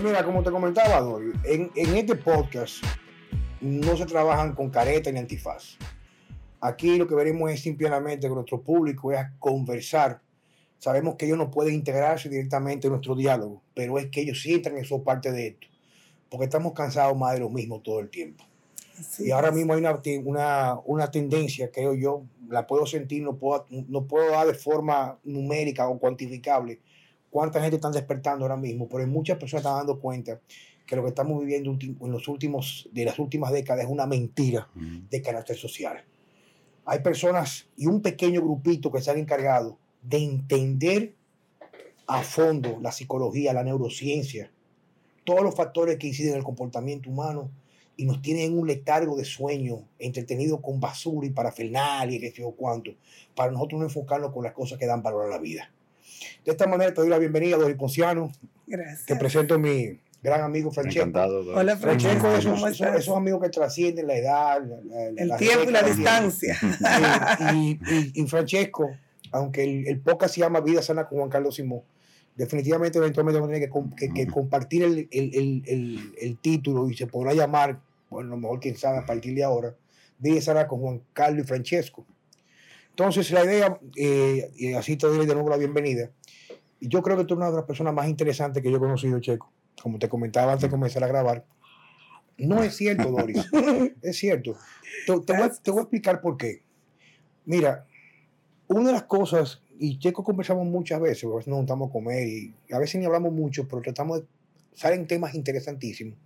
Pues 0.00 0.12
mira, 0.12 0.24
como 0.24 0.42
te 0.42 0.50
comentaba, 0.50 1.20
en, 1.44 1.70
en 1.76 1.94
este 1.94 2.14
podcast 2.14 2.82
no 3.60 3.98
se 3.98 4.06
trabajan 4.06 4.54
con 4.54 4.70
careta 4.70 5.12
ni 5.12 5.18
antifaz. 5.18 5.76
Aquí 6.58 6.96
lo 6.96 7.06
que 7.06 7.14
veremos 7.14 7.50
es 7.50 7.60
simplemente 7.60 8.26
que 8.26 8.34
nuestro 8.34 8.62
público 8.62 9.12
es 9.12 9.20
conversar. 9.38 10.22
Sabemos 10.78 11.16
que 11.16 11.26
ellos 11.26 11.36
no 11.36 11.50
pueden 11.50 11.74
integrarse 11.74 12.30
directamente 12.30 12.86
en 12.86 12.94
nuestro 12.94 13.14
diálogo, 13.14 13.60
pero 13.74 13.98
es 13.98 14.06
que 14.06 14.22
ellos 14.22 14.40
sientan 14.40 14.78
eso 14.78 15.04
parte 15.04 15.32
de 15.32 15.48
esto, 15.48 15.66
porque 16.30 16.44
estamos 16.44 16.72
cansados 16.72 17.14
más 17.14 17.34
de 17.34 17.40
lo 17.40 17.50
mismo 17.50 17.82
todo 17.82 18.00
el 18.00 18.08
tiempo. 18.08 18.42
y 19.18 19.30
ahora 19.32 19.50
mismo 19.50 19.74
hay 19.74 19.80
una, 19.80 20.00
una, 20.24 20.80
una, 20.86 21.10
tendencia, 21.10 21.70
creo 21.70 21.92
yo, 21.92 22.22
la 22.48 22.66
puedo 22.66 22.86
sentir, 22.86 23.22
no 23.22 23.36
puedo, 23.36 23.66
no 23.68 24.06
puedo 24.06 24.30
dar 24.30 24.46
de 24.46 24.54
forma 24.54 25.18
numérica 25.24 25.86
o 25.88 25.98
cuantificable 25.98 26.80
cuánta 27.30 27.60
gente 27.60 27.76
están 27.76 27.92
despertando 27.92 28.44
ahora 28.44 28.56
mismo, 28.56 28.88
pero 28.88 29.06
muchas 29.06 29.38
personas 29.38 29.64
están 29.64 29.78
dando 29.78 30.00
cuenta 30.00 30.40
que 30.86 30.96
lo 30.96 31.02
que 31.02 31.08
estamos 31.08 31.40
viviendo 31.40 31.70
en 31.80 32.12
los 32.12 32.26
últimos, 32.28 32.88
de 32.92 33.04
las 33.04 33.18
últimas 33.18 33.52
décadas 33.52 33.84
es 33.84 33.90
una 33.90 34.06
mentira 34.06 34.68
de 34.74 35.22
carácter 35.22 35.56
social. 35.56 36.04
Hay 36.84 36.98
personas 36.98 37.68
y 37.76 37.86
un 37.86 38.02
pequeño 38.02 38.42
grupito 38.42 38.90
que 38.90 39.00
se 39.00 39.10
han 39.10 39.18
encargado 39.18 39.78
de 40.02 40.18
entender 40.18 41.14
a 42.08 42.22
fondo 42.22 42.78
la 42.80 42.90
psicología, 42.90 43.52
la 43.52 43.62
neurociencia, 43.62 44.50
todos 45.24 45.42
los 45.42 45.54
factores 45.54 45.96
que 45.98 46.08
inciden 46.08 46.32
en 46.32 46.38
el 46.38 46.44
comportamiento 46.44 47.08
humano 47.08 47.52
y 47.96 48.04
nos 48.04 48.20
tienen 48.20 48.52
en 48.52 48.58
un 48.58 48.66
letargo 48.66 49.16
de 49.16 49.24
sueño, 49.24 49.86
entretenido 49.98 50.60
con 50.60 50.80
basura 50.80 51.26
y 51.26 51.30
parafernalia 51.30 52.16
y 52.16 52.20
qué 52.20 52.30
sé 52.30 52.42
yo 52.42 52.50
cuánto, 52.52 52.92
para 53.36 53.52
nosotros 53.52 53.78
no 53.78 53.86
enfocarnos 53.86 54.32
con 54.32 54.42
las 54.42 54.54
cosas 54.54 54.78
que 54.78 54.86
dan 54.86 55.02
valor 55.02 55.26
a 55.26 55.28
la 55.28 55.38
vida. 55.38 55.70
De 56.44 56.52
esta 56.52 56.66
manera 56.66 56.92
te 56.92 57.00
doy 57.00 57.10
la 57.10 57.18
bienvenida, 57.18 57.56
Dori 57.56 57.74
Ponciano. 57.74 58.30
Gracias. 58.66 59.06
Te 59.06 59.16
presento 59.16 59.54
a 59.54 59.58
mi 59.58 59.98
gran 60.22 60.42
amigo 60.42 60.70
Francesco. 60.70 61.00
Encantado. 61.00 61.40
Hola, 61.54 61.76
Francesco. 61.76 62.32
Esos, 62.32 62.80
esos, 62.80 63.16
amigos 63.16 63.40
que 63.42 63.48
trascienden 63.48 64.06
la 64.06 64.16
edad, 64.16 64.62
el 65.16 65.36
tiempo 65.36 65.68
y 65.68 65.72
la 65.72 65.82
distancia. 65.82 66.58
Y, 68.14 68.26
Francesco, 68.26 68.90
aunque 69.32 69.64
el, 69.64 69.88
el, 69.88 70.00
podcast 70.00 70.34
se 70.34 70.40
llama 70.40 70.60
Vida 70.60 70.82
Sana 70.82 71.06
con 71.08 71.18
Juan 71.18 71.30
Carlos 71.30 71.54
Simón, 71.54 71.82
definitivamente 72.36 72.98
eventualmente 72.98 73.40
vamos 73.40 73.50
a 73.50 73.58
tener 73.58 73.70
que, 73.96 74.12
que, 74.12 74.26
compartir 74.26 74.82
el, 74.82 75.08
el, 75.10 76.14
el, 76.20 76.38
título 76.38 76.88
y 76.88 76.96
se 76.96 77.06
podrá 77.06 77.34
llamar, 77.34 77.80
bueno, 78.08 78.28
a 78.28 78.30
lo 78.30 78.36
mejor 78.36 78.60
quién 78.60 78.76
sabe 78.76 78.98
a 78.98 79.06
partir 79.06 79.34
de 79.34 79.44
ahora, 79.44 79.74
Vida 80.18 80.40
Sana 80.40 80.66
con 80.66 80.80
Juan 80.80 81.02
Carlos 81.12 81.44
y 81.44 81.48
Francesco. 81.48 82.06
Entonces, 83.00 83.30
la 83.30 83.42
idea, 83.46 83.80
eh, 83.96 84.50
y 84.56 84.74
así 84.74 84.94
te 84.98 85.06
doy 85.06 85.24
de 85.24 85.32
nuevo 85.32 85.48
la 85.48 85.56
bienvenida. 85.56 86.10
Y 86.80 86.88
yo 86.88 87.02
creo 87.02 87.16
que 87.16 87.24
tú 87.24 87.32
eres 87.32 87.38
una 87.38 87.50
de 87.50 87.56
las 87.56 87.64
personas 87.64 87.94
más 87.94 88.06
interesantes 88.06 88.62
que 88.62 88.70
yo 88.70 88.76
he 88.76 88.78
conocido, 88.80 89.18
Checo. 89.20 89.50
Como 89.82 89.98
te 89.98 90.06
comentaba 90.06 90.52
antes 90.52 90.64
de 90.64 90.70
comenzar 90.70 91.02
a 91.02 91.06
grabar. 91.06 91.46
No 92.36 92.62
es 92.62 92.76
cierto, 92.76 93.10
Doris. 93.10 93.48
es 94.02 94.18
cierto. 94.18 94.54
Te, 95.06 95.32
voy, 95.32 95.78
a 95.78 95.80
explicar 95.80 96.20
por 96.20 96.36
qué. 96.36 96.62
Mira, 97.46 97.86
una 98.68 98.88
de 98.88 98.92
las 98.92 99.04
cosas, 99.04 99.62
y 99.78 99.98
Checo 99.98 100.22
conversamos 100.22 100.66
muchas 100.66 101.00
veces, 101.00 101.24
a 101.24 101.36
veces 101.36 101.48
nos 101.48 101.56
juntamos 101.56 101.88
a 101.88 101.92
comer 101.92 102.28
y 102.28 102.54
a 102.70 102.78
veces 102.78 103.00
ni 103.00 103.06
hablamos 103.06 103.32
mucho, 103.32 103.66
pero 103.66 103.80
tratamos 103.80 104.20
de. 104.20 104.26
salen 104.74 105.06
temas 105.06 105.34
interesantísimos. 105.34 106.18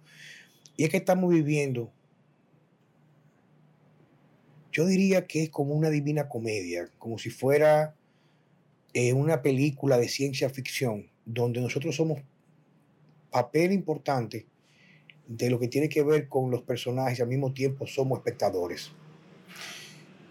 Y 0.77 0.83
es 0.83 0.91
que 0.91 0.97
estamos 0.97 1.33
viviendo 1.33 1.93
yo 4.75 4.85
diría 4.87 5.27
que 5.29 5.45
es 5.45 5.51
como 5.51 5.73
una 5.73 5.89
divina 5.89 6.29
comedia, 6.29 6.91
como 6.99 7.17
si 7.17 7.31
fuera 7.31 7.95
eh, 8.93 9.13
una 9.13 9.41
película 9.41 9.99
de 9.99 10.09
ciencia 10.09 10.51
ficción, 10.51 11.07
donde 11.25 11.61
nosotros 11.61 11.95
somos 11.95 12.21
papel 13.31 13.71
importante 13.71 14.47
de 15.29 15.49
lo 15.49 15.61
que 15.61 15.69
tiene 15.69 15.89
que 15.89 16.03
ver 16.03 16.29
con 16.29 16.51
los 16.51 16.63
personajes 16.63 17.21
y 17.21 17.23
al 17.23 17.29
mismo 17.29 17.55
tiempo 17.55 17.87
somos 17.87 18.19
espectadores. 18.19 18.91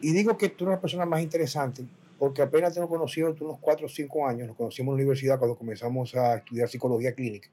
Y 0.01 0.11
digo 0.11 0.37
que 0.37 0.49
tú 0.49 0.65
eres 0.65 0.75
la 0.75 0.81
persona 0.81 1.05
más 1.05 1.23
interesante 1.23 1.85
porque 2.19 2.41
apenas 2.41 2.73
te 2.73 2.79
hemos 2.79 2.89
conocido 2.89 3.33
unos 3.39 3.59
4 3.61 3.85
o 3.85 3.89
5 3.89 4.27
años, 4.27 4.47
nos 4.47 4.57
conocimos 4.57 4.91
en 4.91 4.97
la 4.97 5.03
universidad 5.03 5.39
cuando 5.39 5.57
comenzamos 5.57 6.13
a 6.15 6.35
estudiar 6.35 6.67
psicología 6.67 7.13
clínica. 7.13 7.49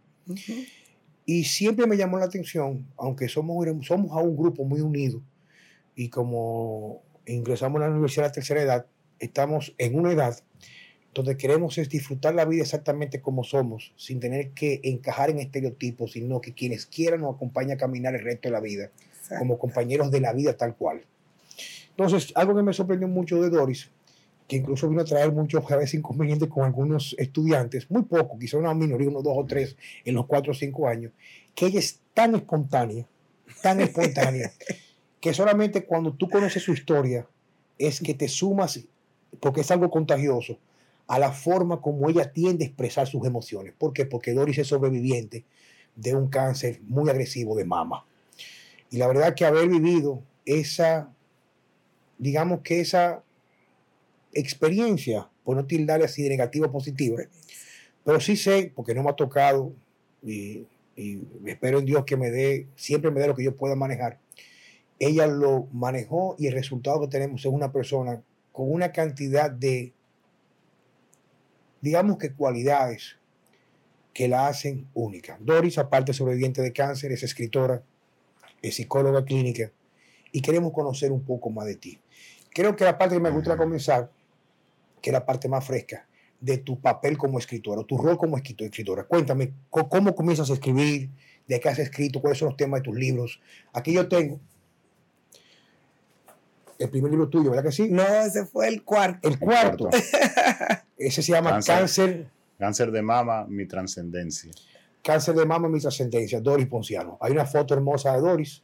Y 1.24 1.44
siempre 1.44 1.86
me 1.86 1.96
llamó 1.96 2.18
la 2.18 2.24
atención, 2.24 2.84
aunque 2.96 3.28
somos, 3.28 3.64
somos 3.86 4.10
a 4.10 4.20
un 4.20 4.36
grupo 4.36 4.64
muy 4.64 4.80
unido, 4.80 5.22
y 5.94 6.08
como 6.08 7.02
ingresamos 7.26 7.80
a 7.80 7.86
la 7.86 7.90
universidad 7.90 8.26
a 8.26 8.28
la 8.28 8.32
tercera 8.32 8.62
edad, 8.62 8.86
estamos 9.18 9.74
en 9.78 9.98
una 9.98 10.12
edad 10.12 10.38
donde 11.14 11.36
queremos 11.36 11.76
es 11.78 11.88
disfrutar 11.88 12.34
la 12.34 12.44
vida 12.44 12.62
exactamente 12.62 13.20
como 13.20 13.42
somos, 13.42 13.92
sin 13.96 14.20
tener 14.20 14.50
que 14.50 14.80
encajar 14.84 15.30
en 15.30 15.40
estereotipos, 15.40 16.12
sino 16.12 16.40
que 16.40 16.54
quienes 16.54 16.86
quieran 16.86 17.22
nos 17.22 17.34
acompañen 17.34 17.72
a 17.72 17.76
caminar 17.76 18.14
el 18.14 18.22
resto 18.22 18.48
de 18.48 18.52
la 18.52 18.60
vida, 18.60 18.90
como 19.38 19.58
compañeros 19.58 20.10
de 20.10 20.20
la 20.20 20.32
vida 20.32 20.56
tal 20.56 20.76
cual. 20.76 21.04
Entonces, 21.90 22.32
algo 22.36 22.54
que 22.54 22.62
me 22.62 22.72
sorprendió 22.72 23.08
mucho 23.08 23.42
de 23.42 23.50
Doris, 23.50 23.90
que 24.46 24.56
incluso 24.56 24.88
vino 24.88 25.02
a 25.02 25.04
traer 25.04 25.32
muchos 25.32 25.68
a 25.70 25.76
veces 25.76 25.94
inconvenientes 25.94 26.48
con 26.48 26.64
algunos 26.64 27.14
estudiantes, 27.18 27.90
muy 27.90 28.02
poco, 28.02 28.38
quizá 28.38 28.58
una 28.58 28.74
minoría, 28.74 29.08
unos 29.08 29.24
dos 29.24 29.34
o 29.36 29.44
tres 29.44 29.76
en 30.04 30.14
los 30.14 30.26
cuatro 30.26 30.52
o 30.52 30.54
cinco 30.54 30.88
años, 30.88 31.12
que 31.54 31.66
ella 31.66 31.80
es 31.80 32.00
tan 32.14 32.34
espontánea, 32.36 33.06
tan 33.62 33.80
espontánea, 33.80 34.52
que 35.20 35.34
solamente 35.34 35.84
cuando 35.84 36.12
tú 36.12 36.28
conoces 36.28 36.62
su 36.62 36.72
historia 36.72 37.26
es 37.78 38.00
que 38.00 38.14
te 38.14 38.28
sumas, 38.28 38.80
porque 39.38 39.60
es 39.60 39.70
algo 39.70 39.90
contagioso, 39.90 40.58
a 41.06 41.18
la 41.18 41.32
forma 41.32 41.80
como 41.80 42.08
ella 42.08 42.32
tiende 42.32 42.64
a 42.64 42.68
expresar 42.68 43.06
sus 43.06 43.26
emociones. 43.26 43.74
¿Por 43.76 43.92
qué? 43.92 44.06
Porque 44.06 44.32
Doris 44.32 44.58
es 44.58 44.68
sobreviviente 44.68 45.44
de 45.96 46.14
un 46.14 46.28
cáncer 46.28 46.80
muy 46.82 47.10
agresivo 47.10 47.56
de 47.56 47.64
mama. 47.64 48.04
Y 48.90 48.96
la 48.96 49.08
verdad 49.08 49.34
que 49.34 49.44
haber 49.44 49.68
vivido 49.68 50.22
esa, 50.46 51.12
digamos 52.18 52.60
que 52.60 52.80
esa 52.80 53.22
experiencia, 54.32 55.28
por 55.44 55.56
no 55.56 55.66
tildarle 55.66 56.04
así 56.04 56.22
de 56.22 56.30
negativa 56.30 56.68
o 56.68 56.72
positiva, 56.72 57.22
pero 58.04 58.20
sí 58.20 58.36
sé, 58.36 58.72
porque 58.74 58.94
no 58.94 59.02
me 59.02 59.10
ha 59.10 59.14
tocado, 59.14 59.72
y, 60.22 60.64
y 60.96 61.20
espero 61.46 61.80
en 61.80 61.86
Dios 61.86 62.04
que 62.04 62.16
me 62.16 62.30
dé, 62.30 62.66
siempre 62.76 63.10
me 63.10 63.20
dé 63.20 63.26
lo 63.26 63.34
que 63.34 63.44
yo 63.44 63.56
pueda 63.56 63.74
manejar, 63.74 64.18
ella 65.00 65.26
lo 65.26 65.66
manejó 65.72 66.36
y 66.38 66.46
el 66.46 66.52
resultado 66.52 67.00
que 67.00 67.08
tenemos 67.08 67.40
es 67.40 67.46
una 67.46 67.72
persona 67.72 68.22
con 68.52 68.70
una 68.70 68.92
cantidad 68.92 69.50
de, 69.50 69.94
digamos 71.80 72.18
que 72.18 72.34
cualidades 72.34 73.16
que 74.12 74.28
la 74.28 74.46
hacen 74.46 74.86
única. 74.92 75.38
Doris, 75.40 75.78
aparte 75.78 76.12
sobreviviente 76.12 76.60
de 76.60 76.74
cáncer, 76.74 77.12
es 77.12 77.22
escritora, 77.22 77.82
es 78.60 78.74
psicóloga 78.74 79.24
clínica 79.24 79.72
y 80.32 80.42
queremos 80.42 80.72
conocer 80.72 81.10
un 81.12 81.24
poco 81.24 81.48
más 81.48 81.64
de 81.64 81.76
ti. 81.76 81.98
Creo 82.50 82.76
que 82.76 82.84
la 82.84 82.98
parte 82.98 83.14
que 83.14 83.22
me 83.22 83.30
gustaría 83.30 83.56
comenzar, 83.56 84.10
que 85.00 85.08
es 85.08 85.14
la 85.14 85.24
parte 85.24 85.48
más 85.48 85.66
fresca, 85.66 86.06
de 86.40 86.58
tu 86.58 86.78
papel 86.78 87.16
como 87.16 87.38
escritora, 87.38 87.84
tu 87.84 87.96
rol 87.96 88.18
como 88.18 88.36
escritora. 88.36 89.04
Cuéntame, 89.04 89.54
¿cómo 89.70 90.14
comienzas 90.14 90.50
a 90.50 90.54
escribir? 90.54 91.08
¿De 91.46 91.58
qué 91.58 91.68
has 91.70 91.78
escrito? 91.78 92.20
¿Cuáles 92.20 92.38
son 92.38 92.48
los 92.48 92.56
temas 92.56 92.80
de 92.80 92.84
tus 92.84 92.96
libros? 92.96 93.40
Aquí 93.72 93.94
yo 93.94 94.06
tengo 94.08 94.40
el 96.80 96.88
primer 96.88 97.10
libro 97.10 97.28
tuyo, 97.28 97.50
¿verdad 97.50 97.64
que 97.64 97.72
sí? 97.72 97.88
No, 97.90 98.02
ese 98.02 98.46
fue 98.46 98.66
el 98.66 98.82
cuarto. 98.82 99.28
El 99.28 99.38
cuarto. 99.38 99.90
ese 100.96 101.22
se 101.22 101.32
llama 101.32 101.60
Cáncer. 101.64 102.30
Cáncer, 102.58 102.90
de 102.90 103.02
mama, 103.02 103.44
mi 103.46 103.66
trascendencia. 103.66 104.50
Cáncer 105.02 105.34
de 105.34 105.44
mama, 105.44 105.68
mi 105.68 105.78
trascendencia, 105.78 106.40
Doris 106.40 106.66
Ponciano. 106.66 107.18
Hay 107.20 107.32
una 107.32 107.44
foto 107.44 107.74
hermosa 107.74 108.14
de 108.14 108.20
Doris. 108.20 108.62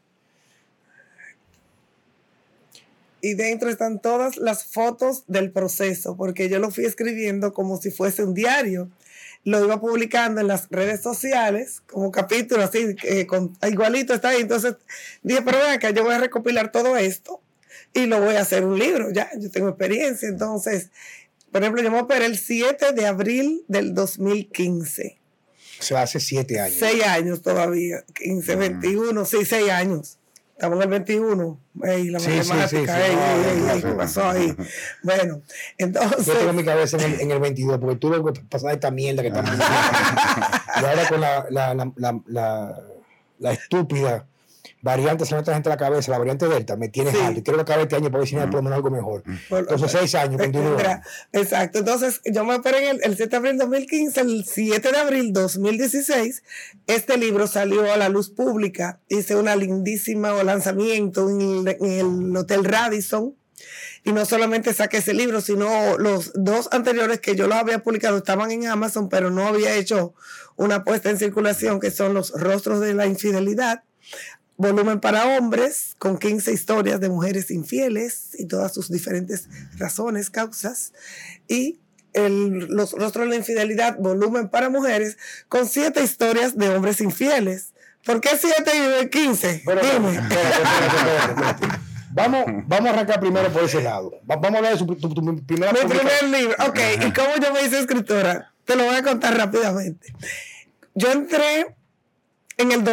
Y 3.21 3.34
dentro 3.34 3.69
están 3.69 4.00
todas 4.00 4.38
las 4.38 4.65
fotos 4.65 5.25
del 5.26 5.50
proceso, 5.53 6.16
porque 6.16 6.49
yo 6.49 6.59
lo 6.59 6.71
fui 6.71 6.87
escribiendo 6.87 7.53
como 7.53 7.76
si 7.76 7.91
fuese 7.91 8.25
un 8.25 8.32
diario. 8.32 8.88
Lo 9.44 9.62
iba 9.62 9.79
publicando 9.79 10.41
en 10.41 10.49
las 10.49 10.70
redes 10.70 11.02
sociales, 11.02 11.82
como 11.87 12.11
capítulo 12.11 12.62
así, 12.62 12.96
eh, 13.05 13.26
igualito 13.70 14.14
está 14.14 14.31
ahí. 14.31 14.41
Entonces 14.41 14.76
dije, 15.23 15.43
pero 15.43 15.58
ven 15.58 15.73
acá, 15.73 15.91
yo 15.91 16.02
voy 16.02 16.14
a 16.14 16.19
recopilar 16.19 16.73
todo 16.73 16.96
esto 16.96 17.43
y 17.96 18.06
lo 18.06 18.20
voy 18.20 18.34
a 18.34 18.43
hacer 18.43 18.64
un 18.64 18.78
libro, 18.78 19.10
ya, 19.10 19.28
yo 19.38 19.50
tengo 19.50 19.70
experiencia. 19.70 20.28
Entonces, 20.28 20.90
por 21.50 21.62
ejemplo, 21.62 21.82
yo 21.82 21.90
me 21.90 22.00
operé 22.00 22.26
el 22.26 22.38
7 22.38 22.93
de 22.93 23.06
abril 23.06 23.64
del 23.69 23.94
2015. 23.94 25.19
O 25.81 25.82
sea, 25.82 26.02
hace 26.02 26.20
7 26.20 26.60
años. 26.60 26.76
6 26.78 27.04
años 27.04 27.43
todavía, 27.43 28.04
15, 28.14 28.56
21, 28.56 29.25
sí, 29.25 29.44
6 29.44 29.70
años. 29.70 30.19
Estamos 30.52 30.76
en 30.76 30.82
el 30.84 30.88
21. 30.88 31.60
Ey, 31.84 32.08
la 32.08 32.19
matemática, 32.19 32.98
¿qué 33.82 33.88
pasó 33.96 34.28
ahí? 34.28 34.56
Bueno, 35.02 35.43
entonces. 35.76 36.26
Yo 36.26 36.34
tengo 36.34 36.52
mi 36.54 36.64
cabeza 36.64 36.96
en 36.96 37.12
el, 37.12 37.20
en 37.20 37.31
el 37.31 37.40
22, 37.40 37.78
porque 37.78 37.96
tuve 37.96 38.32
que 38.32 38.40
pasar 38.40 38.72
esta 38.72 38.90
mierda 38.90 39.22
que 39.22 39.28
estamos 39.28 39.50
Y 40.81 40.84
ahora 40.84 41.08
con 41.08 41.20
la, 41.20 41.46
la, 41.50 41.75
la, 41.75 42.20
la, 42.26 42.82
la 43.38 43.52
estúpida 43.52 44.26
variante 44.87 45.27
se 45.27 45.35
me 45.35 45.41
entra 45.41 45.53
gente 45.53 45.69
a 45.69 45.73
la 45.73 45.77
cabeza, 45.77 46.11
la 46.12 46.19
variante 46.19 46.49
Delta, 46.49 46.77
me 46.77 46.88
tiene 46.88 47.11
Sí. 47.12 47.19
alto. 47.19 47.41
Y 47.41 47.43
quiero 47.43 47.59
que 47.59 47.62
acabe 47.62 47.83
este 47.83 47.97
año 47.97 48.11
para 48.11 48.25
no 48.25 48.41
hay 48.41 48.47
por 48.47 48.55
lo 48.55 48.62
menos 48.62 48.77
algo 48.77 48.91
mejor. 48.91 49.23
Por- 49.50 49.59
Entonces, 49.61 49.91
seis 49.93 50.15
años, 50.15 50.41
continúa. 50.41 51.03
Exacto. 51.33 51.79
Entonces, 51.81 52.21
yo 52.25 52.44
me 52.44 52.55
operé 52.55 52.88
en 52.88 52.97
el, 52.97 53.00
el 53.05 53.17
7 53.17 53.29
de 53.29 53.37
abril 53.37 53.59
2015, 53.59 54.21
el 54.23 54.44
7 54.47 54.91
de 54.93 54.99
abril 54.99 55.33
2016, 55.35 56.43
este 56.87 57.17
libro 57.19 57.47
salió 57.47 57.93
a 57.93 57.97
la 57.97 58.09
luz 58.09 58.31
pública. 58.31 59.00
Hice 59.09 59.37
una 59.37 59.56
lindísima 59.56 60.33
lanzamiento 60.43 61.29
en 61.29 61.41
el, 61.41 61.69
en 61.81 62.31
el 62.31 62.37
Hotel 62.37 62.65
Radisson. 62.65 63.35
Y 64.05 64.12
no 64.12 64.25
solamente 64.25 64.73
saqué 64.73 64.99
ese 64.99 65.15
libro, 65.15 65.41
sino 65.41 65.99
los 65.99 66.31
dos 66.35 66.69
anteriores 66.71 67.19
que 67.21 67.35
yo 67.35 67.49
los 67.49 67.56
había 67.56 67.81
publicado 67.82 68.19
estaban 68.19 68.50
en 68.53 68.67
Amazon, 68.69 69.09
pero 69.09 69.31
no 69.31 69.47
había 69.49 69.75
hecho 69.75 70.15
una 70.55 70.85
puesta 70.85 71.11
en 71.11 71.19
circulación, 71.19 71.81
que 71.81 71.91
son 71.91 72.15
Los 72.15 72.31
Rostros 72.32 72.81
de 72.81 72.94
la 72.94 73.06
Infidelidad, 73.06 73.82
volumen 74.56 75.00
para 75.00 75.37
hombres, 75.38 75.94
con 75.99 76.19
15 76.19 76.53
historias 76.53 77.00
de 77.00 77.08
mujeres 77.08 77.50
infieles 77.50 78.31
y 78.38 78.47
todas 78.47 78.73
sus 78.73 78.91
diferentes 78.91 79.49
razones, 79.79 80.31
causas, 80.31 80.93
y 81.49 81.79
el, 82.12 82.67
Los 82.69 82.93
Rostros 82.93 83.25
de 83.26 83.31
la 83.31 83.37
Infidelidad, 83.37 83.97
volumen 83.99 84.49
para 84.49 84.70
mujeres, 84.70 85.19
con 85.49 85.69
7 85.69 86.03
historias 86.03 86.56
de 86.56 86.70
hombres 86.70 87.00
infieles. 87.00 87.75
¿Por 88.05 88.20
qué 88.20 88.31
7 88.38 88.70
y 89.03 89.08
15? 89.11 89.50
Espérate, 89.50 89.93
Dime. 89.93 90.11
espérate, 90.14 90.62
espérate, 90.62 91.32
espérate. 91.32 91.67
Vamos, 92.12 92.44
vamos 92.67 92.87
a 92.87 92.93
arrancar 92.94 93.20
primero 93.20 93.53
por 93.53 93.64
ese 93.64 93.82
lado. 93.82 94.11
Va- 94.31 94.37
Vamos 94.37 94.55
a 94.55 94.56
hablar 94.58 94.73
de 94.73 94.79
su, 94.79 94.87
tu- 94.87 95.12
tu 95.12 95.44
primera 95.44 95.73
Mi 95.73 95.81
primer 95.81 96.23
libro. 96.31 96.55
Ok, 96.67 96.79
¿y 97.06 97.12
cómo 97.12 97.29
yo 97.43 97.53
me 97.53 97.62
hice 97.62 97.79
escritora? 97.81 98.55
Te 98.64 98.75
lo 98.76 98.85
voy 98.87 98.94
a 98.97 99.03
contar 99.03 99.37
rápidamente. 99.37 100.14
Yo 100.94 101.12
entré 101.12 101.76
en 102.56 102.73
el 102.73 102.85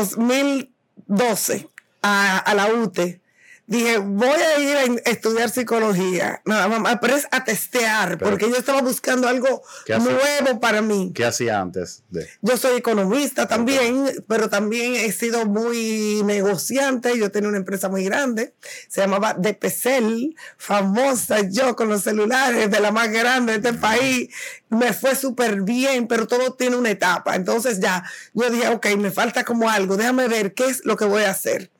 2012 1.07 1.69
a, 2.01 2.37
a 2.37 2.53
la 2.53 2.67
UTE. 2.73 3.21
Dije, 3.65 3.97
voy 3.97 4.27
a 4.29 4.59
ir 4.59 4.75
a 5.05 5.09
estudiar 5.09 5.49
psicología, 5.49 6.41
nada 6.43 6.67
más, 6.67 6.97
pero 6.99 7.15
es 7.15 7.25
a 7.31 7.45
testear, 7.45 8.17
Pero- 8.17 8.29
porque 8.31 8.49
yo 8.49 8.57
estaba 8.57 8.81
buscando 8.81 9.25
algo 9.29 9.63
nuevo 9.87 10.59
para 10.59 10.81
mí. 10.81 11.13
¿Qué 11.15 11.23
hacía 11.23 11.61
antes 11.61 12.03
de? 12.09 12.27
Yo 12.41 12.57
soy 12.57 12.77
economista 12.77 13.47
también, 13.47 14.05
pero 14.27 14.49
también 14.49 14.95
he 14.95 15.11
sido 15.13 15.45
muy 15.45 16.21
negociante. 16.25 17.17
Yo 17.17 17.31
tenía 17.31 17.47
una 17.47 17.57
empresa 17.57 17.87
muy 17.87 18.03
grande, 18.03 18.53
se 18.89 18.99
llamaba 18.99 19.33
DPCEL, 19.33 20.35
famosa 20.57 21.39
yo 21.49 21.77
con 21.77 21.87
los 21.87 22.03
celulares 22.03 22.69
de 22.69 22.79
la 22.81 22.91
más 22.91 23.09
grande 23.11 23.57
de 23.59 23.69
este 23.69 23.79
país. 23.79 24.29
Me 24.67 24.91
fue 24.91 25.15
súper 25.15 25.61
bien, 25.61 26.07
pero 26.07 26.27
todo 26.27 26.53
tiene 26.53 26.75
una 26.75 26.89
etapa. 26.91 27.35
Entonces 27.35 27.79
ya, 27.79 28.03
yo 28.33 28.49
dije, 28.49 28.67
ok, 28.67 28.87
me 28.97 29.11
falta 29.11 29.45
como 29.45 29.69
algo, 29.69 29.95
déjame 29.95 30.27
ver 30.27 30.53
qué 30.53 30.65
es 30.65 30.83
lo 30.83 30.97
que 30.97 31.05
voy 31.05 31.23
a 31.23 31.31
hacer. 31.31 31.71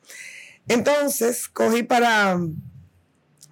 Entonces 0.68 1.48
cogí 1.48 1.82
para, 1.82 2.38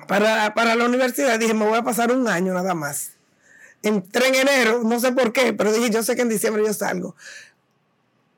para, 0.09 0.55
para 0.55 0.75
la 0.75 0.85
universidad, 0.87 1.39
dije, 1.39 1.55
me 1.55 1.67
voy 1.67 1.79
a 1.79 1.83
pasar 1.83 2.13
un 2.13 2.29
año 2.29 2.55
nada 2.55 2.75
más 2.75 3.13
entré 3.83 4.29
en 4.29 4.35
enero, 4.37 4.83
no 4.85 5.01
sé 5.01 5.13
por 5.13 5.33
qué, 5.33 5.53
pero 5.53 5.73
dije, 5.73 5.91
yo 5.91 6.03
sé 6.03 6.15
que 6.17 6.23
en 6.23 6.29
diciembre 6.29 6.65
yo 6.65 6.73
salgo. 6.73 7.17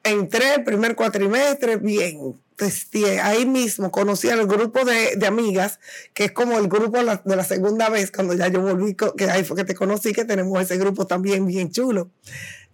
Entré 0.02 0.54
el 0.54 0.64
primer 0.64 0.96
cuatrimestre, 0.96 1.76
bien, 1.76 2.38
testeé. 2.56 3.20
Ahí 3.20 3.46
mismo 3.46 3.90
conocí 3.90 4.28
al 4.28 4.46
grupo 4.46 4.84
de, 4.84 5.16
de 5.16 5.26
amigas, 5.26 5.80
que 6.12 6.24
es 6.24 6.32
como 6.32 6.58
el 6.58 6.68
grupo 6.68 6.98
de 6.98 7.20
la, 7.24 7.44
segunda 7.44 7.88
vez, 7.88 8.10
cuando 8.10 8.34
ya 8.34 8.48
yo 8.48 8.60
volví, 8.60 8.94
que 8.94 9.30
ahí 9.30 9.44
fue 9.44 9.56
que 9.56 9.64
te 9.64 9.74
conocí, 9.74 10.12
que 10.12 10.24
tenemos 10.24 10.60
ese 10.60 10.76
grupo 10.76 11.06
también 11.06 11.46
bien 11.46 11.70
chulo. 11.70 12.10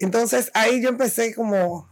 Entonces 0.00 0.50
ahí 0.54 0.82
yo 0.82 0.88
empecé 0.88 1.34
como 1.34 1.88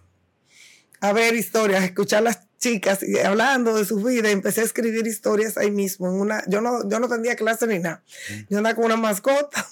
a 1.00 1.12
ver 1.12 1.36
historias, 1.36 1.82
a 1.82 1.84
escuchar 1.84 2.24
las 2.24 2.47
chicas 2.58 3.02
y 3.02 3.18
hablando 3.18 3.74
de 3.74 3.84
sus 3.84 4.04
vidas, 4.04 4.32
empecé 4.32 4.60
a 4.60 4.64
escribir 4.64 5.06
historias 5.06 5.56
ahí 5.56 5.70
mismo. 5.70 6.08
En 6.08 6.20
una, 6.20 6.42
yo, 6.48 6.60
no, 6.60 6.88
yo 6.88 7.00
no 7.00 7.08
tenía 7.08 7.36
clase 7.36 7.66
ni 7.66 7.78
nada. 7.78 8.02
Yo 8.48 8.58
andaba 8.58 8.74
con 8.74 8.86
una 8.86 8.96
mascota. 8.96 9.66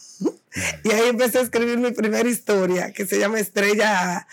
Y 0.84 0.90
ahí 0.90 1.08
empecé 1.08 1.38
a 1.38 1.42
escribir 1.42 1.76
mi 1.78 1.90
primera 1.90 2.26
historia, 2.26 2.90
que 2.92 3.06
se 3.06 3.18
llama 3.18 3.38
Estrella, 3.38 4.26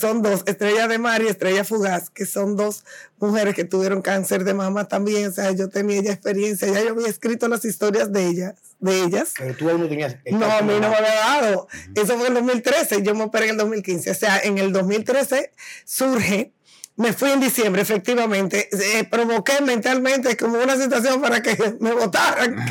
son 0.00 0.20
dos, 0.20 0.42
Estrella 0.46 0.88
de 0.88 0.98
Mar 0.98 1.22
y 1.22 1.28
Estrella 1.28 1.64
Fugaz, 1.64 2.10
que 2.10 2.26
son 2.26 2.56
dos 2.56 2.84
mujeres 3.18 3.54
que 3.54 3.64
tuvieron 3.64 4.02
cáncer 4.02 4.42
de 4.42 4.52
mama 4.52 4.88
también. 4.88 5.28
O 5.28 5.32
sea, 5.32 5.52
yo 5.52 5.68
tenía 5.68 6.02
ya 6.02 6.12
experiencia, 6.12 6.66
ya 6.66 6.82
yo 6.82 6.90
había 6.90 7.06
escrito 7.06 7.46
las 7.46 7.64
historias 7.64 8.12
de 8.12 8.26
ellas, 8.26 8.54
de 8.80 9.02
ellas. 9.04 9.34
Pero 9.38 9.54
tú 9.54 9.70
aún 9.70 9.82
no 9.82 9.88
tenías. 9.88 10.16
No, 10.32 10.44
a 10.46 10.62
mí 10.62 10.72
no 10.80 10.88
me 10.88 10.96
había 10.96 11.14
dado. 11.14 11.68
Eso 11.94 12.18
fue 12.18 12.26
en 12.26 12.36
el 12.36 12.40
2013, 12.40 13.02
yo 13.02 13.14
me 13.14 13.24
operé 13.24 13.44
en 13.44 13.50
el 13.52 13.58
2015. 13.58 14.10
O 14.10 14.14
sea, 14.14 14.40
en 14.40 14.58
el 14.58 14.72
2013 14.72 15.52
surge, 15.84 16.52
me 17.00 17.14
fui 17.14 17.30
en 17.30 17.40
diciembre, 17.40 17.80
efectivamente, 17.80 18.68
eh, 18.72 19.04
provoqué 19.04 19.62
mentalmente 19.62 20.36
como 20.36 20.58
una 20.58 20.76
situación 20.76 21.22
para 21.22 21.40
que 21.40 21.56
me 21.80 21.92
votaran. 21.92 22.56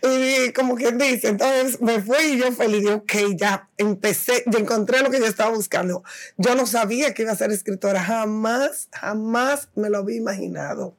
Y 0.00 0.52
como 0.52 0.76
quien 0.76 0.96
dice, 0.96 1.28
entonces 1.28 1.80
me 1.80 2.00
fui 2.00 2.16
y 2.22 2.38
yo 2.38 2.52
feliz, 2.52 2.82
dije, 2.82 2.94
ok, 2.94 3.12
ya 3.36 3.68
empecé, 3.76 4.44
ya 4.46 4.58
encontré 4.58 5.02
lo 5.02 5.10
que 5.10 5.18
yo 5.18 5.26
estaba 5.26 5.54
buscando. 5.54 6.04
Yo 6.36 6.54
no 6.54 6.66
sabía 6.66 7.12
que 7.12 7.22
iba 7.22 7.32
a 7.32 7.36
ser 7.36 7.50
escritora, 7.50 8.02
jamás, 8.02 8.88
jamás 8.92 9.68
me 9.74 9.90
lo 9.90 9.98
había 9.98 10.16
imaginado. 10.16 10.96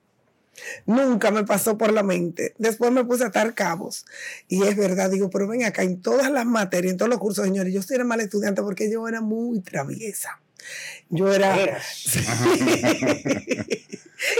Nunca 0.85 1.31
me 1.31 1.43
pasó 1.43 1.77
por 1.77 1.91
la 1.93 2.03
mente. 2.03 2.53
Después 2.57 2.91
me 2.91 3.05
puse 3.05 3.23
a 3.23 3.27
atar 3.27 3.53
cabos. 3.53 4.05
Y 4.47 4.63
es 4.63 4.75
verdad, 4.75 5.09
digo, 5.09 5.29
pero 5.29 5.47
ven 5.47 5.63
acá, 5.63 5.83
en 5.83 6.01
todas 6.01 6.31
las 6.31 6.45
materias, 6.45 6.91
en 6.91 6.97
todos 6.97 7.09
los 7.09 7.19
cursos, 7.19 7.45
señores, 7.45 7.73
yo 7.73 7.81
soy 7.81 7.95
era 7.95 8.05
mal 8.05 8.19
estudiante 8.21 8.61
porque 8.61 8.91
yo 8.91 9.07
era 9.07 9.21
muy 9.21 9.61
traviesa. 9.61 10.39
Yo 11.09 11.31
era... 11.33 11.55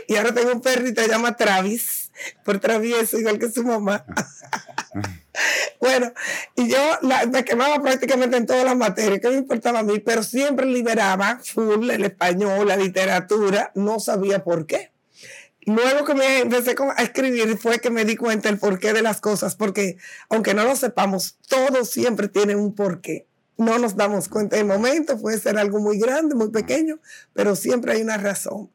Y 0.08 0.16
ahora 0.18 0.34
tengo 0.34 0.52
un 0.52 0.62
perrito 0.62 1.02
que 1.02 1.08
se 1.08 1.14
llama 1.14 1.38
Travis, 1.38 2.12
por 2.44 2.60
travieso, 2.60 3.18
igual 3.18 3.40
que 3.40 3.50
su 3.50 3.64
mamá. 3.64 4.06
bueno, 5.80 6.12
y 6.56 6.68
yo 6.70 6.78
la- 7.02 7.26
me 7.28 7.46
quemaba 7.46 7.82
prácticamente 7.82 8.36
en 8.38 8.46
todas 8.46 8.66
las 8.66 8.76
materias, 8.76 9.20
que 9.22 9.30
me 9.30 9.38
importaba 9.38 9.80
a 9.80 9.84
mí, 9.84 10.00
pero 10.00 10.24
siempre 10.24 10.66
liberaba 10.66 11.40
full 11.44 11.90
el 11.90 12.04
español, 12.04 12.68
la 12.68 12.76
literatura, 12.76 13.72
no 13.76 14.00
sabía 14.00 14.44
por 14.44 14.66
qué. 14.66 14.92
Luego 15.66 16.06
que 16.06 16.16
me 16.16 16.40
empecé 16.40 16.76
a 16.96 17.04
escribir 17.04 17.58
fue 17.58 17.80
que 17.80 17.90
me 17.90 18.06
di 18.06 18.16
cuenta 18.16 18.50
el 18.50 18.58
porqué 18.58 18.94
de 18.94 19.02
las 19.02 19.22
cosas, 19.22 19.56
porque 19.56 19.98
aunque 20.30 20.54
no 20.54 20.64
lo 20.64 20.76
sepamos, 20.76 21.38
todo 21.48 21.86
siempre 21.86 22.28
tiene 22.28 22.56
un 22.56 22.74
porqué. 22.74 23.28
No 23.58 23.78
nos 23.78 23.98
damos 23.98 24.30
cuenta. 24.30 24.56
En 24.56 24.62
el 24.62 24.78
momento 24.78 25.20
puede 25.20 25.38
ser 25.38 25.58
algo 25.58 25.80
muy 25.80 26.00
grande, 26.00 26.34
muy 26.34 26.50
pequeño, 26.50 27.00
pero 27.34 27.56
siempre 27.56 27.94
hay 27.94 28.02
una 28.02 28.18
razón. 28.18 28.72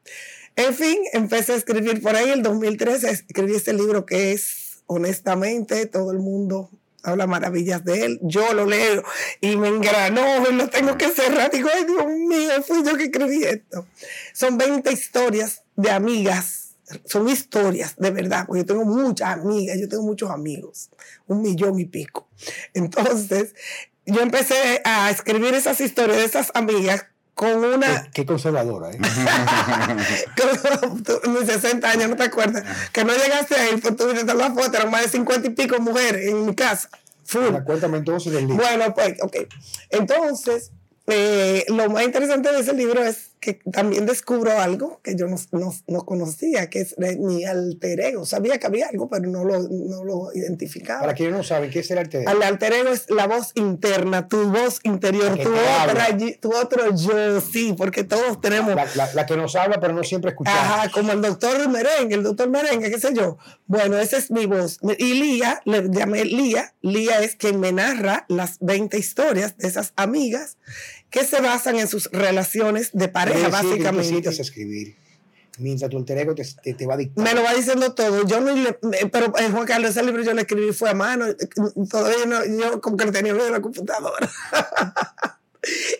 En 0.55 0.73
fin, 0.73 0.97
empecé 1.11 1.53
a 1.53 1.55
escribir 1.55 2.01
por 2.01 2.15
ahí 2.15 2.29
el 2.29 2.43
2013, 2.43 3.09
escribí 3.09 3.55
este 3.55 3.73
libro 3.73 4.05
que 4.05 4.31
es, 4.31 4.83
honestamente, 4.85 5.85
todo 5.87 6.11
el 6.11 6.19
mundo 6.19 6.69
habla 7.05 7.27
maravillas 7.27 7.83
de 7.83 8.05
él. 8.05 8.19
Yo 8.21 8.53
lo 8.53 8.65
leo 8.65 9.03
y 9.41 9.57
me 9.57 9.67
engranó 9.67 10.49
y 10.49 10.53
lo 10.53 10.69
tengo 10.69 10.97
que 10.97 11.09
cerrar. 11.09 11.51
Digo, 11.51 11.69
ay 11.73 11.85
Dios 11.85 12.07
mío, 12.07 12.63
fui 12.65 12.83
yo 12.83 12.95
que 12.97 13.05
escribí 13.05 13.43
esto. 13.43 13.85
Son 14.33 14.57
20 14.57 14.91
historias 14.91 15.63
de 15.75 15.91
amigas. 15.91 16.64
Son 17.05 17.27
historias, 17.27 17.95
de 17.97 18.11
verdad, 18.11 18.45
porque 18.45 18.61
yo 18.61 18.65
tengo 18.65 18.85
muchas 18.85 19.29
amigas, 19.29 19.77
yo 19.79 19.89
tengo 19.89 20.03
muchos 20.03 20.29
amigos, 20.29 20.89
un 21.27 21.41
millón 21.41 21.79
y 21.79 21.85
pico. 21.85 22.27
Entonces, 22.73 23.55
yo 24.05 24.21
empecé 24.21 24.81
a 24.83 25.09
escribir 25.09 25.55
esas 25.55 25.81
historias 25.81 26.17
de 26.17 26.25
esas 26.25 26.51
amigas 26.53 27.05
con 27.33 27.63
una, 27.63 28.09
Qué, 28.13 28.25
conservadora, 28.25 28.91
¿eh? 28.91 28.97
con 31.21 31.33
mis 31.33 31.47
60 31.47 31.89
años, 31.89 32.09
no 32.09 32.15
te 32.15 32.23
acuerdas, 32.23 32.63
que 32.93 33.03
no 33.03 33.13
llegaste 33.13 33.55
ahí, 33.55 33.75
pues 33.77 33.97
tú 33.97 34.07
viste 34.07 34.33
la 34.33 34.51
foto, 34.51 34.77
eran 34.77 34.89
más 34.89 35.03
de 35.03 35.09
50 35.09 35.47
y 35.47 35.51
pico 35.51 35.79
mujeres 35.81 36.29
en 36.29 36.45
mi 36.45 36.55
casa. 36.55 36.89
Full. 37.25 37.63
Cuéntame 37.65 37.97
entonces 37.97 38.31
del 38.31 38.47
libro. 38.47 38.63
Bueno, 38.63 38.93
pues, 38.93 39.21
ok. 39.21 39.35
Entonces, 39.89 40.71
eh, 41.07 41.65
lo 41.67 41.89
más 41.89 42.03
interesante 42.03 42.51
de 42.51 42.59
ese 42.59 42.73
libro 42.73 43.03
es 43.03 43.31
que 43.45 43.59
también 43.71 44.05
descubro 44.05 44.59
algo 44.59 44.99
que 45.03 45.15
yo 45.15 45.27
no, 45.27 45.35
no, 45.51 45.73
no 45.87 46.05
conocía, 46.05 46.69
que 46.69 46.81
es 46.81 46.95
mi 47.19 47.45
alter 47.45 47.99
ego. 48.01 48.25
Sabía 48.25 48.57
que 48.57 48.65
había 48.67 48.87
algo, 48.87 49.07
pero 49.07 49.27
no 49.29 49.43
lo, 49.45 49.59
no 49.69 50.03
lo 50.03 50.33
identificaba. 50.33 51.01
Para 51.01 51.13
quienes 51.13 51.35
no 51.35 51.43
saben, 51.43 51.69
¿qué 51.69 51.79
es 51.79 51.91
el 51.91 51.99
arte 51.99 52.19
de 52.19 52.25
Al 52.25 52.41
alter 52.41 52.73
ego 52.73 52.89
es 52.89 53.09
la 53.09 53.27
voz 53.27 53.51
interna, 53.53 54.27
tu 54.27 54.49
voz 54.49 54.79
interior, 54.83 55.37
tu, 55.37 55.49
otra, 55.53 56.07
tu 56.41 56.55
otro 56.55 56.95
yo, 56.95 57.39
sí, 57.39 57.73
porque 57.77 58.03
todos 58.03 58.41
tenemos. 58.41 58.73
la, 58.75 58.85
la- 58.95 59.13
la 59.13 59.25
que 59.25 59.37
nos 59.37 59.55
habla, 59.55 59.79
pero 59.79 59.93
no 59.93 60.03
siempre 60.03 60.31
escuchamos. 60.31 60.59
Ajá, 60.59 60.89
como 60.91 61.11
el 61.11 61.21
doctor 61.21 61.69
Merengue, 61.69 62.15
el 62.15 62.23
doctor 62.23 62.49
Merengue, 62.49 62.89
qué 62.89 62.99
sé 62.99 63.13
yo. 63.13 63.37
Bueno, 63.67 63.97
esa 63.99 64.17
es 64.17 64.31
mi 64.31 64.45
voz. 64.47 64.79
Y 64.97 65.13
Lía, 65.13 65.61
le 65.65 65.87
llamé 65.89 66.25
Lía. 66.25 66.73
Lía 66.81 67.21
es 67.21 67.35
quien 67.35 67.59
me 67.59 67.71
narra 67.71 68.25
las 68.29 68.57
20 68.59 68.97
historias 68.97 69.57
de 69.57 69.67
esas 69.67 69.93
amigas 69.95 70.57
que 71.15 71.23
se 71.23 71.39
basan 71.39 71.79
en 71.79 71.87
sus 71.87 72.09
relaciones 72.11 72.89
de 72.91 73.07
pareja, 73.07 73.45
que 73.45 73.47
básicamente. 73.47 74.09
sientas 74.09 74.37
a 74.37 74.41
escribir. 74.41 74.97
Mientras 75.59 75.89
tu 75.89 75.97
alter 75.97 76.17
ego 76.17 76.35
te, 76.35 76.43
te, 76.61 76.73
te 76.73 76.85
va 76.85 76.95
a 76.95 76.97
dictar. 76.97 77.23
Me 77.23 77.33
lo 77.33 77.41
va 77.41 77.53
diciendo 77.53 77.93
todo. 77.93 78.27
Yo 78.27 78.41
no 78.41 78.53
le, 78.53 78.73
pero 79.09 79.27
eh, 79.37 79.49
Juan 79.49 79.65
Carlos, 79.65 79.91
ese 79.91 80.03
libro 80.03 80.23
yo 80.23 80.33
lo 80.33 80.41
escribí 80.41 80.73
fue 80.73 80.89
a 80.89 80.93
mano. 80.93 81.27
Todavía 81.89 82.25
no, 82.25 82.43
yo 82.43 82.81
como 82.81 82.97
que 82.97 83.05
lo 83.05 83.13
tenía 83.13 83.31
en 83.31 83.51
la 83.51 83.61
computadora. 83.61 84.29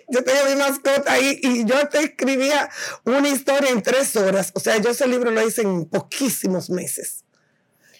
Yo 0.08 0.24
tenía 0.24 0.46
mi 0.48 0.56
mascota 0.58 1.12
ahí 1.12 1.40
y 1.42 1.66
yo 1.66 1.90
te 1.90 2.04
escribía 2.04 2.70
una 3.04 3.28
historia 3.28 3.72
en 3.72 3.82
tres 3.82 4.16
horas. 4.16 4.52
O 4.54 4.60
sea, 4.60 4.78
yo 4.78 4.92
ese 4.92 5.08
libro 5.08 5.32
lo 5.32 5.42
hice 5.42 5.64
en 5.64 5.86
poquísimos 5.86 6.70
meses. 6.70 7.25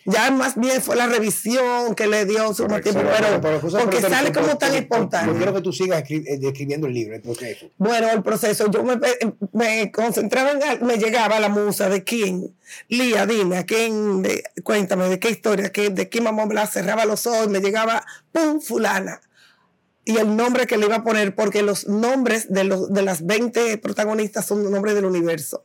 Ya 0.08 0.30
más 0.30 0.56
bien 0.56 0.84
fue 0.84 0.96
la 0.96 1.08
revisión 1.08 1.96
que 1.96 2.06
le 2.06 2.26
dio 2.26 2.54
su 2.54 2.68
tiempo, 2.68 3.02
Pero- 3.18 3.42
porque 3.42 3.98
pero- 3.98 4.10
sale 4.10 4.32
como 4.32 4.56
tan 4.58 4.76
importante. 4.76 5.32
Yo 5.32 5.36
quiero 5.38 5.54
que 5.56 5.62
tú 5.62 5.74
sigas 5.74 6.04
eh, 6.10 6.38
describiendo 6.40 6.86
el 6.86 6.94
libro, 6.94 7.16
el 7.16 7.22
proceso. 7.24 7.72
Bueno, 7.78 8.12
el 8.12 8.22
proceso, 8.22 8.70
yo 8.70 8.84
me, 8.84 9.00
me 9.54 9.92
concentraba 9.92 10.52
en, 10.52 10.86
me 10.86 10.98
llegaba 10.98 11.40
la 11.40 11.50
musa 11.50 11.90
de 11.90 12.04
quién, 12.04 12.56
Lía, 12.88 13.26
dime, 13.26 13.58
a 13.58 13.66
quién, 13.66 14.22
de- 14.22 14.44
cuéntame, 14.64 15.10
de 15.10 15.20
qué 15.20 15.32
historia, 15.32 15.72
qué, 15.72 15.90
de 15.90 16.08
qué 16.08 16.22
mamá 16.22 16.46
Blas 16.46 16.72
cerraba 16.74 17.06
los 17.06 17.26
ojos, 17.26 17.50
me 17.50 17.60
llegaba, 17.60 18.06
pum, 18.32 18.62
fulana. 18.62 19.22
Y 20.08 20.18
el 20.18 20.36
nombre 20.36 20.68
que 20.68 20.78
le 20.78 20.86
iba 20.86 20.98
a 20.98 21.04
poner, 21.04 21.34
porque 21.34 21.64
los 21.64 21.88
nombres 21.88 22.54
de, 22.54 22.64
los, 22.64 22.94
de 22.94 23.02
las 23.02 23.26
20 23.26 23.80
protagonistas 23.80 24.46
son 24.46 24.70
nombres 24.72 24.94
del 24.94 25.06
universo. 25.06 25.64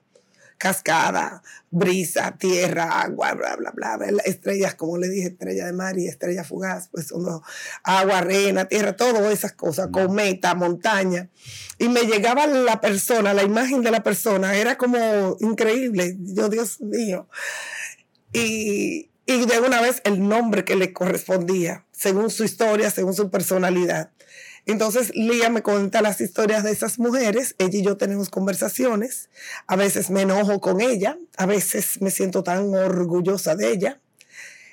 Cascada, 0.60 1.42
brisa, 1.70 2.36
tierra, 2.36 3.00
agua, 3.00 3.32
bla, 3.32 3.56
bla, 3.56 3.70
bla, 3.70 3.96
bla. 3.96 4.22
Estrellas, 4.26 4.74
como 4.74 4.98
le 4.98 5.08
dije, 5.08 5.28
estrella 5.28 5.64
de 5.64 5.72
mar 5.72 5.98
y 5.98 6.06
estrella 6.06 6.44
fugaz, 6.44 6.90
pues 6.92 7.06
son 7.06 7.24
dos. 7.24 7.40
agua, 7.82 8.18
arena, 8.18 8.66
tierra, 8.66 8.94
todas 8.94 9.32
esas 9.32 9.54
cosas, 9.54 9.88
cometa, 9.90 10.54
montaña. 10.54 11.30
Y 11.78 11.88
me 11.88 12.02
llegaba 12.02 12.46
la 12.46 12.78
persona, 12.82 13.32
la 13.32 13.42
imagen 13.42 13.80
de 13.80 13.90
la 13.90 14.02
persona, 14.02 14.54
era 14.54 14.76
como 14.76 15.38
increíble. 15.40 16.18
Yo, 16.20 16.50
Dios 16.50 16.82
mío. 16.82 17.26
Y, 18.34 19.08
y 19.24 19.46
de 19.46 19.60
una 19.60 19.80
vez 19.80 20.02
el 20.04 20.28
nombre 20.28 20.66
que 20.66 20.76
le 20.76 20.92
correspondía, 20.92 21.86
según 21.90 22.28
su 22.28 22.44
historia, 22.44 22.90
según 22.90 23.14
su 23.14 23.30
personalidad. 23.30 24.10
Entonces 24.70 25.12
Lía 25.14 25.50
me 25.50 25.62
cuenta 25.62 26.02
las 26.02 26.20
historias 26.20 26.62
de 26.64 26.70
esas 26.70 26.98
mujeres, 26.98 27.54
ella 27.58 27.78
y 27.78 27.82
yo 27.82 27.96
tenemos 27.96 28.28
conversaciones, 28.30 29.28
a 29.66 29.76
veces 29.76 30.10
me 30.10 30.22
enojo 30.22 30.60
con 30.60 30.80
ella, 30.80 31.18
a 31.36 31.46
veces 31.46 32.00
me 32.00 32.10
siento 32.10 32.42
tan 32.42 32.74
orgullosa 32.74 33.54
de 33.56 33.70
ella. 33.72 34.00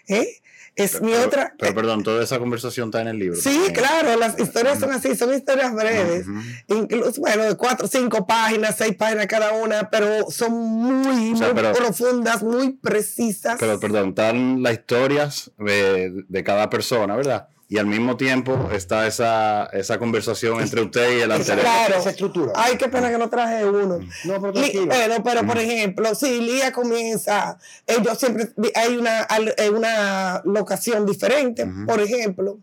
¿eh? 0.08 0.28
Es 0.76 1.02
mi 1.02 1.12
Pero- 1.12 1.26
otra... 1.26 1.56
Pero 1.58 1.74
perdón, 1.74 2.04
toda 2.04 2.24
esa 2.24 2.38
conversación 2.38 2.90
está 2.90 3.02
en 3.02 3.08
el 3.08 3.18
libro. 3.18 3.36
Sí, 3.36 3.50
también. 3.50 3.74
claro, 3.74 4.16
las 4.16 4.40
historias 4.40 4.80
son 4.80 4.92
así, 4.92 5.16
son 5.16 5.34
historias 5.34 5.74
breves. 5.74 6.28
Ujú. 6.28 6.40
Incluso, 6.68 7.20
bueno, 7.20 7.44
de 7.46 7.58
cuatro, 7.58 7.88
cinco 7.88 8.28
páginas, 8.28 8.76
seis 8.78 8.96
páginas 8.96 9.26
cada 9.26 9.54
una, 9.54 9.90
pero 9.90 10.30
son 10.30 10.52
muy, 10.54 11.34
O 11.34 11.36
sea, 11.36 11.48
muy 11.52 11.56
pero- 11.64 11.74
profundas, 11.74 12.44
muy 12.44 12.74
precisas. 12.74 13.58
Pero 13.60 13.80
perdón, 13.80 14.10
están 14.10 14.62
las 14.62 14.74
historias 14.74 15.50
de, 15.58 16.24
de 16.28 16.44
cada 16.44 16.70
persona, 16.70 17.16
¿verdad? 17.16 17.48
Y 17.70 17.78
al 17.80 17.86
mismo 17.86 18.16
tiempo 18.16 18.70
está 18.72 19.08
esa, 19.08 19.66
esa 19.74 20.00
conversación 20.00 20.62
entre 20.62 20.82
usted 20.82 21.18
y 21.18 21.22
el 21.22 21.32
anterior. 21.32 21.60
Claro. 21.66 21.96
esa 21.98 22.12
estructura. 22.12 22.54
Ay, 22.56 22.78
qué 22.78 22.88
pena 22.88 23.10
que 23.10 23.18
no 23.18 23.30
traje 23.30 23.66
uno. 23.66 24.00
No, 24.24 24.42
pero 24.42 24.54
tranquilo. 24.54 24.86
pero, 24.90 25.22
pero, 25.22 25.46
por 25.46 25.58
ejemplo, 25.58 26.16
si 26.16 26.40
Lía 26.40 26.72
comienza, 26.72 27.58
eh, 27.86 27.98
yo 28.02 28.16
siempre 28.16 28.54
hay 28.74 28.96
una, 28.96 29.28
eh, 29.58 29.70
una 29.70 30.42
locación 30.46 31.06
diferente. 31.06 31.68
Por 31.86 32.00
ejemplo, 32.00 32.58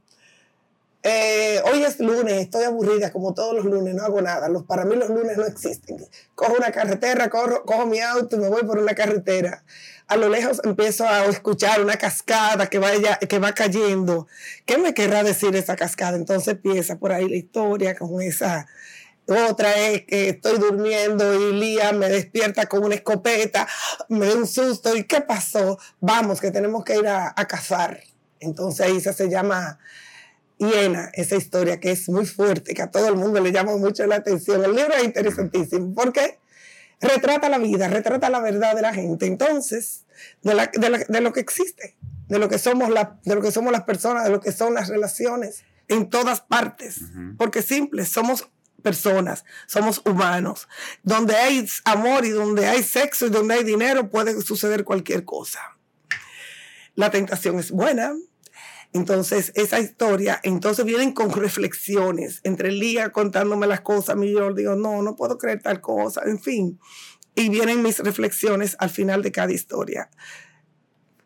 eh, 1.03 1.61
hoy 1.71 1.83
es 1.83 2.01
lunes, 2.01 2.33
estoy 2.41 2.65
aburrida, 2.65 3.13
como 3.13 3.35
todos 3.35 3.55
los 3.55 3.67
lunes, 3.67 3.95
no 3.95 4.05
hago 4.05 4.23
nada. 4.23 4.49
Los, 4.49 4.63
para 4.65 4.87
mí 4.87 4.97
los 4.97 5.11
lunes 5.11 5.37
no 5.37 5.45
existen. 5.45 5.99
Cojo 6.35 6.55
una 6.57 6.73
carretera, 6.73 7.29
corro- 7.29 7.63
cojo 7.67 7.85
mi 7.87 8.01
auto 8.01 8.37
y 8.37 8.39
me 8.39 8.49
voy 8.49 8.63
por 8.63 8.79
una 8.79 8.95
carretera. 8.95 9.65
A 10.07 10.17
lo 10.17 10.29
lejos 10.29 10.61
empiezo 10.65 11.09
a 11.09 11.25
escuchar 11.27 11.81
una 11.81 11.97
cascada 11.97 12.67
que, 12.67 12.79
vaya, 12.79 13.17
que 13.17 13.39
va 13.39 13.53
cayendo. 13.53 14.27
¿Qué 14.67 14.79
me 14.79 14.93
querrá 14.93 15.23
decir 15.23 15.57
esa 15.57 15.77
cascada? 15.77 16.17
Entonces 16.17 16.49
empieza 16.49 16.99
por 16.99 17.13
ahí 17.13 17.29
la 17.29 17.37
historia 17.37 17.97
con 17.97 18.21
esa 18.21 18.67
otra 19.27 19.75
es 19.75 20.05
que 20.05 20.29
estoy 20.31 20.59
durmiendo 20.59 21.35
y 21.35 21.55
Lía 21.55 21.93
me 21.93 22.09
despierta 22.09 22.67
con 22.67 22.85
una 22.85 22.97
escopeta, 22.97 23.67
me 24.09 24.27
da 24.27 24.35
un 24.35 24.47
susto. 24.47 24.95
¿Y 24.95 25.05
qué 25.05 25.23
pasó? 25.23 25.79
Vamos, 26.01 26.41
que 26.41 26.51
tenemos 26.51 26.85
que 26.85 26.97
ir 26.99 27.09
a, 27.09 27.33
cazar. 27.49 28.01
Entonces 28.41 28.87
ahí 28.87 29.01
se, 29.01 29.13
se 29.15 29.31
llama 29.31 29.79
Hiena, 30.59 31.11
esa 31.15 31.37
historia 31.37 31.81
que 31.81 31.93
es 31.93 32.09
muy 32.11 32.27
fuerte, 32.27 32.75
que 32.75 32.83
a 32.83 32.91
todo 32.91 33.09
el 33.09 33.17
mundo 33.17 33.41
le 33.41 33.51
llama 33.51 33.77
mucho 33.79 34.07
la 34.07 34.17
atención. 34.17 34.63
El 34.63 34.75
libro 34.75 34.95
es 34.95 35.05
interesantísimo 35.05 35.95
porque 35.95 36.39
retrata 37.05 37.49
la 37.49 37.59
vida, 37.59 37.89
retrata 37.89 38.29
la 38.31 38.41
verdad 38.41 38.75
de 38.75 38.83
la 38.83 38.93
gente. 38.95 39.27
Entonces, 39.27 40.05
de, 40.43 40.55
la- 40.55 40.71
de 40.73 40.91
la- 40.91 40.99
de 40.99 41.21
lo 41.21 41.33
que 41.33 41.41
existe, 41.41 41.97
de 42.29 42.39
lo 42.39 42.49
que, 42.49 42.59
somos 42.59 42.91
la- 42.91 43.19
de 43.25 43.35
lo 43.35 43.43
que 43.43 43.51
somos 43.53 43.71
las 43.73 43.85
personas, 43.85 44.25
de 44.25 44.31
lo 44.31 44.41
que 44.41 44.53
son 44.53 44.75
las 44.75 44.89
relaciones 44.89 45.65
en 45.89 46.09
todas 46.09 46.41
partes. 46.41 47.01
Porque 47.37 47.63
simple, 47.63 48.05
somos 48.07 48.49
personas, 48.83 49.45
somos 49.67 50.03
humanos. 50.05 50.69
Donde 51.03 51.37
hay 51.37 51.67
amor 51.85 52.25
y 52.25 52.31
donde 52.31 52.67
hay 52.67 52.83
sexo 52.83 53.27
y 53.27 53.31
donde 53.31 53.55
hay 53.55 53.65
dinero 53.65 54.11
puede 54.11 54.41
suceder 54.43 54.85
cualquier 54.85 55.25
cosa. 55.25 55.61
La 56.95 57.11
tentación 57.11 57.59
es 57.59 57.71
buena. 57.71 58.13
Entonces, 58.95 59.51
esa 59.57 59.81
historia, 59.81 60.39
entonces 60.45 60.85
vienen 60.85 61.13
con 61.13 61.33
reflexiones, 61.33 62.41
entre 62.45 62.71
Lía 62.71 63.11
contándome 63.11 63.67
las 63.67 63.81
cosas, 63.81 64.17
y 64.23 64.33
yo 64.33 64.55
digo, 64.55 64.77
no, 64.77 65.03
no 65.03 65.17
puedo 65.17 65.37
creer 65.37 65.61
tal 65.61 65.81
cosa, 65.81 66.23
en 66.25 66.39
fin. 66.41 66.79
Y 67.35 67.49
vienen 67.49 67.83
mis 67.83 67.99
reflexiones 67.99 68.77
al 68.79 68.91
final 68.91 69.21
de 69.23 69.33
cada 69.33 69.51
historia. 69.51 70.11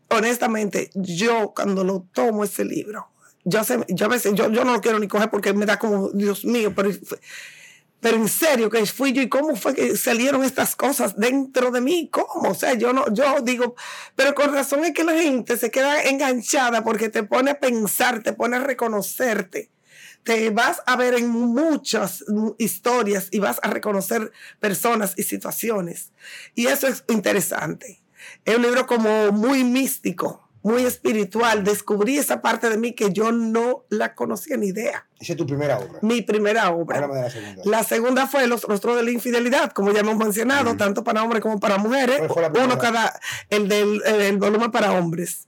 Honestamente, 0.09 0.91
yo 0.95 1.53
cuando 1.55 1.85
lo 1.85 2.07
tomo 2.11 2.43
ese 2.43 2.65
libro, 2.65 3.09
yo, 3.45 3.63
sé, 3.63 3.79
yo 3.89 4.09
yo, 4.09 4.51
yo 4.51 4.65
no 4.65 4.73
lo 4.73 4.81
quiero 4.81 4.99
ni 4.99 5.07
coger 5.07 5.29
porque 5.29 5.53
me 5.53 5.67
da 5.67 5.79
como, 5.79 6.09
Dios 6.09 6.47
mío, 6.47 6.73
pero, 6.75 6.89
pero 8.01 8.17
en 8.17 8.29
serio, 8.29 8.71
que 8.71 8.85
fui 8.87 9.13
yo 9.13 9.23
y 9.23 9.29
cómo 9.29 9.57
fue 9.57 9.75
que 9.75 9.97
salieron 9.97 10.45
estas 10.45 10.77
cosas 10.77 11.17
dentro 11.17 11.71
de 11.71 11.81
mí, 11.81 12.09
cómo, 12.13 12.51
o 12.51 12.55
sea, 12.55 12.75
yo 12.75 12.93
no, 12.93 13.13
yo 13.13 13.41
digo, 13.43 13.75
pero 14.15 14.35
con 14.35 14.53
razón 14.53 14.85
es 14.85 14.93
que 14.93 15.03
la 15.03 15.15
gente 15.15 15.57
se 15.57 15.71
queda 15.71 16.05
enganchada 16.05 16.85
porque 16.85 17.09
te 17.09 17.25
pone 17.25 17.51
a 17.51 17.59
pensar, 17.59 18.23
te 18.23 18.33
pone 18.33 18.57
a 18.57 18.61
reconocerte. 18.61 19.71
Te 20.23 20.51
vas 20.51 20.83
a 20.85 20.97
ver 20.97 21.15
en 21.15 21.29
muchas 21.29 22.25
historias 22.59 23.29
y 23.31 23.39
vas 23.39 23.61
a 23.63 23.71
reconocer 23.71 24.33
personas 24.61 25.15
y 25.17 25.23
situaciones. 25.23 26.13
Y 26.55 26.67
eso 26.67 26.87
es 26.87 27.05
interesante. 27.09 28.03
Es 28.45 28.57
un 28.57 28.63
libro 28.63 28.87
como 28.87 29.33
muy 29.33 29.65
místico, 29.65 30.48
muy 30.69 30.85
espiritual. 30.85 31.65
Descubrí 31.65 32.19
esa 32.19 32.41
parte 32.43 32.69
de 32.69 32.77
mí 32.77 32.93
que 32.93 33.13
yo 33.13 33.33
no 33.33 33.85
la 33.89 34.15
conocía 34.15 34.57
ni 34.57 34.69
idea. 34.69 35.07
Esa 35.19 35.33
es 35.33 35.37
tu 35.37 35.47
primera 35.47 35.79
obra. 35.79 35.99
Mi 36.03 36.23
primera 36.23 36.71
obra. 36.71 37.01
De 37.01 37.09
la 37.09 37.31
segunda. 37.31 37.63
La 37.65 37.83
segunda 37.83 38.27
fue 38.27 38.47
Los 38.47 38.63
Rostros 38.63 38.97
de 38.97 39.03
la 39.03 39.11
Infidelidad, 39.11 39.73
como 39.73 39.91
ya 39.91 40.01
hemos 40.01 40.17
mencionado, 40.17 40.77
tanto 40.77 41.03
para 41.03 41.23
hombres 41.23 41.43
como 41.43 41.59
para 41.59 41.79
mujeres. 41.79 42.21
Uno 42.63 42.79
cada, 42.79 43.19
el 43.51 43.69
del 43.69 44.03
el, 44.05 44.21
el 44.21 44.39
volumen 44.39 44.71
para 44.71 44.93
hombres. 44.93 45.48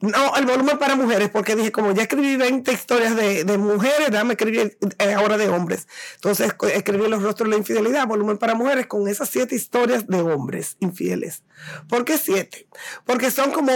No, 0.00 0.34
el 0.36 0.46
volumen 0.46 0.78
para 0.78 0.96
mujeres, 0.96 1.28
porque 1.28 1.54
dije, 1.54 1.70
como 1.70 1.92
ya 1.92 2.02
escribí 2.02 2.36
20 2.36 2.72
historias 2.72 3.14
de, 3.14 3.44
de 3.44 3.58
mujeres, 3.58 4.10
dame 4.10 4.32
escribir 4.32 4.78
eh, 4.98 5.12
ahora 5.12 5.36
de 5.36 5.48
hombres. 5.48 5.88
Entonces 6.14 6.54
escribí 6.74 7.06
Los 7.06 7.22
Rostros 7.22 7.48
de 7.48 7.50
la 7.50 7.58
Infidelidad, 7.58 8.06
volumen 8.06 8.38
para 8.38 8.54
mujeres, 8.54 8.86
con 8.86 9.08
esas 9.08 9.28
siete 9.28 9.54
historias 9.54 10.06
de 10.06 10.22
hombres 10.22 10.78
infieles. 10.80 11.42
¿Por 11.86 12.06
qué 12.06 12.16
siete? 12.16 12.66
Porque 13.04 13.30
son 13.30 13.50
como, 13.50 13.72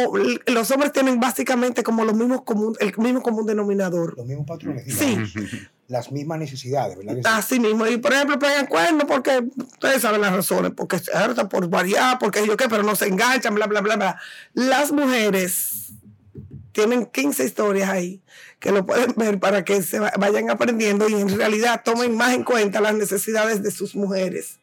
los 0.47 0.71
hombres 0.71 0.93
tienen 0.93 1.21
básicamente 1.21 1.83
como 1.83 2.07
los 2.07 2.15
mismos 2.15 2.43
común, 2.43 2.75
el 2.81 2.97
mismo 2.97 3.23
común 3.23 3.45
denominador. 3.45 4.17
Los 4.17 4.27
mismos 4.27 4.47
patrones. 4.47 4.85
Sí. 4.95 5.19
Las 5.89 6.11
mismas 6.11 6.39
necesidades, 6.39 6.97
¿verdad? 6.97 7.19
Así 7.25 7.61
mismo. 7.61 7.87
Y 7.87 7.99
por 7.99 8.15
ejemplo, 8.15 8.39
pegan 8.39 8.67
cuernos 8.67 9.05
porque 9.05 9.45
ustedes 9.57 10.01
saben 10.01 10.23
las 10.23 10.33
razones, 10.33 10.73
porque 10.75 10.99
se 10.99 11.13
por 11.51 11.69
variar, 11.69 12.19
porque 12.19 12.47
yo 12.47 12.57
qué, 12.57 12.67
pero 12.71 12.83
no 12.83 12.97
se 12.97 13.09
enganchan, 13.09 13.55
bla, 13.55 13.67
bla, 13.67 13.83
bla, 13.83 13.97
bla. 13.97 14.21
Las 14.55 14.91
mujeres 14.91 15.85
tienen 16.75 17.07
15 17.07 17.45
historias 17.45 17.89
ahí 17.89 18.21
que 18.61 18.71
lo 18.73 18.85
pueden 18.85 19.15
ver 19.17 19.39
para 19.41 19.65
que 19.65 19.83
se 19.83 20.01
va- 20.01 20.13
vayan 20.19 20.51
aprendiendo 20.51 21.09
y 21.09 21.15
en 21.15 21.35
realidad 21.39 21.81
tomen 21.83 22.15
más 22.17 22.35
en 22.35 22.45
cuenta 22.45 22.83
las 22.83 22.95
necesidades 22.95 23.63
de 23.63 23.71
sus 23.71 23.95
mujeres. 23.97 24.59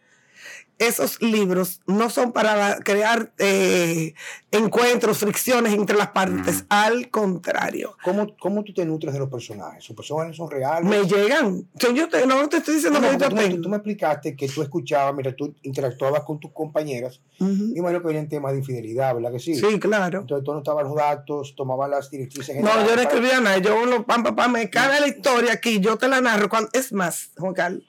Esos 0.82 1.22
libros 1.22 1.80
no 1.86 2.10
son 2.10 2.32
para 2.32 2.78
crear 2.80 3.32
eh, 3.38 4.16
encuentros, 4.50 5.20
fricciones 5.20 5.74
entre 5.74 5.96
las 5.96 6.08
partes, 6.10 6.66
al 6.70 7.10
contrario. 7.12 7.96
¿Cómo, 8.04 8.36
¿Cómo 8.38 8.64
tú 8.64 8.74
te 8.74 8.84
nutres 8.84 9.14
de 9.14 9.20
los 9.20 9.30
personajes? 9.30 9.84
¿Sus 9.84 9.96
personajes 9.96 10.36
son 10.36 10.50
reales? 10.50 10.90
Me 10.90 11.04
llegan. 11.04 11.68
Yo 11.94 12.10
te- 12.10 12.26
no 12.26 12.50
te 12.50 12.58
estoy 12.58 12.76
diciendo 12.76 13.00
No, 13.00 13.08
que 13.12 13.14
no, 13.14 13.20
yo 13.20 13.30
tú, 13.30 13.36
me, 13.36 13.42
tengo. 13.44 13.62
tú 13.62 13.70
me 13.70 13.78
explicaste 13.78 14.36
que 14.36 14.48
tú 14.50 14.64
escuchabas, 14.64 15.14
mira, 15.14 15.36
tú 15.36 15.54
interactuabas 15.62 16.24
con 16.24 16.40
tus 16.40 16.52
compañeras. 16.52 17.22
Ujú. 17.40 17.52
Me 17.74 17.80
imagino 17.80 18.02
que 18.02 18.08
venían 18.08 18.28
temas 18.28 18.52
de 18.54 18.58
infidelidad, 18.60 19.14
¿verdad 19.14 19.32
que 19.32 19.40
sí? 19.40 19.54
Sí, 19.56 19.80
claro. 19.80 20.22
Entonces 20.22 20.44
tú 20.44 20.52
anotabas 20.52 20.84
los 20.86 20.96
datos, 20.96 21.54
tomabas 21.56 21.90
las 21.92 22.10
directrices 22.10 22.56
No, 22.62 22.86
yo 22.88 22.96
no 22.96 23.02
escribía 23.04 23.40
nada. 23.40 23.60
Yo 23.60 23.86
lo 23.86 24.04
pam, 24.06 24.24
pam, 24.24 24.36
pam, 24.36 24.52
me 24.54 24.70
caga 24.70 25.00
la 25.00 25.08
historia 25.08 25.54
aquí, 25.54 25.80
yo 25.80 25.98
te 25.98 26.08
la 26.08 26.22
narro. 26.22 26.50
Cuando, 26.50 26.70
es 26.74 26.92
más, 26.92 27.30
Juan 27.38 27.54
Carlos, 27.54 27.84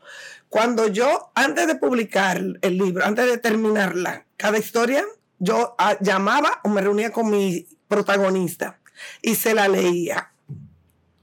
cuando 0.52 0.86
yo, 0.88 1.32
antes 1.34 1.66
de 1.66 1.76
publicar 1.76 2.38
el 2.60 2.76
libro, 2.76 3.06
antes 3.06 3.24
de 3.24 3.38
terminarla, 3.38 4.26
cada 4.36 4.58
historia, 4.58 5.02
yo 5.38 5.74
ah, 5.78 5.96
llamaba 6.02 6.60
o 6.62 6.68
me 6.68 6.82
reunía 6.82 7.10
con 7.10 7.30
mi 7.30 7.66
protagonista 7.88 8.78
y 9.22 9.34
se 9.34 9.54
la 9.54 9.66
leía. 9.66 10.34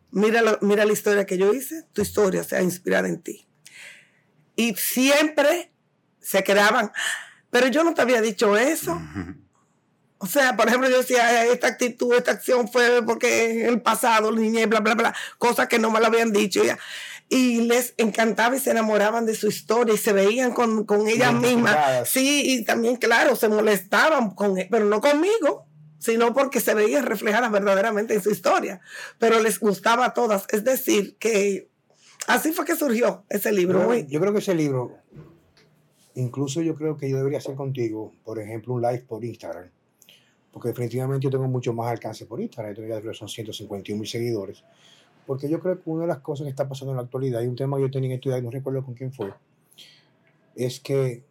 mira, 0.10 0.58
mira 0.62 0.84
la 0.84 0.94
historia 0.94 1.28
que 1.28 1.38
yo 1.38 1.54
hice, 1.54 1.84
tu 1.94 2.02
historia 2.02 2.44
sea 2.44 2.64
inspirada 2.64 3.08
en 3.08 3.22
ti. 3.22 3.48
Y 4.56 4.74
siempre 4.74 5.72
se 6.20 6.44
quedaban, 6.44 6.92
pero 7.52 7.68
yo 7.68 7.84
no 7.84 7.94
te 7.94 8.02
había 8.02 8.22
dicho 8.22 8.58
eso. 8.58 9.00
O 10.18 10.26
sea, 10.26 10.58
por 10.58 10.70
ejemplo, 10.70 10.90
yo 10.90 10.98
decía, 10.98 11.46
"Eh, 11.46 11.52
esta 11.54 11.68
actitud, 11.68 12.16
esta 12.16 12.32
acción 12.32 12.68
fue 12.68 13.06
porque 13.06 13.62
en 13.62 13.68
el 13.68 13.82
pasado, 13.84 14.32
niñez, 14.32 14.68
bla, 14.68 14.80
bla, 14.80 14.96
bla, 14.96 15.16
cosas 15.38 15.68
que 15.68 15.78
no 15.78 15.92
me 15.92 16.00
lo 16.00 16.08
habían 16.08 16.34
dicho. 16.34 16.64
ya. 16.64 16.80
Y 17.32 17.62
les 17.62 17.94
encantaba 17.98 18.56
y 18.56 18.60
se 18.60 18.72
enamoraban 18.72 19.26
de 19.28 19.36
su 19.36 19.48
historia 19.48 19.94
y 19.94 19.98
se 19.98 20.14
veían 20.14 20.52
con, 20.52 20.84
con 20.86 21.08
ellas 21.08 21.32
mismas. 21.34 22.10
Sí, 22.10 22.42
y 22.54 22.66
también, 22.66 22.96
claro, 22.96 23.36
se 23.36 23.48
molestaban, 23.50 24.32
con, 24.32 24.56
pero 24.72 24.86
no 24.86 25.00
conmigo, 25.00 25.68
sino 26.00 26.34
porque 26.34 26.60
se 26.60 26.74
veían 26.74 27.06
reflejadas 27.06 27.52
verdaderamente 27.52 28.16
en 28.16 28.24
su 28.24 28.32
historia. 28.32 28.82
Pero 29.20 29.40
les 29.42 29.60
gustaba 29.60 30.06
a 30.08 30.14
todas. 30.16 30.46
Es 30.50 30.64
decir, 30.64 31.18
que 31.20 31.70
así 32.26 32.52
fue 32.52 32.66
que 32.66 32.76
surgió 32.76 33.24
ese 33.30 33.52
libro. 33.52 33.82
Muy- 33.82 34.08
yo 34.08 34.20
creo 34.20 34.34
que 34.34 34.40
ese 34.40 34.56
libro, 34.56 34.98
incluso 36.16 36.62
yo 36.62 36.76
creo 36.76 36.98
que 36.98 37.10
yo 37.10 37.18
debería 37.18 37.38
hacer 37.40 37.56
contigo, 37.56 38.14
por 38.24 38.40
ejemplo, 38.40 38.74
un 38.74 38.82
live 38.82 39.06
por 39.08 39.24
Instagram. 39.24 39.70
Porque 40.52 40.70
definitivamente 40.70 41.26
yo 41.26 41.30
tengo 41.30 41.48
mucho 41.48 41.74
más 41.74 41.92
alcance 41.92 42.26
por 42.26 42.42
Instagram. 42.42 42.74
Yo 42.76 42.84
creo 42.84 43.02
que 43.12 43.14
son 43.14 43.30
151 43.30 44.00
mil 44.00 44.10
seguidores. 44.10 44.64
Porque 45.30 45.48
yo 45.48 45.60
creo 45.60 45.80
que 45.80 45.88
una 45.92 46.02
de 46.02 46.08
las 46.08 46.22
cosas 46.22 46.46
que 46.46 46.50
está 46.50 46.68
pasando 46.68 46.92
en 46.92 46.98
la 46.98 47.04
actualidad, 47.04 47.44
y 47.44 47.46
un 47.46 47.56
tema 47.56 47.78
que 47.78 47.84
yo 47.84 47.92
tenía 47.92 48.10
que 48.10 48.16
estudiar, 48.16 48.40
y 48.40 48.42
no 48.42 48.50
recuerdo 48.50 48.84
con 48.84 48.96
quién 48.96 49.14
fue, 49.14 49.32
es 50.56 50.80
que, 50.80 51.24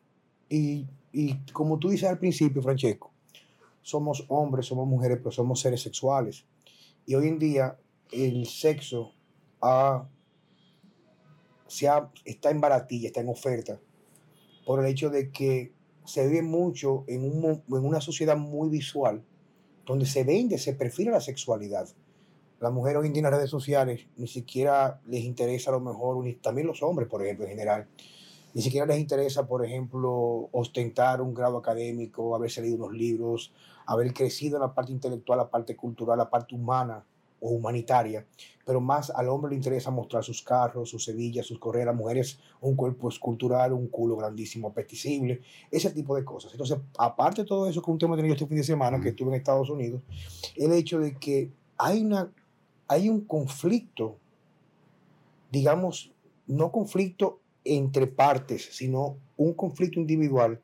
y, 0.48 0.86
y 1.10 1.34
como 1.52 1.80
tú 1.80 1.88
dices 1.88 2.08
al 2.08 2.20
principio, 2.20 2.62
Francesco, 2.62 3.10
somos 3.82 4.24
hombres, 4.28 4.66
somos 4.66 4.86
mujeres, 4.86 5.18
pero 5.18 5.32
somos 5.32 5.58
seres 5.58 5.82
sexuales. 5.82 6.44
Y 7.06 7.16
hoy 7.16 7.26
en 7.26 7.40
día 7.40 7.76
el 8.12 8.46
sexo 8.46 9.10
ha 9.60 10.06
se 11.66 11.88
ha- 11.88 12.08
está 12.24 12.52
en 12.52 12.60
baratilla, 12.60 13.08
está 13.08 13.20
en 13.20 13.30
oferta, 13.30 13.80
por 14.64 14.78
el 14.78 14.86
hecho 14.86 15.10
de 15.10 15.32
que 15.32 15.72
se 16.04 16.24
vive 16.28 16.42
mucho 16.42 17.02
en, 17.08 17.24
un 17.24 17.44
en 17.66 17.84
una 17.84 18.00
sociedad 18.00 18.36
muy 18.36 18.68
visual, 18.68 19.24
donde 19.84 20.06
se 20.06 20.22
vende, 20.22 20.56
se 20.56 20.74
perfila 20.74 21.10
la 21.10 21.20
sexualidad. 21.20 21.88
Las 22.60 22.72
mujeres 22.72 23.00
hoy 23.00 23.06
en 23.06 23.12
día 23.12 23.20
en 23.20 23.30
las 23.30 23.34
redes 23.34 23.50
sociales 23.50 24.06
ni 24.16 24.26
siquiera 24.26 25.00
les 25.06 25.22
interesa 25.22 25.70
a 25.70 25.74
lo 25.74 25.80
mejor, 25.80 26.24
también 26.42 26.66
los 26.66 26.82
hombres, 26.82 27.08
por 27.08 27.22
ejemplo, 27.22 27.44
en 27.44 27.50
general, 27.50 27.86
ni 28.52 28.62
siquiera 28.62 28.84
les 28.84 28.98
interesa, 28.98 29.46
por 29.46 29.64
ejemplo, 29.64 30.48
ostentar 30.50 31.20
un 31.20 31.34
grado 31.34 31.58
académico, 31.58 32.34
haberse 32.34 32.60
leído 32.60 32.78
unos 32.78 32.92
libros, 32.92 33.52
haber 33.86 34.12
crecido 34.12 34.56
en 34.56 34.62
la 34.62 34.74
parte 34.74 34.90
intelectual, 34.90 35.38
la 35.38 35.48
parte 35.48 35.76
cultural, 35.76 36.18
la 36.18 36.28
parte 36.28 36.56
humana 36.56 37.04
o 37.40 37.50
humanitaria, 37.50 38.26
pero 38.66 38.80
más 38.80 39.10
al 39.10 39.28
hombre 39.28 39.50
le 39.50 39.56
interesa 39.56 39.92
mostrar 39.92 40.24
sus 40.24 40.42
carros, 40.42 40.90
sus 40.90 41.06
hebillas, 41.06 41.46
sus 41.46 41.60
las 41.72 41.94
mujeres 41.94 42.40
un 42.60 42.74
cuerpo 42.74 43.08
escultural, 43.08 43.72
un 43.72 43.86
culo 43.86 44.16
grandísimo, 44.16 44.68
apetecible, 44.68 45.42
ese 45.70 45.90
tipo 45.90 46.16
de 46.16 46.24
cosas. 46.24 46.50
Entonces, 46.50 46.78
aparte 46.98 47.42
de 47.42 47.48
todo 47.48 47.68
eso, 47.68 47.80
que 47.80 47.90
un 47.92 47.98
tema 47.98 48.16
que 48.16 48.22
tenía 48.22 48.30
yo 48.30 48.34
este 48.34 48.48
fin 48.48 48.56
de 48.56 48.64
semana, 48.64 49.00
que 49.00 49.10
estuve 49.10 49.28
en 49.28 49.34
Estados 49.34 49.70
Unidos, 49.70 50.02
el 50.56 50.72
hecho 50.72 50.98
de 50.98 51.14
que 51.14 51.52
hay, 51.76 52.02
una, 52.02 52.28
hay 52.88 53.08
un 53.08 53.20
conflicto, 53.20 54.18
digamos, 55.52 56.10
no 56.46 56.72
conflicto 56.72 57.40
entre 57.64 58.06
partes, 58.06 58.68
sino 58.72 59.18
un 59.36 59.52
conflicto 59.52 60.00
individual, 60.00 60.60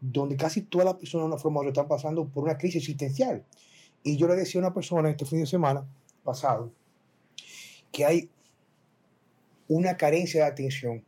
donde 0.00 0.36
casi 0.36 0.62
todas 0.62 0.84
las 0.84 0.94
personas 0.94 1.24
de 1.24 1.32
una 1.32 1.38
forma 1.38 1.58
u 1.58 1.60
otra 1.60 1.70
están 1.70 1.88
pasando 1.88 2.26
por 2.26 2.44
una 2.44 2.58
crisis 2.58 2.82
existencial. 2.82 3.44
Y 4.02 4.16
yo 4.16 4.26
le 4.28 4.36
decía 4.36 4.60
a 4.60 4.64
una 4.64 4.74
persona 4.74 5.10
este 5.10 5.24
fin 5.24 5.40
de 5.40 5.46
semana 5.46 5.86
pasado 6.24 6.72
que 7.92 8.04
hay 8.04 8.28
una 9.68 9.96
carencia 9.96 10.44
de 10.44 10.50
atención 10.50 11.04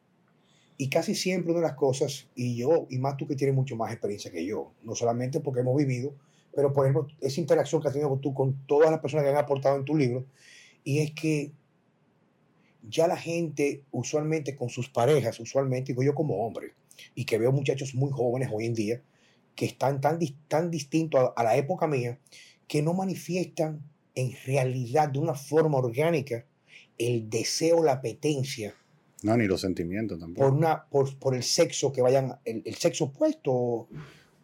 y 0.77 0.89
casi 0.89 1.15
siempre 1.15 1.53
una 1.53 1.61
de 1.61 1.67
las 1.67 1.77
cosas, 1.77 2.27
y 2.35 2.57
yo, 2.57 2.87
y 2.89 2.99
más 2.99 3.17
tú 3.17 3.27
que 3.27 3.37
tienes 3.37 3.55
mucho 3.55 3.77
más 3.77 3.93
experiencia 3.93 4.31
que 4.31 4.47
yo, 4.47 4.73
no 4.83 4.95
solamente 4.95 5.41
porque 5.41 5.61
hemos 5.61 5.77
vivido, 5.77 6.15
pero 6.55 6.73
por 6.73 6.87
ejemplo, 6.87 7.07
esa 7.21 7.41
interacción 7.41 7.83
que 7.83 7.89
has 7.89 7.95
tenido 7.95 8.17
tú 8.19 8.33
con 8.33 8.55
todas 8.67 8.91
las 8.91 9.01
personas 9.01 9.25
que 9.25 9.31
han 9.31 9.37
aportado 9.37 9.77
en 9.77 9.85
tu 9.85 9.97
libro, 9.97 10.25
y 10.85 11.01
es 11.01 11.13
que 11.13 11.53
ya 12.89 13.07
la 13.07 13.17
gente 13.17 13.83
usualmente 13.91 14.57
con 14.57 14.69
sus 14.69 14.89
parejas, 14.89 15.39
usualmente 15.41 15.93
digo 15.93 16.03
yo 16.03 16.15
como 16.15 16.47
hombre, 16.47 16.73
y 17.15 17.25
que 17.25 17.39
veo 17.39 17.53
muchachos 17.53 17.95
muy 17.95 18.11
jóvenes 18.11 18.49
hoy 18.53 18.67
en 18.67 18.75
día, 18.75 19.03
que 19.55 19.67
están 19.67 20.01
tan, 20.01 20.19
tan 20.49 20.71
distintos 20.71 21.21
a, 21.21 21.41
a 21.41 21.45
la 21.45 21.57
época 21.57 21.87
mía, 21.87 22.19
que 22.67 22.83
no 22.83 22.95
manifiestan 22.95 23.83
en 24.15 24.33
realidad 24.47 25.09
de 25.09 25.19
una 25.19 25.35
forma 25.35 25.79
orgánica 25.79 26.45
el 26.99 27.29
deseo, 27.31 27.83
la 27.83 27.93
apetencia 27.93 28.75
No, 29.23 29.37
ni 29.37 29.47
los 29.47 29.61
sentimientos 29.61 30.19
tampoco. 30.19 30.49
por, 30.49 30.57
una, 30.57 30.85
por, 30.85 31.17
por 31.19 31.35
el 31.35 31.43
sexo 31.43 31.93
que 31.93 32.03
vayan, 32.03 32.39
el, 32.45 32.63
el 32.65 32.75
sexo 32.75 33.05
opuesto, 33.05 33.89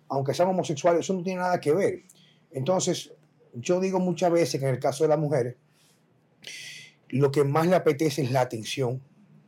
aunque 0.09 0.35
sean 0.35 0.49
homosexuales, 0.49 1.01
eso 1.01 1.15
no 1.15 1.23
tiene 1.23 1.41
nada 1.41 1.61
que 1.61 1.73
ver. 1.73 2.03
Entonces, 2.51 3.13
yo 3.55 3.81
digo 3.81 3.99
muchas 4.01 4.31
veces 4.31 4.61
que 4.61 4.67
en 4.67 4.75
el 4.75 4.81
caso 4.81 5.05
de 5.05 5.09
las 5.09 5.19
mujeres, 5.19 5.57
lo 7.09 7.31
que 7.31 7.45
más 7.45 7.67
le 7.67 7.77
apetece 7.77 8.23
es 8.23 8.31
la 8.31 8.41
atención, 8.41 9.01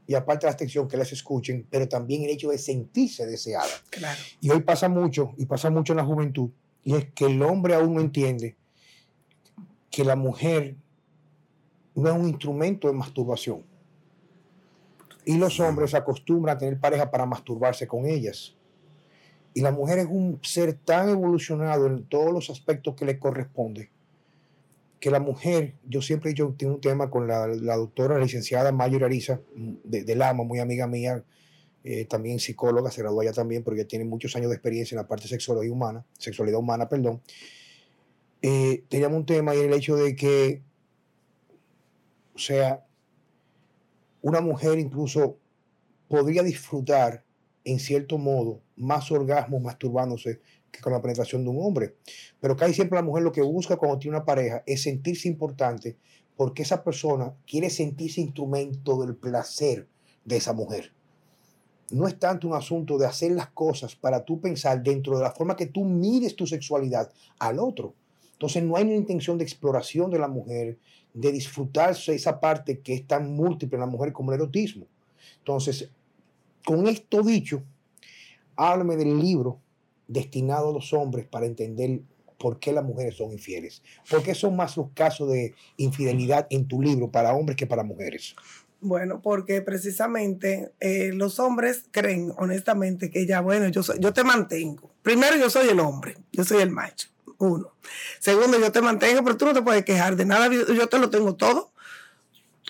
y 0.07 0.15
aparte 0.15 0.47
de 0.47 0.51
la 0.51 0.55
atención, 0.55 0.89
que 0.89 0.97
las 0.97 1.13
escuchen, 1.13 1.67
pero 1.71 1.87
también 1.87 2.23
el 2.23 2.31
hecho 2.31 2.51
de 2.51 2.59
sentirse 2.59 3.27
deseada. 3.27 3.69
Claro. 3.91 4.19
Y 4.41 4.51
hoy 4.51 4.63
pasa 4.63 4.89
mucho, 4.89 5.35
y 5.37 5.47
pasa 5.47 5.69
mucho 5.71 5.93
en 5.93 5.99
la 5.99 6.05
juventud, 6.05 6.51
y 6.83 6.95
es 6.95 7.07
que 7.15 7.27
el 7.27 7.43
hombre 7.43 7.75
aún 7.75 7.95
no 7.95 8.01
entiende 8.01 8.57
que 9.91 10.05
la 10.05 10.17
mujer 10.17 10.77
no 11.95 12.09
es 12.09 12.15
un 12.15 12.29
instrumento 12.29 12.89
de 12.89 12.95
masturbación. 12.95 13.65
Y 15.25 15.37
los 15.37 15.61
hombres 15.61 15.91
se 15.91 15.97
acostumbran 15.97 16.57
a 16.57 16.59
tener 16.59 16.81
pareja 16.81 17.11
para 17.11 17.27
masturbarse 17.27 17.87
con 17.87 18.07
ellas. 18.07 18.55
Y 19.53 19.61
la 19.61 19.73
mujer 19.73 19.99
es 19.99 20.07
un 20.07 20.39
ser 20.43 20.73
tan 20.73 21.09
evolucionado 21.09 21.87
en 21.87 22.05
todos 22.05 22.33
los 22.33 22.49
aspectos 22.49 22.95
que 22.95 23.05
le 23.05 23.19
corresponde, 23.19 23.91
que 25.01 25.11
la 25.11 25.21
mujer, 25.21 25.75
yo 25.89 26.03
siempre 26.03 26.35
yo 26.35 26.55
tengo 26.57 26.75
un 26.75 26.81
tema 26.81 27.11
con 27.11 27.27
la, 27.29 27.47
la 27.47 27.77
doctora 27.77 28.19
licenciada 28.19 28.73
Mayor 28.73 29.05
Ariza, 29.05 29.41
de, 29.55 30.05
de 30.05 30.17
Lama, 30.17 30.45
muy 30.45 30.59
amiga 30.59 30.87
mía, 30.87 31.25
eh, 31.85 32.05
también 32.05 32.41
psicóloga, 32.41 32.91
se 32.91 33.03
graduó 33.03 33.21
allá 33.21 33.33
también, 33.33 33.63
pero 33.63 33.77
ya 33.77 33.87
tiene 33.87 34.05
muchos 34.05 34.35
años 34.37 34.51
de 34.51 34.57
experiencia 34.57 34.97
en 34.97 35.03
la 35.03 35.09
parte 35.09 35.25
de 35.25 35.29
sexualidad 35.31 35.73
humana, 35.73 36.05
sexualidad 36.19 36.59
humana, 36.59 36.89
perdón. 36.89 37.23
Eh, 38.43 38.85
teníamos 38.89 39.19
un 39.19 39.27
tema 39.27 39.55
y 39.55 39.61
el 39.61 39.73
hecho 39.73 39.97
de 39.97 40.15
que, 40.17 40.63
o 42.35 42.39
sea, 42.39 42.85
una 44.21 44.41
mujer 44.41 44.79
incluso 44.79 45.39
podría 46.09 46.43
disfrutar 46.43 47.25
en 47.65 47.79
cierto 47.79 48.19
modo 48.19 48.63
más 48.77 49.11
orgasmo 49.13 49.61
masturbándose 49.61 50.41
que 50.71 50.81
con 50.81 50.93
la 50.93 51.03
penetración 51.03 51.45
de 51.45 51.51
un 51.51 51.59
hombre. 51.61 51.97
Pero 52.41 52.57
casi 52.57 52.75
siempre 52.75 52.97
la 52.97 53.03
mujer 53.03 53.23
lo 53.23 53.33
que 53.33 53.43
busca 53.43 53.77
cuando 53.77 53.99
tiene 53.99 54.17
una 54.17 54.25
pareja 54.25 54.63
es 54.67 54.83
sentirse 54.83 55.29
importante 55.29 55.97
porque 56.37 56.63
esa 56.63 56.85
persona 56.85 57.35
quiere 57.47 57.69
sentirse 57.69 58.21
instrumento 58.21 59.01
del 59.01 59.17
placer 59.17 59.89
de 60.25 60.37
esa 60.37 60.53
mujer. 60.53 60.93
No 61.91 62.07
es 62.07 62.17
tanto 62.19 62.47
un 62.47 62.55
asunto 62.55 62.97
de 62.97 63.07
hacer 63.07 63.33
las 63.33 63.49
cosas 63.49 63.97
para 63.97 64.25
tú 64.25 64.41
pensar 64.41 64.83
dentro 64.83 65.17
de 65.17 65.25
la 65.25 65.33
forma 65.33 65.57
que 65.57 65.67
tú 65.67 65.85
mires 65.85 66.37
tu 66.37 66.47
sexualidad 66.47 67.11
al 67.41 67.59
otro. 67.59 67.95
Entonces 68.33 68.63
no 68.63 68.77
hay 68.77 68.85
una 68.85 68.95
intención 68.95 69.37
de 69.37 69.43
exploración 69.43 70.13
de 70.13 70.21
la 70.21 70.29
mujer, 70.29 70.79
de 71.13 71.33
disfrutarse 71.33 72.15
esa 72.15 72.39
parte 72.39 72.81
que 72.81 72.95
es 72.95 73.07
tan 73.07 73.35
múltiple 73.35 73.75
en 73.75 73.81
la 73.81 73.87
mujer 73.87 74.13
como 74.13 74.31
el 74.31 74.37
erotismo. 74.37 74.87
Entonces, 75.39 75.91
con 76.65 76.87
esto 76.87 77.23
dicho, 77.23 77.65
háblame 78.55 78.97
del 78.97 79.19
libro 79.19 79.59
destinado 80.09 80.71
a 80.71 80.73
los 80.73 80.93
hombres 80.93 81.27
para 81.27 81.47
entender 81.47 82.01
por 82.39 82.59
qué 82.59 82.73
las 82.73 82.85
mujeres 82.85 83.17
son 83.17 83.33
infieles. 83.33 83.83
¿Por 84.11 84.23
qué 84.23 84.35
son 84.35 84.57
más 84.57 84.77
los 84.77 84.89
casos 84.95 85.31
de 85.31 85.55
infidelidad 85.77 86.47
en 86.51 86.67
tu 86.69 86.81
libro 86.83 87.11
para 87.11 87.33
hombres 87.35 87.57
que 87.57 87.67
para 87.67 87.83
mujeres? 87.83 88.35
Bueno, 88.81 89.21
porque 89.21 89.61
precisamente 89.61 90.71
eh, 90.79 91.11
los 91.13 91.41
hombres 91.41 91.85
creen 91.91 92.33
honestamente 92.39 93.11
que 93.11 93.27
ya, 93.27 93.41
bueno, 93.41 93.67
yo, 93.69 93.83
soy, 93.83 93.99
yo 94.01 94.13
te 94.13 94.23
mantengo. 94.23 94.91
Primero, 95.03 95.37
yo 95.37 95.51
soy 95.51 95.69
el 95.69 95.81
hombre, 95.81 96.17
yo 96.33 96.45
soy 96.45 96.63
el 96.63 96.71
macho, 96.71 97.09
uno. 97.39 97.73
Segundo, 98.21 98.59
yo 98.61 98.71
te 98.71 98.81
mantengo, 98.81 99.25
pero 99.25 99.37
tú 99.37 99.45
no 99.47 99.53
te 99.53 99.63
puedes 99.63 99.85
quejar 99.85 100.15
de 100.15 100.25
nada, 100.25 100.49
yo 100.49 100.89
te 100.89 100.99
lo 101.01 101.11
tengo 101.11 101.35
todo. 101.35 101.73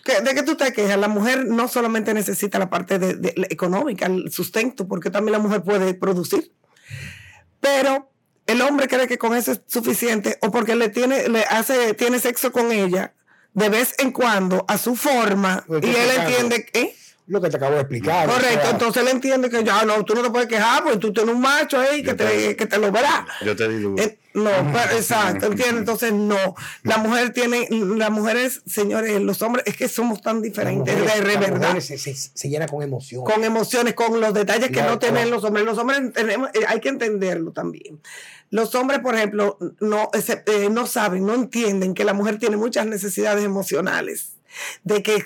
¿Qué- 0.02 0.22
¿De 0.22 0.34
qué 0.34 0.42
tú 0.42 0.56
te 0.56 0.72
quejas? 0.72 0.98
La 0.98 1.08
mujer 1.08 1.44
no 1.46 1.68
solamente 1.68 2.14
necesita 2.14 2.58
la 2.58 2.70
parte 2.70 2.98
de- 2.98 3.34
económica, 3.50 4.06
el 4.06 4.32
sustento, 4.32 4.88
porque 4.88 5.10
también 5.10 5.32
la 5.32 5.38
mujer 5.40 5.62
puede 5.62 5.92
producir. 5.92 6.50
Pero 7.60 8.10
el 8.46 8.62
hombre 8.62 8.88
cree 8.88 9.06
que 9.06 9.18
con 9.18 9.36
eso 9.36 9.52
es 9.52 9.60
suficiente 9.66 10.38
o 10.40 10.50
porque 10.50 10.74
le 10.74 10.88
tiene, 10.88 11.28
le 11.28 11.44
hace, 11.44 11.94
tiene 11.94 12.18
sexo 12.18 12.52
con 12.52 12.72
ella 12.72 13.14
de 13.54 13.68
vez 13.68 13.94
en 13.98 14.12
cuando 14.12 14.64
a 14.68 14.78
su 14.78 14.96
forma 14.96 15.64
y 15.68 15.86
él 15.86 16.10
entiende 16.16 16.64
que... 16.64 16.80
¿eh? 16.80 16.94
Lo 17.28 17.40
que 17.40 17.48
te 17.50 17.56
acabo 17.56 17.74
de 17.74 17.80
explicar. 17.82 18.26
Correcto, 18.28 18.58
O 18.58 18.62
sea, 18.62 18.70
entonces 18.70 19.02
él 19.02 19.08
entiende 19.08 19.48
que 19.50 19.62
ya 19.62 19.84
no, 19.84 20.04
tú 20.04 20.14
no 20.14 20.22
te 20.22 20.30
puedes 20.30 20.48
quejar 20.48 20.82
porque 20.82 20.98
tú 20.98 21.12
tienes 21.12 21.34
un 21.34 21.40
macho 21.40 21.78
ahí 21.78 22.02
que 22.02 22.14
te, 22.14 22.56
que 22.56 22.66
te 22.66 22.78
lo 22.78 22.90
verá. 22.90 23.26
Yo 23.44 23.54
te 23.54 23.68
digo. 23.68 23.94
Eh, 23.98 24.18
no, 24.34 24.50
pero- 24.72 24.96
exacto, 24.96 25.46
¿entiendes? 25.46 25.78
Entonces 25.80 26.12
no. 26.12 26.54
La 26.82 26.98
mujer 26.98 27.32
tiene, 27.32 27.66
las 27.70 28.10
mujeres, 28.10 28.62
señores, 28.66 29.20
los 29.20 29.40
hombres, 29.42 29.64
es 29.66 29.76
que 29.76 29.88
somos 29.88 30.20
tan 30.22 30.40
diferentes, 30.42 30.94
mujeres- 30.96 31.24
de 31.24 31.32
las 31.34 31.40
verdad. 31.40 31.80
se, 31.80 31.98
se, 31.98 32.14
se 32.14 32.48
llena 32.48 32.66
con 32.66 32.82
emoción. 32.82 33.24
Con 33.24 33.44
emociones, 33.44 33.94
con 33.94 34.20
los 34.20 34.32
detalles 34.34 34.70
que 34.70 34.82
no 34.82 34.98
tienen 34.98 35.30
los 35.30 35.44
hombres. 35.44 35.64
Los 35.66 35.76
hombres 35.78 36.12
tenemos, 36.12 36.48
eh, 36.54 36.60
hay 36.66 36.80
que 36.80 36.88
entenderlo 36.88 37.52
también. 37.52 38.00
Los 38.50 38.74
hombres, 38.74 39.00
por 39.00 39.14
ejemplo, 39.14 39.58
no, 39.80 40.08
eh, 40.14 40.68
no 40.70 40.86
saben, 40.86 41.26
no 41.26 41.34
entienden 41.34 41.92
que 41.92 42.04
la 42.04 42.14
mujer 42.14 42.38
tiene 42.38 42.56
muchas 42.56 42.86
necesidades 42.86 43.44
emocionales, 43.44 44.36
de 44.84 45.02
que 45.02 45.22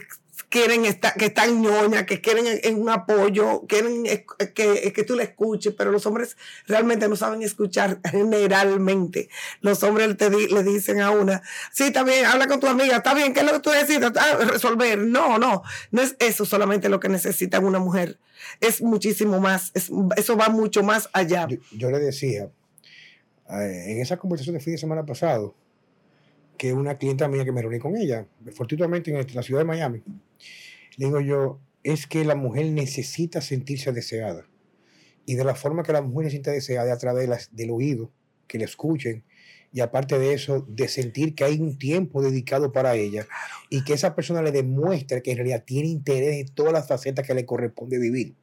quieren 0.52 0.84
estar, 0.84 1.14
que 1.14 1.24
están 1.24 1.62
ñoña, 1.62 2.04
que 2.04 2.20
quieren 2.20 2.46
en- 2.46 2.60
en 2.62 2.78
un 2.78 2.90
apoyo, 2.90 3.62
quieren 3.66 4.04
que, 4.04 4.92
que 4.94 5.04
tú 5.04 5.16
le 5.16 5.22
escuches, 5.24 5.72
pero 5.74 5.90
los 5.90 6.04
hombres 6.04 6.36
realmente 6.66 7.08
no 7.08 7.16
saben 7.16 7.42
escuchar 7.42 8.00
generalmente. 8.10 9.30
Los 9.62 9.82
hombres 9.82 10.14
te 10.18 10.28
le 10.28 10.62
dicen 10.62 11.00
a 11.00 11.10
una, 11.10 11.42
sí, 11.72 11.84
está 11.84 12.02
bien, 12.04 12.26
habla 12.26 12.46
con 12.48 12.60
tu 12.60 12.66
amiga, 12.66 12.98
está 12.98 13.14
bien, 13.14 13.32
¿qué 13.32 13.40
es 13.40 13.46
lo 13.46 13.52
que 13.54 13.60
tú 13.60 13.70
necesitas? 13.70 14.12
Ah, 14.16 14.44
resolver. 14.44 14.98
No, 14.98 15.38
no, 15.38 15.62
no 15.90 16.02
es 16.02 16.16
eso 16.18 16.44
solamente 16.44 16.90
lo 16.90 17.00
que 17.00 17.08
necesita 17.08 17.58
una 17.58 17.78
mujer. 17.78 18.18
Es 18.60 18.82
muchísimo 18.82 19.40
más, 19.40 19.70
es- 19.72 19.90
eso 20.18 20.36
va 20.36 20.50
mucho 20.50 20.82
más 20.82 21.08
allá. 21.14 21.46
Yo, 21.48 21.56
yo 21.72 21.90
le 21.90 21.98
decía, 21.98 22.50
eh, 23.48 23.84
en 23.88 24.00
esa 24.02 24.18
conversación 24.18 24.54
de 24.54 24.60
fin 24.60 24.74
de 24.74 24.78
semana 24.78 25.06
pasado, 25.06 25.54
que 26.62 26.72
una 26.72 26.96
clienta 26.96 27.26
mía 27.26 27.44
que 27.44 27.50
me 27.50 27.60
reuní 27.60 27.80
con 27.80 27.96
ella, 27.96 28.24
fortuitamente 28.54 29.10
en 29.10 29.26
la 29.34 29.42
ciudad 29.42 29.62
de 29.62 29.64
Miami, 29.64 30.00
le 30.96 31.06
digo 31.06 31.20
yo, 31.20 31.58
es 31.82 32.06
que 32.06 32.24
la 32.24 32.36
mujer 32.36 32.66
necesita 32.66 33.40
sentirse 33.40 33.90
deseada. 33.90 34.46
Y 35.26 35.34
de 35.34 35.42
la 35.42 35.56
forma 35.56 35.82
que 35.82 35.92
la 35.92 36.02
mujer 36.02 36.26
se 36.26 36.30
siente 36.30 36.52
deseada 36.52 36.86
es 36.86 36.92
a 36.92 36.98
través 36.98 37.22
de 37.22 37.26
las- 37.26 37.56
del 37.56 37.72
oído, 37.72 38.12
que 38.46 38.58
le 38.58 38.64
escuchen, 38.64 39.24
y 39.72 39.80
aparte 39.80 40.20
de 40.20 40.34
eso, 40.34 40.64
de 40.68 40.86
sentir 40.86 41.34
que 41.34 41.42
hay 41.42 41.58
un 41.60 41.78
tiempo 41.78 42.22
dedicado 42.22 42.70
para 42.70 42.94
ella 42.94 43.26
y 43.68 43.82
que 43.82 43.94
esa 43.94 44.14
persona 44.14 44.40
le 44.40 44.52
demuestre 44.52 45.20
que 45.20 45.32
en 45.32 45.38
realidad 45.38 45.64
tiene 45.66 45.88
interés 45.88 46.46
en 46.46 46.54
todas 46.54 46.72
las 46.72 46.86
facetas 46.86 47.26
que 47.26 47.34
le 47.34 47.44
corresponde 47.44 47.98
vivir. 47.98 48.36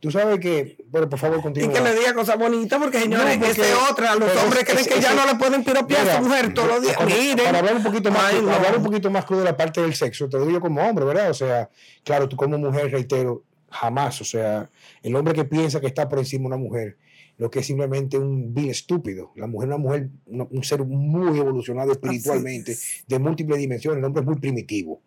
Tú 0.00 0.10
sabes 0.10 0.40
que, 0.40 0.78
bueno, 0.88 1.10
por 1.10 1.18
favor, 1.18 1.38
Y 1.38 1.42
continúa. 1.42 1.72
que 1.74 1.80
le 1.80 1.94
diga 1.94 2.14
cosas 2.14 2.38
bonitas, 2.38 2.78
porque 2.80 3.00
señores, 3.00 3.38
No, 3.38 3.46
porque- 3.46 3.60
es 3.62 3.76
otra. 3.90 4.14
Los 4.16 4.34
hombres 4.42 4.64
creen 4.64 4.86
que 4.86 5.00
ya 5.00 5.14
no 5.14 5.26
le 5.26 5.34
pueden 5.34 5.62
piropear 5.62 6.08
a 6.08 6.16
su 6.16 6.22
mujer 6.22 6.54
todos 6.54 6.68
los 6.68 6.82
días. 6.82 6.96
para- 6.96 7.06
Miren. 7.14 7.44
Para 7.44 7.58
hablar 7.58 7.76
un 7.76 7.82
poquito 7.82 8.10
más, 8.10 8.24
Ay, 8.24 8.40
no. 8.42 8.50
hablar 8.50 8.76
un 8.78 8.82
poquito 8.84 9.10
más 9.10 9.24
crudo 9.26 9.40
de 9.40 9.46
la 9.46 9.56
parte 9.56 9.82
del 9.82 9.94
sexo, 9.94 10.28
te 10.28 10.38
digo 10.38 10.50
yo 10.50 10.60
como 10.60 10.80
hombre, 10.80 11.04
¿verdad? 11.04 11.30
O 11.30 11.34
sea, 11.34 11.68
claro, 12.02 12.28
tú 12.28 12.36
como 12.36 12.56
mujer, 12.56 12.90
reitero, 12.90 13.44
jamás, 13.70 14.20
o 14.22 14.24
sea, 14.24 14.70
el 15.02 15.14
hombre 15.14 15.34
que 15.34 15.44
piensa 15.44 15.80
que 15.80 15.86
está 15.88 16.08
por 16.08 16.18
encima 16.18 16.42
de 16.42 16.46
una 16.46 16.56
mujer, 16.56 16.96
lo 17.36 17.50
que 17.50 17.58
es 17.60 17.66
simplemente 17.66 18.18
un 18.18 18.52
vil 18.54 18.70
estúpido. 18.70 19.32
La 19.36 19.46
mujer 19.46 19.68
es 19.68 19.74
una 19.74 19.82
mujer, 19.82 20.08
un 20.26 20.64
ser 20.64 20.82
muy 20.84 21.38
evolucionado 21.38 21.92
espiritualmente, 21.92 22.76
de 23.06 23.18
múltiples 23.18 23.58
dimensiones, 23.58 23.98
el 23.98 24.04
hombre 24.04 24.22
es 24.22 24.26
muy 24.26 24.36
primitivo. 24.36 25.00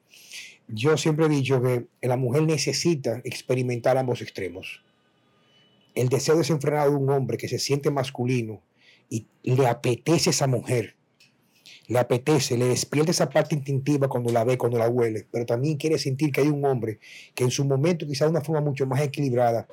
Yo 0.67 0.97
siempre 0.97 1.26
he 1.26 1.30
dicho 1.30 1.62
que 1.62 1.88
la 2.02 2.17
mujer 2.17 2.43
necesita 2.43 3.21
experimentar 3.23 3.97
ambos 3.97 4.21
extremos. 4.21 4.82
El 5.93 6.10
deseo 6.10 6.38
desenfrenado 6.38 6.91
de 6.91 6.97
un 6.97 7.10
hombre 7.10 7.38
que 7.38 7.47
se 7.47 7.60
siente 7.60 7.91
masculino 7.91 8.62
y 9.10 9.28
le 9.43 9.67
apetece 9.67 10.32
esa 10.32 10.47
mujer, 10.47 10.95
le 11.88 11.99
apetece, 11.99 12.58
le 12.58 12.65
despierta 12.65 13.12
esa 13.12 13.30
parte 13.30 13.56
instintiva 13.56 14.08
cuando 14.08 14.32
la 14.32 14.43
ve, 14.43 14.58
cuando 14.58 14.78
la 14.78 14.89
huele, 14.89 15.28
pero 15.30 15.45
también 15.45 15.78
quiere 15.78 15.97
sentir 15.97 16.32
que 16.32 16.41
hay 16.41 16.47
un 16.47 16.63
hombre 16.65 16.99
que 17.36 17.43
en 17.43 17.52
su 17.52 17.65
momento, 17.65 18.08
quizás 18.08 18.28
de 18.28 18.32
una 18.32 18.41
forma 18.41 18.62
mucho 18.62 18.86
más 18.86 19.02
equilibrada, 19.02 19.67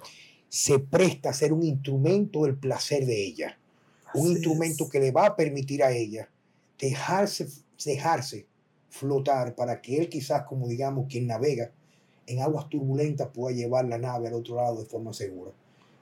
se 0.49 0.81
presta 0.81 1.31
a 1.31 1.35
ser 1.35 1.53
un 1.53 1.63
instrumento 1.63 2.45
del 2.45 2.57
placer 2.57 3.07
de 3.07 3.25
ella, 3.25 3.59
un 4.15 4.29
instrumento 4.29 4.85
es. 4.85 4.91
que 4.91 4.99
le 4.99 5.13
va 5.13 5.27
a 5.27 5.37
permitir 5.37 5.85
a 5.85 5.93
ella 5.93 6.29
dejarse, 6.79 7.47
dejarse 7.85 8.47
flotar 8.91 9.55
para 9.55 9.81
que 9.81 9.99
él 9.99 10.09
quizás, 10.09 10.43
como 10.45 10.69
digamos, 10.69 11.07
quien 11.09 11.27
navega 11.27 11.71
en 12.27 12.41
aguas 12.41 12.69
turbulentas 12.69 13.29
pueda 13.33 13.57
llevar 13.57 13.87
la 13.87 13.99
nave 13.99 14.29
al 14.29 14.35
otro 14.35 14.57
lado 14.57 14.79
de 14.81 14.87
forma 14.87 15.13
segura. 15.13 15.51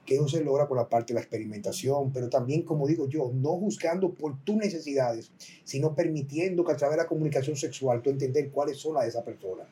Que 0.05 0.15
eso 0.15 0.27
se 0.27 0.43
logra 0.43 0.67
con 0.67 0.77
la 0.77 0.89
parte 0.89 1.13
de 1.13 1.15
la 1.15 1.21
experimentación, 1.21 2.11
pero 2.11 2.29
también, 2.29 2.63
como 2.63 2.87
digo 2.87 3.07
yo, 3.07 3.31
no 3.33 3.51
juzgando 3.57 4.11
por 4.13 4.37
tus 4.43 4.55
necesidades, 4.55 5.31
sino 5.63 5.93
permitiendo 5.93 6.63
que 6.65 6.71
a 6.71 6.75
través 6.77 6.97
de 6.97 7.03
la 7.03 7.07
comunicación 7.07 7.55
sexual 7.55 8.01
tú 8.01 8.09
entender 8.09 8.49
cuáles 8.49 8.77
son 8.77 8.95
las 8.95 9.03
de 9.03 9.09
esa 9.09 9.23
persona. 9.23 9.63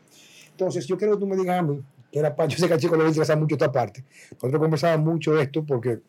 Entonces, 0.51 0.85
yo 0.85 0.97
quiero 0.97 1.13
que 1.13 1.19
tú 1.19 1.27
me 1.27 1.35
digas 1.35 1.59
a 1.59 1.61
mí, 1.63 1.81
que 2.11 2.19
era 2.19 2.35
pa- 2.35 2.45
yo 2.45 2.57
sé 2.57 2.67
que 2.67 2.73
al 2.73 2.79
chico 2.79 2.95
le 2.95 3.07
interesa 3.07 3.35
mucho 3.35 3.55
esta 3.55 3.71
parte. 3.71 4.03
Nosotros 4.33 4.59
conversábamos 4.61 5.11
mucho 5.13 5.33
de 5.33 5.43
esto 5.43 5.65
porque, 5.65 5.99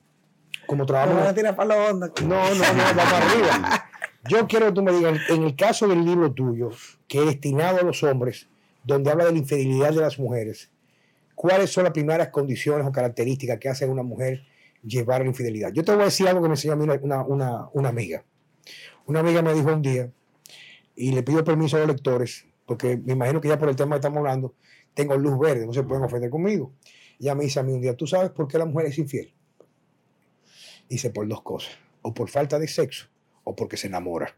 como 0.67 0.85
trabajamos. 0.87 1.23
a 1.27 1.57
para. 1.57 1.93
No, 1.93 2.55
no, 2.55 2.55
no, 2.55 2.83
vamos 2.97 3.13
arriba. 3.13 3.88
Yo 4.27 4.47
quiero 4.49 4.67
que 4.67 4.73
tú 4.73 4.83
me 4.83 4.93
digas, 4.93 5.21
en 5.29 5.45
el 5.45 5.55
caso 5.55 5.87
del 5.87 6.05
libro 6.05 6.33
tuyo, 6.33 6.71
que 7.07 7.21
es 7.21 7.27
destinado 7.27 7.79
a 7.79 7.83
los 7.83 8.03
hombres, 8.03 8.49
donde 8.83 9.11
habla 9.11 9.27
de 9.27 9.33
la 9.33 9.39
infidelidad 9.39 9.91
de 9.91 10.01
las 10.01 10.19
mujeres, 10.19 10.71
¿cuáles 11.35 11.71
son 11.71 11.85
las 11.85 11.93
primeras 11.93 12.29
condiciones 12.29 12.87
o 12.87 12.91
características 12.91 13.59
que 13.59 13.69
hacen 13.69 13.91
a 13.91 13.93
una 13.93 14.03
mujer 14.03 14.45
llevar 14.83 15.21
la 15.21 15.29
infidelidad? 15.29 15.73
Yo 15.73 15.85
te 15.85 15.93
voy 15.93 16.03
a 16.03 16.07
decir 16.07 16.27
algo 16.27 16.43
que 16.43 16.49
me 16.49 16.55
enseñó 16.55 16.73
a 16.73 16.77
mí 16.77 16.85
una, 16.85 16.95
una, 16.95 17.23
una, 17.23 17.69
una 17.73 17.89
amiga. 17.91 18.25
Una 19.07 19.21
amiga 19.21 19.41
me 19.41 19.55
dijo 19.55 19.73
un 19.73 19.83
día, 19.83 20.11
y 20.97 21.13
le 21.13 21.23
pido 21.23 21.45
permiso 21.45 21.77
a 21.77 21.81
los 21.81 21.89
lectores, 21.89 22.45
porque 22.67 22.97
me 22.97 23.13
imagino 23.13 23.41
que 23.41 23.49
ya 23.49 23.59
por 23.59 23.69
el 23.69 23.77
tema 23.77 23.95
que 23.95 24.01
estamos 24.01 24.19
hablando, 24.19 24.55
tengo 24.95 25.17
luz 25.17 25.39
verde, 25.39 25.65
no 25.65 25.73
se 25.73 25.85
pueden 25.85 26.03
ofender 26.03 26.29
conmigo. 26.29 26.73
Ella 27.21 27.37
me 27.37 27.45
dice 27.45 27.61
a 27.61 27.63
mí 27.63 27.73
un 27.73 27.81
día, 27.81 27.97
¿tú 27.97 28.07
sabes 28.07 28.31
por 28.31 28.49
qué 28.49 28.59
la 28.59 28.65
mujer 28.65 28.87
es 28.87 28.99
infiel? 28.99 29.33
Dice, 30.89 31.11
por 31.11 31.29
dos 31.29 31.43
cosas, 31.43 31.79
o 32.03 32.13
por 32.13 32.29
falta 32.29 32.59
de 32.59 32.67
sexo, 32.67 33.07
o 33.49 33.57
porque 33.57 33.79
se 33.79 33.87
enamora. 33.87 34.35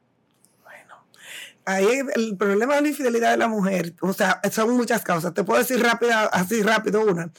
Ahí 1.67 2.01
el 2.15 2.37
problema 2.37 2.77
de 2.77 2.83
la 2.83 2.89
infidelidad 2.89 3.33
de 3.33 3.37
la 3.37 3.49
mujer, 3.49 3.93
o 4.01 4.13
sea, 4.13 4.41
son 4.51 4.71
muchas 4.77 5.03
causas. 5.03 5.35
Te 5.35 5.45
puedo 5.45 5.61
decir 5.61 5.81
rápida, 5.83 6.25
así 6.27 6.63
rápido 6.63 7.05
una. 7.05 7.31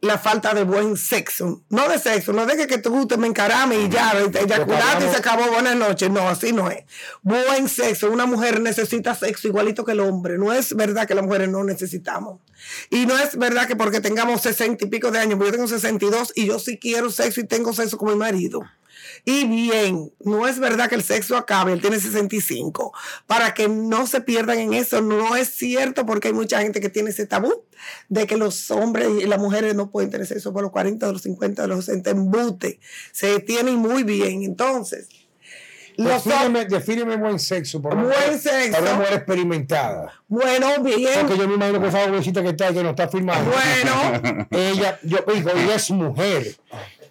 La 0.00 0.18
falta 0.18 0.54
de 0.54 0.62
buen 0.62 0.96
sexo. 0.96 1.62
No 1.68 1.88
de 1.88 1.98
sexo, 1.98 2.32
no 2.32 2.46
de 2.46 2.56
que, 2.56 2.66
que 2.66 2.78
tú 2.78 3.06
te 3.08 3.16
me 3.16 3.26
encarame 3.26 3.80
y 3.80 3.88
ya, 3.88 4.12
eyaculaste 4.12 5.06
y 5.06 5.08
se 5.08 5.16
acabó, 5.16 5.50
buenas 5.50 5.74
noches. 5.74 6.10
No, 6.10 6.28
así 6.28 6.52
no 6.52 6.70
es. 6.70 6.84
Buen 7.22 7.68
sexo. 7.68 8.10
Una 8.10 8.26
mujer 8.26 8.60
necesita 8.60 9.14
sexo 9.14 9.48
igualito 9.48 9.84
que 9.84 9.92
el 9.92 10.00
hombre. 10.00 10.38
No 10.38 10.52
es 10.52 10.76
verdad 10.76 11.08
que 11.08 11.14
las 11.14 11.24
mujeres 11.24 11.48
no 11.48 11.64
necesitamos. 11.64 12.40
Y 12.90 13.06
no 13.06 13.18
es 13.18 13.36
verdad 13.36 13.66
que 13.66 13.74
porque 13.74 14.00
tengamos 14.00 14.42
sesenta 14.42 14.84
y 14.84 14.88
pico 14.88 15.10
de 15.10 15.18
años, 15.18 15.36
porque 15.36 15.50
yo 15.50 15.56
tengo 15.56 15.68
62 15.68 16.32
y 16.36 16.46
yo 16.46 16.58
sí 16.58 16.78
quiero 16.78 17.10
sexo 17.10 17.40
y 17.40 17.44
tengo 17.44 17.72
sexo 17.72 17.98
con 17.98 18.10
mi 18.10 18.16
marido. 18.16 18.62
Y 19.28 19.44
bien, 19.44 20.12
no 20.20 20.46
es 20.46 20.60
verdad 20.60 20.88
que 20.88 20.94
el 20.94 21.02
sexo 21.02 21.36
acabe, 21.36 21.72
él 21.72 21.80
tiene 21.80 21.98
65. 21.98 22.92
Para 23.26 23.54
que 23.54 23.68
no 23.68 24.06
se 24.06 24.20
pierdan 24.20 24.60
en 24.60 24.72
eso, 24.72 25.02
no 25.02 25.34
es 25.34 25.48
cierto 25.48 26.06
porque 26.06 26.28
hay 26.28 26.34
mucha 26.34 26.60
gente 26.62 26.80
que 26.80 26.90
tiene 26.90 27.10
ese 27.10 27.26
tabú 27.26 27.64
de 28.08 28.28
que 28.28 28.36
los 28.36 28.70
hombres 28.70 29.08
y 29.20 29.26
las 29.26 29.40
mujeres 29.40 29.74
no 29.74 29.90
pueden 29.90 30.10
tener 30.10 30.28
sexo 30.28 30.52
por 30.52 30.62
los 30.62 30.70
40, 30.70 31.06
de 31.08 31.12
los 31.12 31.22
50, 31.22 31.62
de 31.62 31.68
los 31.68 31.84
60, 31.86 32.10
embute. 32.10 32.78
Se 33.10 33.40
tienen 33.40 33.74
muy 33.74 34.04
bien. 34.04 34.44
Entonces, 34.44 35.08
los 35.96 36.24
Defíneme, 36.24 36.66
defíneme 36.66 37.16
buen 37.16 37.38
sexo. 37.38 37.80
Por 37.82 37.94
Buen 37.94 38.06
mujer- 38.08 38.38
sexo. 38.38 38.70
Para 38.72 38.82
una 38.82 38.94
mujer 38.98 39.14
experimentada. 39.14 40.12
bueno, 40.28 40.82
bien. 40.82 41.20
Porque 41.26 41.38
yo 41.38 41.48
me 41.48 41.54
imagino 41.54 41.80
que 41.80 41.88
esa 41.88 42.06
jovencita 42.06 42.42
que 42.42 42.50
está 42.50 42.68
que 42.72 42.82
nos 42.82 42.90
está 42.90 43.08
filmando. 43.08 43.50
Bueno, 43.50 44.46
Ella, 44.50 45.00
yo 45.02 45.18
digo, 45.34 45.50
ella 45.50 45.74
es 45.74 45.90
mujer. 45.90 46.54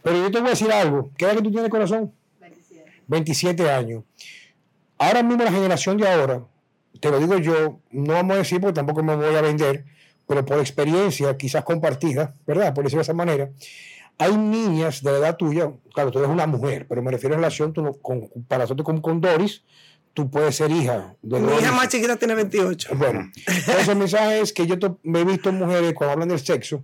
Pero 0.06 0.22
yo 0.22 0.30
te 0.30 0.38
voy 0.40 0.50
a 0.50 0.52
decir 0.52 0.72
algo. 0.72 1.10
¿Qué 1.18 1.26
edad 1.26 1.34
que 1.34 1.42
tú 1.42 1.52
tienes 1.52 1.72
corazón? 1.72 2.14
27. 2.40 2.92
27 3.08 3.72
años. 3.72 4.04
Ahora 5.00 5.24
mismo 5.24 5.44
la 5.44 5.52
generación 5.52 5.98
de 5.98 6.08
ahora, 6.08 6.44
te 7.00 7.10
lo 7.10 7.20
digo 7.20 7.40
yo, 7.40 7.80
no 7.90 8.14
vamos 8.14 8.36
a 8.36 8.38
decir 8.38 8.62
porque 8.62 8.76
tampoco 8.76 9.02
me 9.02 9.16
voy 9.16 9.34
a 9.34 9.42
vender, 9.42 9.84
pero 10.28 10.46
por 10.46 10.60
experiencia, 10.60 11.36
quizás 11.36 11.64
compartida, 11.64 12.36
¿verdad? 12.46 12.72
Por 12.76 12.84
decirlo 12.84 13.00
de 13.00 13.06
esa 13.06 13.16
manera, 13.16 13.50
hay 14.20 14.38
niñas 14.38 15.02
de 15.02 15.12
la 15.12 15.18
edad 15.18 15.38
tuya, 15.38 15.72
claro, 15.92 16.12
tú 16.12 16.20
eres 16.20 16.30
una 16.30 16.46
mujer, 16.46 16.86
pero 16.88 17.02
me 17.02 17.10
refiero 17.10 17.34
en 17.34 17.42
relación 17.42 17.74
tú 17.74 18.00
con, 18.00 18.30
para 18.48 18.66
nosotros 18.66 18.86
con, 18.86 19.02
con 19.02 19.20
Doris, 19.20 19.64
tú 20.14 20.30
puedes 20.30 20.56
ser 20.56 20.70
hija 20.70 21.16
de 21.24 21.40
mi 21.40 21.52
hija 21.52 21.72
más 21.72 21.90
chiquita 21.90 22.16
tiene 22.16 22.36
28. 22.36 22.90
Bueno, 22.94 23.32
entonces 23.48 23.88
el 23.88 23.98
mensaje 23.98 24.40
es 24.40 24.54
que 24.54 24.68
yo 24.68 24.76
me 25.02 25.22
he 25.22 25.26
visto 25.26 25.52
mujeres 25.52 25.96
cuando 25.96 26.14
hablan 26.14 26.30
del 26.30 26.40
sexo, 26.40 26.84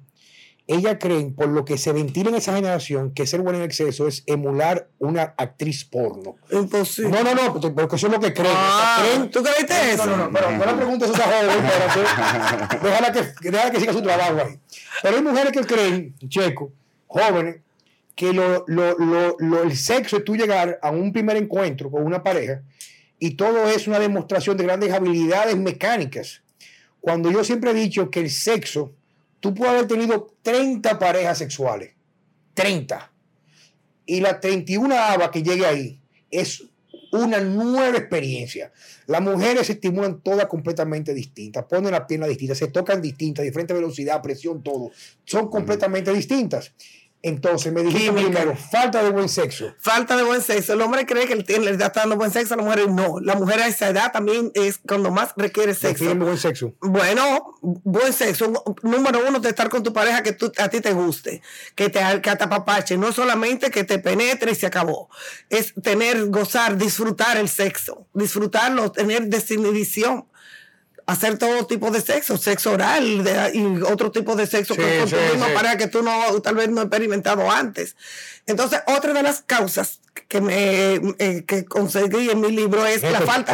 ellas 0.68 0.98
creen, 1.00 1.34
por 1.36 1.50
lo 1.50 1.66
que 1.66 1.78
se 1.78 1.92
ventila 1.92 2.30
en 2.30 2.36
esa 2.36 2.54
generación, 2.56 3.12
que 3.14 3.26
ser 3.28 3.42
buena 3.42 3.60
en 3.60 3.66
exceso 3.66 4.08
es 4.08 4.24
emular 4.26 4.88
una 5.00 5.34
actriz 5.38 5.84
porno. 5.84 6.36
Imposible. 6.52 7.10
No, 7.12 7.24
no, 7.24 7.34
no, 7.36 7.54
porque- 7.76 7.96
eso 7.96 8.08
es 8.08 8.14
lo 8.14 8.20
que 8.20 8.34
creen. 8.34 8.54
Ah, 8.56 9.04
creen 9.04 9.32
¿Tú 9.32 9.44
creíste 9.44 9.92
eso? 9.94 10.06
no, 10.06 10.16
no, 10.18 10.30
no, 10.30 10.32
pero 10.32 10.52
no 10.52 10.66
le 10.66 10.74
preguntes 10.74 11.10
a 11.10 11.14
esa 11.14 11.24
joven, 11.24 11.66
espérate. 11.66 12.78
Déjala 12.88 13.12
que, 13.12 13.50
déjala 13.50 13.72
que 13.72 13.80
siga 13.80 13.94
su 13.94 14.02
trabajo 14.02 14.38
ahí. 14.46 14.60
Pero 15.04 15.18
hay 15.18 15.24
mujeres 15.24 15.52
que 15.52 15.62
creen, 15.62 16.16
checo, 16.30 16.72
jóvenes, 17.08 17.58
que 18.16 18.32
lo, 18.32 18.64
lo, 18.68 18.98
lo, 18.98 19.36
lo- 19.40 19.64
el 19.64 19.76
sexo 19.76 20.18
es 20.18 20.24
tú 20.24 20.36
llegar 20.38 20.80
a 20.82 20.92
un 20.92 21.12
primer 21.12 21.36
encuentro 21.38 21.90
con 21.90 22.04
una 22.06 22.22
pareja 22.24 22.62
y 23.20 23.32
todo 23.32 23.68
es 23.68 23.88
una 23.88 24.00
demostración 24.00 24.56
de 24.58 24.64
grandes 24.64 24.94
habilidades 24.94 25.58
mecánicas. 25.58 26.42
Cuando 27.00 27.30
yo 27.32 27.44
siempre 27.44 27.72
he 27.72 27.74
dicho 27.74 28.10
que 28.12 28.20
el 28.20 28.30
sexo 28.30 28.94
tú 29.42 29.54
puedes 29.54 29.74
haber 29.74 29.88
tenido 29.88 30.34
30 30.42 30.98
parejas 30.98 31.38
sexuales. 31.38 31.92
30. 32.54 33.12
Y 34.06 34.22
la 34.22 34.40
31 34.40 34.96
ava 34.96 35.30
que 35.32 35.44
llegue 35.44 35.66
ahí 35.66 36.00
es 36.30 36.64
una 37.12 37.42
nueva 37.42 37.98
experiencia. 37.98 38.72
Las 39.08 39.22
mujeres 39.22 39.68
se 39.68 39.74
estimulan 39.74 40.22
todas 40.22 40.46
completamente 40.46 41.14
distintas, 41.14 41.66
ponen 41.66 41.92
las 41.92 42.06
piernas 42.06 42.30
distintas, 42.30 42.58
se 42.58 42.68
tocan 42.68 43.02
distintas, 43.02 43.44
diferente 43.44 43.74
velocidad, 43.74 44.22
presión, 44.22 44.64
todo. 44.64 44.92
Son 45.26 45.50
completamente 45.50 46.14
distintas. 46.14 46.74
Entonces 47.24 47.72
me 47.72 47.84
dijiste 47.84 48.12
primero, 48.12 48.56
falta 48.56 49.04
de 49.04 49.12
buen 49.12 49.30
sexo. 49.30 49.76
Falta 49.80 50.18
de 50.18 50.24
buen 50.24 50.42
sexo. 50.42 50.74
El 50.74 50.82
hombre 50.82 51.06
cree 51.06 51.28
que 51.28 51.34
él 51.34 51.44
tiene- 51.46 51.66
le 51.66 51.72
está 51.72 51.92
dando 51.94 52.16
buen 52.16 52.32
sexo, 52.32 52.56
la 52.56 52.64
mujer 52.64 52.90
no. 52.90 53.20
La 53.22 53.36
mujer 53.36 53.62
a 53.62 53.68
esa 53.68 53.90
edad 53.90 54.12
también 54.12 54.52
es 54.56 54.80
cuando 54.88 55.12
más 55.12 55.34
requiere 55.38 55.76
sexo. 55.76 56.16
Buen 56.16 56.38
sexo. 56.38 56.74
Bueno, 56.82 57.58
buen 57.62 58.12
sexo. 58.12 58.52
Número 58.82 59.20
uno, 59.28 59.40
de 59.40 59.50
estar 59.50 59.70
con 59.70 59.84
tu 59.84 59.94
pareja 59.94 60.24
que 60.24 60.32
tú, 60.34 60.52
a 60.58 60.70
ti 60.70 60.82
te 60.82 60.94
guste, 60.94 61.44
que 61.76 61.90
te, 61.90 62.00
que 62.22 62.36
te 62.36 62.44
apapache. 62.44 62.98
No 62.98 63.12
solamente 63.12 63.70
que 63.70 63.84
te 63.84 64.00
penetre 64.00 64.52
y 64.52 64.56
se 64.56 64.66
acabó. 64.66 65.10
Es 65.50 65.74
tener, 65.84 66.28
gozar, 66.30 66.76
disfrutar 66.78 67.38
el 67.38 67.50
sexo. 67.50 68.08
Disfrutarlo, 68.16 68.92
tener 68.92 69.28
desinhibición. 69.28 70.26
Hacer 71.08 71.38
todo 71.38 71.66
tipo 71.66 71.92
de 71.92 72.00
sexo, 72.02 72.38
sexo 72.38 72.72
oral 72.72 73.24
de- 73.24 73.52
y 73.54 73.82
otro 73.84 74.12
tipo 74.12 74.36
de 74.36 74.46
sexo 74.48 74.76
Sí, 74.76 74.82
con, 74.82 75.10
sí, 75.10 75.16
pareja 75.54 75.78
que 75.78 75.88
tú 75.88 76.04
no, 76.04 76.42
tal 76.42 76.56
vez 76.56 76.70
no 76.70 76.82
has 76.82 76.86
experimentado 76.88 77.50
antes. 77.50 77.96
Entonces, 78.46 78.82
otra 78.88 79.14
de 79.14 79.24
las 79.24 79.42
causas 79.42 80.00
que 80.28 80.42
me 80.42 80.94
eh, 81.20 81.44
que 81.46 81.66
conseguí 81.66 82.30
en 82.30 82.42
mi 82.42 82.52
libro 82.52 82.86
es 82.86 83.02
la 83.04 83.20
falta. 83.26 83.54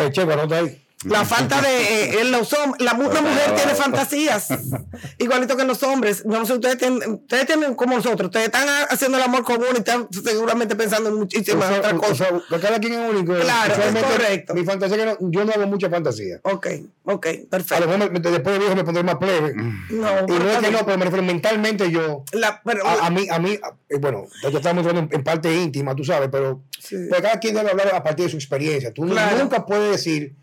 eh. 0.68 0.82
La 1.06 1.24
falta 1.26 1.62
de 1.62 2.22
eh, 2.22 2.24
los 2.32 2.52
hombres, 2.54 2.84
la 2.84 2.94
una 2.94 3.22
mujer 3.22 3.54
tiene 3.56 3.76
fantasías, 3.76 4.48
igualito 5.20 5.56
que 5.56 5.64
los 5.64 5.82
hombres. 5.84 6.26
No 6.26 6.44
sé, 6.44 6.54
ustedes 6.54 6.80
tienen, 6.80 7.12
ustedes 7.14 7.46
tienen 7.46 7.76
como 7.76 7.96
nosotros, 7.98 8.26
ustedes 8.30 8.48
están 8.48 8.68
haciendo 8.90 9.20
el 9.20 9.24
amor 9.24 9.44
común 9.44 9.68
y 9.76 9.78
están 9.78 10.08
seguramente 10.12 10.76
pensando 10.76 11.10
en 11.10 11.16
muchísimas 11.16 11.66
O 11.66 11.70
sea, 11.70 11.78
otras 11.78 11.94
o 11.94 11.98
cosas. 11.98 12.18
sea, 12.18 12.42
que 12.50 12.60
cada 12.60 12.80
quien 12.80 12.94
es 12.94 13.10
único. 13.12 13.36
Claro, 13.36 13.74
es 13.76 14.04
correcto. 14.04 14.56
Mi 14.56 14.66
fantasía 14.66 14.98
que 14.98 15.06
no- 15.06 15.18
yo 15.32 15.46
no 15.46 15.52
hago 15.54 15.68
mucha 15.68 15.88
fantasía. 15.88 16.40
Ok, 16.42 16.68
ok, 17.04 17.26
A 17.28 17.32
lo 17.32 17.48
perfecto. 17.48 17.88
mejor 17.88 18.12
me- 18.12 18.20
después 18.20 18.54
de 18.54 18.60
viejo 18.60 18.76
me 18.76 18.84
pondré 18.84 19.04
más 19.04 19.16
plebe. 19.18 19.54
No, 19.54 20.26
Y 20.28 20.32
no 20.40 20.50
es 20.52 20.58
que 20.58 20.72
no, 20.72 20.80
pero 20.84 20.98
me 20.98 21.06
refiero 21.06 21.24
mentalmente 21.24 21.92
yo. 21.92 22.24
La- 22.32 22.60
pero- 22.66 22.88
A, 22.88 23.06
a 23.06 23.10
mí, 23.12 23.28
a 23.30 23.38
mí, 23.38 23.52
eh, 23.90 23.98
bueno, 24.00 24.26
ya 24.42 24.50
estamos 24.50 24.84
entrando 24.84 25.02
en, 25.02 25.10
en 25.20 25.24
parte 25.24 25.54
íntima, 25.54 25.96
tú 25.96 26.04
sabes, 26.04 26.30
pero, 26.32 26.64
Sí. 26.80 26.96
pero 27.10 27.22
cada 27.22 27.40
quien 27.40 27.54
debe 27.54 27.70
hablar 27.70 27.94
a 27.94 28.04
partir 28.04 28.26
de 28.26 28.32
su 28.32 28.38
experiencia. 28.38 28.92
Tú 28.92 29.06
Claro. 29.06 29.38
nunca 29.38 29.64
puedes 29.64 29.92
decir, 29.92 30.34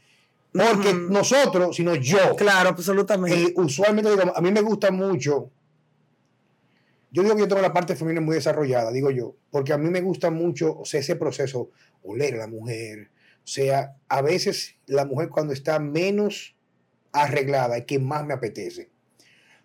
porque 0.55 0.95
nosotros, 0.95 1.75
sino 1.75 1.95
yo. 1.97 2.37
claro, 2.37 2.71
absolutamente. 2.71 3.43
Eh, 3.43 3.55
usualmente 3.57 4.11
digo, 4.11 4.33
a 4.35 4.41
mí 4.41 4.53
me 4.53 4.61
gusta 4.61 4.91
mucho. 4.91 5.51
Yo 7.11 7.23
digo 7.23 7.35
que 7.35 7.43
yo 7.43 7.49
tengo 7.49 7.63
la 7.63 7.73
parte 7.73 7.97
femenina 7.97 8.25
muy 8.25 8.37
desarrollada, 8.37 8.91
digo 8.91 9.11
yo, 9.11 9.37
porque 9.51 9.73
a 9.73 9.79
mí 9.79 9.89
me 9.89 10.01
gusta 10.01 10.31
mucho, 10.31 10.79
o 10.79 10.85
sea, 10.85 11.01
ese 11.01 11.17
proceso, 11.17 11.71
oler 12.03 12.35
a 12.35 12.39
la 12.39 12.47
mujer. 12.49 13.11
O 13.39 13.47
sea, 13.47 13.97
a 14.09 14.23
veces 14.23 14.77
la 14.87 15.05
mujer 15.05 15.29
cuando 15.29 15.53
está 15.53 15.79
menos 15.79 16.57
arreglada 17.13 17.77
es 17.77 17.85
que 17.85 17.99
más 17.99 18.25
me 18.25 18.35
apetece. 18.35 18.91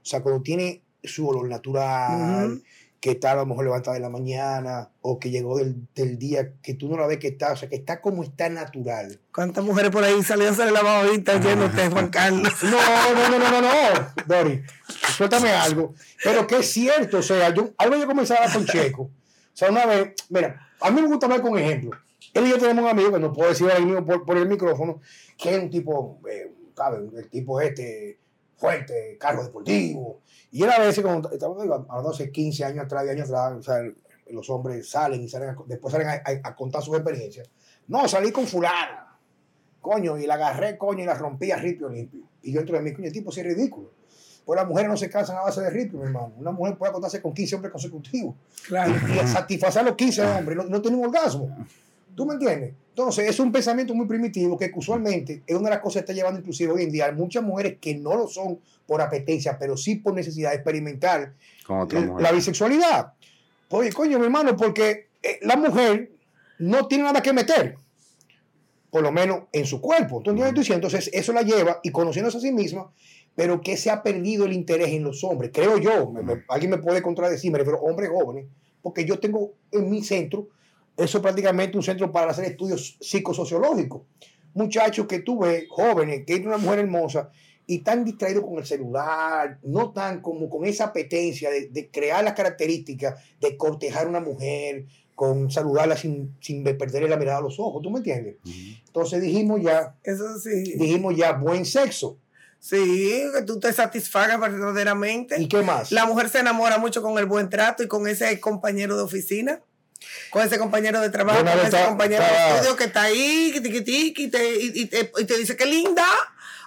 O 0.02 0.06
sea, 0.06 0.22
cuando 0.22 0.42
tiene 0.42 0.84
su 1.04 1.28
olor 1.28 1.48
natural. 1.48 2.62
Que 3.00 3.12
está 3.12 3.32
a 3.32 3.36
lo 3.36 3.46
mejor 3.46 3.64
levantada 3.64 3.96
en 3.96 4.04
la 4.04 4.10
mañana, 4.10 4.90
o 5.02 5.20
que 5.20 5.30
llegó 5.30 5.58
del, 5.58 5.88
del 5.96 6.18
día, 6.18 6.54
que 6.62 6.74
tú 6.74 6.90
no 6.90 6.98
la 6.98 7.08
ves 7.08 7.18
que 7.18 7.30
está, 7.30 7.54
o 7.54 7.56
sea, 7.56 7.70
que 7.70 7.78
está 7.78 8.02
como 8.02 8.24
está 8.24 8.50
natural. 8.50 9.20
¿Cuántas 9.34 9.64
mujeres 9.64 9.90
por 9.90 10.04
ahí 10.04 10.22
salían 10.22 10.60
a 10.60 10.72
la 10.72 10.80
ahorita 10.80 11.40
yéndote, 11.40 11.90
Juan 11.90 12.10
Carlos? 12.12 12.54
No, 12.64 12.72
no, 13.14 13.30
no, 13.30 13.40
no, 13.40 13.50
no, 13.50 13.62
no, 13.62 14.14
Dori, 14.28 14.62
suéltame 15.16 15.50
algo. 15.52 15.94
Pero 16.24 16.46
que 16.46 16.58
es 16.58 16.70
cierto, 16.70 17.20
o 17.20 17.24
sea, 17.24 17.54
yo, 17.54 17.70
algo 17.78 17.96
yo 17.96 18.06
comencé 18.06 18.34
a 18.34 18.38
hablar 18.38 18.54
con 18.54 18.66
Checo. 18.66 19.04
O 19.04 19.12
sea, 19.54 19.70
una 19.70 19.86
vez, 19.86 20.14
mira, 20.30 20.70
a 20.82 20.92
mí 20.92 21.02
me 21.02 21.08
gusta 21.08 21.26
hablar 21.28 21.42
con 21.42 21.58
ejemplos. 21.58 22.00
Él 22.34 22.48
y 22.48 22.50
yo 22.50 22.60
tenemos 22.60 22.84
un 22.84 22.90
amigo 22.90 23.14
que 23.14 23.20
no 23.20 23.34
puedo 23.34 23.50
decir 23.50 23.68
ahora 23.68 23.80
mismo 23.80 24.06
por, 24.06 24.26
por 24.26 24.38
el 24.38 24.48
micrófono, 24.48 25.02
que 25.38 25.56
es 25.56 25.60
un 25.62 25.70
tipo, 25.70 26.20
eh, 26.30 26.52
¿sabe? 26.76 27.10
El 27.18 27.30
tipo 27.30 27.60
este, 27.62 28.20
fuerte, 28.60 29.18
carro 29.20 29.44
deportivo. 29.44 30.20
Y 30.52 30.64
él 30.64 30.70
a 30.70 30.80
veces, 30.80 31.04
como 31.04 31.30
estamos 31.30 31.62
hablando 31.62 32.10
hace 32.10 32.32
15 32.32 32.66
años 32.66 32.86
atrás, 32.86 33.04
10 33.04 33.16
años 33.16 33.30
atrás, 33.30 33.54
o 33.58 33.64
sea, 33.64 33.78
los 34.32 34.50
hombres 34.50 34.90
salen 34.90 35.22
y 35.22 35.30
salen 35.30 35.50
a- 35.50 35.58
después 35.66 35.92
salen 35.92 36.08
a, 36.08 36.14
a- 36.14 36.50
a 36.50 36.56
contar 36.56 36.82
sus 36.84 36.96
experiencias. 36.96 37.50
No, 37.88 38.08
salí 38.08 38.32
con 38.32 38.46
fulana. 38.46 39.18
Coño, 39.82 40.18
y 40.18 40.28
la 40.28 40.34
agarré, 40.36 40.78
coño, 40.78 41.04
y 41.04 41.06
la 41.06 41.14
rompí 41.14 41.52
a 41.52 41.58
ripio 41.58 41.88
limpio. 41.90 42.22
Y 42.44 42.52
yo 42.52 42.60
entro 42.60 42.76
de 42.76 42.82
mí, 42.84 42.94
coño, 42.94 43.08
el 43.08 43.14
tipo 43.14 43.32
sí 43.32 43.40
es 43.40 43.46
ridículo. 43.46 43.92
Pues 44.46 44.60
las 44.60 44.68
mujeres 44.68 44.90
no 44.90 44.98
se 44.98 45.10
cansan 45.10 45.38
a 45.38 45.42
base 45.42 45.62
de 45.62 45.70
ripio, 45.70 46.00
mi 46.00 46.06
hermano. 46.08 46.34
Una 46.38 46.52
mujer 46.52 46.78
puede 46.78 46.90
acostarse 46.90 47.22
con 47.22 47.34
15 47.34 47.56
hombres 47.56 47.72
consecutivos 47.72 48.36
Claro. 48.68 48.94
y 49.24 49.28
satisfacer 49.28 49.82
a 49.82 49.86
los 49.86 49.96
15 49.96 50.24
hombres, 50.24 50.58
no, 50.58 50.64
no 50.66 50.82
tiene 50.82 50.98
un 50.98 51.06
orgasmo. 51.06 51.56
¿Tú 52.16 52.26
me 52.26 52.34
entiendes? 52.34 52.74
Entonces, 53.00 53.30
es 53.30 53.40
un 53.40 53.52
pensamiento 53.52 53.96
muy 53.96 54.06
primitivo 54.08 54.58
que 54.58 54.70
usualmente 54.76 55.42
es 55.48 55.56
una 55.56 55.70
de 55.70 55.76
las 55.76 55.80
cosas 55.80 56.02
que 56.02 56.12
está 56.12 56.14
llevando 56.14 56.40
inclusive 56.42 56.74
hoy 56.74 56.84
en 56.84 56.92
día 56.92 57.08
a 57.08 57.12
muchas 57.14 57.42
mujeres 57.44 57.78
que 57.80 57.96
no 57.96 58.16
lo 58.16 58.28
son 58.28 58.60
por 58.86 59.02
apetencia, 59.02 59.58
pero 59.58 59.78
sí 59.78 59.96
por 59.96 60.14
necesidad 60.14 60.50
de 60.50 60.56
experimentar 60.58 61.34
la 62.22 62.32
bisexualidad. 62.34 63.14
Oye, 63.70 63.94
coño, 63.94 64.20
mi 64.20 64.26
hermano, 64.26 64.58
porque 64.58 65.08
eh, 65.24 65.40
la 65.44 65.56
mujer 65.56 66.12
no 66.58 66.88
tiene 66.88 67.06
nada 67.06 67.22
que 67.22 67.32
meter, 67.32 67.78
por 68.90 69.02
lo 69.02 69.12
menos 69.14 69.44
en 69.54 69.66
su 69.66 69.80
cuerpo. 69.80 70.22
Que 70.22 70.32
estoy 70.50 70.62
diciendo? 70.62 70.88
Entonces, 70.88 71.10
eso 71.14 71.32
la 71.32 71.44
lleva 71.44 71.80
y 71.84 71.92
conociéndose 71.92 72.38
a 72.38 72.42
sí 72.42 72.52
misma, 72.52 72.92
pero 73.36 73.62
que 73.62 73.78
se 73.78 73.90
ha 73.92 74.04
perdido 74.04 74.44
el 74.46 74.52
interés 74.52 74.90
en 74.90 75.04
los 75.06 75.24
hombres. 75.24 75.52
Creo 75.54 75.78
yo, 75.78 76.12
me- 76.12 76.22
me- 76.24 76.44
alguien 76.50 76.72
me 76.72 76.80
puede 76.80 77.02
contradecir, 77.02 77.50
me 77.52 77.60
refiero 77.60 77.78
a 77.80 77.82
hombres 77.84 78.10
jóvenes, 78.10 78.46
porque 78.82 79.06
yo 79.06 79.20
tengo 79.20 79.54
en 79.72 79.90
mi 79.90 80.04
centro, 80.04 80.50
eso 81.04 81.18
es 81.18 81.22
prácticamente 81.22 81.78
un 81.78 81.84
centro 81.84 82.12
para 82.12 82.32
hacer 82.32 82.46
estudios 82.46 82.98
psicosociológicos. 83.00 84.02
Muchachos 84.54 85.08
que 85.08 85.20
tú 85.20 85.40
ves, 85.40 85.66
jóvenes, 85.70 86.24
que 86.26 86.34
es 86.34 86.46
una 86.46 86.58
mujer 86.58 86.80
hermosa, 86.80 87.30
y 87.68 87.80
tan 87.80 88.04
distraídos 88.04 88.44
con 88.46 88.58
el 88.58 88.66
celular, 88.66 89.60
no 89.64 89.92
tan 89.92 90.22
como 90.22 90.50
con 90.50 90.66
esa 90.66 90.86
apetencia 90.86 91.52
de, 91.52 91.68
de 91.68 91.90
crear 91.92 92.24
las 92.24 92.34
características 92.34 93.16
de 93.40 93.56
cortejar 93.58 94.08
a 94.08 94.10
una 94.10 94.20
mujer, 94.20 94.86
con 95.20 95.52
saludarla 95.52 95.98
sin, 95.98 96.34
sin 96.40 96.64
perderle 96.64 97.10
la 97.10 97.18
mirada 97.18 97.40
a 97.40 97.42
los 97.42 97.60
ojos, 97.60 97.82
¿tú 97.84 97.92
me 97.92 97.98
entiendes? 97.98 98.38
Entonces 98.88 99.22
dijimos 99.22 99.62
ya, 99.62 99.94
Eso 100.02 100.40
sí. 100.40 100.78
dijimos 100.78 101.14
ya 101.18 101.34
buen 101.34 101.66
sexo. 101.66 102.18
Sí, 102.58 103.24
que 103.36 103.42
tú 103.42 103.60
te 103.60 103.74
satisfagas 103.74 104.40
verdaderamente. 104.40 105.36
¿Y 105.38 105.50
qué 105.50 105.62
más? 105.62 105.92
La 105.92 106.06
mujer 106.06 106.30
se 106.30 106.40
enamora 106.40 106.78
mucho 106.78 107.02
con 107.02 107.18
el 107.18 107.26
buen 107.26 107.50
trato 107.50 107.84
y 107.84 107.90
con 107.90 108.08
ese 108.08 108.40
compañero 108.40 108.96
de 108.96 109.04
oficina, 109.04 109.62
con 110.30 110.46
ese 110.46 110.58
compañero 110.58 111.02
de 111.02 111.10
trabajo, 111.10 111.40
con 111.40 111.48
ese 111.60 111.86
compañero 111.86 112.24
de 112.24 112.56
estudio 112.56 112.76
que 112.76 112.84
está 112.86 113.04
ahí, 113.04 113.54
y 113.56 113.60
te, 114.30 114.56
y, 114.60 114.86
te, 114.86 115.12
y 115.18 115.26
te 115.26 115.38
dice 115.38 115.56
que 115.56 115.66
linda. 115.66 116.06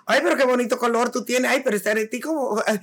Ay, 0.06 0.20
pero 0.22 0.36
qué 0.36 0.44
bonito 0.44 0.78
color 0.78 1.10
tú 1.10 1.24
tienes. 1.24 1.50
Ay, 1.50 1.60
pero 1.64 1.76
ese 1.76 1.90
areticó. 1.90 2.62
ay. 2.66 2.80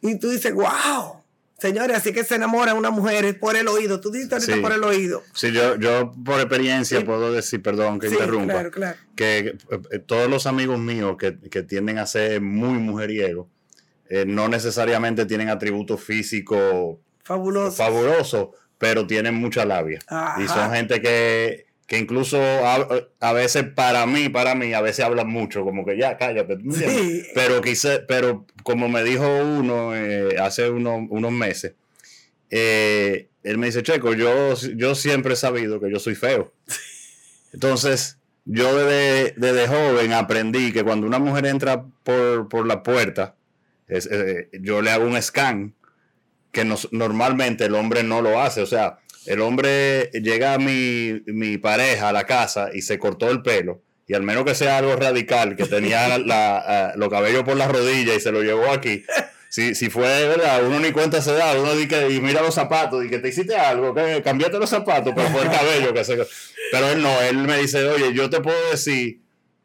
Y 0.00 0.18
tú 0.18 0.30
dices, 0.30 0.54
wow. 0.54 1.22
Señores, 1.60 1.96
así 1.96 2.12
que 2.12 2.22
se 2.22 2.36
enamora 2.36 2.74
una 2.74 2.90
mujer 2.90 3.40
por 3.40 3.56
el 3.56 3.66
oído. 3.66 4.00
Tú 4.00 4.12
dices 4.12 4.30
ahorita 4.32 4.54
Sí. 4.54 4.60
por 4.60 4.70
el 4.70 4.84
oído. 4.84 5.24
Sí, 5.34 5.50
yo, 5.50 5.74
yo 5.74 6.12
por 6.24 6.38
experiencia 6.38 7.00
Sí. 7.00 7.04
puedo 7.04 7.32
decir, 7.32 7.60
perdón 7.60 7.98
que 7.98 8.08
Sí, 8.08 8.14
interrumpa, 8.14 8.52
claro, 8.52 8.70
claro. 8.70 8.96
que 9.16 9.38
eh, 9.38 9.56
eh, 9.90 9.98
todos 9.98 10.30
los 10.30 10.46
amigos 10.46 10.78
míos 10.78 11.16
que, 11.18 11.36
que 11.50 11.64
tienden 11.64 11.98
a 11.98 12.06
ser 12.06 12.40
muy 12.40 12.78
mujeriegos, 12.78 13.48
eh, 14.08 14.24
no 14.24 14.48
necesariamente 14.48 15.26
tienen 15.26 15.48
atributos 15.48 16.00
físicos 16.00 16.98
Fabuloso. 17.24 18.52
Pero 18.78 19.06
tienen 19.06 19.34
mucha 19.34 19.64
labia. 19.64 19.98
Ajá. 20.06 20.42
Y 20.42 20.48
son 20.48 20.72
gente 20.72 21.00
que, 21.02 21.66
que 21.86 21.98
incluso 21.98 22.40
a, 22.40 22.86
a 23.20 23.32
veces 23.32 23.64
para 23.74 24.06
mí, 24.06 24.28
para 24.28 24.54
mí, 24.54 24.72
a 24.74 24.80
veces 24.80 25.04
hablan 25.04 25.28
mucho, 25.28 25.64
como 25.64 25.84
que 25.84 25.98
ya, 25.98 26.16
cállate. 26.16 26.58
Pero 27.34 27.60
quise, 27.60 28.00
pero 28.00 28.46
como 28.62 28.88
me 28.88 29.02
dijo 29.04 29.26
uno 29.26 29.94
eh, 29.96 30.36
hace 30.38 30.70
uno- 30.70 31.06
unos 31.10 31.32
meses, 31.32 31.74
eh, 32.50 33.28
él 33.42 33.58
me 33.58 33.66
dice, 33.66 33.82
Checo, 33.82 34.14
yo, 34.14 34.54
yo 34.76 34.94
siempre 34.94 35.32
he 35.34 35.36
sabido 35.36 35.80
que 35.80 35.90
yo 35.90 35.98
soy 35.98 36.14
feo. 36.14 36.52
Entonces, 37.52 38.18
yo 38.44 38.76
desde, 38.76 39.34
desde 39.36 39.66
joven 39.68 40.12
aprendí 40.12 40.72
que 40.72 40.84
cuando 40.84 41.06
una 41.06 41.18
mujer 41.18 41.46
entra 41.46 41.84
por, 42.02 42.48
por 42.48 42.66
la 42.66 42.82
puerta, 42.82 43.34
es, 43.86 44.06
eh, 44.10 44.48
yo 44.60 44.82
le 44.82 44.90
hago 44.90 45.06
un 45.06 45.20
scan 45.22 45.74
que 46.58 46.76
normalmente 46.90 47.66
el 47.66 47.74
hombre 47.74 48.02
no 48.02 48.20
lo 48.20 48.40
hace. 48.40 48.60
O 48.60 48.66
sea, 48.66 48.98
el 49.26 49.40
hombre 49.40 50.10
llega 50.12 50.54
a 50.54 50.58
mi, 50.58 51.22
mi 51.26 51.58
pareja 51.58 52.08
a 52.08 52.12
la 52.12 52.24
casa 52.24 52.70
y 52.72 52.82
se 52.82 52.98
cortó 52.98 53.30
el 53.30 53.42
pelo. 53.42 53.82
Y 54.06 54.14
al 54.14 54.22
menos 54.22 54.44
que 54.44 54.54
sea 54.54 54.78
algo 54.78 54.96
radical, 54.96 55.54
que 55.54 55.66
tenía 55.66 56.18
la, 56.18 56.58
ah, 56.58 56.92
los 56.96 57.10
cabellos 57.10 57.44
por 57.44 57.56
las 57.56 57.70
rodillas 57.70 58.16
y 58.16 58.20
se 58.20 58.32
lo 58.32 58.42
llevó 58.42 58.70
aquí. 58.72 59.04
Si, 59.50 59.74
si 59.74 59.88
fue 59.88 60.28
verdad, 60.28 60.66
uno 60.66 60.78
ni 60.78 60.92
cuenta 60.92 61.22
se 61.22 61.32
da, 61.32 61.58
uno 61.58 61.74
dice 61.74 62.10
y 62.10 62.20
mira 62.20 62.42
los 62.42 62.54
zapatos, 62.54 63.02
y 63.02 63.08
que 63.08 63.18
te 63.18 63.28
hiciste 63.28 63.56
algo, 63.56 63.94
que 63.94 64.20
cambiaste 64.22 64.58
los 64.58 64.68
zapatos, 64.68 65.14
pero 65.16 65.28
fue 65.28 65.40
el 65.40 65.50
cabello 65.50 65.94
que 65.94 66.04
se. 66.04 66.18
Pero 66.70 66.90
él 66.90 67.02
no, 67.02 67.20
él 67.22 67.38
me 67.38 67.56
dice, 67.56 67.82
oye, 67.86 68.12
yo 68.12 68.28
te 68.28 68.42
puedo 68.42 68.70
decir, 68.70 69.22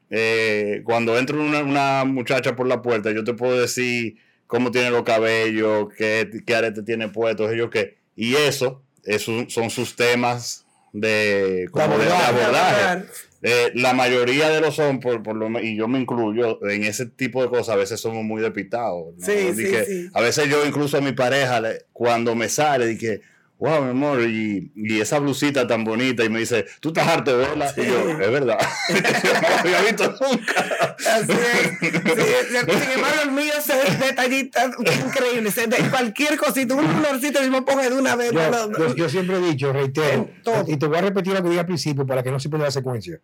eh, 0.09 0.81
cuando 0.85 1.17
entra 1.17 1.35
una, 1.35 1.63
una 1.63 2.05
muchacha 2.05 2.55
por 2.55 2.65
la 2.65 2.81
puerta, 2.81 3.11
yo 3.11 3.25
te 3.25 3.33
puedo 3.33 3.59
decir 3.59 4.15
cómo 4.53 4.69
tiene 4.69 4.91
los 4.91 5.01
cabellos, 5.01 5.87
qué, 5.97 6.29
qué 6.45 6.55
arete 6.55 6.83
tiene 6.83 7.09
puestos, 7.09 7.51
ellos 7.51 7.71
qué. 7.71 7.97
Y 8.15 8.35
eso, 8.35 8.83
eso 9.03 9.31
son 9.47 9.71
sus 9.71 9.95
temas 9.95 10.63
de, 10.91 11.67
como 11.71 11.97
de, 11.97 12.05
de 12.05 12.11
abordaje. 12.13 13.05
Eh, 13.41 13.71
la 13.73 13.93
mayoría 13.95 14.49
de 14.51 14.61
los 14.61 14.75
son, 14.75 14.99
por, 14.99 15.23
por 15.23 15.35
lo, 15.35 15.59
y 15.59 15.75
yo 15.75 15.87
me 15.87 15.99
incluyo, 15.99 16.63
en 16.69 16.83
ese 16.83 17.07
tipo 17.07 17.41
de 17.41 17.49
cosas 17.49 17.69
a 17.69 17.75
veces 17.75 17.99
somos 17.99 18.23
muy 18.23 18.43
despitados. 18.43 19.15
¿no? 19.17 19.25
Sí, 19.25 19.53
sí, 19.55 19.63
que 19.71 19.85
sí. 19.85 20.09
A 20.13 20.21
veces 20.21 20.47
yo 20.47 20.63
incluso 20.67 20.97
a 20.97 21.01
mi 21.01 21.13
pareja, 21.13 21.59
le- 21.59 21.85
cuando 21.91 22.35
me 22.35 22.47
sale, 22.47 22.85
dije, 22.85 23.21
wow, 23.63 23.81
mi 23.83 23.91
amor, 23.91 24.21
y, 24.23 24.71
y 24.75 24.99
esa 24.99 25.19
blusita 25.19 25.65
tan 25.65 25.85
bonita, 25.85 26.23
y 26.25 26.29
me 26.29 26.39
dice, 26.39 26.65
tú 26.81 26.89
estás 26.89 27.07
harto 27.07 27.31
de 27.37 27.47
verla. 27.47 27.71
Y 27.77 27.85
yo, 27.85 28.09
es 28.09 28.17
verdad. 28.31 28.57
yo 28.89 29.33
no 29.33 29.41
la 29.41 29.59
había 29.61 29.81
visto 29.83 30.15
nunca. 30.19 30.95
Así 31.13 31.31
es. 31.31 31.79
Sí, 31.79 32.79
sin 32.81 32.91
embargo, 32.91 33.21
el 33.23 33.31
mío 33.31 33.53
es 33.57 33.99
detallita 33.99 34.65
increíble. 35.05 35.49
De 35.49 35.89
cualquier 35.89 36.37
cosita, 36.37 36.75
un 36.75 36.87
florcito 37.01 37.39
mismo 37.41 37.63
ponga 37.63 37.89
de 37.89 37.95
una 37.95 38.15
vez. 38.17 38.33
Yo, 38.33 38.51
no, 38.51 38.67
no. 38.67 38.77
yo- 38.79 38.95
yo 38.95 39.07
siempre 39.09 39.37
he 39.37 39.41
dicho, 39.41 39.71
reitero, 39.71 40.29
todo. 40.43 40.65
y 40.67 40.75
te 40.75 40.85
voy 40.85 40.97
a 40.97 41.01
repetir 41.01 41.33
lo 41.33 41.41
que 41.41 41.47
dije 41.47 41.61
al 41.61 41.65
principio 41.65 42.05
para 42.05 42.21
que 42.21 42.31
no 42.31 42.39
se 42.41 42.49
pierda 42.49 42.65
la 42.65 42.71
secuencia, 42.71 43.19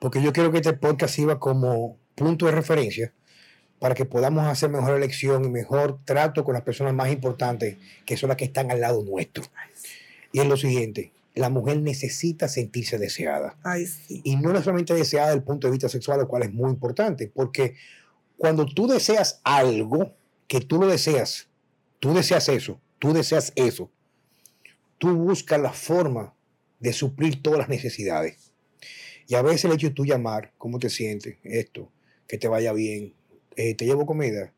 porque 0.00 0.20
yo 0.20 0.32
quiero 0.32 0.50
que 0.50 0.58
este 0.58 0.72
podcast 0.72 1.14
sirva 1.14 1.38
como 1.38 1.96
punto 2.16 2.46
de 2.46 2.52
referencia 2.52 3.12
para 3.78 3.94
que 3.94 4.04
podamos 4.04 4.46
hacer 4.46 4.70
mejor 4.70 4.96
elección 4.96 5.44
y 5.44 5.48
mejor 5.48 5.98
trato 6.04 6.44
con 6.44 6.54
las 6.54 6.62
personas 6.62 6.94
más 6.94 7.10
importantes, 7.10 7.76
que 8.04 8.16
son 8.16 8.28
las 8.28 8.36
que 8.36 8.46
están 8.46 8.70
al 8.70 8.80
lado 8.80 9.02
nuestro. 9.02 9.44
Y 10.32 10.40
es 10.40 10.46
lo 10.46 10.56
siguiente, 10.56 11.12
la 11.34 11.50
mujer 11.50 11.80
necesita 11.80 12.48
sentirse 12.48 12.98
deseada. 12.98 13.56
Ay, 13.62 13.86
sí. 13.86 14.22
Y 14.24 14.36
no 14.36 14.50
solamente 14.62 14.94
deseada 14.94 15.28
desde 15.28 15.38
el 15.38 15.44
punto 15.44 15.66
de 15.66 15.72
vista 15.72 15.88
sexual, 15.88 16.20
lo 16.20 16.28
cual 16.28 16.42
es 16.42 16.52
muy 16.52 16.70
importante, 16.70 17.30
porque 17.32 17.74
cuando 18.38 18.66
tú 18.66 18.86
deseas 18.86 19.40
algo, 19.44 20.14
que 20.48 20.60
tú 20.60 20.78
lo 20.78 20.86
deseas, 20.86 21.48
tú 22.00 22.14
deseas 22.14 22.48
eso, 22.48 22.80
tú 22.98 23.12
deseas 23.12 23.52
eso, 23.56 23.90
tú 24.98 25.14
buscas 25.14 25.60
la 25.60 25.72
forma 25.72 26.34
de 26.80 26.92
suplir 26.92 27.42
todas 27.42 27.58
las 27.58 27.68
necesidades. 27.68 28.52
Y 29.28 29.34
a 29.34 29.42
veces 29.42 29.64
el 29.64 29.72
hecho 29.72 29.88
de 29.88 29.94
tú 29.94 30.04
llamar, 30.04 30.52
¿cómo 30.56 30.78
te 30.78 30.88
sientes? 30.88 31.36
Esto, 31.42 31.90
que 32.28 32.38
te 32.38 32.48
vaya 32.48 32.72
bien, 32.72 33.12
eh, 33.56 33.74
te 33.74 33.84
llevo 33.84 34.06
comida, 34.06 34.52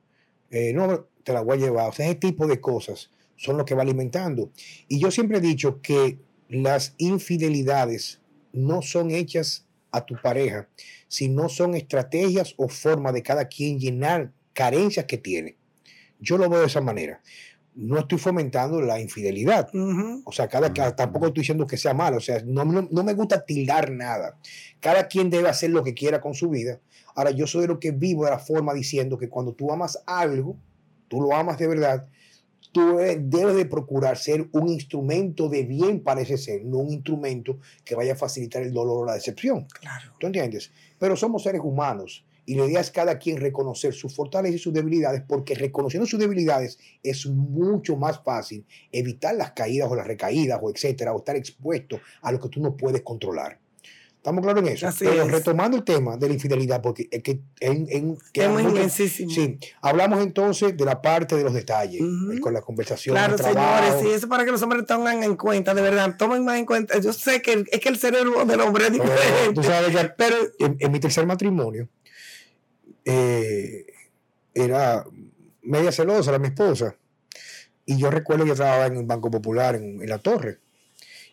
eh, 0.50 0.72
no, 0.74 1.06
te 1.24 1.32
la 1.32 1.40
voy 1.42 1.58
a 1.58 1.60
llevar. 1.60 1.88
O 1.88 1.92
sea, 1.92 2.06
ese 2.06 2.16
tipo 2.16 2.46
de 2.46 2.60
cosas 2.60 3.10
son 3.36 3.56
lo 3.56 3.64
que 3.64 3.74
va 3.74 3.82
alimentando. 3.82 4.50
Y 4.88 4.98
yo 5.00 5.10
siempre 5.10 5.38
he 5.38 5.40
dicho 5.40 5.80
que 5.80 6.18
las 6.48 6.94
infidelidades 6.98 8.20
no 8.52 8.82
son 8.82 9.10
hechas 9.10 9.66
a 9.90 10.04
tu 10.04 10.16
pareja, 10.20 10.68
sino 11.08 11.48
son 11.48 11.74
estrategias 11.74 12.54
o 12.56 12.68
formas 12.68 13.14
de 13.14 13.22
cada 13.22 13.46
quien 13.48 13.78
llenar 13.78 14.32
carencias 14.52 15.06
que 15.06 15.18
tiene. 15.18 15.56
Yo 16.20 16.36
lo 16.38 16.48
veo 16.50 16.60
de 16.60 16.66
esa 16.66 16.80
manera. 16.80 17.22
No 17.74 17.98
estoy 18.00 18.18
fomentando 18.18 18.80
la 18.82 18.98
infidelidad. 19.00 19.68
O 20.24 20.32
sea, 20.32 20.48
cada, 20.48 20.72
cada- 20.72 20.96
tampoco 20.96 21.28
estoy 21.28 21.42
diciendo 21.42 21.66
que 21.66 21.76
sea 21.76 21.94
malo. 21.94 22.16
O 22.16 22.20
sea, 22.20 22.42
no, 22.44 22.64
no, 22.64 22.88
no 22.90 23.04
me 23.04 23.14
gusta 23.14 23.44
tildar 23.44 23.92
nada. 23.92 24.36
Cada 24.80 25.06
quien 25.06 25.30
debe 25.30 25.48
hacer 25.48 25.70
lo 25.70 25.84
que 25.84 25.94
quiera 25.94 26.20
con 26.20 26.34
su 26.34 26.48
vida. 26.48 26.80
Ahora, 27.18 27.32
yo 27.32 27.48
soy 27.48 27.62
de 27.62 27.66
lo 27.66 27.80
que 27.80 27.90
vivo 27.90 28.26
de 28.26 28.30
la 28.30 28.38
forma 28.38 28.72
diciendo 28.72 29.18
que 29.18 29.28
cuando 29.28 29.52
tú 29.52 29.72
amas 29.72 30.00
algo, 30.06 30.56
tú 31.08 31.20
lo 31.20 31.34
amas 31.34 31.58
de 31.58 31.66
verdad, 31.66 32.06
tú 32.70 32.98
debes 32.98 33.56
de 33.56 33.66
procurar 33.66 34.16
ser 34.16 34.48
un 34.52 34.68
instrumento 34.68 35.48
de 35.48 35.64
bien 35.64 36.00
para 36.04 36.20
ese 36.20 36.38
ser, 36.38 36.64
no 36.64 36.78
un 36.78 36.92
instrumento 36.92 37.58
que 37.84 37.96
vaya 37.96 38.12
a 38.12 38.16
facilitar 38.16 38.62
el 38.62 38.72
dolor 38.72 39.02
o 39.02 39.04
la 39.04 39.14
decepción. 39.14 39.66
Claro. 39.80 40.12
¿Tú 40.20 40.28
entiendes? 40.28 40.70
Pero 40.96 41.16
somos 41.16 41.42
seres 41.42 41.60
humanos 41.64 42.24
y 42.46 42.54
la 42.54 42.66
idea 42.66 42.78
es 42.78 42.92
cada 42.92 43.18
quien 43.18 43.38
reconocer 43.38 43.94
sus 43.94 44.14
fortalezas 44.14 44.54
y 44.54 44.62
sus 44.62 44.72
debilidades, 44.72 45.24
porque 45.26 45.56
reconociendo 45.56 46.06
sus 46.06 46.20
debilidades 46.20 46.78
es 47.02 47.26
mucho 47.26 47.96
más 47.96 48.22
fácil 48.22 48.64
evitar 48.92 49.34
las 49.34 49.50
caídas 49.50 49.90
o 49.90 49.96
las 49.96 50.06
recaídas 50.06 50.60
o 50.62 50.70
etcétera, 50.70 51.12
o 51.12 51.18
estar 51.18 51.34
expuesto 51.34 51.98
a 52.22 52.30
lo 52.30 52.38
que 52.38 52.48
tú 52.48 52.60
no 52.60 52.76
puedes 52.76 53.02
controlar. 53.02 53.58
¿Estamos 54.18 54.42
claros 54.44 54.62
en 54.62 54.68
eso? 54.74 54.86
Así 54.88 55.04
Pero 55.04 55.22
es. 55.22 55.30
retomando 55.30 55.76
el 55.76 55.84
tema 55.84 56.16
de 56.16 56.26
la 56.28 56.34
infidelidad, 56.34 56.82
porque 56.82 57.08
es 57.10 57.22
que 57.22 57.40
en, 57.60 57.86
en- 57.88 58.12
Es 58.20 58.30
queda 58.32 58.48
muy. 58.50 58.90
Sí, 58.90 59.58
hablamos 59.80 60.20
entonces 60.22 60.76
de 60.76 60.84
la 60.84 61.00
parte 61.00 61.36
de 61.36 61.44
los 61.44 61.54
detalles, 61.54 62.02
eh, 62.02 62.40
con 62.40 62.52
la 62.52 62.60
conversación, 62.60 63.14
Claro, 63.14 63.36
el 63.36 63.42
señores, 63.42 63.94
y 64.04 64.08
eso 64.10 64.28
para 64.28 64.44
que 64.44 64.50
los 64.50 64.60
hombres 64.60 64.84
tengan 64.86 65.22
en 65.22 65.36
cuenta, 65.36 65.72
de 65.72 65.82
verdad, 65.82 66.16
tomen 66.18 66.44
más 66.44 66.58
en 66.58 66.66
cuenta. 66.66 66.98
Yo 67.00 67.12
sé 67.12 67.40
que 67.40 67.52
el- 67.54 67.68
es 67.70 67.80
que 67.80 67.88
el 67.88 67.96
cerebro 67.96 68.44
del 68.44 68.60
hombre 68.60 68.86
es 68.88 68.92
diferente, 68.92 69.54
tú 69.54 69.62
sabes 69.62 69.96
que 69.96 70.08
pero 70.16 70.36
en, 70.58 70.76
en 70.80 70.92
mi 70.92 70.98
tercer 71.00 71.24
matrimonio 71.24 71.88
eh, 73.04 73.86
era 74.54 75.04
media 75.62 75.92
celosa, 75.92 76.30
era 76.30 76.38
mi 76.38 76.48
esposa. 76.48 76.94
Y 77.86 77.96
yo 77.96 78.10
recuerdo 78.10 78.44
que 78.44 78.50
yo 78.50 78.54
trabajaba 78.56 78.86
en 78.86 78.96
el 78.98 79.06
Banco 79.06 79.30
Popular 79.30 79.76
en, 79.76 80.02
en 80.02 80.08
la 80.08 80.18
torre. 80.18 80.58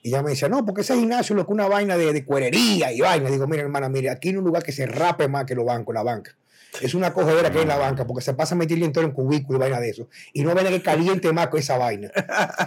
Y 0.06 0.10
ella 0.10 0.22
me 0.22 0.30
decía, 0.30 0.48
no, 0.48 0.63
porque 0.63 0.82
ese 0.82 0.96
gimnasio 0.96 1.34
es 1.34 1.38
lo 1.38 1.48
que 1.48 1.54
una 1.54 1.68
vaina 1.68 1.98
de, 1.98 2.13
de 2.13 2.24
cuerería 2.24 2.91
y 2.91 3.02
vaina. 3.02 3.28
Digo, 3.28 3.48
mira, 3.48 3.63
hermana, 3.63 3.89
mire, 3.89 4.12
aquí 4.12 4.32
no 4.32 4.34
hay 4.34 4.38
un 4.38 4.46
lugar 4.46 4.62
que 4.62 4.72
se 4.72 4.86
rape 4.86 5.28
más 5.28 5.46
que 5.46 5.56
los 5.56 5.65
bancos, 5.65 5.96
la 5.96 6.04
banca. 6.04 6.38
Es 6.80 6.94
una 6.94 7.12
cogedera 7.12 7.50
que 7.50 7.58
hay 7.58 7.63
en 7.63 7.70
la 7.70 7.78
banca, 7.78 8.06
porque 8.06 8.24
se 8.24 8.36
pasa 8.36 8.54
a 8.54 8.58
meterle 8.60 8.86
entero 8.86 9.08
en 9.08 9.13
cubículo 9.13 9.58
y 9.58 9.62
vaina 9.62 9.80
de 9.80 9.89
eso. 9.89 10.08
Y 10.32 10.44
no 10.44 10.54
vaina 10.54 10.70
que 10.70 10.84
caliente 10.84 11.34
más 11.34 11.48
con 11.48 11.60
esa 11.60 11.80
vaina. 11.80 12.12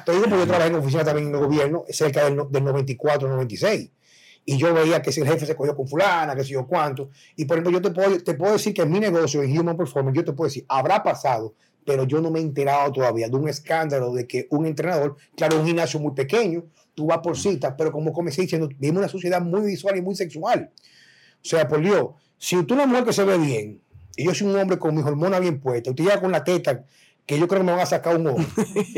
Digo 0.09 0.23
porque 0.23 0.39
yo 0.39 0.47
trabajé 0.49 0.67
en 0.67 0.75
oficina 0.75 1.05
también 1.05 1.29
en 1.29 1.35
el 1.37 1.41
gobierno, 1.41 1.85
cerca 1.91 2.25
del, 2.25 2.43
del 2.51 2.65
94, 2.65 3.29
96. 3.29 3.89
Y 4.45 4.57
yo 4.57 4.75
veía 4.75 5.01
que 5.01 5.13
si 5.13 5.21
el 5.21 5.29
jefe 5.29 5.47
se 5.47 5.55
cogió 5.55 5.77
con 5.77 5.87
fulana, 5.87 6.35
que 6.35 6.43
sé 6.43 6.55
yo 6.55 6.67
cuánto. 6.67 7.11
Y 7.37 7.45
por 7.45 7.59
ejemplo, 7.59 7.71
yo 7.71 7.81
te 7.81 7.93
puedo, 7.93 8.21
te 8.21 8.35
puedo 8.35 8.55
decir 8.55 8.75
que 8.75 8.83
en 8.83 8.91
mi 8.91 8.99
negocio, 8.99 9.45
en 9.45 9.57
Human 9.57 9.77
Performance, 9.77 10.17
yo 10.17 10.25
te 10.25 10.33
puedo 10.33 10.49
decir, 10.49 10.65
habrá 10.69 11.05
pasado, 11.05 11.55
pero 11.87 12.03
yo 12.03 12.21
no 12.21 12.33
me 12.33 12.41
he 12.41 12.43
enterado 12.43 12.91
todavía 12.91 13.29
de 13.29 13.37
un 13.37 13.49
escándalo 13.49 14.13
de 14.13 14.27
que 14.27 14.49
un 14.51 14.67
entrenador, 14.67 15.15
claro, 15.37 15.61
un 15.61 15.67
gimnasio 15.67 16.01
muy 16.01 16.15
pequeño, 16.15 16.65
tú 16.99 17.07
vas 17.07 17.19
por 17.19 17.39
cita, 17.39 17.77
pero 17.77 17.93
como 17.93 18.13
comencé 18.13 18.43
diciendo, 18.43 18.69
vivimos 18.77 18.99
una 18.99 19.09
sociedad 19.09 19.41
muy 19.41 19.61
visual 19.61 19.97
y 19.97 20.03
muy 20.03 20.17
sexual. 20.17 20.73
O 21.35 21.49
sea, 21.49 21.69
por 21.69 21.81
Dios, 21.81 22.09
si 22.37 22.61
tú 22.65 22.75
una 22.75 22.87
mujer 22.87 23.05
que 23.05 23.13
se 23.13 23.23
ve 23.23 23.39
bien, 23.39 23.81
y 24.17 24.25
yo 24.25 24.35
soy 24.35 24.49
un 24.49 24.59
hombre 24.59 24.81
con 24.81 24.97
mis 24.97 25.05
hormonas 25.05 25.41
bien 25.41 25.61
puestas, 25.61 25.93
usted 25.93 26.03
llega 26.03 26.21
con 26.21 26.33
la 26.33 26.43
teta, 26.43 26.85
que 27.25 27.39
yo 27.39 27.47
creo 27.47 27.61
que 27.61 27.67
me 27.67 27.71
van 27.71 27.83
a 27.83 27.87
sacar 27.87 28.17
un 28.17 28.27
ojo, 28.27 28.45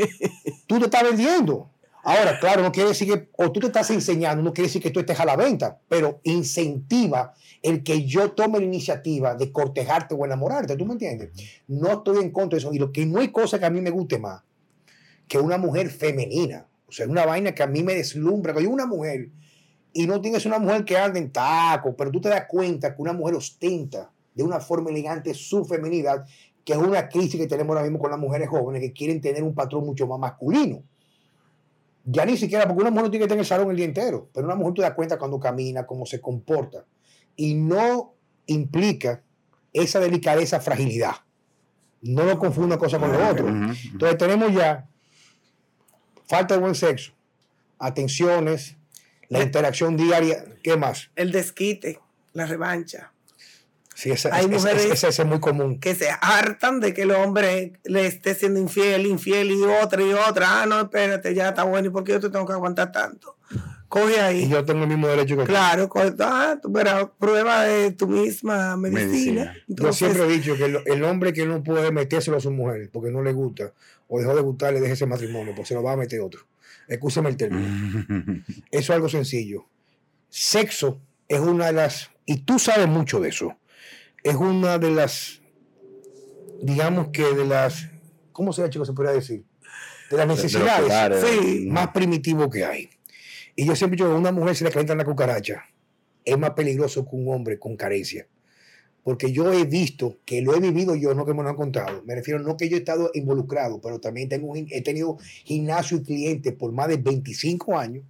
tú 0.65 0.79
te 0.79 0.85
estás 0.85 1.03
vendiendo. 1.03 1.69
Ahora, 2.03 2.39
claro, 2.39 2.63
no 2.63 2.71
quiere 2.71 2.89
decir 2.89 3.07
que, 3.07 3.29
o 3.37 3.51
tú 3.51 3.59
te 3.59 3.67
estás 3.67 3.91
enseñando, 3.91 4.41
no 4.41 4.51
quiere 4.51 4.67
decir 4.67 4.81
que 4.81 4.89
tú 4.89 4.99
estés 4.99 5.19
a 5.19 5.25
la 5.25 5.35
venta, 5.35 5.79
pero 5.87 6.21
incentiva 6.23 7.35
el 7.61 7.83
que 7.83 8.03
yo 8.07 8.31
tome 8.31 8.57
la 8.57 8.65
iniciativa 8.65 9.35
de 9.35 9.51
cortejarte 9.51 10.15
o 10.15 10.25
enamorarte, 10.25 10.75
¿tú 10.75 10.87
me 10.87 10.93
entiendes? 10.93 11.29
No 11.67 11.91
estoy 11.99 12.23
en 12.23 12.31
contra 12.31 12.57
de 12.57 12.61
eso, 12.61 12.73
y 12.73 12.79
lo 12.79 12.91
que 12.91 13.05
no 13.05 13.19
hay 13.19 13.27
cosa 13.27 13.59
que 13.59 13.65
a 13.65 13.69
mí 13.69 13.79
me 13.79 13.91
guste 13.91 14.17
más 14.17 14.41
que 15.27 15.37
una 15.37 15.59
mujer 15.59 15.91
femenina, 15.91 16.65
o 16.91 16.93
sea, 16.93 17.07
una 17.07 17.25
vaina 17.25 17.53
que 17.53 17.63
a 17.63 17.67
mí 17.67 17.83
me 17.83 17.95
deslumbra, 17.95 18.53
que 18.53 18.63
yo 18.63 18.69
una 18.69 18.85
mujer, 18.85 19.29
y 19.93 20.05
no 20.05 20.19
tienes 20.19 20.45
una 20.45 20.59
mujer 20.59 20.83
que 20.83 20.97
anda 20.97 21.19
en 21.19 21.31
taco, 21.31 21.95
pero 21.95 22.11
tú 22.11 22.19
te 22.19 22.27
das 22.27 22.47
cuenta 22.49 22.93
que 22.93 23.01
una 23.01 23.13
mujer 23.13 23.35
ostenta 23.35 24.11
de 24.35 24.43
una 24.43 24.59
forma 24.59 24.89
elegante 24.89 25.33
su 25.33 25.63
feminidad, 25.63 26.25
que 26.65 26.73
es 26.73 26.79
una 26.79 27.07
crisis 27.07 27.39
que 27.39 27.47
tenemos 27.47 27.73
ahora 27.73 27.83
mismo 27.83 27.97
con 27.97 28.11
las 28.11 28.19
mujeres 28.19 28.49
jóvenes 28.49 28.81
que 28.81 28.91
quieren 28.91 29.21
tener 29.21 29.41
un 29.41 29.55
patrón 29.55 29.85
mucho 29.85 30.05
más 30.05 30.19
masculino. 30.19 30.83
Ya 32.03 32.25
ni 32.25 32.35
siquiera, 32.35 32.67
porque 32.67 32.81
una 32.81 32.91
mujer 32.91 33.05
no 33.05 33.11
tiene 33.11 33.21
que 33.21 33.25
estar 33.25 33.37
en 33.37 33.39
el 33.39 33.45
salón 33.45 33.71
el 33.71 33.77
día 33.77 33.85
entero, 33.85 34.29
pero 34.33 34.45
una 34.45 34.55
mujer 34.55 34.73
te 34.73 34.81
das 34.81 34.93
cuenta 34.93 35.17
cuando 35.17 35.39
camina, 35.39 35.85
cómo 35.87 36.05
se 36.05 36.19
comporta. 36.19 36.85
Y 37.37 37.53
no 37.53 38.15
implica 38.47 39.23
esa 39.71 40.01
delicadeza, 40.01 40.59
fragilidad. 40.59 41.15
No 42.01 42.25
lo 42.25 42.37
confunda 42.37 42.75
una 42.75 42.77
cosa 42.77 42.99
con 42.99 43.13
lo 43.13 43.29
otro. 43.29 43.47
Entonces 43.47 44.17
tenemos 44.17 44.53
ya 44.53 44.89
falta 46.31 46.55
de 46.55 46.61
buen 46.61 46.75
sexo, 46.75 47.11
atenciones, 47.79 48.75
la 49.29 49.39
Eh. 49.39 49.43
interacción 49.43 49.97
diaria, 49.97 50.45
¿qué 50.63 50.77
más? 50.77 51.09
el 51.15 51.31
desquite, 51.31 51.99
la 52.33 52.45
revancha, 52.45 53.11
Sí, 53.93 54.09
esa, 54.09 54.33
Hay 54.33 54.45
esa- 54.45 54.53
mujeres- 54.73 55.03
es 55.03 55.25
muy 55.25 55.39
común. 55.39 55.79
que 55.79 55.93
se 55.93 56.07
hartan 56.21 56.79
de 56.79 56.91
que 56.91 57.03
el 57.03 57.11
hombre 57.11 57.73
le 57.83 58.07
esté 58.07 58.33
siendo 58.33 58.59
infiel, 58.59 59.05
infiel 59.05 59.51
y 59.51 59.61
otra 59.61 60.01
y 60.01 60.11
otra. 60.13 60.61
Ah, 60.61 60.65
no, 60.65 60.79
espérate, 60.81 61.35
ya 61.35 61.49
está 61.49 61.63
bueno. 61.63 61.87
¿Y 61.89 61.91
por 61.91 62.03
qué 62.03 62.13
yo 62.13 62.19
te 62.19 62.31
tengo 62.31 62.47
que 62.47 62.53
aguantar 62.53 62.91
tanto? 62.91 63.35
Coge 63.89 64.19
ahí. 64.19 64.43
Y 64.45 64.49
yo 64.49 64.65
tengo 64.65 64.83
el 64.83 64.87
mismo 64.89 65.07
derecho 65.07 65.35
que 65.37 65.43
tú. 65.43 65.49
Claro, 65.49 65.87
coge, 65.87 66.13
ah, 66.21 66.57
tú 66.59 66.71
verás, 66.71 67.09
prueba 67.19 67.63
de 67.65 67.91
tu 67.91 68.07
misma 68.07 68.75
medicina. 68.75 69.07
Medicina. 69.07 69.55
Yo 69.67 69.93
siempre 69.93 70.23
he 70.23 70.27
didicho 70.29 70.55
que 70.55 70.65
el, 70.65 70.77
el 70.85 71.03
hombre 71.03 71.31
que 71.31 71.45
no 71.45 71.61
puede 71.61 71.91
metérselo 71.91 72.37
a 72.37 72.39
su 72.39 72.49
mujer 72.49 72.89
porque 72.91 73.11
no 73.11 73.21
le 73.21 73.33
gusta 73.33 73.71
o 74.13 74.19
dejó 74.19 74.35
de 74.35 74.41
gustarle, 74.41 74.81
deje 74.81 74.91
ese 74.93 75.05
matrimonio, 75.05 75.53
porque 75.55 75.69
se 75.69 75.73
lo 75.73 75.81
va 75.81 75.93
a 75.93 75.95
meter 75.95 76.19
otro. 76.19 76.41
Escúcheme 76.85 77.29
el 77.29 77.37
término. 77.37 77.65
Eso 78.71 78.79
es 78.79 78.89
algo 78.89 79.07
sencillo. 79.07 79.67
Sexo 80.27 80.99
es 81.29 81.39
una 81.39 81.67
de 81.67 81.73
las, 81.73 82.11
y 82.25 82.41
tú 82.41 82.59
sabes 82.59 82.89
mucho 82.89 83.21
de 83.21 83.29
eso, 83.29 83.57
es 84.23 84.35
una 84.35 84.77
de 84.77 84.91
las, 84.91 85.41
digamos 86.61 87.07
que 87.13 87.23
de 87.23 87.45
las, 87.45 87.87
¿cómo 88.33 88.51
se 88.51 88.69
chico 88.69 88.83
se 88.83 88.91
podría 88.91 89.13
decir? 89.13 89.45
De 90.09 90.17
las 90.17 90.27
De 90.27 90.35
necesidades 90.35 90.83
pilares. 90.83 91.25
sí, 91.25 91.67
más 91.69 91.89
primitivo 91.89 92.49
que 92.49 92.65
hay. 92.65 92.89
Y 93.55 93.65
yo 93.65 93.77
siempre 93.77 93.95
digo 93.95 94.09
que 94.09 94.15
a 94.15 94.17
una 94.17 94.33
mujer 94.33 94.57
se 94.57 94.65
le 94.65 94.71
calienta 94.71 94.93
la 94.95 95.05
cucaracha. 95.05 95.63
Es 96.25 96.37
más 96.37 96.51
peligroso 96.51 97.05
que 97.05 97.15
un 97.15 97.33
hombre 97.33 97.57
con 97.57 97.77
carencia. 97.77 98.27
Porque 99.03 99.31
yo 99.31 99.51
he 99.51 99.65
visto 99.65 100.17
que 100.25 100.41
lo 100.41 100.55
he 100.55 100.59
vivido 100.59 100.95
yo, 100.95 101.13
no 101.15 101.25
que 101.25 101.33
me 101.33 101.41
lo 101.41 101.49
han 101.49 101.55
contado. 101.55 102.03
Me 102.05 102.15
refiero 102.15 102.39
no 102.39 102.55
que 102.55 102.69
yo 102.69 102.75
he 102.75 102.79
estado 102.79 103.09
involucrado, 103.13 103.81
pero 103.81 103.99
también 103.99 104.29
tengo, 104.29 104.53
he 104.55 104.81
tenido 104.81 105.17
gimnasio 105.43 105.97
y 105.97 106.03
clientes 106.03 106.53
por 106.53 106.71
más 106.71 106.87
de 106.87 106.97
25 106.97 107.77
años. 107.77 108.03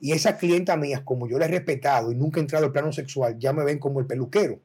Y 0.00 0.12
esas 0.12 0.36
clientas 0.36 0.78
mías, 0.78 1.00
como 1.04 1.28
yo 1.28 1.38
les 1.38 1.48
he 1.48 1.52
respetado 1.52 2.12
y 2.12 2.14
nunca 2.14 2.38
he 2.38 2.42
entrado 2.42 2.66
al 2.66 2.72
plano 2.72 2.92
sexual, 2.92 3.36
ya 3.38 3.52
me 3.52 3.64
ven 3.64 3.80
como 3.80 3.98
el 3.98 4.06
peluquero. 4.06 4.60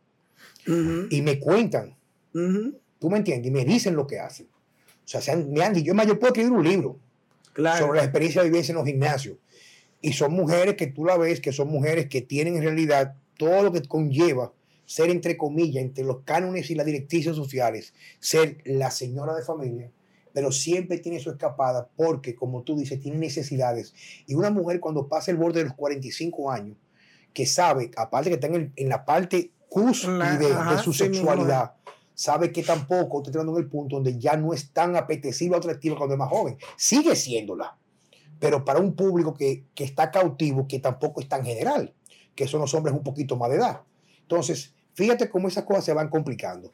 Y 1.10 1.22
me 1.24 1.40
cuentan. 1.40 1.96
¿Tú 2.32 3.10
me 3.10 3.18
entiendes? 3.18 3.48
Y 3.48 3.52
me 3.52 3.66
dicen 3.66 3.96
lo 3.96 4.06
que 4.06 4.20
hacen. 4.20 4.48
O 4.48 5.08
sea, 5.08 5.36
me 5.36 5.64
han 5.64 5.74
dicho, 5.74 5.94
yo, 5.94 6.04
yo 6.04 6.20
puedo 6.20 6.34
escribir 6.34 6.52
un 6.52 6.64
libro 6.64 6.98
sobre 7.56 7.98
la 7.98 8.04
experiencia 8.04 8.44
de 8.44 8.50
vivencia 8.50 8.72
en 8.72 8.78
los 8.78 8.86
gimnasios. 8.86 9.38
Y 10.02 10.14
son 10.14 10.34
mujeres 10.34 10.76
que 10.76 10.88
tú 10.88 11.04
la 11.04 11.18
ves, 11.18 11.40
que 11.40 11.52
son 11.52 11.70
mujeres 11.70 12.08
que 12.08 12.22
tienen 12.22 12.58
en 12.58 12.64
realidad 12.64 13.16
todo 13.38 13.64
lo 13.64 13.72
que 13.72 13.82
conlleva 13.82 14.54
ser, 14.94 15.10
entre 15.10 15.38
comillas, 15.38 15.84
entre 15.84 16.04
los 16.04 16.20
cánones 16.24 16.70
y 16.70 16.76
las 16.76 16.86
directrices 16.86 17.36
sociales, 17.36 17.96
ser 18.20 18.60
la 18.64 18.91
señora 18.91 19.34
de 19.34 19.41
familia, 19.41 19.89
pero 20.34 20.52
siempre 20.52 21.00
tiene 21.00 21.20
su 21.20 21.32
escapada 21.32 21.89
porque, 21.96 22.36
como 22.36 22.62
tú 22.62 22.78
dices, 22.78 23.00
tiene 23.00 23.18
necesidades. 23.18 23.96
Y 24.28 24.36
una 24.36 24.52
mujer 24.52 24.80
cuando 24.80 25.08
pasa 25.08 25.32
el 25.32 25.38
borde 25.38 25.62
de 25.62 25.66
los 25.66 25.74
45 25.74 26.52
años, 26.52 26.78
que 27.34 27.48
sabe, 27.48 27.89
aparte 27.98 28.30
que 28.30 28.36
está 28.36 28.46
en, 28.46 28.72
la 28.88 29.04
parte 29.04 29.50
cúspide 29.68 30.38
de, 30.38 30.78
su 30.84 30.94
sexualidad, 30.94 31.74
sabe 32.14 32.52
que 32.52 32.62
tampoco 32.62 33.18
está 33.18 33.30
entrando 33.30 33.58
en 33.58 33.64
el 33.64 33.70
punto 33.70 33.96
donde 33.96 34.20
ya 34.20 34.38
no 34.38 34.54
es 34.54 34.74
tan 34.74 34.96
apetecible 34.96 35.56
o 35.56 35.58
atractiva 35.58 35.98
cuando 35.98 36.14
es 36.14 36.20
más 36.20 36.30
joven. 36.30 36.56
Sigue 36.78 37.16
siéndola, 37.16 37.76
pero 38.39 38.64
para 38.64 38.78
un 38.78 38.94
público 38.94 39.34
que, 39.34 39.64
que 39.74 39.86
está 39.86 40.12
cautivo, 40.12 40.68
que 40.68 40.78
tampoco 40.78 41.20
es 41.20 41.28
tan 41.28 41.44
general, 41.44 41.96
que 42.36 42.48
son 42.48 42.62
los 42.62 42.76
hombres 42.76 42.96
un 42.96 43.02
poquito 43.02 43.36
más 43.38 43.50
de 43.50 43.56
edad. 43.56 43.82
Entonces, 44.22 44.74
fíjate 44.94 45.30
cómo 45.30 45.48
esas 45.48 45.64
cosas 45.64 45.86
se 45.86 45.94
van 45.94 46.10
complicando. 46.10 46.74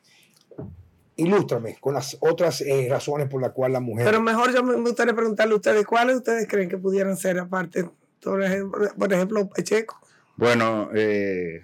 Ilústrame 1.16 1.78
con 1.80 1.94
las 1.94 2.18
otras 2.22 2.62
eh, 2.62 2.88
razones 2.90 3.28
por 3.28 3.42
las 3.42 3.52
cuales 3.52 3.74
la 3.74 3.80
mujer. 3.82 4.06
Pero 4.06 4.22
mejor 4.22 4.54
yo 4.54 4.64
me 4.64 4.76
gustaría 4.76 5.14
preguntarle 5.14 5.54
a 5.54 5.58
ustedes, 5.58 5.86
¿cuáles 5.86 6.18
ustedes 6.18 6.48
creen 6.48 6.70
que 6.70 6.78
pudieran 6.78 7.18
ser 7.18 7.40
aparte, 7.40 7.90
por 8.22 8.42
ejemplo, 8.44 8.88
por 8.98 9.14
ejemplo 9.14 9.50
Checo? 9.62 10.00
Bueno, 10.38 10.90
eh, 10.96 11.62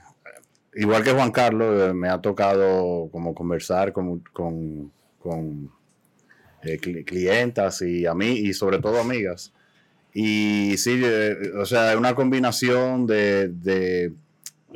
igual 0.74 1.04
que 1.04 1.14
Juan 1.14 1.32
Carlos, 1.32 1.90
eh, 1.90 1.94
me 1.94 2.10
ha 2.10 2.20
tocado 2.20 3.08
como 3.12 3.34
conversar 3.34 3.94
con, 3.94 4.20
con, 4.34 4.92
con 5.20 5.72
clientas 7.06 7.82
y 7.82 8.06
a 8.06 8.14
mí, 8.14 8.32
y 8.32 8.54
sobre 8.54 8.80
todo 8.80 9.00
amigas. 9.00 9.54
Y 10.14 10.76
sí, 10.78 11.02
o 11.58 11.66
sea, 11.66 11.92
es 11.92 11.98
una 11.98 12.16
combinación 12.16 13.06
de 13.06 14.12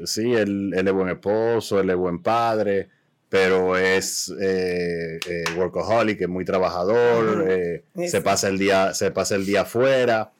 sí, 0.05 0.33
él, 0.33 0.73
es 0.75 0.91
buen 0.91 1.09
esposo, 1.09 1.79
él 1.79 1.89
es 1.89 1.95
buen 1.95 2.21
padre, 2.21 2.89
pero 3.29 3.77
es 3.77 4.33
eh, 4.41 5.19
eh, 5.27 5.43
workaholic, 5.55 6.21
es 6.21 6.27
muy 6.27 6.45
trabajador, 6.45 7.45
eh, 7.47 7.83
se, 8.07 8.21
pasa 8.21 8.49
el 8.49 8.57
día, 8.57 8.93
se 8.93 9.11
pasa 9.11 9.35
el 9.35 9.45
día 9.45 9.61
afuera. 9.61 10.31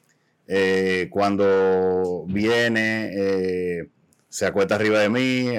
cuando 1.10 2.26
viene, 2.28 3.88
se 4.28 4.46
acuesta 4.46 4.76
arriba 4.76 5.00
de 5.00 5.10
mí 5.10 5.50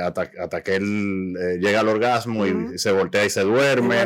hasta, 0.00 0.62
que 0.62 0.76
él 0.76 1.34
llega 1.60 1.80
al 1.80 1.88
orgasmo 1.88 2.46
y 2.46 2.78
se 2.78 2.90
voltea 2.90 3.24
y 3.24 3.30
se 3.30 3.42
duerme. 3.42 3.96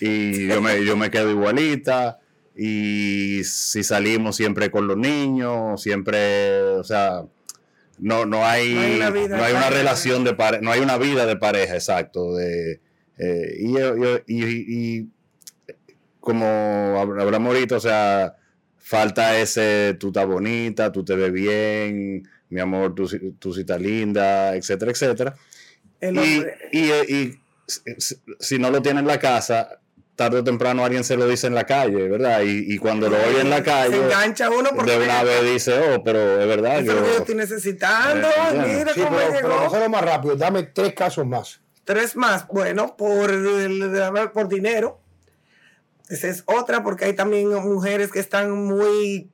Y 0.00 0.46
yo 0.46 0.62
me, 0.62 0.84
yo 0.84 0.96
me 0.96 1.10
quedo 1.10 1.30
igualita. 1.30 2.18
Y 2.54 3.42
si 3.44 3.82
salimos 3.82 4.36
siempre 4.36 4.70
con 4.70 4.86
los 4.86 4.96
niños, 4.96 5.82
siempre, 5.82 6.60
o 6.60 6.84
sea, 6.84 7.24
no, 8.02 8.26
no 8.26 8.44
hay, 8.44 8.74
no 8.74 9.44
hay 9.44 9.52
una, 9.54 9.70
relación 9.70 10.24
de 10.24 10.34
pareja, 10.34 10.60
no 10.60 10.72
hay 10.72 10.80
una 10.80 10.98
vida 10.98 11.24
de 11.24 11.36
pareja, 11.36 11.74
exacto. 11.74 12.34
De, 12.34 12.80
eh, 13.16 13.56
y, 14.26 15.06
como 16.18 16.44
hablamos 16.98 17.54
ahorita, 17.54 17.76
o 17.76 17.80
sea, 17.80 18.34
falta 18.76 19.38
ese 19.38 19.96
tú 20.00 20.08
estás 20.08 20.26
bonita, 20.26 20.90
tú 20.90 21.04
te 21.04 21.14
ves 21.14 21.32
bien, 21.32 22.28
mi 22.48 22.60
amor, 22.60 22.92
tú, 22.92 23.08
tú 23.38 23.54
sí 23.54 23.60
estás 23.60 23.80
linda, 23.80 24.56
etcétera, 24.56 24.90
etcétera. 24.90 25.36
y, 26.72 27.38
si 28.40 28.58
no 28.58 28.70
lo 28.72 28.82
tiene 28.82 28.98
en 28.98 29.06
la 29.06 29.20
casa, 29.20 29.80
tarde 30.16 30.38
o 30.38 30.44
temprano 30.44 30.84
alguien 30.84 31.04
se 31.04 31.16
lo 31.16 31.26
dice 31.26 31.46
en 31.46 31.54
la 31.54 31.64
calle, 31.64 32.08
¿verdad? 32.08 32.42
Y, 32.44 32.76
cuando 32.78 33.08
lo 33.08 33.16
oye 33.16 33.40
en 33.40 33.50
la 33.50 33.62
calle, 33.62 33.96
se 33.96 34.04
engancha 34.04 34.50
uno 34.50 34.70
porque 34.74 34.92
de 34.92 35.04
una 35.04 35.22
vez 35.22 35.44
dice, 35.44 35.72
oh, 35.78 36.04
pero 36.04 36.40
es 36.40 36.46
verdad. 36.46 36.80
Eso 36.80 36.94
lo 36.94 37.02
que 37.02 37.08
yo 37.08 37.18
estoy 37.18 37.34
necesitando. 37.34 38.28
Eh, 38.28 38.76
mira 38.78 38.92
cómo 38.94 39.16
pero, 39.32 39.68
pero 39.70 39.88
más 39.88 40.02
rápido, 40.02 40.36
dame 40.36 40.64
tres 40.64 40.94
casos 40.94 41.26
más. 41.26 41.60
Tres 41.84 42.14
más, 42.14 42.46
bueno, 42.46 42.96
por, 42.96 43.32
por 44.32 44.48
dinero. 44.48 45.00
Esa 46.08 46.28
es 46.28 46.44
otra, 46.46 46.82
porque 46.82 47.06
hay 47.06 47.14
también 47.14 47.48
mujeres 47.48 48.10
que 48.12 48.20
están 48.20 48.52
muy 48.52 49.30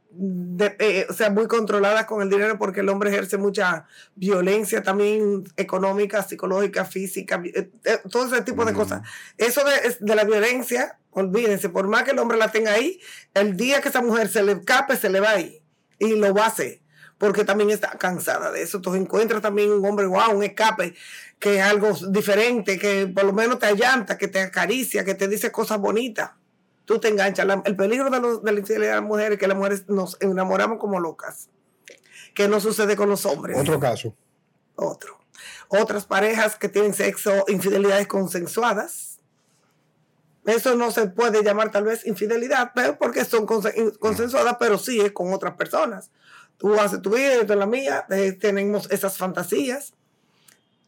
eh, 0.60 1.06
o 1.08 1.12
sea, 1.12 1.30
muy 1.30 1.46
controladas 1.46 2.06
con 2.06 2.22
el 2.22 2.30
dinero 2.30 2.58
porque 2.58 2.80
el 2.80 2.88
hombre 2.88 3.10
ejerce 3.10 3.36
mucha 3.36 3.86
violencia 4.16 4.82
también 4.82 5.44
económica, 5.56 6.22
psicológica, 6.22 6.84
física, 6.84 7.40
eh, 7.44 7.70
eh, 7.84 7.98
todo 8.10 8.26
ese 8.26 8.42
tipo 8.42 8.64
de 8.64 8.72
cosas. 8.72 9.02
Eso 9.36 9.62
de, 9.64 9.96
de, 10.00 10.14
la 10.16 10.24
violencia, 10.24 10.98
olvídense, 11.10 11.68
por 11.68 11.86
más 11.86 12.02
que 12.02 12.10
el 12.10 12.18
hombre 12.18 12.36
la 12.36 12.50
tenga 12.50 12.72
ahí, 12.72 13.00
el 13.34 13.56
día 13.56 13.80
que 13.80 13.90
esa 13.90 14.02
mujer 14.02 14.28
se 14.28 14.42
le 14.42 14.52
escape, 14.52 14.96
se 14.96 15.08
le 15.08 15.20
va 15.20 15.30
ahí 15.30 15.62
y 15.98 16.16
lo 16.16 16.34
va 16.34 16.44
a 16.44 16.48
hacer 16.48 16.80
porque 17.18 17.44
también 17.44 17.70
está 17.70 17.90
cansada 17.98 18.52
de 18.52 18.62
eso. 18.62 18.78
Entonces 18.78 19.02
encuentra 19.02 19.40
también 19.40 19.72
un 19.72 19.84
hombre, 19.84 20.06
wow, 20.06 20.36
un 20.36 20.44
escape, 20.44 20.94
que 21.38 21.58
es 21.58 21.62
algo 21.62 21.92
diferente, 22.10 22.78
que 22.78 23.08
por 23.08 23.24
lo 23.24 23.32
menos 23.32 23.58
te 23.58 23.66
allanta, 23.66 24.16
que 24.16 24.28
te 24.28 24.40
acaricia, 24.40 25.04
que 25.04 25.14
te 25.14 25.26
dice 25.26 25.50
cosas 25.50 25.78
bonitas 25.78 26.30
tú 26.88 26.98
te 26.98 27.08
enganchas. 27.08 27.46
el 27.66 27.76
peligro 27.76 28.08
de, 28.08 28.18
los, 28.18 28.42
de 28.42 28.50
la 28.50 28.60
infidelidad 28.60 28.92
de 28.92 29.00
las 29.02 29.04
mujeres 29.04 29.32
es 29.32 29.38
que 29.38 29.46
las 29.46 29.56
mujeres 29.58 29.88
nos 29.88 30.16
enamoramos 30.20 30.78
como 30.78 30.98
locas. 30.98 31.50
Que 32.34 32.48
no 32.48 32.60
sucede 32.60 32.96
con 32.96 33.10
los 33.10 33.26
hombres. 33.26 33.58
Otro 33.58 33.78
caso. 33.78 34.16
Otro. 34.74 35.20
Otras 35.68 36.06
parejas 36.06 36.56
que 36.56 36.70
tienen 36.70 36.94
sexo, 36.94 37.44
infidelidades 37.48 38.06
consensuadas. 38.06 39.18
Eso 40.46 40.76
no 40.76 40.90
se 40.90 41.08
puede 41.08 41.44
llamar 41.44 41.70
tal 41.70 41.84
vez 41.84 42.06
infidelidad, 42.06 42.72
pero 42.74 42.96
porque 42.96 43.22
son 43.26 43.44
consensuadas, 43.44 44.56
pero 44.58 44.78
sí 44.78 44.98
es 44.98 45.12
con 45.12 45.34
otras 45.34 45.56
personas. 45.56 46.10
Tú 46.56 46.74
haces 46.80 47.02
tu 47.02 47.10
vida, 47.10 47.42
yo 47.42 47.54
la 47.54 47.66
mía, 47.66 48.06
eh, 48.08 48.32
tenemos 48.32 48.90
esas 48.90 49.18
fantasías, 49.18 49.92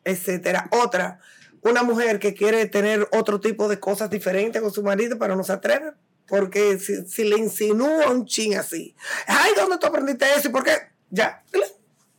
etcétera. 0.04 0.66
Otra, 0.70 1.20
una 1.62 1.82
mujer 1.82 2.18
que 2.18 2.34
quiere 2.34 2.66
tener 2.66 3.08
otro 3.12 3.40
tipo 3.40 3.68
de 3.68 3.78
cosas 3.78 4.10
diferentes 4.10 4.60
con 4.60 4.72
su 4.72 4.82
marido, 4.82 5.18
pero 5.18 5.36
no 5.36 5.44
se 5.44 5.52
atreve. 5.52 5.92
Porque 6.26 6.78
si, 6.78 7.24
le 7.24 7.38
insinúa 7.38 8.10
un 8.10 8.24
ching 8.24 8.54
así, 8.54 8.94
ay, 9.26 9.52
¿dónde 9.56 9.78
tú 9.78 9.88
aprendiste 9.88 10.26
eso? 10.36 10.48
¿Y 10.48 10.52
por 10.52 10.62
qué? 10.62 10.72
Ya, 11.10 11.42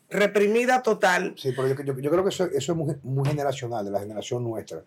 reprimida 0.09 0.83
total. 0.83 1.33
Sí, 1.37 1.53
pero 1.55 1.69
yo, 1.69 1.75
creo 2.11 2.23
que 2.23 2.29
eso, 2.29 2.45
es 2.45 2.69
muy, 2.75 3.25
generacional, 3.25 3.85
de 3.85 3.91
la 3.91 4.01
generación 4.01 4.43
nuestra. 4.43 4.83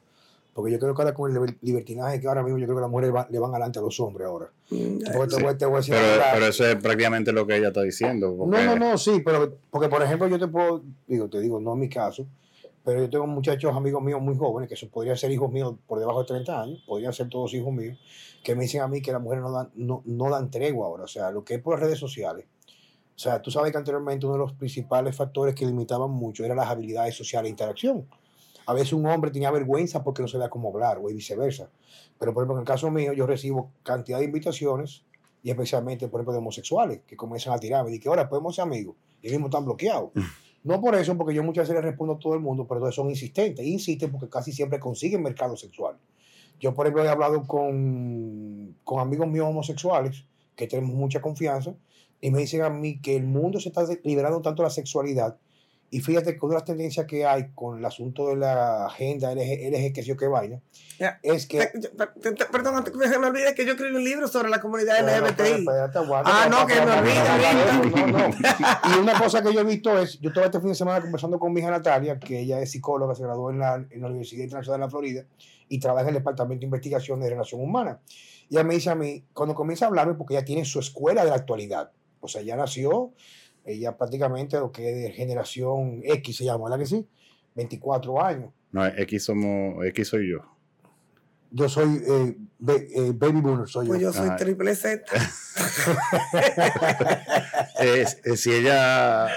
Porque 0.52 0.70
yo 0.70 0.78
creo 0.78 0.94
que 0.94 1.02
ahora 1.02 1.14
con 1.14 1.34
el 1.34 1.57
libertinaje 1.62 2.20
que 2.20 2.28
ahora 2.28 2.42
mismo 2.42 2.59
yo 2.59 2.66
creo 2.66 2.76
que 2.76 2.82
las 2.82 2.90
mujeres 2.90 3.12
le 3.30 3.38
van 3.40 3.50
adelante 3.50 3.80
a 3.80 3.82
los 3.82 3.98
hombres 3.98 4.28
ahora. 4.28 4.50
pero, 4.68 6.46
eso 6.46 6.66
es 6.66 6.76
prácticamente 6.76 7.32
lo 7.32 7.44
que 7.44 7.57
ella 7.57 7.68
está 7.68 7.82
diciendo. 7.82 8.36
No, 8.46 8.62
no, 8.62 8.76
no, 8.76 8.96
sí, 8.96 9.20
pero 9.24 9.57
porque 9.70 9.88
por 9.88 10.02
ejemplo 10.02 10.28
yo 10.28 10.38
te 10.38 10.46
puedo, 10.46 10.84
digo, 11.09 11.28
te 11.28 11.40
digo, 11.40 11.59
no 11.59 11.72
en 11.72 11.80
mi 11.80 11.88
caso, 11.88 12.24
pero 12.85 13.01
yo 13.01 13.09
tengo 13.09 13.26
muchachos, 13.26 13.74
amigos 13.74 14.03
míos 14.03 14.20
muy 14.20 14.37
jóvenes, 14.37 14.68
que 14.68 14.87
podrían 14.87 15.16
ser 15.16 15.30
hijos 15.30 15.51
míos 15.51 15.74
por 15.87 15.99
debajo 15.99 16.20
de 16.20 16.26
30 16.26 16.62
años, 16.62 16.85
podrían 16.87 17.12
ser 17.12 17.28
todos 17.28 17.55
hijos 17.55 17.72
míos, 17.72 17.99
que 18.43 18.55
me 18.55 18.62
dicen 18.62 18.82
a 18.82 18.89
mí 18.89 19.01
que 19.01 19.11
las 19.11 19.22
mujeres 19.22 19.43
no 19.43 19.51
dan, 19.51 19.70
no, 19.74 20.03
no 20.05 20.30
dan 20.30 20.51
tregua 20.51 20.87
ahora, 20.87 21.05
o 21.05 21.09
sea, 21.09 21.30
lo 21.30 21.45
que 21.45 21.55
es 21.55 21.62
por 21.62 21.74
las 21.74 21.82
redes 21.82 21.99
sociales. 21.99 22.47
O 23.16 23.18
sea, 23.18 23.41
tú 23.41 23.51
sabes 23.51 23.72
que 23.72 23.78
anteriormente 23.78 24.26
uno 24.26 24.35
de 24.35 24.41
los 24.41 24.53
principales 24.53 25.16
factores 25.16 25.55
que 25.55 25.64
limitaban 25.64 26.11
mucho 26.11 26.45
era 26.45 26.55
las 26.55 26.68
habilidades 26.68 27.14
sociales 27.14 27.49
e 27.49 27.51
interacción. 27.51 28.07
A 28.66 28.74
veces 28.74 28.93
un 28.93 29.07
hombre 29.07 29.30
tenía 29.30 29.51
vergüenza 29.51 30.03
porque 30.03 30.22
no 30.22 30.28
sabía 30.28 30.49
cómo 30.49 30.70
hablar, 30.70 30.99
o 30.99 31.07
viceversa. 31.07 31.70
Pero, 32.18 32.35
por 32.35 32.43
ejemplo, 32.43 32.57
en 32.57 32.61
el 32.62 32.66
caso 32.66 32.91
mío, 32.91 33.12
yo 33.12 33.26
recibo 33.26 33.70
cantidad 33.82 34.18
de 34.18 34.24
invitaciones, 34.24 35.05
y 35.43 35.51
especialmente, 35.51 36.09
por 36.09 36.20
ejemplo, 36.20 36.32
de 36.32 36.39
homosexuales, 36.39 37.03
que 37.07 37.16
comienzan 37.16 37.53
a 37.53 37.59
tirarme. 37.59 37.95
Y 37.95 38.01
que 38.01 38.09
ahora 38.09 38.28
podemos 38.28 38.57
ser 38.57 38.62
amigos. 38.62 38.97
Y 39.22 39.28
mismos 39.28 39.49
están 39.49 39.64
bloqueados. 39.64 40.11
No 40.64 40.80
por 40.80 40.94
eso, 40.94 41.16
porque 41.16 41.34
yo 41.34 41.42
muchas 41.42 41.68
veces 41.68 41.82
le 41.82 41.88
respondo 41.88 42.14
a 42.14 42.18
todo 42.18 42.34
el 42.34 42.40
mundo, 42.40 42.66
pero 42.66 42.90
son 42.90 43.10
insistentes. 43.10 43.64
Insisten 43.64 44.10
porque 44.10 44.30
casi 44.30 44.50
siempre 44.50 44.80
consiguen 44.80 45.22
mercado 45.22 45.56
sexual. 45.56 45.96
Yo, 46.58 46.74
por 46.74 46.86
ejemplo, 46.86 47.04
he 47.04 47.08
hablado 47.08 47.46
con, 47.46 48.74
con 48.82 48.98
amigos 49.00 49.28
míos 49.28 49.46
homosexuales 49.46 50.24
que 50.56 50.66
tenemos 50.66 50.96
mucha 50.96 51.20
confianza 51.20 51.74
y 52.20 52.30
me 52.30 52.38
dicen 52.38 52.62
a 52.62 52.70
mí 52.70 53.00
que 53.00 53.16
el 53.16 53.24
mundo 53.24 53.60
se 53.60 53.68
está 53.68 53.84
liberando 54.02 54.40
tanto 54.40 54.62
la 54.62 54.70
sexualidad 54.70 55.36
Y 55.91 56.01
fíjate 56.01 56.32
que 56.37 56.45
una 56.45 56.55
de 56.55 56.59
las 56.61 56.64
tendencias 56.64 57.07
que 57.07 57.24
hay 57.24 57.51
con 57.55 57.78
el 57.78 57.85
asunto 57.85 58.28
de 58.28 58.37
la 58.37 58.87
agenda 58.87 59.32
LG, 59.32 59.70
LG 59.70 59.93
que 59.93 60.03
yo 60.03 60.16
que 60.16 60.26
vaina, 60.26 60.61
Ya. 60.99 61.20
es 61.22 61.47
que... 61.47 61.68
Perdón, 62.51 62.85
se 62.85 63.18
me 63.18 63.26
olvide 63.28 63.55
que 63.55 63.64
yo 63.64 63.72
escribí 63.72 63.95
un 63.95 64.03
libro 64.03 64.26
sobre 64.26 64.49
la 64.49 64.61
comunidad 64.61 64.99
LGBTI. 65.01 65.66
Ah, 66.24 66.49
no, 66.51 66.66
que 66.66 66.74
me 66.74 68.11
no. 68.12 68.30
Y 68.97 68.99
una 68.99 69.18
cosa 69.20 69.43
que 69.43 69.53
yo 69.55 69.61
he 69.61 69.64
visto 69.64 69.97
es, 69.99 70.18
yo 70.20 70.30
estaba 70.30 70.47
este 70.47 70.59
fin 70.59 70.70
de 70.70 70.74
semana 70.74 71.01
conversando 71.01 71.39
con 71.39 71.53
mi 71.53 71.61
hija 71.61 71.70
Natalia, 71.70 72.18
que 72.18 72.41
ella 72.41 72.61
es 72.61 72.72
psicóloga, 72.72 73.14
se 73.14 73.22
graduó 73.22 73.51
en 73.51 73.61
la, 73.61 73.74
en 73.74 74.01
la 74.01 74.09
Universidad 74.09 74.43
Internacional 74.43 74.80
de 74.80 74.87
la 74.87 74.91
Florida 74.91 75.24
y 75.68 75.78
trabaja 75.78 76.03
en 76.09 76.09
el 76.09 76.20
Departamento 76.20 76.61
de 76.61 76.66
Investigación 76.66 77.20
de 77.20 77.30
Relación 77.30 77.61
Humana. 77.61 78.01
Y 78.49 78.57
ella 78.57 78.64
me 78.64 78.74
dice 78.74 78.91
a 78.91 78.95
mí, 78.95 79.24
cuando 79.32 79.55
comienza 79.55 79.85
a 79.85 79.89
hablarme, 79.89 80.14
porque 80.14 80.35
ella 80.35 80.45
tiene 80.45 80.64
su 80.64 80.80
escuela 80.80 81.24
de 81.24 81.30
la 81.30 81.37
actualidad, 81.37 81.91
o 82.20 82.28
sea, 82.28 82.43
ya 82.43 82.57
nació, 82.57 83.12
ella 83.64 83.96
prácticamente 83.96 84.58
lo 84.58 84.70
que 84.72 84.90
es 84.90 84.96
de 85.04 85.10
generación 85.12 86.00
X 86.04 86.36
se 86.36 86.44
llama, 86.44 86.64
¿verdad 86.64 86.78
que 86.78 86.86
sí? 86.86 87.06
24 87.54 88.22
años. 88.24 88.50
No, 88.72 88.84
X 88.86 89.24
somos, 89.24 89.84
X 89.86 90.08
soy 90.08 90.30
yo. 90.30 90.38
Yo 91.50 91.68
soy 91.68 92.02
eh, 92.06 92.36
be- 92.58 92.88
eh, 92.94 93.12
baby 93.14 93.40
boomer, 93.40 93.68
soy 93.68 93.86
yo. 93.86 93.90
Pues 93.92 94.02
yo 94.02 94.12
soy 94.12 94.26
Ajá. 94.26 94.36
triple 94.36 94.74
Z. 94.74 95.04
Si 98.36 98.52
ella. 98.52 99.28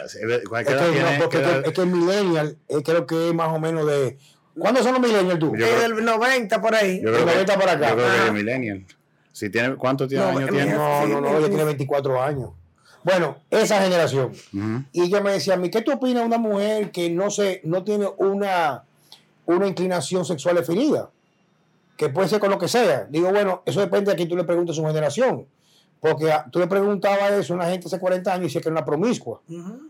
¿cuál 0.49 0.61
Es 0.63 0.67
que, 0.69 0.75
no, 0.75 0.91
tiene? 0.91 1.17
porque 1.21 1.37
¿Qué 1.37 1.43
es 1.43 1.49
que- 1.63 1.69
es 1.69 1.73
que 1.75 1.81
el 1.81 1.87
millennial 1.87 2.57
eh, 2.69 2.81
creo 2.83 3.05
que 3.05 3.27
es 3.29 3.33
más 3.33 3.49
o 3.49 3.59
menos 3.59 3.85
de... 3.85 4.17
¿Cuándo 4.57 4.81
son 4.81 4.93
los 4.93 5.01
millennials 5.01 5.39
tú? 5.39 5.51
Creo- 5.51 5.79
del 5.79 6.03
90 6.03 6.61
por 6.61 6.73
ahí. 6.73 6.97
Yo 7.01 7.11
creo 7.11 7.25
que, 7.25 7.31
90 7.33 7.59
para 7.59 7.71
acá. 7.73 7.89
yo 7.89 7.95
creo 7.95 8.07
que 8.07 8.13
Ajá. 8.15 8.27
es 8.27 8.33
millennial. 8.33 8.85
Si 9.31 9.49
tiene, 9.51 9.75
¿Cuántos 9.75 10.07
tiene- 10.09 10.23
No, 10.23 10.29
años 10.37 10.49
tiene? 10.49 10.73
No, 10.73 11.05
no, 11.07 11.21
no, 11.21 11.37
ella 11.37 11.47
tiene 11.47 11.63
24 11.65 12.23
años. 12.23 12.49
Bueno, 13.07 13.37
esa 13.49 13.81
generación. 13.81 14.33
Y 14.91 15.03
ella 15.03 15.21
me 15.21 15.31
decía 15.31 15.53
a 15.53 15.57
mí, 15.57 15.69
¿qué 15.69 15.81
tú 15.81 15.93
opinas 15.93 16.23
de 16.23 16.27
una 16.27 16.37
mujer 16.37 16.91
que 16.91 17.09
no, 17.09 17.29
se, 17.31 17.61
no 17.63 17.85
tiene 17.85 18.05
una, 18.17 18.83
una 19.45 19.65
inclinación 19.65 20.25
sexual 20.25 20.57
definida? 20.57 21.09
Que 21.95 22.09
puede 22.09 22.27
ser 22.27 22.41
con 22.41 22.49
lo 22.51 22.57
que 22.57 22.67
sea. 22.67 23.05
Digo, 23.09 23.29
bueno, 23.31 23.63
eso 23.65 23.79
depende 23.79 24.07
de 24.07 24.11
a 24.11 24.15
quién 24.17 24.27
tú 24.27 24.35
le 24.35 24.43
preguntes 24.43 24.75
su 24.75 24.83
generación. 24.85 25.45
Porque 26.01 26.29
a- 26.33 26.45
tú 26.51 26.59
le 26.59 26.67
preguntabas 26.67 27.31
eso 27.31 27.53
a 27.53 27.55
una 27.55 27.65
gente 27.69 27.87
hace 27.87 27.97
40 27.97 28.29
años 28.33 28.41
y 28.41 28.47
decía 28.47 28.59
que 28.61 28.67
era 28.67 28.73
una 28.77 28.85
promiscua. 28.85 29.39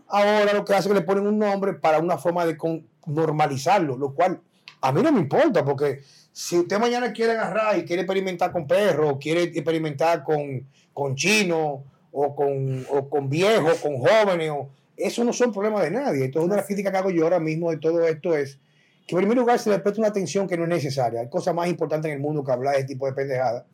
Ahora 0.06 0.52
lo 0.52 0.64
que 0.64 0.74
hace 0.74 0.82
es 0.88 0.94
que 0.94 1.00
le 1.00 1.04
ponen 1.04 1.26
un 1.26 1.40
nombre 1.40 1.74
para 1.74 1.98
una 1.98 2.18
forma 2.18 2.46
de 2.46 2.56
con- 2.56 2.86
normalizarlo, 3.04 3.96
lo 3.98 4.14
cual 4.14 4.40
a 4.80 4.92
mí 4.92 5.02
no 5.02 5.10
me 5.10 5.18
importa, 5.20 5.64
porque 5.64 6.02
si 6.32 6.56
usted 6.56 6.78
mañana 6.78 7.12
quiere 7.12 7.32
agarrar 7.32 7.76
y 7.78 7.84
quiere 7.84 8.02
experimentar 8.02 8.52
con 8.52 8.64
perros, 8.68 9.10
o 9.14 9.18
quiere 9.18 9.42
experimentar 9.42 10.22
con, 10.22 10.64
con 10.94 11.16
chinos, 11.16 11.80
o 12.12 12.34
con, 12.34 12.86
o 12.90 13.08
con 13.08 13.28
viejos, 13.28 13.80
con 13.80 13.98
jóvenes, 13.98 14.50
o, 14.50 14.68
eso 14.96 15.24
no 15.24 15.32
son 15.32 15.52
problemas 15.52 15.82
de 15.82 15.90
nadie. 15.90 16.24
Entonces, 16.24 16.46
una 16.46 16.54
de 16.54 16.60
las 16.60 16.66
críticas 16.66 16.92
que 16.92 16.98
hago 16.98 17.10
yo 17.10 17.24
ahora 17.24 17.38
mismo 17.38 17.70
de 17.70 17.78
todo 17.78 18.04
esto 18.06 18.36
es 18.36 18.58
que, 19.06 19.14
en 19.14 19.20
primer 19.20 19.38
lugar, 19.38 19.58
se 19.58 19.70
le 19.70 19.78
presta 19.78 20.00
una 20.00 20.08
atención 20.08 20.48
que 20.48 20.56
no 20.56 20.64
es 20.64 20.68
necesaria. 20.68 21.20
Hay 21.20 21.28
cosas 21.28 21.54
más 21.54 21.68
importantes 21.68 22.10
en 22.10 22.16
el 22.16 22.22
mundo 22.22 22.44
que 22.44 22.52
hablar 22.52 22.74
de 22.74 22.80
este 22.80 22.94
tipo 22.94 23.06
de 23.06 23.12
pendejadas. 23.12 23.64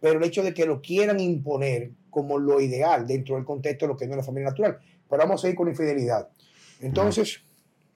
Pero 0.00 0.18
el 0.18 0.24
hecho 0.24 0.42
de 0.42 0.54
que 0.54 0.66
lo 0.66 0.80
quieran 0.80 1.20
imponer 1.20 1.90
como 2.10 2.38
lo 2.38 2.60
ideal 2.60 3.06
dentro 3.06 3.36
del 3.36 3.44
contexto 3.44 3.86
de 3.86 3.92
lo 3.92 3.96
que 3.96 4.06
no 4.06 4.12
es 4.12 4.16
la 4.18 4.24
familia 4.24 4.50
natural. 4.50 4.78
Pero 5.08 5.22
vamos 5.22 5.44
a 5.44 5.48
ir 5.48 5.54
con 5.54 5.68
infidelidad. 5.68 6.28
Entonces, 6.80 7.42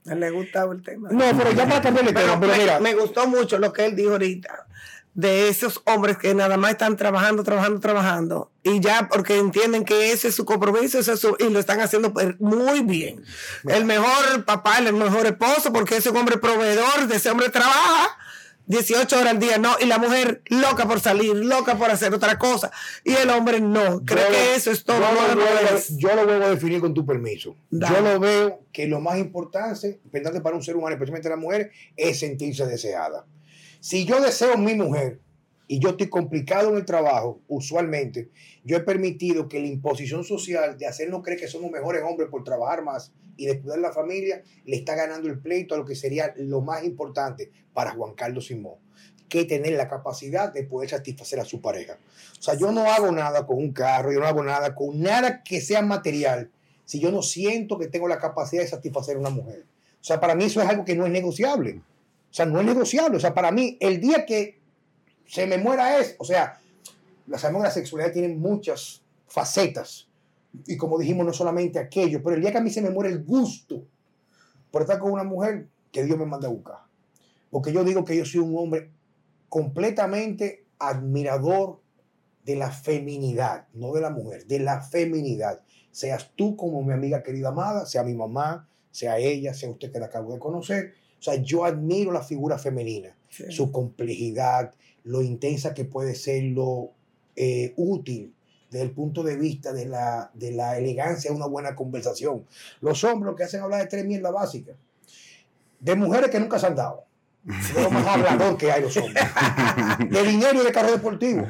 él 0.04 0.20
le 0.20 0.30
gustaba 0.30 0.72
el 0.72 0.82
tema. 0.82 1.08
no, 1.10 1.24
pero 1.36 1.50
ya 1.52 1.66
para 1.66 1.80
cambiar 1.80 2.06
el 2.06 2.14
tema, 2.14 2.38
pero 2.38 2.52
me, 2.52 2.58
mira, 2.58 2.78
me 2.78 2.94
gustó 2.94 3.26
mucho 3.26 3.58
lo 3.58 3.72
que 3.72 3.86
él 3.86 3.96
dijo 3.96 4.12
ahorita 4.12 4.66
de 5.16 5.48
esos 5.48 5.80
hombres 5.86 6.18
que 6.18 6.34
nada 6.34 6.58
más 6.58 6.72
están 6.72 6.94
trabajando, 6.96 7.42
trabajando, 7.42 7.80
trabajando 7.80 8.52
y 8.62 8.80
ya 8.80 9.08
porque 9.10 9.38
entienden 9.38 9.84
que 9.86 10.12
ese 10.12 10.28
es 10.28 10.34
su 10.34 10.44
compromiso 10.44 10.98
ese 10.98 11.14
es 11.14 11.20
su- 11.20 11.36
y 11.38 11.48
lo 11.48 11.58
están 11.58 11.80
haciendo 11.80 12.12
muy 12.38 12.80
bien. 12.82 13.24
Mira. 13.64 13.78
El 13.78 13.86
mejor 13.86 14.44
papá, 14.44 14.76
el 14.78 14.92
mejor 14.92 15.24
esposo 15.26 15.72
porque 15.72 15.96
ese 15.96 16.10
hombre 16.10 16.36
proveedor, 16.36 17.06
de 17.08 17.16
ese 17.16 17.30
hombre 17.30 17.48
trabaja 17.48 18.18
18 18.66 19.16
horas 19.18 19.30
al 19.30 19.38
día, 19.38 19.56
no, 19.58 19.76
y 19.80 19.86
la 19.86 19.96
mujer 19.98 20.42
loca 20.48 20.86
por 20.86 21.00
salir, 21.00 21.34
loca 21.34 21.78
por 21.78 21.88
hacer 21.90 22.12
otra 22.12 22.36
cosa 22.38 22.70
y 23.02 23.14
el 23.14 23.30
hombre 23.30 23.60
no, 23.60 24.04
cree 24.04 24.22
yo 24.24 24.30
que 24.30 24.32
lo- 24.32 24.54
eso 24.56 24.70
es 24.70 24.84
todo. 24.84 24.98
Yo, 25.00 25.34
no, 25.34 25.34
lo 25.34 25.78
yo 25.98 26.26
vuelvo 26.26 26.44
a 26.44 26.50
definir 26.50 26.80
con 26.82 26.92
tu 26.92 27.06
permiso. 27.06 27.56
Dale. 27.70 27.94
Yo 27.96 28.02
lo 28.02 28.20
veo 28.20 28.60
que 28.70 28.86
lo 28.86 29.00
más 29.00 29.16
importante, 29.18 29.98
importante 30.04 30.42
para 30.42 30.56
un 30.56 30.62
ser 30.62 30.76
humano, 30.76 30.92
especialmente 30.94 31.28
la 31.30 31.36
mujer, 31.36 31.70
es 31.96 32.18
sentirse 32.18 32.66
deseada. 32.66 33.24
Si 33.88 34.04
yo 34.04 34.20
deseo 34.20 34.58
mi 34.58 34.74
mujer 34.74 35.20
y 35.68 35.78
yo 35.78 35.90
estoy 35.90 36.08
complicado 36.08 36.70
en 36.70 36.76
el 36.78 36.84
trabajo, 36.84 37.40
usualmente, 37.46 38.30
yo 38.64 38.76
he 38.76 38.80
permitido 38.80 39.48
que 39.48 39.60
la 39.60 39.68
imposición 39.68 40.24
social 40.24 40.76
de 40.76 40.88
hacernos 40.88 41.22
creer 41.22 41.38
que 41.38 41.46
somos 41.46 41.70
mejores 41.70 42.02
hombres 42.02 42.28
por 42.28 42.42
trabajar 42.42 42.82
más 42.82 43.12
y 43.36 43.46
descuidar 43.46 43.78
la 43.78 43.92
familia, 43.92 44.42
le 44.64 44.74
está 44.74 44.96
ganando 44.96 45.28
el 45.28 45.38
pleito 45.38 45.76
a 45.76 45.78
lo 45.78 45.84
que 45.84 45.94
sería 45.94 46.34
lo 46.36 46.62
más 46.62 46.82
importante 46.82 47.52
para 47.72 47.92
Juan 47.92 48.14
Carlos 48.14 48.48
Simón, 48.48 48.74
que 49.28 49.44
tener 49.44 49.74
la 49.74 49.86
capacidad 49.86 50.52
de 50.52 50.64
poder 50.64 50.90
satisfacer 50.90 51.38
a 51.38 51.44
su 51.44 51.60
pareja. 51.60 51.96
O 52.40 52.42
sea, 52.42 52.54
yo 52.54 52.72
no 52.72 52.90
hago 52.90 53.12
nada 53.12 53.46
con 53.46 53.58
un 53.58 53.72
carro, 53.72 54.12
yo 54.12 54.18
no 54.18 54.26
hago 54.26 54.42
nada 54.42 54.74
con 54.74 55.00
nada 55.00 55.44
que 55.44 55.60
sea 55.60 55.82
material 55.82 56.50
si 56.84 56.98
yo 56.98 57.12
no 57.12 57.22
siento 57.22 57.78
que 57.78 57.86
tengo 57.86 58.08
la 58.08 58.18
capacidad 58.18 58.62
de 58.62 58.68
satisfacer 58.68 59.14
a 59.14 59.20
una 59.20 59.30
mujer. 59.30 59.64
O 60.00 60.04
sea, 60.04 60.18
para 60.18 60.34
mí 60.34 60.42
eso 60.42 60.60
es 60.60 60.68
algo 60.68 60.84
que 60.84 60.96
no 60.96 61.06
es 61.06 61.12
negociable. 61.12 61.82
O 62.30 62.34
sea, 62.36 62.46
no 62.46 62.60
es 62.60 62.66
negociable. 62.66 63.16
O 63.16 63.20
sea, 63.20 63.34
para 63.34 63.50
mí, 63.50 63.76
el 63.80 64.00
día 64.00 64.26
que 64.26 64.60
se 65.26 65.46
me 65.46 65.58
muera 65.58 65.98
es, 65.98 66.16
o 66.18 66.24
sea, 66.24 66.60
sabemos 67.36 67.62
que 67.62 67.68
la 67.68 67.74
sexualidad 67.74 68.12
tiene 68.12 68.34
muchas 68.34 69.02
facetas. 69.26 70.08
Y 70.66 70.76
como 70.76 70.98
dijimos, 70.98 71.26
no 71.26 71.32
solamente 71.32 71.78
aquello, 71.78 72.22
pero 72.22 72.36
el 72.36 72.42
día 72.42 72.52
que 72.52 72.58
a 72.58 72.62
mí 72.62 72.70
se 72.70 72.82
me 72.82 72.90
muere 72.90 73.10
el 73.10 73.24
gusto 73.24 73.84
por 74.70 74.82
estar 74.82 74.98
con 74.98 75.12
una 75.12 75.24
mujer, 75.24 75.68
que 75.92 76.04
Dios 76.04 76.18
me 76.18 76.26
manda 76.26 76.48
a 76.48 76.50
buscar. 76.50 76.78
Porque 77.50 77.72
yo 77.72 77.84
digo 77.84 78.04
que 78.04 78.16
yo 78.16 78.24
soy 78.24 78.40
un 78.40 78.56
hombre 78.58 78.90
completamente 79.48 80.66
admirador 80.78 81.80
de 82.44 82.56
la 82.56 82.70
feminidad, 82.70 83.66
no 83.72 83.92
de 83.92 84.00
la 84.00 84.10
mujer, 84.10 84.46
de 84.46 84.58
la 84.60 84.82
feminidad. 84.82 85.62
Seas 85.90 86.30
tú 86.36 86.56
como 86.56 86.82
mi 86.82 86.92
amiga 86.92 87.22
querida 87.22 87.48
amada, 87.48 87.86
sea 87.86 88.02
mi 88.02 88.14
mamá, 88.14 88.68
sea 88.90 89.18
ella, 89.18 89.54
sea 89.54 89.70
usted 89.70 89.90
que 89.90 89.98
la 89.98 90.06
acabo 90.06 90.32
de 90.32 90.38
conocer. 90.38 90.94
O 91.18 91.22
sea, 91.22 91.34
yo 91.42 91.64
admiro 91.64 92.12
la 92.12 92.22
figura 92.22 92.58
femenina, 92.58 93.14
Sí. 93.28 93.44
su 93.50 93.70
complejidad, 93.72 94.72
lo 95.04 95.22
intensa 95.22 95.74
que 95.74 95.84
puede 95.84 96.14
ser, 96.14 96.42
lo 96.44 96.90
eh, 97.36 97.72
útil 97.76 98.32
desde 98.70 98.84
el 98.86 98.90
punto 98.92 99.22
de 99.22 99.36
vista 99.36 99.72
de 99.72 99.86
la, 99.86 100.30
de 100.34 100.52
la 100.52 100.78
elegancia 100.78 101.30
de 101.30 101.36
una 101.36 101.46
buena 101.46 101.74
conversación. 101.76 102.44
Los 102.80 103.04
hombres 103.04 103.30
lo 103.30 103.36
que 103.36 103.44
hacen 103.44 103.60
hablar 103.60 103.80
de 103.82 103.86
tres 103.88 104.04
mierdas 104.04 104.32
básicas. 104.32 104.74
De 105.80 105.94
mujeres 105.94 106.30
que 106.30 106.40
nunca 106.40 106.58
se 106.58 106.66
han 106.66 106.74
dado. 106.74 107.04
De 107.44 107.82
lo 107.82 107.90
más 107.90 108.06
hablador 108.06 108.56
que 108.56 108.72
hay 108.72 108.82
los 108.82 108.96
hombres. 108.96 109.22
De 110.10 110.22
dinero 110.24 110.60
y 110.62 110.64
de 110.64 110.72
carro 110.72 110.90
deportivo. 110.90 111.46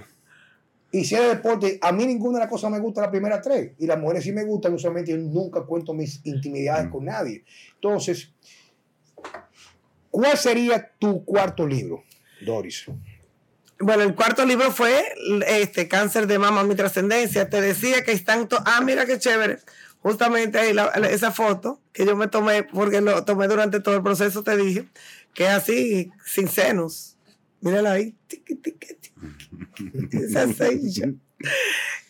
Y 0.92 1.04
si 1.04 1.14
es 1.14 1.20
de 1.22 1.28
deporte, 1.28 1.78
a 1.80 1.92
mí 1.92 2.06
ninguna 2.06 2.38
de 2.38 2.44
las 2.44 2.50
cosas 2.50 2.70
me 2.70 2.78
gusta 2.80 3.00
las 3.02 3.10
primeras 3.10 3.40
tres. 3.42 3.72
Y 3.78 3.86
las 3.86 3.98
mujeres 3.98 4.24
sí 4.24 4.32
me 4.32 4.44
gustan, 4.44 4.74
usualmente 4.74 5.10
yo 5.12 5.16
nunca 5.18 5.62
cuento 5.62 5.94
mis 5.94 6.20
intimidades 6.24 6.86
Mm. 6.86 6.90
con 6.90 7.04
nadie. 7.06 7.44
Entonces, 7.74 8.30
¿cuál 10.16 10.38
sería 10.38 10.92
tu 10.98 11.26
cuarto 11.26 11.66
libro, 11.66 12.02
Doris? 12.40 12.86
Bueno, 13.78 14.02
el 14.02 14.14
cuarto 14.14 14.46
libro 14.46 14.72
fue 14.72 15.04
este 15.46 15.88
Cáncer 15.88 16.26
de 16.26 16.38
mama, 16.38 16.64
mi 16.64 16.74
trascendencia. 16.74 17.50
Te 17.50 17.60
decía 17.60 18.02
que 18.02 18.12
están... 18.12 18.48
ah, 18.64 18.80
mira 18.80 19.04
qué 19.04 19.18
chévere. 19.18 19.58
Justamente 19.98 20.58
ahí 20.58 20.74
esa 21.10 21.32
foto 21.32 21.82
que 21.92 22.06
yo 22.06 22.16
me 22.16 22.28
tomé, 22.28 22.62
porque 22.62 23.02
lo 23.02 23.26
tomé 23.26 23.46
durante 23.46 23.80
todo 23.80 23.96
el 23.96 24.02
proceso, 24.02 24.42
te 24.42 24.56
dije, 24.56 24.86
que 25.34 25.44
es 25.44 25.50
así, 25.50 26.10
sin 26.24 26.48
senos. 26.48 27.18
Mírala 27.60 27.92
ahí. 27.92 28.16
Tiqui, 28.26 28.54
tiqui. 28.54 28.96
Esa 30.12 30.46
yo. 30.46 31.08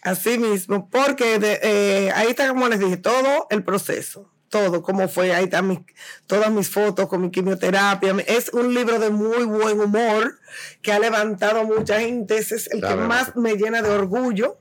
Así 0.02 0.38
mismo, 0.38 0.88
porque 0.88 1.40
eh, 1.42 2.12
ahí 2.14 2.28
está, 2.28 2.46
como 2.50 2.68
les 2.68 2.78
dije, 2.78 2.98
todo 2.98 3.48
el 3.50 3.64
proceso, 3.64 4.30
todo, 4.48 4.82
cómo 4.82 5.08
fue, 5.08 5.34
ahí 5.34 5.44
están 5.44 5.68
mis- 5.68 5.80
todas 6.26 6.50
mis 6.50 6.70
fotos 6.70 7.08
con 7.08 7.20
mi 7.22 7.30
quimioterapia. 7.30 8.14
Es 8.26 8.50
un 8.50 8.72
libro 8.74 8.98
de 8.98 9.10
muy 9.10 9.44
buen 9.44 9.80
humor 9.80 10.38
que 10.82 10.92
ha 10.92 10.98
levantado 10.98 11.60
a 11.60 11.64
mucha 11.64 12.00
gente, 12.00 12.38
ese 12.38 12.56
es 12.56 12.70
el 12.72 12.80
La 12.80 12.88
que 12.88 12.94
más 12.96 13.36
me 13.36 13.54
llena 13.56 13.82
de 13.82 13.90
orgullo, 13.90 14.58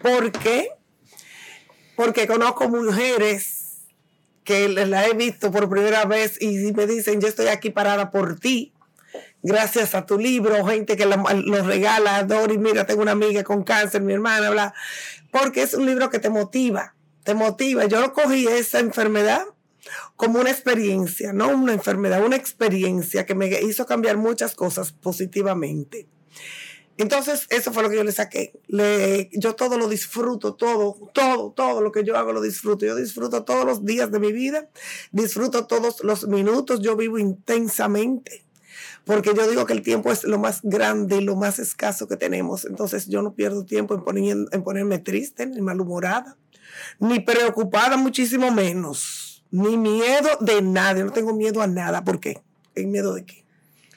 porque, 0.00 0.70
porque 1.96 2.26
conozco 2.26 2.68
mujeres 2.68 3.52
que 4.44 4.68
las 4.68 5.08
he 5.08 5.14
visto 5.14 5.50
por 5.50 5.68
primera 5.68 6.04
vez 6.04 6.40
y 6.40 6.72
me 6.72 6.86
dicen, 6.86 7.20
yo 7.20 7.26
estoy 7.28 7.48
aquí 7.48 7.70
parada 7.70 8.10
por 8.10 8.38
ti, 8.38 8.72
gracias 9.42 9.94
a 9.94 10.06
tu 10.06 10.18
libro, 10.18 10.64
gente 10.66 10.96
que 10.96 11.06
lo, 11.06 11.16
lo 11.16 11.62
regala, 11.64 12.22
Dori, 12.24 12.58
mira, 12.58 12.86
tengo 12.86 13.02
una 13.02 13.12
amiga 13.12 13.42
con 13.42 13.64
cáncer, 13.64 14.02
mi 14.02 14.12
hermana, 14.12 14.50
bla, 14.50 14.74
porque 15.32 15.62
es 15.62 15.74
un 15.74 15.86
libro 15.86 16.10
que 16.10 16.18
te 16.18 16.30
motiva, 16.30 16.94
te 17.26 17.34
motiva. 17.34 17.84
Yo 17.86 18.00
lo 18.00 18.12
cogí 18.12 18.46
esa 18.46 18.78
enfermedad 18.78 19.42
como 20.14 20.40
una 20.40 20.50
experiencia, 20.50 21.32
no 21.32 21.48
una 21.48 21.74
enfermedad, 21.74 22.24
una 22.24 22.36
experiencia 22.36 23.26
que 23.26 23.34
me 23.34 23.48
hizo 23.62 23.84
cambiar 23.84 24.16
muchas 24.16 24.54
cosas 24.54 24.92
positivamente. 24.92 26.06
Entonces, 26.98 27.46
eso 27.50 27.72
fue 27.72 27.82
lo 27.82 27.90
que 27.90 27.96
yo 27.96 28.04
le 28.04 28.12
saqué. 28.12 28.52
Yo 29.32 29.54
todo 29.54 29.76
lo 29.76 29.88
disfruto, 29.88 30.54
todo, 30.54 30.96
todo, 31.12 31.50
todo 31.50 31.82
lo 31.82 31.92
que 31.92 32.04
yo 32.04 32.16
hago 32.16 32.32
lo 32.32 32.40
disfruto. 32.40 32.86
Yo 32.86 32.94
disfruto 32.94 33.44
todos 33.44 33.66
los 33.66 33.84
días 33.84 34.10
de 34.10 34.20
mi 34.20 34.32
vida, 34.32 34.70
disfruto 35.10 35.66
todos 35.66 36.02
los 36.04 36.26
minutos, 36.28 36.80
yo 36.80 36.96
vivo 36.96 37.18
intensamente 37.18 38.46
porque 39.06 39.32
yo 39.34 39.48
digo 39.48 39.66
que 39.66 39.72
el 39.72 39.82
tiempo 39.82 40.10
es 40.10 40.24
lo 40.24 40.36
más 40.36 40.60
grande 40.64 41.18
y 41.18 41.20
lo 41.20 41.36
más 41.36 41.60
escaso 41.60 42.08
que 42.08 42.16
tenemos. 42.16 42.64
Entonces 42.64 43.06
yo 43.06 43.22
no 43.22 43.34
pierdo 43.34 43.64
tiempo 43.64 43.94
en, 44.10 44.48
en 44.50 44.62
ponerme 44.64 44.98
triste, 44.98 45.46
ni 45.46 45.62
malhumorada, 45.62 46.36
ni 46.98 47.20
preocupada, 47.20 47.96
muchísimo 47.96 48.50
menos, 48.50 49.44
ni 49.50 49.76
miedo 49.76 50.28
de 50.40 50.62
nada. 50.62 51.02
no 51.04 51.12
tengo 51.12 51.34
miedo 51.34 51.62
a 51.62 51.66
nada. 51.66 52.04
¿Por 52.04 52.20
qué? 52.20 52.40
¿En 52.74 52.90
miedo 52.90 53.14
de 53.14 53.24
qué? 53.24 53.44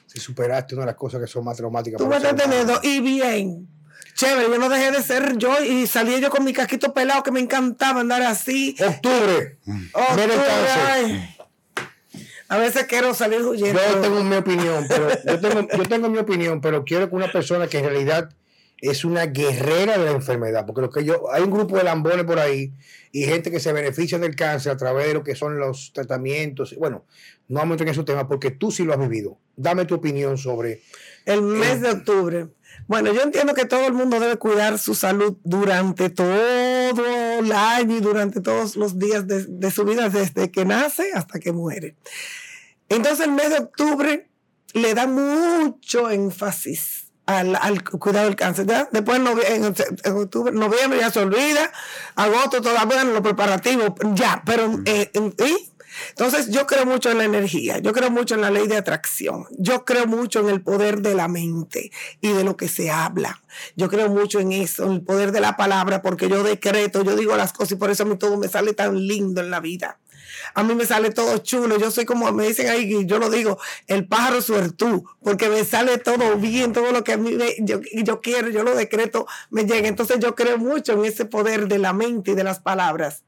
Si 0.06 0.18
superaste 0.18 0.74
una 0.74 0.82
de 0.82 0.92
las 0.92 0.96
cosas 0.96 1.20
que 1.20 1.26
son 1.26 1.44
más 1.44 1.56
traumáticas. 1.56 1.98
Tú 1.98 2.06
me 2.06 2.16
estás 2.16 2.34
teniendo 2.34 2.80
y 2.82 3.00
bien. 3.00 3.68
Chévere, 4.14 4.50
yo 4.50 4.58
no 4.58 4.68
dejé 4.68 4.90
de 4.90 5.02
ser 5.02 5.38
yo 5.38 5.62
y 5.62 5.86
salí 5.86 6.20
yo 6.20 6.30
con 6.30 6.44
mi 6.44 6.52
casquito 6.52 6.92
pelado 6.92 7.22
que 7.22 7.30
me 7.30 7.40
encantaba 7.40 8.00
andar 8.00 8.22
así. 8.22 8.76
Octubre. 8.78 9.56
Octubre. 9.92 11.36
A 12.50 12.58
veces 12.58 12.86
quiero 12.86 13.14
salir 13.14 13.42
huyendo. 13.42 13.80
Yo 13.80 14.00
tengo 14.00 14.24
mi 14.24 14.36
opinión, 14.36 14.84
pero 14.88 15.08
yo 15.24 15.88
tengo, 15.88 16.08
mi 16.10 16.18
opinión, 16.18 16.60
pero 16.60 16.84
quiero 16.84 17.08
que 17.08 17.14
una 17.14 17.30
persona 17.30 17.68
que 17.68 17.78
en 17.78 17.84
realidad 17.84 18.30
es 18.80 19.04
una 19.04 19.26
guerrera 19.26 19.98
de 19.98 20.06
la 20.06 20.12
enfermedad, 20.12 20.64
porque 20.66 20.80
lo 20.80 20.90
que 20.90 21.04
yo 21.04 21.30
hay 21.32 21.42
un 21.42 21.50
grupo 21.50 21.76
de 21.76 21.84
lambones 21.84 22.24
por 22.24 22.38
ahí 22.38 22.72
y 23.12 23.24
gente 23.24 23.50
que 23.50 23.60
se 23.60 23.72
beneficia 23.72 24.18
del 24.18 24.36
cáncer 24.36 24.72
a 24.72 24.76
través 24.76 25.08
de 25.08 25.14
lo 25.14 25.24
que 25.24 25.34
son 25.34 25.58
los 25.58 25.92
tratamientos. 25.92 26.74
Bueno, 26.78 27.04
no 27.48 27.58
vamos 27.58 27.72
a 27.72 27.74
entrar 27.74 27.88
en 27.88 27.92
ese 27.92 28.04
tema 28.04 28.28
porque 28.28 28.50
tú 28.50 28.70
sí 28.70 28.84
lo 28.84 28.92
has 28.92 28.98
vivido. 28.98 29.38
Dame 29.56 29.84
tu 29.84 29.96
opinión 29.96 30.38
sobre 30.38 30.82
el 31.26 31.42
mes 31.42 31.80
de 31.80 31.90
octubre. 31.90 32.48
Bueno, 32.86 33.12
yo 33.12 33.22
entiendo 33.22 33.54
que 33.54 33.66
todo 33.66 33.86
el 33.86 33.92
mundo 33.92 34.18
debe 34.18 34.36
cuidar 34.36 34.78
su 34.78 34.94
salud 34.94 35.36
durante 35.44 36.10
todo 36.10 37.38
el 37.38 37.52
año 37.52 37.96
y 37.96 38.00
durante 38.00 38.40
todos 38.40 38.76
los 38.76 38.98
días 38.98 39.26
de, 39.26 39.70
su 39.70 39.84
vida, 39.84 40.08
desde 40.08 40.50
que 40.50 40.64
nace 40.64 41.12
hasta 41.14 41.38
que 41.38 41.52
muere. 41.52 41.96
Entonces 42.88 43.26
el 43.26 43.32
mes 43.32 43.50
de 43.50 43.58
octubre 43.58 44.28
le 44.72 44.94
da 44.94 45.06
mucho 45.06 46.10
énfasis 46.10 47.09
al, 47.38 47.82
cuidado 47.82 48.26
del 48.26 48.36
cáncer. 48.36 48.66
Después 48.90 49.20
en, 49.48 49.64
octubre, 50.16 50.52
noviembre 50.52 51.00
ya 51.00 51.10
se 51.10 51.20
olvida, 51.20 51.70
agosto 52.16 52.60
todavía 52.60 53.02
en 53.02 53.12
los 53.12 53.22
preparativos, 53.22 53.92
ya, 54.14 54.42
pero 54.44 54.80
eh, 54.84 55.10
entonces 56.10 56.50
yo 56.50 56.66
creo 56.66 56.86
mucho 56.86 57.10
en 57.10 57.18
la 57.18 57.24
energía, 57.24 57.78
yo 57.78 57.92
creo 57.92 58.10
mucho 58.10 58.34
en 58.34 58.42
la 58.42 58.50
ley 58.50 58.66
de 58.66 58.76
atracción, 58.76 59.46
yo 59.58 59.84
creo 59.84 60.06
mucho 60.06 60.40
en 60.40 60.48
el 60.48 60.60
poder 60.60 61.02
de 61.02 61.14
la 61.14 61.28
mente 61.28 61.90
y 62.20 62.32
de 62.32 62.44
lo 62.44 62.56
que 62.56 62.68
se 62.68 62.90
habla. 62.90 63.40
Yo 63.76 63.88
creo 63.88 64.08
mucho 64.08 64.38
en 64.38 64.52
eso, 64.52 64.84
en 64.84 64.92
el 64.92 65.02
poder 65.02 65.32
de 65.32 65.40
la 65.40 65.56
palabra, 65.56 66.02
porque 66.02 66.28
yo 66.28 66.42
decreto, 66.42 67.02
yo 67.02 67.16
digo 67.16 67.36
las 67.36 67.52
cosas 67.52 67.72
y 67.72 67.76
por 67.76 67.90
eso 67.90 68.04
a 68.04 68.06
mí 68.06 68.16
todo 68.16 68.36
me 68.36 68.48
sale 68.48 68.72
tan 68.72 69.06
lindo 69.06 69.40
en 69.40 69.50
la 69.50 69.60
vida. 69.60 69.98
A 70.54 70.62
mí 70.62 70.74
me 70.74 70.86
sale 70.86 71.10
todo 71.10 71.38
chulo, 71.38 71.78
yo 71.78 71.90
soy 71.90 72.04
como 72.04 72.30
me 72.32 72.46
dicen 72.46 72.68
ahí, 72.68 73.06
yo 73.06 73.18
lo 73.18 73.30
digo, 73.30 73.58
el 73.86 74.06
pájaro 74.06 74.42
suertú, 74.42 75.04
porque 75.22 75.48
me 75.48 75.64
sale 75.64 75.98
todo 75.98 76.36
bien, 76.36 76.72
todo 76.72 76.92
lo 76.92 77.04
que 77.04 77.12
a 77.12 77.16
mí 77.16 77.36
yo, 77.60 77.80
yo 77.92 78.20
quiero, 78.20 78.48
yo 78.48 78.62
lo 78.62 78.74
decreto, 78.74 79.26
me 79.50 79.64
llega. 79.64 79.88
Entonces 79.88 80.18
yo 80.20 80.34
creo 80.34 80.58
mucho 80.58 80.92
en 80.92 81.04
ese 81.04 81.24
poder 81.24 81.68
de 81.68 81.78
la 81.78 81.92
mente 81.92 82.32
y 82.32 82.34
de 82.34 82.44
las 82.44 82.58
palabras. 82.60 83.24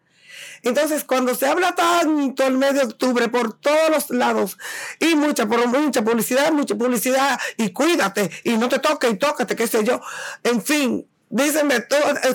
Entonces, 0.63 1.05
cuando 1.05 1.35
se 1.35 1.47
habla 1.47 1.75
tanto 1.75 2.47
el 2.47 2.57
mes 2.57 2.75
de 2.75 2.83
octubre 2.83 3.29
por 3.29 3.53
todos 3.59 3.91
los 3.91 4.11
lados 4.11 4.59
y 5.01 5.15
mucha, 5.17 5.47
por 5.47 5.67
mucha 5.67 6.03
publicidad, 6.03 6.53
mucha 6.53 6.77
publicidad, 6.77 7.39
y 7.57 7.71
cuídate, 7.71 8.31
y 8.45 8.57
no 8.57 8.69
te 8.69 8.79
toques, 8.79 9.13
y 9.13 9.17
tócate, 9.17 9.57
qué 9.57 9.67
sé 9.67 9.83
yo, 9.85 10.01
en 10.45 10.63
fin, 10.63 11.07
dicen 11.31 11.69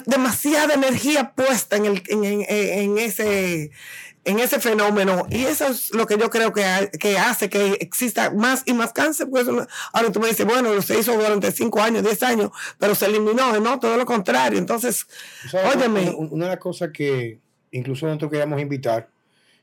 demasiada 0.05 0.73
energía 0.73 1.33
puesta 1.35 1.77
en, 1.77 1.85
el, 1.85 2.03
en, 2.07 2.97
ese 2.97 3.71
en 4.27 4.39
ese 4.39 4.59
fenómeno. 4.59 5.25
Y 5.29 5.45
eso 5.45 5.65
es 5.67 5.93
lo 5.93 6.05
que 6.05 6.17
yo 6.17 6.29
creo 6.29 6.53
que, 6.53 6.91
que 6.99 7.17
hace 7.17 7.49
que 7.49 7.73
exista 7.79 8.29
más 8.31 8.63
y 8.65 8.73
más 8.73 8.93
cáncer. 8.93 9.27
Pues, 9.29 9.47
ahora 9.47 10.11
tú 10.11 10.19
me 10.19 10.27
dices, 10.27 10.45
bueno, 10.45 10.79
se 10.81 10.99
hizo 10.99 11.13
durante 11.13 11.51
5 11.51 11.81
años, 11.81 12.03
10 12.03 12.23
años, 12.23 12.51
pero 12.77 12.93
se 12.93 13.07
eliminó, 13.07 13.59
no, 13.59 13.79
todo 13.79 13.97
lo 13.97 14.05
contrario. 14.05 14.59
Entonces, 14.59 15.07
óyeme. 15.73 16.13
Una 16.15 16.45
de 16.45 16.51
las 16.51 16.59
cosas 16.59 16.91
que, 16.93 17.39
Incluso 17.71 18.05
nosotros 18.05 18.31
queríamos 18.31 18.61
invitar, 18.61 19.09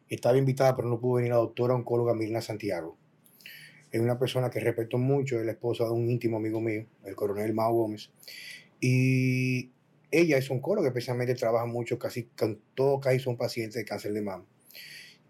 estaba 0.09 0.37
invitada, 0.37 0.77
pero 0.77 0.89
no 0.89 1.01
pudo 1.01 1.15
venir 1.15 1.31
la 1.31 1.39
doctora 1.39 1.75
oncóloga 1.75 2.15
Mirna 2.15 2.41
Santiago. 2.41 2.97
Es 3.91 4.01
una 4.01 4.19
persona 4.19 4.51
que 4.51 4.61
respeto 4.61 4.99
mucho, 4.99 5.39
es 5.39 5.47
la 5.47 5.53
esposa 5.53 5.85
de 5.85 5.91
un 5.91 6.11
íntimo 6.11 6.37
amigo 6.37 6.61
mío, 6.61 6.85
el 7.05 7.15
coronel 7.15 7.55
Mao 7.55 7.73
Gómez. 7.73 8.11
Y 8.81 9.71
ella 10.11 10.37
es 10.37 10.51
oncóloga, 10.51 10.89
especialmente 10.89 11.35
trabaja 11.35 11.67
mucho, 11.67 11.99
casi 11.99 12.25
con 12.25 12.61
todo 12.75 13.01
casi 13.01 13.21
son 13.21 13.37
pacientes 13.37 13.77
de 13.77 13.85
cáncer 13.85 14.13
de 14.13 14.23
mama. 14.23 14.45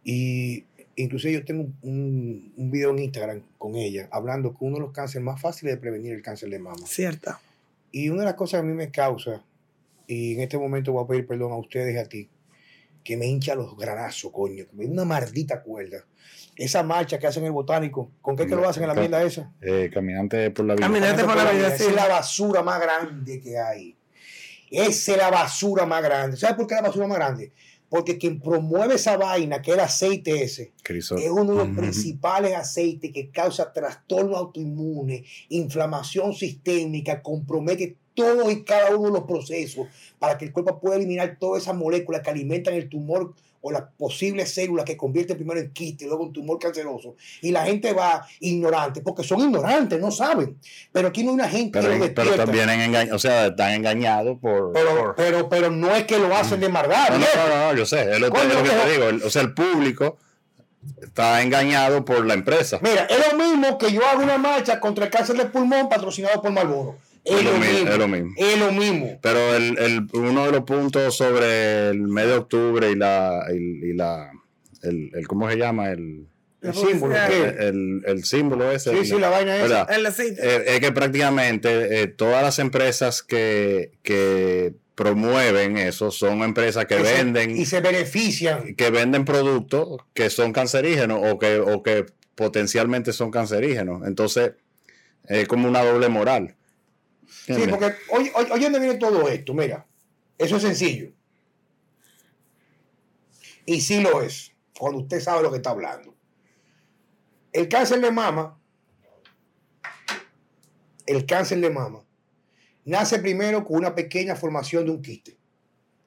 Y 0.04 0.64
incluso 0.96 1.28
yo 1.28 1.44
tengo 1.44 1.66
un, 1.82 2.52
un, 2.56 2.70
video 2.70 2.90
en 2.90 2.98
Instagram 3.00 3.42
con 3.58 3.74
ella, 3.74 4.08
hablando 4.12 4.52
que 4.52 4.58
uno 4.60 4.76
de 4.76 4.82
los 4.82 4.92
cánceres 4.92 5.24
más 5.24 5.40
fáciles 5.40 5.74
de 5.74 5.80
prevenir 5.80 6.12
el 6.12 6.22
cáncer 6.22 6.50
de 6.50 6.58
mama. 6.58 6.86
Cierta. 6.86 7.40
Y 7.90 8.10
una 8.10 8.20
de 8.20 8.26
las 8.26 8.34
cosas 8.34 8.60
que 8.60 8.66
a 8.66 8.70
mí 8.70 8.74
me 8.74 8.90
causa, 8.90 9.42
y 10.06 10.34
en 10.34 10.40
este 10.40 10.58
momento 10.58 10.92
voy 10.92 11.04
a 11.04 11.06
pedir 11.06 11.26
perdón 11.26 11.52
a 11.52 11.56
ustedes 11.56 11.94
y 11.94 11.98
a 11.98 12.04
ti, 12.04 12.28
que 13.02 13.16
me 13.16 13.26
hincha 13.26 13.54
los 13.54 13.76
granazos, 13.76 14.32
coño, 14.32 14.64
que 14.66 14.76
me 14.76 14.86
una 14.86 15.04
maldita 15.04 15.62
cuerda. 15.62 16.04
Esa 16.56 16.82
marcha 16.82 17.18
que 17.18 17.26
hacen 17.26 17.44
el 17.44 17.52
botánico, 17.52 18.10
¿con 18.22 18.36
qué 18.36 18.46
que 18.46 18.54
lo 18.54 18.68
hacen 18.68 18.84
en 18.84 18.88
la 18.88 18.94
mierda 18.94 19.22
esa? 19.22 19.52
Eh, 19.60 19.90
caminante 19.92 20.50
por 20.50 20.64
la 20.64 20.74
vida. 20.74 20.86
Caminante 20.86 21.24
por 21.24 21.36
la 21.36 21.50
vida, 21.50 21.74
Esa 21.74 21.84
es 21.84 21.94
la 21.94 22.08
basura 22.08 22.62
más 22.62 22.80
grande 22.80 23.40
que 23.40 23.58
hay. 23.58 23.96
Esa 24.70 25.12
es 25.12 25.18
la 25.18 25.30
basura 25.30 25.84
más 25.84 26.02
grande. 26.02 26.36
¿Sabes 26.36 26.56
por 26.56 26.66
qué 26.66 26.74
es 26.74 26.80
la 26.80 26.88
basura 26.88 27.06
más 27.06 27.18
grande? 27.18 27.52
Porque 27.94 28.18
quien 28.18 28.40
promueve 28.40 28.96
esa 28.96 29.16
vaina, 29.16 29.62
que 29.62 29.70
es 29.70 29.76
el 29.76 29.80
aceite 29.84 30.42
ese, 30.42 30.72
es 30.84 31.10
uno 31.30 31.52
de 31.52 31.64
los 31.64 31.76
principales 31.76 32.52
aceites 32.56 33.12
que 33.12 33.30
causa 33.30 33.72
trastorno 33.72 34.36
autoinmune, 34.36 35.22
inflamación 35.50 36.34
sistémica, 36.34 37.22
compromete 37.22 37.96
todos 38.14 38.52
y 38.52 38.62
cada 38.62 38.96
uno 38.96 39.08
de 39.08 39.18
los 39.18 39.24
procesos 39.24 39.86
para 40.18 40.38
que 40.38 40.46
el 40.46 40.52
cuerpo 40.52 40.80
pueda 40.80 40.96
eliminar 40.96 41.36
todas 41.38 41.62
esas 41.62 41.76
moléculas 41.76 42.22
que 42.22 42.30
alimentan 42.30 42.74
el 42.74 42.88
tumor 42.88 43.34
o 43.66 43.72
las 43.72 43.84
posibles 43.96 44.52
células 44.52 44.84
que 44.84 44.94
convierten 44.94 45.38
primero 45.38 45.58
en 45.58 45.70
quiste 45.70 46.04
y 46.04 46.06
luego 46.06 46.24
en 46.26 46.34
tumor 46.34 46.58
canceroso. 46.58 47.16
Y 47.40 47.50
la 47.50 47.64
gente 47.64 47.94
va 47.94 48.26
ignorante, 48.40 49.00
porque 49.00 49.24
son 49.24 49.40
ignorantes, 49.40 49.98
no 49.98 50.10
saben. 50.10 50.58
Pero 50.92 51.08
aquí 51.08 51.24
no 51.24 51.30
hay 51.30 51.34
una 51.36 51.48
gente 51.48 51.80
pero, 51.80 51.98
que 51.98 52.10
Pero 52.10 52.36
también 52.36 52.68
o 53.10 53.18
sea, 53.18 53.46
están 53.46 53.72
engañados 53.72 54.38
por 54.38 54.70
pero, 54.74 55.14
pero, 55.16 55.48
pero, 55.48 55.70
no 55.70 55.96
es 55.96 56.04
que 56.04 56.18
lo 56.18 56.34
hacen 56.36 56.60
de 56.60 56.68
maldad. 56.68 57.08
No, 57.08 57.18
no, 57.18 57.72
no, 57.72 57.74
yo 57.74 57.86
sé, 57.86 58.02
es 58.02 58.20
lo, 58.20 58.30
que 58.30 58.40
te 58.40 58.92
digo. 58.92 59.26
O 59.26 59.30
sea, 59.30 59.40
el 59.40 59.54
público 59.54 60.18
está 61.02 61.40
engañado 61.40 62.04
por 62.04 62.26
la 62.26 62.34
empresa. 62.34 62.78
Mira, 62.82 63.06
es 63.06 63.32
lo 63.32 63.38
mismo 63.38 63.78
que 63.78 63.90
yo 63.90 64.06
hago 64.06 64.22
una 64.22 64.36
marcha 64.36 64.78
contra 64.78 65.06
el 65.06 65.10
cáncer 65.10 65.36
de 65.36 65.46
pulmón 65.46 65.88
patrocinado 65.88 66.42
por 66.42 66.50
Marlboro. 66.50 66.98
Es, 67.24 67.42
lo, 67.42 67.52
mismo, 67.58 68.34
es 68.36 68.58
lo 68.58 68.72
mismo. 68.72 69.18
Pero 69.22 69.56
el, 69.56 69.78
el, 69.78 70.06
uno 70.12 70.44
de 70.44 70.52
los 70.52 70.64
puntos 70.64 71.16
sobre 71.16 71.88
el 71.88 72.02
mes 72.02 72.26
de 72.26 72.34
octubre 72.34 72.90
y 72.90 72.96
la, 72.96 73.46
y, 73.50 73.94
la 73.94 74.30
el, 74.82 75.10
el, 75.14 75.26
¿cómo 75.26 75.48
se 75.50 75.56
llama? 75.56 75.90
El, 75.90 76.26
el 76.60 76.74
símbolo, 76.74 77.16
el, 77.16 78.02
el, 78.06 78.24
símbolo 78.24 78.70
ese. 78.70 78.90
Sí, 78.98 79.06
sí, 79.06 79.18
la 79.18 79.30
vaina 79.30 79.56
esa. 79.56 79.86
Eh, 79.90 80.64
es 80.66 80.80
que 80.80 80.92
prácticamente 80.92 82.02
eh, 82.02 82.08
todas 82.08 82.42
las 82.42 82.58
empresas 82.58 83.22
que, 83.22 83.92
que 84.02 84.74
promueven 84.94 85.78
eso 85.78 86.10
son 86.10 86.42
empresas 86.42 86.84
que, 86.84 86.96
venden 86.96 87.56
y 87.56 87.64
se 87.64 87.80
benefician. 87.80 88.74
que 88.76 88.90
venden 88.90 89.24
productos 89.24 90.02
que 90.12 90.28
son 90.28 90.52
cancerígenos 90.52 91.20
o 91.22 91.38
que, 91.38 91.58
o 91.58 91.82
que 91.82 92.04
potencialmente 92.34 93.14
son 93.14 93.30
cancerígenos. 93.30 94.06
Entonces 94.06 94.52
es 95.26 95.48
como 95.48 95.68
una 95.68 95.82
doble 95.82 96.08
moral 96.08 96.54
Sí, 97.46 97.66
porque 97.68 97.94
hoy, 98.10 98.30
hoy, 98.34 98.46
hoy 98.50 98.60
dónde 98.60 98.80
viene 98.80 98.94
todo 98.94 99.28
esto, 99.28 99.52
mira, 99.52 99.86
eso 100.38 100.56
es 100.56 100.62
sencillo. 100.62 101.12
Y 103.66 103.80
sí 103.80 104.00
lo 104.00 104.22
es, 104.22 104.52
cuando 104.78 105.00
usted 105.00 105.20
sabe 105.20 105.42
lo 105.42 105.50
que 105.50 105.58
está 105.58 105.70
hablando. 105.70 106.14
El 107.52 107.68
cáncer 107.68 108.00
de 108.00 108.10
mama, 108.10 108.58
el 111.06 111.26
cáncer 111.26 111.60
de 111.60 111.70
mama, 111.70 112.04
nace 112.84 113.18
primero 113.18 113.64
con 113.64 113.76
una 113.76 113.94
pequeña 113.94 114.36
formación 114.36 114.84
de 114.86 114.90
un 114.90 115.02
quiste, 115.02 115.36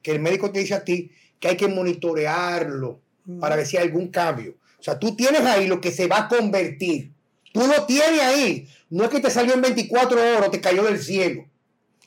que 0.02 0.12
el 0.12 0.20
médico 0.20 0.52
te 0.52 0.60
dice 0.60 0.74
a 0.74 0.84
ti 0.84 1.10
que 1.38 1.48
hay 1.48 1.56
que 1.56 1.68
monitorearlo 1.68 3.00
para 3.40 3.56
ver 3.56 3.66
si 3.66 3.76
hay 3.76 3.84
algún 3.84 4.08
cambio. 4.08 4.56
O 4.78 4.82
sea, 4.82 4.98
tú 4.98 5.14
tienes 5.14 5.42
ahí 5.42 5.66
lo 5.66 5.80
que 5.80 5.90
se 5.90 6.06
va 6.06 6.20
a 6.20 6.28
convertir. 6.28 7.12
Tú 7.52 7.66
lo 7.66 7.86
tienes 7.86 8.20
ahí. 8.20 8.68
No 8.90 9.04
es 9.04 9.10
que 9.10 9.20
te 9.20 9.30
salió 9.30 9.54
en 9.54 9.60
24 9.62 10.36
horas, 10.36 10.50
te 10.50 10.60
cayó 10.60 10.84
del 10.84 10.98
cielo. 10.98 11.44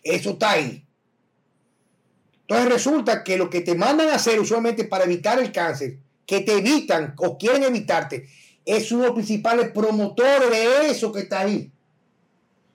Eso 0.04 0.32
está 0.32 0.52
ahí. 0.52 0.86
Entonces 2.42 2.74
resulta 2.74 3.24
que 3.24 3.38
lo 3.38 3.50
que 3.50 3.62
te 3.62 3.76
mandan 3.76 4.10
a 4.10 4.16
hacer 4.16 4.40
usualmente 4.40 4.84
para 4.84 5.06
evitar 5.06 5.40
el 5.40 5.52
cáncer, 5.52 6.00
que 6.26 6.42
te 6.42 6.58
evitan 6.58 7.14
o 7.18 7.38
quieren 7.38 7.64
evitarte, 7.64 8.28
es 8.66 8.92
uno 8.92 9.02
de 9.02 9.08
los 9.08 9.16
principales 9.16 9.72
promotores 9.72 10.50
de 10.50 10.90
eso 10.90 11.12
que 11.12 11.22
está 11.22 11.42
ahí. 11.42 11.72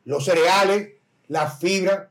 Los 0.04 0.24
cereales, 0.24 0.94
la 1.28 1.50
fibra, 1.50 2.10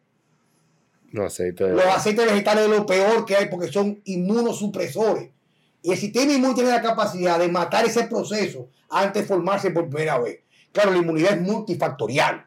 Los 1.12 1.26
aceites. 1.34 1.72
los 1.72 1.86
aceites 1.86 2.26
vegetales 2.26 2.66
es 2.66 2.70
lo 2.70 2.86
peor 2.86 3.26
que 3.26 3.36
hay 3.36 3.48
porque 3.48 3.72
son 3.72 4.02
inmunosupresores. 4.06 5.30
Y 5.82 5.92
el 5.92 5.98
sistema 5.98 6.34
inmune 6.34 6.56
tiene 6.56 6.70
la 6.70 6.82
capacidad 6.82 7.40
de 7.40 7.48
matar 7.48 7.86
ese 7.86 8.04
proceso 8.04 8.70
antes 8.90 9.22
de 9.24 9.28
formarse 9.28 9.72
por 9.72 9.88
primera 9.88 10.20
vez. 10.20 10.40
Claro, 10.76 10.92
la 10.92 10.98
inmunidad 10.98 11.36
es 11.36 11.42
multifactorial. 11.42 12.46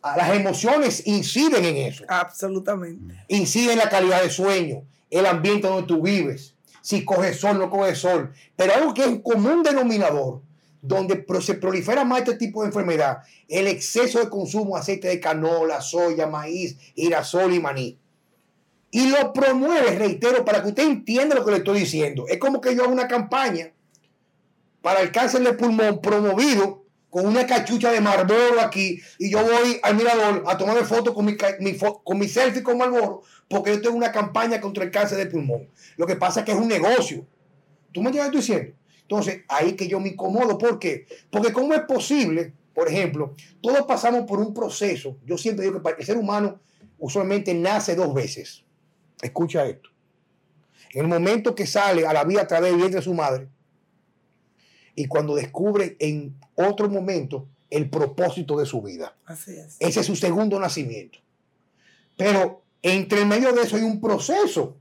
Ah, 0.00 0.16
Las 0.16 0.30
emociones 0.36 1.04
inciden 1.08 1.64
en 1.64 1.76
eso. 1.76 2.04
Absolutamente. 2.06 3.16
incide 3.26 3.72
en 3.72 3.78
la 3.78 3.88
calidad 3.88 4.22
de 4.22 4.30
sueño, 4.30 4.84
el 5.10 5.26
ambiente 5.26 5.66
donde 5.66 5.88
tú 5.88 6.00
vives, 6.02 6.54
si 6.82 7.04
coges 7.04 7.40
sol, 7.40 7.58
no 7.58 7.68
coges 7.68 7.98
sol. 7.98 8.32
Pero 8.54 8.74
algo 8.74 8.94
que 8.94 9.00
es 9.02 9.08
un 9.08 9.22
común 9.22 9.64
denominador, 9.64 10.40
donde 10.82 11.26
se 11.40 11.54
prolifera 11.54 12.04
más 12.04 12.20
este 12.20 12.36
tipo 12.36 12.62
de 12.62 12.68
enfermedad, 12.68 13.18
el 13.48 13.66
exceso 13.66 14.20
de 14.20 14.28
consumo 14.28 14.76
de 14.76 14.80
aceite 14.80 15.08
de 15.08 15.18
canola, 15.18 15.80
soya, 15.80 16.28
maíz, 16.28 16.76
girasol 16.94 17.52
y 17.54 17.58
maní. 17.58 17.98
Y 18.92 19.08
lo 19.08 19.32
promueve, 19.32 19.96
reitero, 19.98 20.44
para 20.44 20.62
que 20.62 20.68
usted 20.68 20.84
entienda 20.84 21.34
lo 21.34 21.44
que 21.44 21.50
le 21.50 21.56
estoy 21.56 21.80
diciendo. 21.80 22.26
Es 22.28 22.38
como 22.38 22.60
que 22.60 22.76
yo 22.76 22.84
hago 22.84 22.92
una 22.92 23.08
campaña 23.08 23.72
para 24.80 25.00
el 25.00 25.10
cáncer 25.10 25.42
de 25.42 25.54
pulmón 25.54 26.00
promovido 26.00 26.81
con 27.12 27.26
una 27.26 27.46
cachucha 27.46 27.92
de 27.92 28.00
Marlboro 28.00 28.58
aquí 28.58 28.98
y 29.18 29.30
yo 29.30 29.42
voy 29.42 29.78
al 29.82 29.96
mirador 29.96 30.44
a 30.46 30.56
tomarme 30.56 30.82
fotos 30.82 31.12
con 31.14 31.26
mi, 31.26 31.36
mi 31.60 31.76
con 31.76 32.18
mi 32.18 32.26
selfie 32.26 32.62
con 32.62 32.78
Marlboro 32.78 33.20
porque 33.48 33.70
yo 33.70 33.82
tengo 33.82 33.96
una 33.96 34.10
campaña 34.10 34.62
contra 34.62 34.82
el 34.82 34.90
cáncer 34.90 35.18
de 35.18 35.26
pulmón. 35.26 35.68
Lo 35.98 36.06
que 36.06 36.16
pasa 36.16 36.40
es 36.40 36.46
que 36.46 36.52
es 36.52 36.58
un 36.58 36.68
negocio. 36.68 37.26
¿Tú 37.92 38.02
me 38.02 38.08
estoy 38.10 38.30
diciendo? 38.30 38.72
Entonces, 39.02 39.42
ahí 39.48 39.74
que 39.74 39.88
yo 39.88 40.00
me 40.00 40.08
incomodo. 40.08 40.56
¿Por 40.56 40.78
qué? 40.78 41.06
Porque 41.30 41.52
¿cómo 41.52 41.74
es 41.74 41.82
posible, 41.82 42.54
por 42.72 42.88
ejemplo, 42.88 43.34
todos 43.60 43.82
pasamos 43.82 44.22
por 44.22 44.38
un 44.38 44.54
proceso? 44.54 45.18
Yo 45.26 45.36
siempre 45.36 45.66
digo 45.66 45.82
que 45.82 45.94
el 45.98 46.06
ser 46.06 46.16
humano 46.16 46.60
usualmente 46.98 47.52
nace 47.52 47.94
dos 47.94 48.14
veces. 48.14 48.64
Escucha 49.20 49.66
esto. 49.66 49.90
En 50.94 51.02
el 51.02 51.08
momento 51.08 51.54
que 51.54 51.66
sale 51.66 52.06
a 52.06 52.14
la 52.14 52.24
vida 52.24 52.40
a 52.40 52.46
través 52.46 52.70
del 52.70 52.78
vientre 52.78 53.00
de 53.00 53.04
su 53.04 53.12
madre, 53.12 53.48
y 54.94 55.06
cuando 55.06 55.34
descubre 55.34 55.96
en 55.98 56.34
otro 56.54 56.88
momento 56.88 57.46
el 57.70 57.88
propósito 57.88 58.58
de 58.58 58.66
su 58.66 58.82
vida. 58.82 59.16
Así 59.24 59.52
es. 59.52 59.76
Ese 59.78 60.00
es 60.00 60.06
su 60.06 60.16
segundo 60.16 60.60
nacimiento. 60.60 61.18
Pero 62.16 62.62
entre 62.82 63.24
medio 63.24 63.52
de 63.52 63.62
eso 63.62 63.76
hay 63.76 63.82
un 63.82 64.00
proceso, 64.00 64.76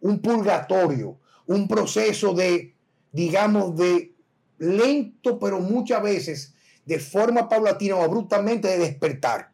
un 0.00 0.20
purgatorio, 0.20 1.18
un 1.46 1.68
proceso 1.68 2.34
de, 2.34 2.74
digamos, 3.12 3.76
de 3.76 4.12
lento, 4.58 5.38
pero 5.38 5.60
muchas 5.60 6.02
veces 6.02 6.54
de 6.84 6.98
forma 6.98 7.48
paulatina 7.48 7.96
o 7.96 8.02
abruptamente 8.02 8.68
de 8.68 8.78
despertar. 8.78 9.52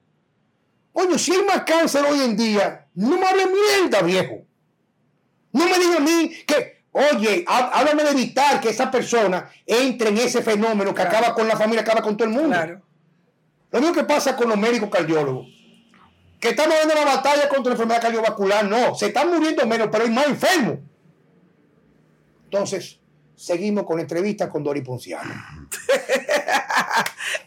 Coño, 0.92 1.18
si 1.18 1.32
hay 1.32 1.44
más 1.44 1.62
cáncer 1.64 2.04
hoy 2.04 2.20
en 2.20 2.36
día, 2.36 2.88
no 2.94 3.18
me 3.18 3.26
hable 3.26 3.44
mierda, 3.46 4.02
viejo. 4.02 4.44
No 5.52 5.64
me 5.64 5.78
diga 5.78 5.96
a 5.96 6.00
mí 6.00 6.32
que, 6.46 6.78
oye, 7.12 7.44
há- 7.46 7.70
háblame 7.78 8.05
de 8.05 8.11
evitar 8.11 8.61
que 8.61 8.70
esa 8.70 8.90
persona 8.90 9.51
entre 9.66 10.09
en 10.11 10.18
ese 10.18 10.42
fenómeno 10.42 10.94
que 10.94 11.03
Claro. 11.03 11.16
acaba 11.18 11.34
con 11.34 11.46
la 11.49 11.57
familia, 11.57 11.82
acaba 11.82 12.03
con 12.03 12.16
todo 12.16 12.28
el 12.28 12.34
mundo. 12.34 12.51
Claro. 12.57 12.82
Lo 13.70 13.80
mismo 13.80 13.94
que 13.94 14.05
pasa 14.05 14.34
con 14.36 14.49
los 14.49 14.59
médicos 14.59 14.88
cardiólogos. 14.90 15.46
Que 16.40 16.51
estamos 16.51 16.74
dando 16.78 16.94
la 16.94 17.05
batalla 17.05 17.49
contra 17.49 17.70
la 17.70 17.74
enfermedad 17.74 18.01
cardiovascular. 18.01 18.64
No, 18.64 18.94
se 18.94 19.07
están 19.07 19.28
muriendo 19.30 19.66
menos, 19.66 19.88
pero 19.90 20.05
hay 20.05 20.11
más 20.11 20.26
enfermos. 20.26 20.78
Entonces, 22.44 22.99
seguimos 23.36 23.84
con 23.84 23.96
la 23.96 24.03
entrevista 24.03 24.49
con 24.49 24.62
Dori 24.64 24.82
Ponciano. 24.82 25.34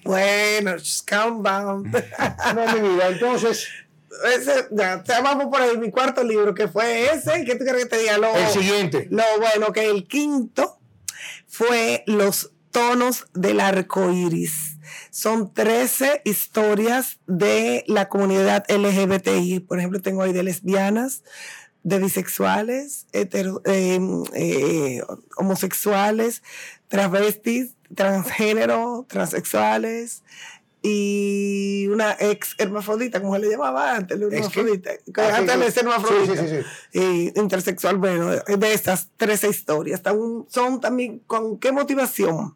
Bueno, 0.04 0.74
calm 1.06 1.44
down. 1.44 1.92
No, 1.92 2.74
mi 2.74 2.90
vida. 2.90 3.08
Entonces, 3.10 3.68
Ese, 4.36 4.68
ya, 4.72 5.04
ya 5.04 5.22
vamos 5.22 5.48
por 5.48 5.62
ahí, 5.62 5.78
mi 5.78 5.90
cuarto 5.92 6.24
libro, 6.24 6.54
que 6.54 6.68
fue 6.68 7.12
ese. 7.14 7.44
¿Qué 7.46 7.56
tú 7.56 7.64
quieres 7.64 7.84
que 7.84 7.90
te 7.90 7.98
diga? 8.00 8.18
Lo, 8.18 8.36
el 8.36 8.48
siguiente. 8.50 9.08
lo 9.10 9.24
bueno, 9.40 9.72
que 9.72 9.86
el 9.90 10.08
quinto 10.08 10.80
fue 11.48 12.04
Los 12.08 12.52
tonos 12.72 13.26
del 13.34 13.60
arco 13.60 14.12
iris. 14.12 14.78
Son 15.10 15.54
13 15.54 16.22
historias 16.26 17.20
de 17.28 17.84
la 17.88 18.08
comunidad 18.10 18.64
LGBTI. 18.70 19.60
Por 19.62 19.78
ejemplo, 19.80 20.02
tengo 20.02 20.24
ahí 20.24 20.32
de 20.34 20.44
lesbianas, 20.44 21.24
de 21.84 22.00
bisexuales, 22.00 23.08
hetero- 23.12 23.62
eh, 23.66 24.00
eh, 24.34 25.02
homosexuales, 25.38 26.44
travestis, 26.88 27.76
transgénero, 27.96 29.06
transexuales 29.10 30.24
y 30.82 31.88
una 31.88 32.16
ex 32.20 32.56
hermafrodita, 32.58 33.22
como 33.22 33.36
se 33.36 33.42
le 33.42 33.50
llamaba 33.50 33.96
antes, 33.96 34.18
la 34.20 34.26
hermafrodita. 34.26 34.92
que 34.98 35.22
Ah, 35.22 35.36
sí, 35.36 35.42
antes 35.42 35.60
de 35.60 35.72
ser 35.72 35.84
hermafrodita 35.84 36.36
Sí, 36.36 36.48
sí, 36.48 36.64
sí, 36.92 37.00
y 37.00 37.40
intersexual, 37.40 37.98
bueno, 37.98 38.30
de 38.32 38.74
estas 38.74 39.10
13 39.18 39.50
historias. 39.50 40.02
Son 40.50 40.82
también 40.82 41.20
con 41.28 41.60
qué 41.60 41.72
motivación. 41.72 42.56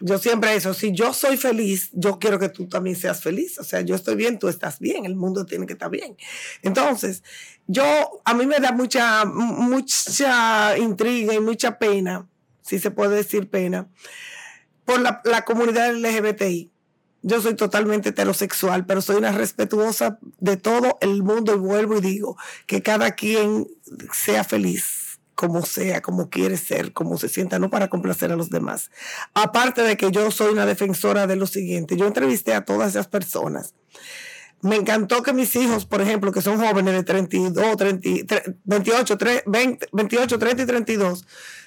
Yo 0.00 0.18
siempre 0.18 0.54
eso, 0.54 0.74
si 0.74 0.92
yo 0.92 1.12
soy 1.12 1.36
feliz, 1.36 1.90
yo 1.92 2.18
quiero 2.18 2.38
que 2.38 2.48
tú 2.48 2.68
también 2.68 2.96
seas 2.96 3.20
feliz. 3.20 3.58
O 3.58 3.64
sea, 3.64 3.80
yo 3.80 3.94
estoy 3.94 4.14
bien, 4.16 4.38
tú 4.38 4.48
estás 4.48 4.78
bien, 4.78 5.04
el 5.04 5.16
mundo 5.16 5.44
tiene 5.44 5.66
que 5.66 5.72
estar 5.72 5.90
bien. 5.90 6.16
Entonces, 6.62 7.22
yo, 7.66 7.82
a 8.24 8.34
mí 8.34 8.46
me 8.46 8.58
da 8.58 8.72
mucha, 8.72 9.24
mucha 9.24 10.78
intriga 10.78 11.34
y 11.34 11.40
mucha 11.40 11.78
pena, 11.78 12.28
si 12.62 12.78
se 12.78 12.90
puede 12.90 13.16
decir 13.16 13.50
pena, 13.50 13.88
por 14.84 15.00
la, 15.00 15.20
la 15.24 15.44
comunidad 15.44 15.94
LGBTI. 15.94 16.70
Yo 17.22 17.40
soy 17.42 17.54
totalmente 17.54 18.10
heterosexual, 18.10 18.86
pero 18.86 19.02
soy 19.02 19.16
una 19.16 19.32
respetuosa 19.32 20.18
de 20.38 20.56
todo 20.56 20.98
el 21.00 21.22
mundo 21.22 21.54
y 21.54 21.58
vuelvo 21.58 21.98
y 21.98 22.00
digo 22.00 22.36
que 22.66 22.82
cada 22.82 23.12
quien 23.12 23.66
sea 24.12 24.44
feliz 24.44 25.08
como 25.38 25.64
sea, 25.64 26.02
como 26.02 26.30
quiere 26.30 26.56
ser, 26.56 26.92
como 26.92 27.16
se 27.16 27.28
sienta, 27.28 27.60
no 27.60 27.70
para 27.70 27.86
complacer 27.86 28.32
a 28.32 28.36
los 28.36 28.50
demás. 28.50 28.90
Aparte 29.34 29.82
de 29.82 29.96
que 29.96 30.10
yo 30.10 30.32
soy 30.32 30.52
una 30.52 30.66
defensora 30.66 31.28
de 31.28 31.36
lo 31.36 31.46
siguiente, 31.46 31.96
yo 31.96 32.08
entrevisté 32.08 32.54
a 32.54 32.64
todas 32.64 32.90
esas 32.90 33.06
personas. 33.06 33.72
Me 34.62 34.74
encantó 34.74 35.22
que 35.22 35.32
mis 35.32 35.54
hijos, 35.54 35.86
por 35.86 36.00
ejemplo, 36.00 36.32
que 36.32 36.42
son 36.42 36.58
jóvenes 36.58 36.92
de 36.92 37.04
32, 37.04 37.76
30, 37.76 38.42
28, 38.64 39.16
3, 39.16 39.42
20, 39.46 39.86
28, 39.92 40.38
30 40.40 40.62
y 40.62 40.66
32, 40.66 41.24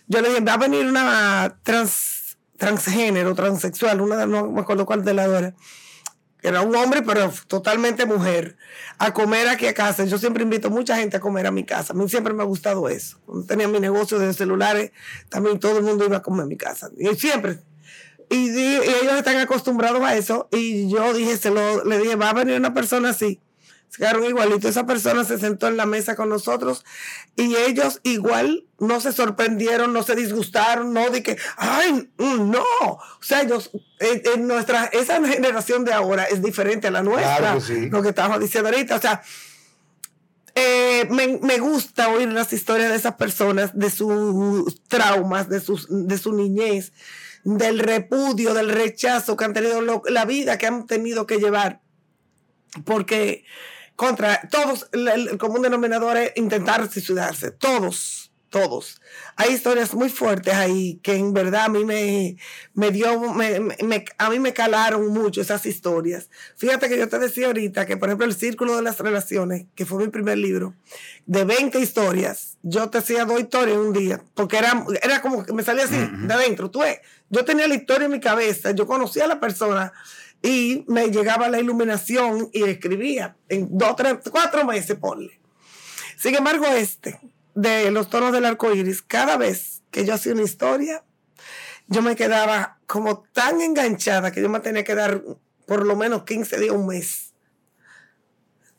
yo 0.07 0.21
le 0.21 0.27
dije, 0.27 0.41
va 0.41 0.53
a 0.55 0.57
venir 0.57 0.85
una 0.85 1.57
trans, 1.63 2.20
transgénero, 2.61 3.33
transexual, 3.33 4.01
una, 4.01 4.27
no 4.27 4.51
me 4.51 4.61
acuerdo 4.61 4.85
cuál 4.85 5.03
de 5.03 5.15
la 5.15 5.25
era, 5.25 5.55
era 6.43 6.61
un 6.61 6.75
hombre, 6.75 7.01
pero 7.01 7.33
totalmente 7.47 8.05
mujer, 8.05 8.55
a 8.99 9.15
comer 9.15 9.47
aquí 9.47 9.65
a 9.65 9.73
casa. 9.73 10.05
Yo 10.05 10.19
siempre 10.19 10.43
invito 10.43 10.69
mucha 10.69 10.95
gente 10.95 11.17
a 11.17 11.19
comer 11.19 11.47
a 11.47 11.51
mi 11.51 11.63
casa. 11.63 11.93
A 11.93 11.95
mí 11.95 12.07
siempre 12.07 12.35
me 12.35 12.43
ha 12.43 12.45
gustado 12.45 12.87
eso. 12.87 13.19
Cuando 13.25 13.47
tenía 13.47 13.67
mi 13.67 13.79
negocio 13.79 14.19
de 14.19 14.31
celulares, 14.31 14.91
también 15.29 15.59
todo 15.59 15.79
el 15.79 15.83
mundo 15.83 16.05
iba 16.05 16.17
a 16.17 16.21
comer 16.21 16.43
a 16.43 16.45
mi 16.45 16.55
casa. 16.55 16.91
Y 16.99 17.07
siempre. 17.15 17.61
Y, 18.29 18.51
y 18.51 18.75
ellos 18.75 19.13
están 19.17 19.37
acostumbrados 19.37 20.03
a 20.03 20.15
eso. 20.15 20.47
Y 20.51 20.87
yo 20.87 21.15
dije, 21.15 21.37
se 21.37 21.49
lo, 21.49 21.83
le 21.83 21.97
dije, 21.97 22.15
va 22.15 22.29
a 22.29 22.33
venir 22.33 22.57
una 22.57 22.75
persona 22.75 23.09
así. 23.09 23.39
Se 23.91 23.97
quedaron 23.97 24.23
igualitos. 24.23 24.69
Esa 24.71 24.85
persona 24.85 25.25
se 25.25 25.37
sentó 25.37 25.67
en 25.67 25.75
la 25.75 25.85
mesa 25.85 26.15
con 26.15 26.29
nosotros 26.29 26.85
y 27.35 27.57
ellos 27.57 27.99
igual 28.03 28.63
no 28.79 29.01
se 29.01 29.11
sorprendieron, 29.11 29.91
no 29.91 30.01
se 30.01 30.15
disgustaron, 30.15 30.93
no 30.93 31.09
de 31.09 31.21
que, 31.21 31.37
ay, 31.57 32.09
mm, 32.17 32.49
no. 32.51 32.63
O 32.83 32.99
sea, 33.19 33.41
ellos, 33.41 33.69
eh, 33.99 34.23
eh, 34.25 34.37
nuestra, 34.39 34.85
esa 34.85 35.21
generación 35.27 35.83
de 35.83 35.91
ahora 35.91 36.23
es 36.23 36.41
diferente 36.41 36.87
a 36.87 36.91
la 36.91 37.03
nuestra. 37.03 37.37
Claro 37.37 37.59
que 37.59 37.65
sí. 37.65 37.89
Lo 37.89 38.01
que 38.01 38.09
estábamos 38.09 38.39
diciendo 38.39 38.69
ahorita. 38.69 38.95
O 38.95 39.01
sea, 39.01 39.21
eh, 40.55 41.05
me, 41.09 41.39
me 41.41 41.59
gusta 41.59 42.07
oír 42.09 42.29
las 42.29 42.53
historias 42.53 42.89
de 42.91 42.95
esas 42.95 43.15
personas, 43.15 43.77
de 43.77 43.89
sus 43.89 44.81
traumas, 44.87 45.49
de, 45.49 45.59
sus, 45.59 45.87
de 45.89 46.17
su 46.17 46.33
niñez, 46.33 46.93
del 47.43 47.77
repudio, 47.79 48.53
del 48.53 48.69
rechazo 48.69 49.35
que 49.35 49.43
han 49.43 49.53
tenido, 49.53 49.81
lo- 49.81 50.03
la 50.07 50.23
vida 50.23 50.57
que 50.57 50.67
han 50.67 50.87
tenido 50.87 51.27
que 51.27 51.39
llevar. 51.39 51.81
Porque 52.85 53.43
contra 54.01 54.41
todos, 54.49 54.89
el, 54.93 55.37
común 55.37 55.61
denominador 55.61 56.17
es 56.17 56.31
intentar 56.35 56.91
suicidarse. 56.91 57.51
Todos, 57.51 58.31
todos. 58.49 58.99
Hay 59.35 59.51
historias 59.53 59.93
muy 59.93 60.09
fuertes 60.09 60.55
ahí 60.55 60.99
que 61.03 61.13
en 61.13 61.33
verdad 61.33 61.65
a 61.65 61.69
mí 61.69 61.85
me, 61.85 62.35
me 62.73 62.89
dio, 62.89 63.19
me, 63.31 63.59
me- 63.59 64.05
a 64.17 64.29
mí 64.31 64.39
me 64.39 64.53
calaron 64.53 65.07
mucho 65.09 65.39
esas 65.41 65.67
historias. 65.67 66.31
Fíjate 66.57 66.89
que 66.89 66.97
yo 66.97 67.09
te 67.09 67.19
decía 67.19 67.45
ahorita 67.45 67.85
que, 67.85 67.95
por 67.95 68.09
ejemplo, 68.09 68.25
El 68.25 68.33
Círculo 68.33 68.75
de 68.75 68.81
las 68.81 68.97
Relaciones, 68.97 69.67
que 69.75 69.85
fue 69.85 70.03
mi 70.03 70.09
primer 70.09 70.39
libro, 70.39 70.73
de 71.27 71.43
20 71.45 71.79
historias, 71.79 72.57
yo 72.63 72.89
te 72.89 72.97
hacía 72.97 73.25
dos 73.25 73.39
historias 73.39 73.77
en 73.77 73.83
un 73.83 73.93
día, 73.93 74.23
porque 74.33 74.57
era, 74.57 74.83
era 75.03 75.21
como 75.21 75.45
que 75.45 75.53
me 75.53 75.61
salía 75.61 75.83
así, 75.83 75.95
de 75.95 76.33
adentro. 76.33 76.71
Tú 76.71 76.79
ves, 76.79 77.01
yo 77.29 77.45
tenía 77.45 77.67
la 77.67 77.75
historia 77.75 78.05
en 78.05 78.11
mi 78.13 78.19
cabeza, 78.19 78.71
yo 78.71 78.87
conocía 78.87 79.25
a 79.25 79.27
la 79.27 79.39
persona 79.39 79.93
y 80.41 80.85
me 80.87 81.09
llegaba 81.09 81.49
la 81.49 81.59
iluminación 81.59 82.49
y 82.51 82.63
escribía 82.63 83.35
en 83.49 83.67
dos, 83.77 83.95
tres, 83.95 84.17
cuatro 84.31 84.65
meses, 84.65 84.97
ponle. 84.97 85.39
Sin 86.17 86.35
embargo, 86.35 86.65
este, 86.67 87.19
de 87.55 87.91
los 87.91 88.09
tonos 88.09 88.31
del 88.31 88.45
arco 88.45 88.73
iris, 88.73 89.01
cada 89.01 89.37
vez 89.37 89.81
que 89.91 90.05
yo 90.05 90.13
hacía 90.13 90.33
una 90.33 90.43
historia, 90.43 91.03
yo 91.87 92.01
me 92.01 92.15
quedaba 92.15 92.79
como 92.87 93.23
tan 93.33 93.61
enganchada 93.61 94.31
que 94.31 94.41
yo 94.41 94.49
me 94.49 94.59
tenía 94.59 94.83
que 94.83 94.95
dar 94.95 95.23
por 95.65 95.85
lo 95.85 95.95
menos 95.95 96.23
15 96.23 96.59
días, 96.59 96.75
un 96.75 96.87
mes, 96.87 97.33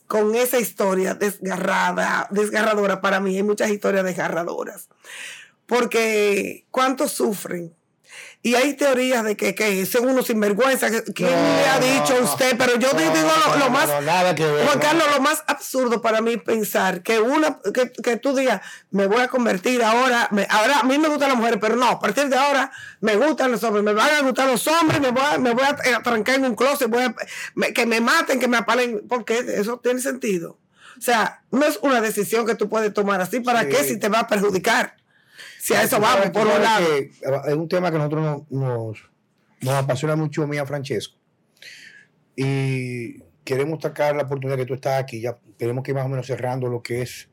con 0.07 0.35
esa 0.35 0.59
historia 0.59 1.15
desgarrada, 1.15 2.29
desgarradora 2.31 3.01
para 3.01 3.19
mí. 3.21 3.37
Hay 3.37 3.43
muchas 3.43 3.71
historias 3.71 4.05
desgarradoras. 4.05 4.89
Porque 5.67 6.67
¿cuántos 6.71 7.13
sufren? 7.13 7.75
Y 8.45 8.57
hay 8.57 8.75
teorías 8.75 9.23
de 9.25 9.37
que, 9.37 9.55
que 9.55 9.87
son 9.87 10.09
unos 10.09 10.27
sinvergüenza. 10.27 10.89
¿Quién 11.15 11.31
le 11.31 11.67
ha 11.67 11.79
dicho 11.79 12.17
a 12.17 12.25
usted? 12.25 12.57
Pero 12.59 12.77
yo 12.77 12.89
digo 12.91 13.13
lo, 13.59 13.71
más. 13.71 13.89
Juan 13.89 14.79
Carlos, 14.81 15.05
lo 15.15 15.21
más 15.23 15.45
absurdo 15.47 16.03
para 16.03 16.21
mí 16.21 16.37
pensar 16.39 17.03
que 17.03 17.21
una 17.21 17.61
que, 17.73 17.93
que 17.93 18.17
tú 18.17 18.35
digas, 18.35 18.61
me 18.91 19.07
voy 19.07 19.21
a 19.21 19.29
convertir 19.29 19.83
ahora. 19.85 20.29
ahora 20.49 20.81
a 20.81 20.83
mí 20.83 20.99
me 20.99 21.09
gustan 21.09 21.29
las 21.29 21.39
mujeres, 21.39 21.59
pero 21.61 21.77
no, 21.77 21.87
a 21.87 22.01
partir 22.01 22.29
de 22.29 22.37
ahora 22.37 22.73
me 23.01 23.15
gustan 23.15 23.53
los 23.53 23.63
hombres. 23.63 23.85
Me 23.85 23.93
van 23.93 24.11
a 24.13 24.21
gustar 24.23 24.49
los 24.49 24.67
hombres, 24.67 25.01
me 25.01 25.13
voy 25.13 25.23
a, 25.25 25.39
me 25.39 25.55
voy 25.55 25.65
a 25.65 26.03
trancar 26.03 26.35
en 26.35 26.47
un 26.47 26.57
closet, 26.57 26.89
voy 26.89 27.03
a, 27.03 27.15
que 27.73 27.87
me 27.87 28.01
maten, 28.01 28.41
que 28.41 28.49
me 28.49 28.57
apalen. 28.57 29.07
Porque 29.09 29.39
eso 29.39 29.79
tiene 29.79 30.01
sentido. 30.01 30.59
O 30.99 31.01
sea, 31.01 31.43
no 31.51 31.65
es 31.65 31.79
una 31.83 32.01
decisión 32.01 32.45
que 32.45 32.55
tú 32.55 32.69
puedes 32.69 32.93
tomar 32.93 33.21
así. 33.21 33.41
¿Para 33.41 33.69
qué 33.69 33.85
si 33.85 33.99
te 33.99 34.09
va 34.09 34.21
a 34.21 34.27
perjudicar? 34.27 34.97
Si 35.63 35.75
a 35.75 35.85
eso 35.85 36.01
vamos, 36.01 36.31
por 36.31 36.45
un 36.45 36.61
lado. 36.61 36.85
Es 36.97 37.55
un 37.55 37.69
tema 37.69 37.89
que 37.89 37.95
a 37.95 37.99
nosotros 38.01 38.45
nos, 38.51 38.99
nos, 39.61 39.75
apasiona 39.75 40.17
mucho, 40.17 40.45
mía 40.49 40.67
Francesco. 40.67 41.17
Y 42.35 43.21
queremos 43.45 43.81
sacar 43.81 44.17
la 44.17 44.25
oportunidad 44.25 44.57
que 44.57 44.67
tú 44.67 44.75
estás 44.75 45.01
aquí. 45.01 45.21
Ya 45.21 45.39
tenemos 45.57 45.85
que 45.85 45.93
ir 45.93 45.95
más 45.95 46.05
o 46.05 46.09
menos 46.09 46.27
cerrando 46.27 46.67
lo 46.67 46.83
que 46.83 47.03
es. 47.03 47.29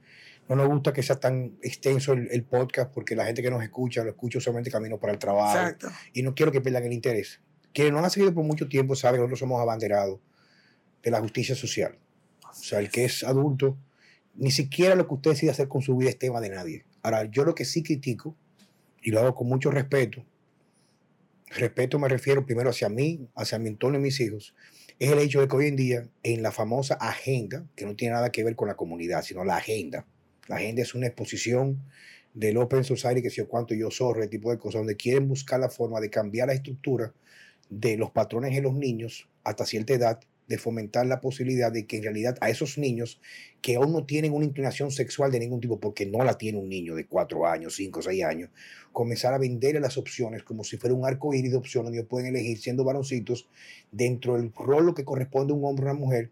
No 0.48 0.56
nos 0.56 0.68
gusta 0.68 0.94
que 0.94 1.02
sea 1.02 1.20
tan 1.20 1.58
extenso 1.64 2.14
el, 2.14 2.44
podcast 2.44 2.94
porque 2.94 3.16
la 3.16 3.26
gente 3.26 3.42
que 3.42 3.50
nos 3.50 3.64
escucha 3.64 4.04
lo 4.04 4.12
escucha 4.12 4.40
solamente 4.40 4.70
camino 4.70 5.00
para 5.00 5.12
el 5.14 5.18
trabajo. 5.18 5.58
Exacto. 5.58 5.88
Y 6.14 6.22
no 6.22 6.36
quiero 6.36 6.52
que 6.52 6.62
pierdan 6.62 6.84
el 6.84 6.94
interés. 6.94 7.42
Quienes 7.74 7.94
nos 7.94 8.04
han 8.04 8.12
seguido 8.12 8.32
por 8.36 8.44
mucho 8.44 8.68
tiempo 8.68 8.96
saben 8.96 9.16
que 9.16 9.22
nosotros 9.22 9.40
somos 9.40 9.60
abanderados 9.60 10.20
de 11.02 11.10
la 11.10 11.20
justicia 11.20 11.56
social. 11.56 11.98
O 12.44 12.54
sea, 12.54 12.78
el 12.78 12.92
que 12.92 13.06
es 13.06 13.24
adulto, 13.24 13.76
ni 14.36 14.52
siquiera 14.52 14.94
lo 14.94 15.08
que 15.08 15.16
usted 15.16 15.32
decide 15.32 15.50
hacer 15.50 15.68
con 15.68 15.82
su 15.82 15.98
vida 15.98 16.12
es 16.12 16.20
tema 16.20 16.40
de 16.40 16.50
nadie. 16.50 16.86
Ahora, 17.02 17.26
yo 17.26 17.46
lo 17.46 17.56
que 17.56 17.66
sí 17.66 17.84
critico, 17.84 18.36
y 19.02 19.12
lo 19.12 19.20
hago 19.20 19.36
con 19.36 19.48
mucho 19.48 19.72
respeto, 19.72 20.26
respeto 21.48 21.98
me 22.00 22.08
refiero 22.08 22.46
primero 22.46 22.70
hacia 22.70 22.90
mí, 22.90 23.28
hacia 23.36 23.60
mi 23.60 23.70
entorno 23.70 23.98
y 23.98 24.02
mis 24.02 24.20
hijos, 24.20 24.56
es 25.00 25.12
el 25.12 25.20
hecho 25.20 25.40
de 25.40 25.48
que 25.48 25.56
hoy 25.56 25.68
en 25.68 25.76
día, 25.76 26.10
en 26.24 26.44
la 26.44 26.52
famosa 26.52 26.96
agenda, 26.96 27.66
que 27.76 27.86
no 27.86 27.96
tiene 27.96 28.16
nada 28.16 28.32
que 28.32 28.44
ver 28.44 28.56
con 28.56 28.68
la 28.68 28.76
comunidad, 28.76 29.24
sino 29.24 29.46
la 29.46 29.58
agenda, 29.58 30.06
la 30.48 30.58
agenda 30.58 30.82
es 30.82 30.94
una 30.94 31.08
exposición 31.08 31.82
del 32.34 32.58
Open 32.58 32.84
Society, 32.84 33.22
que 33.22 33.30
sé 33.30 33.38
yo 33.38 33.48
cuánto 33.48 33.74
yo 33.74 33.90
zorro, 33.92 34.22
ese 34.22 34.30
tipo 34.30 34.52
de 34.52 34.58
cosas, 34.58 34.82
donde 34.82 34.98
quieren 34.98 35.28
buscar 35.28 35.60
la 35.60 35.70
forma 35.70 36.00
de 36.00 36.10
cambiar 36.10 36.48
la 36.48 36.54
estructura 36.54 37.14
de 37.70 37.98
los 37.98 38.12
patrones 38.12 38.56
en 38.58 38.64
los 38.64 38.74
niños 38.74 39.30
hasta 39.44 39.66
cierta 39.66 39.94
edad 39.94 40.20
de 40.50 40.58
fomentar 40.58 41.06
la 41.06 41.22
posibilidad 41.22 41.72
de 41.72 41.86
que 41.86 41.98
en 41.98 42.04
realidad 42.04 42.36
a 42.42 42.50
esos 42.50 42.80
niños 42.80 43.22
que 43.62 43.76
aún 43.76 43.94
no 43.94 44.06
tienen 44.06 44.34
una 44.34 44.46
inclinación 44.46 44.90
sexual 44.90 45.32
de 45.32 45.40
ningún 45.40 45.62
tipo, 45.62 45.80
porque 45.80 46.08
no 46.08 46.24
la 46.24 46.38
tiene 46.38 46.58
un 46.58 46.68
niño 46.68 46.96
de 46.96 47.06
cuatro 47.06 47.46
años, 47.46 47.76
cinco, 47.76 48.02
seis 48.02 48.24
años, 48.24 48.50
comenzar 48.92 49.34
a 49.34 49.38
venderle 49.38 49.80
las 49.80 49.98
opciones 49.98 50.44
como 50.44 50.64
si 50.64 50.78
fuera 50.78 50.96
un 50.96 51.06
arco 51.06 51.34
iris 51.36 51.52
de 51.52 51.58
opciones 51.58 51.94
ellos 51.94 52.08
pueden 52.10 52.28
elegir 52.28 52.60
siendo 52.60 52.84
varoncitos 52.84 53.48
dentro 53.92 54.38
del 54.38 54.52
rol 54.54 54.94
que 54.96 55.06
corresponde 55.06 55.54
a 55.54 55.56
un 55.56 55.64
hombre 55.66 55.86
o 55.86 55.92
una 55.92 56.00
mujer, 56.00 56.32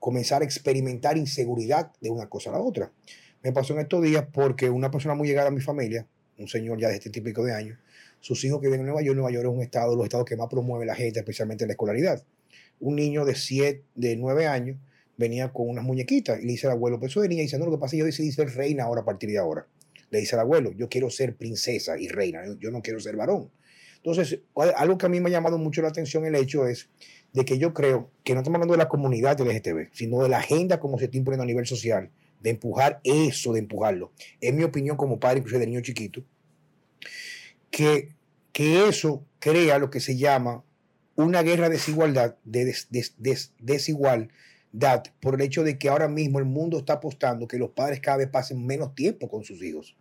comenzar 0.00 0.42
a 0.42 0.44
experimentar 0.44 1.16
inseguridad 1.16 1.92
de 2.00 2.10
una 2.10 2.28
cosa 2.28 2.50
a 2.50 2.54
la 2.54 2.60
otra. 2.60 2.90
Me 3.44 3.52
pasó 3.52 3.74
en 3.74 3.80
estos 3.80 4.02
días 4.02 4.26
porque 4.32 4.68
una 4.68 4.90
persona 4.90 5.14
muy 5.14 5.28
llegada 5.28 5.48
a 5.48 5.52
mi 5.52 5.60
familia, 5.60 6.04
un 6.36 6.48
señor 6.48 6.80
ya 6.80 6.88
de 6.88 6.94
este 6.96 7.10
típico 7.10 7.44
de 7.44 7.54
años, 7.54 7.78
sus 8.18 8.44
hijos 8.44 8.60
que 8.60 8.66
viven 8.66 8.80
en 8.80 8.86
Nueva 8.86 9.02
York, 9.02 9.14
Nueva 9.14 9.30
York 9.30 9.46
es 9.46 9.54
un 9.54 9.62
estado 9.62 9.94
los 9.94 10.04
estados 10.04 10.26
que 10.26 10.36
más 10.36 10.48
promueve 10.48 10.84
la 10.84 10.96
gente, 10.96 11.20
especialmente 11.20 11.64
la 11.64 11.74
escolaridad 11.74 12.24
un 12.80 12.96
niño 12.96 13.24
de 13.24 13.34
7, 13.34 13.82
de 13.94 14.16
9 14.16 14.46
años 14.46 14.76
venía 15.16 15.52
con 15.52 15.68
unas 15.68 15.84
muñequitas 15.84 16.38
y 16.40 16.46
le 16.46 16.52
dice 16.52 16.66
al 16.66 16.74
abuelo, 16.74 16.98
pues 16.98 17.12
eso 17.12 17.20
de 17.20 17.28
niña, 17.28 17.42
dice, 17.42 17.58
no, 17.58 17.64
lo 17.64 17.72
que 17.72 17.78
pasa 17.78 17.86
es 17.86 17.92
que 17.92 17.98
yo 17.98 18.04
decidí 18.04 18.32
ser 18.32 18.54
reina 18.54 18.84
ahora 18.84 19.02
a 19.02 19.04
partir 19.04 19.30
de 19.30 19.38
ahora. 19.38 19.66
Le 20.10 20.20
dice 20.20 20.36
al 20.36 20.42
abuelo, 20.42 20.72
yo 20.72 20.88
quiero 20.88 21.10
ser 21.10 21.36
princesa 21.36 21.98
y 21.98 22.08
reina, 22.08 22.42
yo 22.60 22.70
no 22.70 22.82
quiero 22.82 23.00
ser 23.00 23.16
varón. 23.16 23.50
Entonces, 23.96 24.40
algo 24.54 24.98
que 24.98 25.06
a 25.06 25.08
mí 25.08 25.20
me 25.20 25.30
ha 25.30 25.32
llamado 25.32 25.58
mucho 25.58 25.82
la 25.82 25.88
atención 25.88 26.24
el 26.26 26.36
hecho 26.36 26.66
es 26.66 26.88
de 27.32 27.44
que 27.44 27.58
yo 27.58 27.74
creo 27.74 28.10
que 28.22 28.34
no 28.34 28.40
estamos 28.40 28.56
hablando 28.56 28.74
de 28.74 28.78
la 28.78 28.88
comunidad 28.88 29.40
LGTB, 29.40 29.88
sino 29.92 30.22
de 30.22 30.28
la 30.28 30.38
agenda 30.38 30.78
como 30.78 30.98
se 30.98 31.06
está 31.06 31.16
imponiendo 31.16 31.42
a 31.42 31.46
nivel 31.46 31.66
social, 31.66 32.10
de 32.40 32.50
empujar 32.50 33.00
eso, 33.02 33.52
de 33.52 33.60
empujarlo. 33.60 34.12
Es 34.40 34.54
mi 34.54 34.62
opinión 34.62 34.96
como 34.96 35.18
padre, 35.18 35.38
incluso 35.38 35.58
de 35.58 35.66
niño 35.66 35.80
chiquito, 35.80 36.22
que, 37.70 38.14
que 38.52 38.86
eso 38.88 39.24
crea 39.40 39.78
lo 39.78 39.90
que 39.90 39.98
se 39.98 40.16
llama 40.16 40.62
una 41.16 41.42
guerra 41.42 41.68
de 41.68 41.76
desigualdad, 41.76 42.36
de 42.44 42.74
desigualdad 43.58 45.04
por 45.20 45.34
el 45.34 45.40
hecho 45.40 45.64
de 45.64 45.78
que 45.78 45.88
ahora 45.88 46.08
mismo 46.08 46.38
el 46.38 46.44
mundo 46.44 46.78
está 46.78 46.94
apostando 46.94 47.48
que 47.48 47.58
los 47.58 47.70
padres 47.70 48.00
cada 48.00 48.18
vez 48.18 48.28
pasen 48.28 48.64
menos 48.64 48.94
tiempo 48.94 49.28
con 49.28 49.42
sus 49.42 49.62
hijos. 49.62 49.96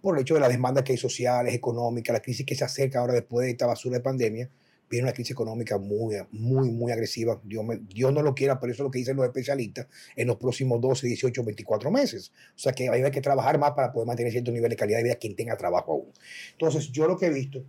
Por 0.00 0.16
el 0.16 0.22
hecho 0.22 0.34
de 0.34 0.40
las 0.40 0.50
demandas 0.50 0.84
que 0.84 0.92
hay 0.92 0.98
sociales, 0.98 1.54
económicas, 1.54 2.12
la 2.12 2.22
crisis 2.22 2.46
que 2.46 2.54
se 2.54 2.64
acerca 2.64 3.00
ahora 3.00 3.14
después 3.14 3.44
de 3.44 3.52
esta 3.52 3.66
basura 3.66 3.96
de 3.96 4.02
pandemia, 4.02 4.50
viene 4.88 5.06
una 5.06 5.14
crisis 5.14 5.32
económica 5.32 5.78
muy, 5.78 6.16
muy, 6.32 6.70
muy 6.70 6.92
agresiva. 6.92 7.40
Dios, 7.44 7.64
Dios, 7.88 8.12
no 8.12 8.20
lo 8.22 8.34
quiera, 8.34 8.60
pero 8.60 8.72
eso 8.72 8.82
es 8.82 8.84
lo 8.84 8.90
que 8.90 8.98
dicen 8.98 9.16
los 9.16 9.24
especialistas 9.24 9.86
en 10.16 10.26
los 10.26 10.36
próximos 10.36 10.80
12, 10.80 11.06
18, 11.06 11.44
24 11.44 11.90
meses. 11.90 12.32
O 12.54 12.58
sea 12.58 12.72
que 12.72 12.90
hay 12.90 13.10
que 13.10 13.20
trabajar 13.22 13.58
más 13.58 13.72
para 13.72 13.92
poder 13.92 14.06
mantener 14.06 14.32
cierto 14.32 14.52
nivel 14.52 14.70
de 14.70 14.76
calidad 14.76 14.98
de 14.98 15.04
vida 15.04 15.14
quien 15.14 15.34
tenga 15.34 15.56
trabajo 15.56 15.92
aún. 15.92 16.12
Entonces, 16.52 16.92
yo 16.92 17.08
lo 17.08 17.16
que 17.16 17.26
he 17.26 17.30
visto 17.30 17.64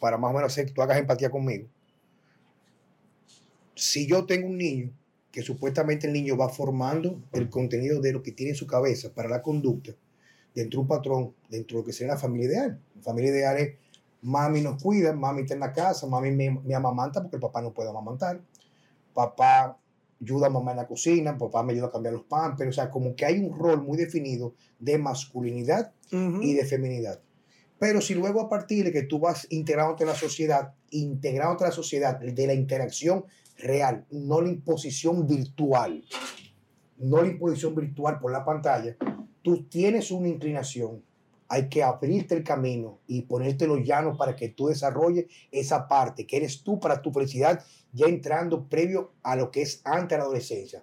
para 0.00 0.18
más 0.18 0.30
o 0.30 0.34
menos 0.34 0.52
hacer 0.52 0.66
que 0.66 0.72
tú 0.72 0.82
hagas 0.82 0.98
empatía 0.98 1.30
conmigo. 1.30 1.68
Si 3.74 4.06
yo 4.06 4.24
tengo 4.26 4.46
un 4.48 4.58
niño 4.58 4.90
que 5.30 5.42
supuestamente 5.42 6.06
el 6.06 6.12
niño 6.12 6.36
va 6.36 6.48
formando 6.48 7.20
el 7.32 7.50
contenido 7.50 8.00
de 8.00 8.12
lo 8.12 8.22
que 8.22 8.32
tiene 8.32 8.52
en 8.52 8.56
su 8.56 8.66
cabeza 8.66 9.12
para 9.12 9.28
la 9.28 9.42
conducta, 9.42 9.92
dentro 10.54 10.78
de 10.78 10.82
un 10.82 10.88
patrón, 10.88 11.34
dentro 11.50 11.76
de 11.76 11.82
lo 11.82 11.86
que 11.86 11.92
sería 11.92 12.14
la 12.14 12.18
familia 12.18 12.46
ideal. 12.46 12.80
La 12.94 13.02
familia 13.02 13.30
ideal 13.30 13.58
es 13.58 13.74
mami 14.22 14.60
nos 14.60 14.82
cuida, 14.82 15.12
mami 15.12 15.42
está 15.42 15.54
en 15.54 15.60
la 15.60 15.72
casa, 15.72 16.06
mami 16.06 16.30
me, 16.32 16.74
amamanta 16.74 17.20
porque 17.20 17.36
el 17.36 17.42
papá 17.42 17.62
no 17.62 17.72
puede 17.72 17.90
amamantar, 17.90 18.40
papá 19.14 19.78
ayuda 20.20 20.46
a 20.46 20.50
mamá 20.50 20.70
en 20.70 20.78
la 20.78 20.86
cocina, 20.86 21.36
papá 21.36 21.62
me 21.62 21.74
ayuda 21.74 21.86
a 21.86 21.90
cambiar 21.90 22.14
los 22.14 22.24
pampers, 22.24 22.70
o 22.70 22.72
sea, 22.72 22.90
como 22.90 23.14
que 23.14 23.26
hay 23.26 23.38
un 23.38 23.56
rol 23.56 23.82
muy 23.82 23.98
definido 23.98 24.54
de 24.78 24.98
masculinidad 24.98 25.92
y 26.10 26.54
de 26.54 26.64
feminidad. 26.64 27.20
Pero 27.78 28.00
si 28.00 28.14
luego 28.14 28.40
a 28.40 28.48
partir 28.48 28.84
de 28.84 28.92
que 28.92 29.02
tú 29.02 29.18
vas 29.18 29.46
integrándote 29.50 30.04
en 30.04 30.08
la 30.08 30.14
sociedad, 30.14 30.72
integrándote 30.90 31.64
en 31.64 31.70
la 31.70 31.76
sociedad 31.76 32.18
de 32.18 32.46
la 32.46 32.54
interacción 32.54 33.26
real, 33.58 34.06
no 34.10 34.40
la 34.40 34.48
imposición 34.48 35.26
virtual, 35.26 36.02
no 36.98 37.22
la 37.22 37.28
imposición 37.28 37.74
virtual 37.74 38.18
por 38.18 38.32
la 38.32 38.44
pantalla, 38.44 38.96
tú 39.42 39.64
tienes 39.64 40.10
una 40.10 40.28
inclinación, 40.28 41.02
hay 41.48 41.68
que 41.68 41.82
abrirte 41.82 42.34
el 42.34 42.42
camino 42.42 42.98
y 43.06 43.22
ponerte 43.22 43.66
los 43.66 43.84
llanos 43.84 44.16
para 44.16 44.34
que 44.34 44.48
tú 44.48 44.68
desarrolles 44.68 45.26
esa 45.52 45.86
parte 45.86 46.26
que 46.26 46.38
eres 46.38 46.62
tú 46.62 46.80
para 46.80 47.02
tu 47.02 47.12
felicidad, 47.12 47.64
ya 47.92 48.06
entrando 48.06 48.68
previo 48.68 49.12
a 49.22 49.36
lo 49.36 49.50
que 49.50 49.62
es 49.62 49.82
antes 49.84 50.10
de 50.10 50.18
la 50.18 50.24
adolescencia, 50.24 50.82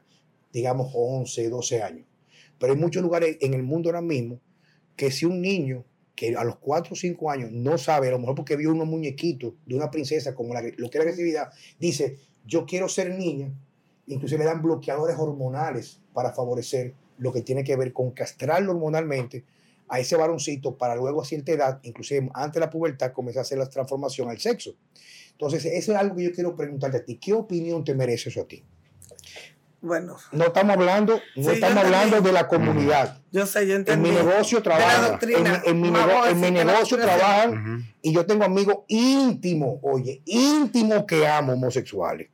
digamos 0.53 0.91
11, 0.93 1.49
12 1.49 1.83
años. 1.83 2.07
Pero 2.59 2.73
hay 2.73 2.79
muchos 2.79 3.01
lugares 3.03 3.37
en 3.41 3.53
el 3.53 3.63
mundo 3.63 3.89
ahora 3.89 4.01
mismo 4.01 4.39
que 4.95 5.11
si 5.11 5.25
un 5.25 5.41
niño 5.41 5.83
que 6.15 6.35
a 6.35 6.43
los 6.43 6.57
4 6.57 6.93
o 6.93 6.95
5 6.95 7.31
años 7.31 7.51
no 7.51 7.77
sabe, 7.77 8.07
a 8.07 8.11
lo 8.11 8.19
mejor 8.19 8.35
porque 8.35 8.55
vio 8.55 8.71
unos 8.71 8.87
muñequitos 8.87 9.53
de 9.65 9.75
una 9.75 9.89
princesa 9.89 10.35
como 10.35 10.53
la, 10.53 10.61
lo 10.61 10.89
que 10.89 10.97
es 10.97 11.03
la 11.03 11.09
agresividad, 11.09 11.51
dice, 11.79 12.17
yo 12.45 12.65
quiero 12.65 12.87
ser 12.87 13.15
niña, 13.15 13.51
incluso 14.07 14.37
le 14.37 14.45
dan 14.45 14.61
bloqueadores 14.61 15.17
hormonales 15.17 16.01
para 16.13 16.33
favorecer 16.33 16.93
lo 17.17 17.31
que 17.31 17.41
tiene 17.41 17.63
que 17.63 17.75
ver 17.75 17.93
con 17.93 18.11
castrarlo 18.11 18.71
hormonalmente 18.71 19.43
a 19.87 19.99
ese 19.99 20.15
varoncito 20.15 20.77
para 20.77 20.95
luego 20.95 21.21
a 21.21 21.25
cierta 21.25 21.51
edad, 21.51 21.79
inclusive 21.83 22.29
antes 22.33 22.55
de 22.55 22.59
la 22.61 22.69
pubertad, 22.69 23.11
comenzar 23.11 23.39
a 23.39 23.43
hacer 23.43 23.57
la 23.57 23.69
transformación 23.69 24.29
al 24.29 24.39
sexo. 24.39 24.75
Entonces, 25.31 25.65
eso 25.65 25.91
es 25.91 25.97
algo 25.97 26.15
que 26.15 26.23
yo 26.23 26.31
quiero 26.31 26.55
preguntarte 26.55 26.97
a 26.97 27.05
ti. 27.05 27.17
¿Qué 27.17 27.33
opinión 27.33 27.83
te 27.83 27.93
merece 27.93 28.29
eso 28.29 28.41
a 28.41 28.47
ti? 28.47 28.63
Bueno. 29.83 30.15
No 30.31 30.45
estamos 30.45 30.77
hablando, 30.77 31.19
no 31.35 31.51
estamos 31.51 31.83
hablando 31.83 32.21
de 32.21 32.31
la 32.31 32.47
comunidad. 32.47 33.17
Yo 33.33 33.45
sé, 33.45 33.67
yo 33.67 33.75
entendí. 33.75 34.07
En 34.07 34.15
mi 34.15 34.17
negocio 34.17 34.63
trabajan. 34.63 35.19
En, 35.65 35.81
mi, 35.81 35.91
negocio 36.51 36.97
trabajan 36.97 37.93
y 38.01 38.13
yo 38.13 38.25
tengo 38.25 38.45
amigos 38.45 38.85
íntimos, 38.87 39.79
oye, 39.81 40.21
íntimos 40.23 41.03
que 41.03 41.27
amo 41.27 41.51
homosexuales. 41.51 42.29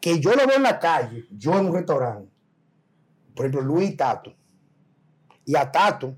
Que 0.00 0.20
yo 0.20 0.30
lo 0.36 0.46
veo 0.46 0.58
en 0.58 0.62
la 0.62 0.78
calle, 0.78 1.26
yo 1.32 1.58
en 1.58 1.66
un 1.66 1.74
restaurante. 1.74 2.30
Por 3.34 3.46
ejemplo, 3.46 3.62
Luis 3.62 3.96
Tato. 3.96 4.32
Y 5.44 5.56
a 5.56 5.72
Tato 5.72 6.14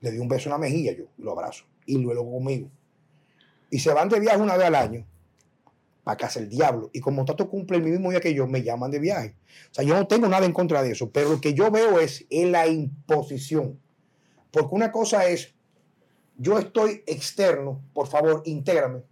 le 0.00 0.10
di 0.10 0.18
un 0.18 0.26
beso 0.26 0.48
en 0.48 0.54
la 0.54 0.58
mejilla, 0.58 0.90
yo 0.90 1.04
lo 1.18 1.38
abrazo. 1.38 1.66
Y 1.86 1.98
luego 1.98 2.28
conmigo. 2.28 2.68
Y 3.70 3.78
se 3.78 3.94
van 3.94 4.08
de 4.08 4.18
viaje 4.18 4.38
una 4.38 4.56
vez 4.56 4.66
al 4.66 4.74
año 4.74 5.06
para 6.10 6.18
casa 6.18 6.40
el 6.40 6.48
diablo. 6.48 6.90
Y 6.92 6.98
como 6.98 7.24
Tato 7.24 7.48
cumple 7.48 7.76
el 7.76 7.84
mismo 7.84 8.10
día 8.10 8.20
que 8.20 8.34
yo, 8.34 8.48
me 8.48 8.64
llaman 8.64 8.90
de 8.90 8.98
viaje. 8.98 9.36
O 9.70 9.74
sea, 9.74 9.84
yo 9.84 9.94
no 9.94 10.08
tengo 10.08 10.26
nada 10.26 10.44
en 10.44 10.52
contra 10.52 10.82
de 10.82 10.90
eso, 10.90 11.10
pero 11.10 11.30
lo 11.30 11.40
que 11.40 11.54
yo 11.54 11.70
veo 11.70 12.00
es 12.00 12.26
la 12.30 12.66
imposición. 12.66 13.78
Porque 14.50 14.74
una 14.74 14.90
cosa 14.90 15.28
es, 15.28 15.54
yo 16.36 16.58
estoy 16.58 17.04
externo, 17.06 17.80
por 17.94 18.08
favor, 18.08 18.42
intégrame. 18.44 19.02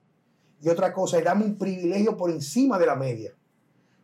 Y 0.60 0.68
otra 0.70 0.92
cosa 0.92 1.18
es, 1.18 1.24
dame 1.24 1.44
un 1.44 1.56
privilegio 1.56 2.16
por 2.16 2.32
encima 2.32 2.80
de 2.80 2.86
la 2.86 2.96
media. 2.96 3.32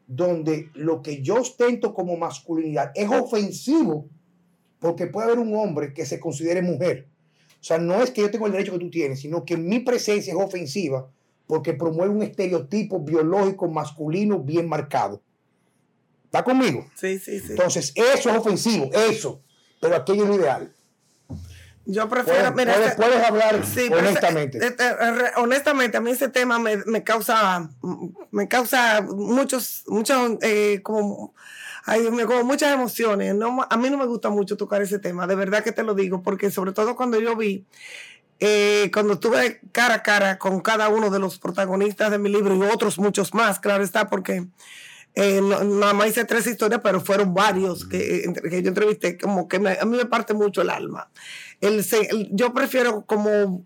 donde 0.07 0.69
lo 0.75 1.03
que 1.03 1.23
yo 1.23 1.37
ostento 1.37 1.95
como 1.95 2.17
masculinidad 2.17 2.93
es 2.95 3.09
ofensivo 3.09 4.07
porque 4.79 5.07
puede 5.07 5.29
haber 5.29 5.39
un 5.39 5.57
hombre 5.57 5.95
que 5.95 6.05
se 6.05 6.21
considere 6.21 6.61
mujer. 6.63 7.09
O 7.59 7.65
sea, 7.65 7.79
no 7.79 8.03
es 8.03 8.11
que 8.11 8.21
yo 8.21 8.31
tengo 8.31 8.47
el 8.47 8.53
derecho 8.53 8.73
que 8.73 8.79
tú 8.79 8.91
tienes, 8.91 9.21
sino 9.21 9.45
que 9.45 9.57
mi 9.57 9.81
presencia 9.81 10.35
es 10.35 10.39
ofensiva 10.39 11.09
porque 11.47 11.75
promueve 11.75 12.13
un 12.15 12.23
estereotipo 12.23 13.01
biológico 13.01 13.69
masculino 13.69 14.39
bien 14.39 14.69
marcado. 14.69 15.21
¿Está 16.25 16.43
conmigo? 16.43 16.87
Sí, 16.95 17.19
sí, 17.19 17.39
sí. 17.41 17.47
Entonces, 17.51 17.93
eso 17.95 18.31
es 18.31 18.37
ofensivo, 18.37 18.91
eso. 18.93 19.41
Pero 19.81 19.97
aquello 19.97 20.25
es 20.25 20.29
lo 20.31 20.37
ideal. 20.37 20.73
Yo 21.87 22.09
prefiero. 22.09 22.53
Puedes, 22.55 22.75
puedes, 22.75 22.91
este- 22.91 23.03
puedes 23.03 23.25
hablar 23.25 23.67
Sí, 23.67 23.87
pero 23.91 23.99
honestamente. 23.99 24.59
este, 24.67 24.95
re- 24.95 25.33
honestamente, 25.37 25.97
a 25.99 26.01
mí 26.01 26.11
ese 26.11 26.29
tema 26.29 26.59
me, 26.59 26.79
me 26.87 27.05
causa, 27.05 27.69
me 28.31 28.49
causa 28.49 29.03
muchos, 29.03 29.85
muchos, 29.87 30.39
eh, 30.41 30.81
como, 30.83 31.35
ay 31.85 32.01
Dios 32.01 32.13
mío, 32.15 32.27
como 32.27 32.43
muchas 32.45 32.73
emociones. 32.73 33.35
No, 33.35 33.67
a 33.69 33.77
mí 33.77 33.91
no 33.91 33.99
me 33.99 34.07
gusta 34.07 34.31
mucho 34.31 34.57
tocar 34.57 34.81
ese 34.81 34.99
tema, 34.99 35.27
de 35.27 35.35
verdad 35.35 35.63
que 35.63 35.73
te 35.73 35.83
lo 35.83 35.95
digo, 35.95 36.23
porque 36.23 36.51
sobre 36.51 36.73
todo 36.73 36.97
cuando 36.97 37.21
yo 37.21 37.37
vi, 37.37 37.67
eh, 38.41 38.91
cuando 38.93 39.15
estuve 39.15 39.61
cara 39.73 39.97
a 39.97 40.03
cara 40.03 40.39
con 40.39 40.61
cada 40.61 40.89
uno 40.89 41.11
de 41.11 41.19
los 41.19 41.39
protagonistas 41.39 42.11
de 42.11 42.19
mi 42.19 42.29
libro 42.31 42.55
y 42.57 42.63
otros 42.63 42.99
muchos 42.99 43.33
más, 43.35 43.61
claro 43.61 43.85
está, 43.85 44.09
porque 44.09 44.47
eh, 45.15 45.41
no- 45.43 45.63
nada 45.65 45.95
más 45.95 46.09
hice 46.09 46.25
tres 46.25 46.47
historias, 46.47 46.81
pero 46.83 47.01
fueron 47.01 47.35
varios 47.35 47.87
que, 47.87 48.25
que 48.51 48.63
yo 48.63 48.69
entrevisté, 48.69 49.17
como 49.19 49.49
que 49.49 49.59
me- 49.61 49.79
a 49.81 49.85
mí 49.85 49.97
me 49.97 50.07
parte 50.07 50.35
mucho 50.35 50.63
el 50.63 50.71
alma. 50.71 51.11
El, 51.61 51.85
yo 52.33 52.53
prefiero 52.53 53.05
como 53.07 53.65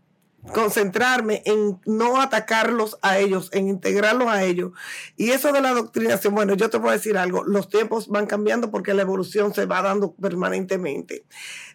concentrarme 0.53 1.43
en 1.45 1.79
no 1.85 2.21
atacarlos 2.21 2.97
a 3.03 3.19
ellos, 3.19 3.51
en 3.53 3.69
integrarlos 3.69 4.29
a 4.29 4.45
ellos. 4.45 4.73
Y 5.17 5.31
eso 5.31 5.53
de 5.53 5.61
la 5.61 5.71
adoctrinación, 5.71 6.35
bueno, 6.35 6.55
yo 6.55 6.71
te 6.71 6.79
voy 6.79 6.91
a 6.91 6.93
decir 6.93 7.19
algo, 7.19 7.45
los 7.45 7.69
tiempos 7.69 8.09
van 8.09 8.27
cambiando 8.27 8.71
porque 8.71 8.95
la 8.95 9.03
evolución 9.03 9.53
se 9.53 9.67
va 9.67 9.83
dando 9.83 10.15
permanentemente. 10.15 11.25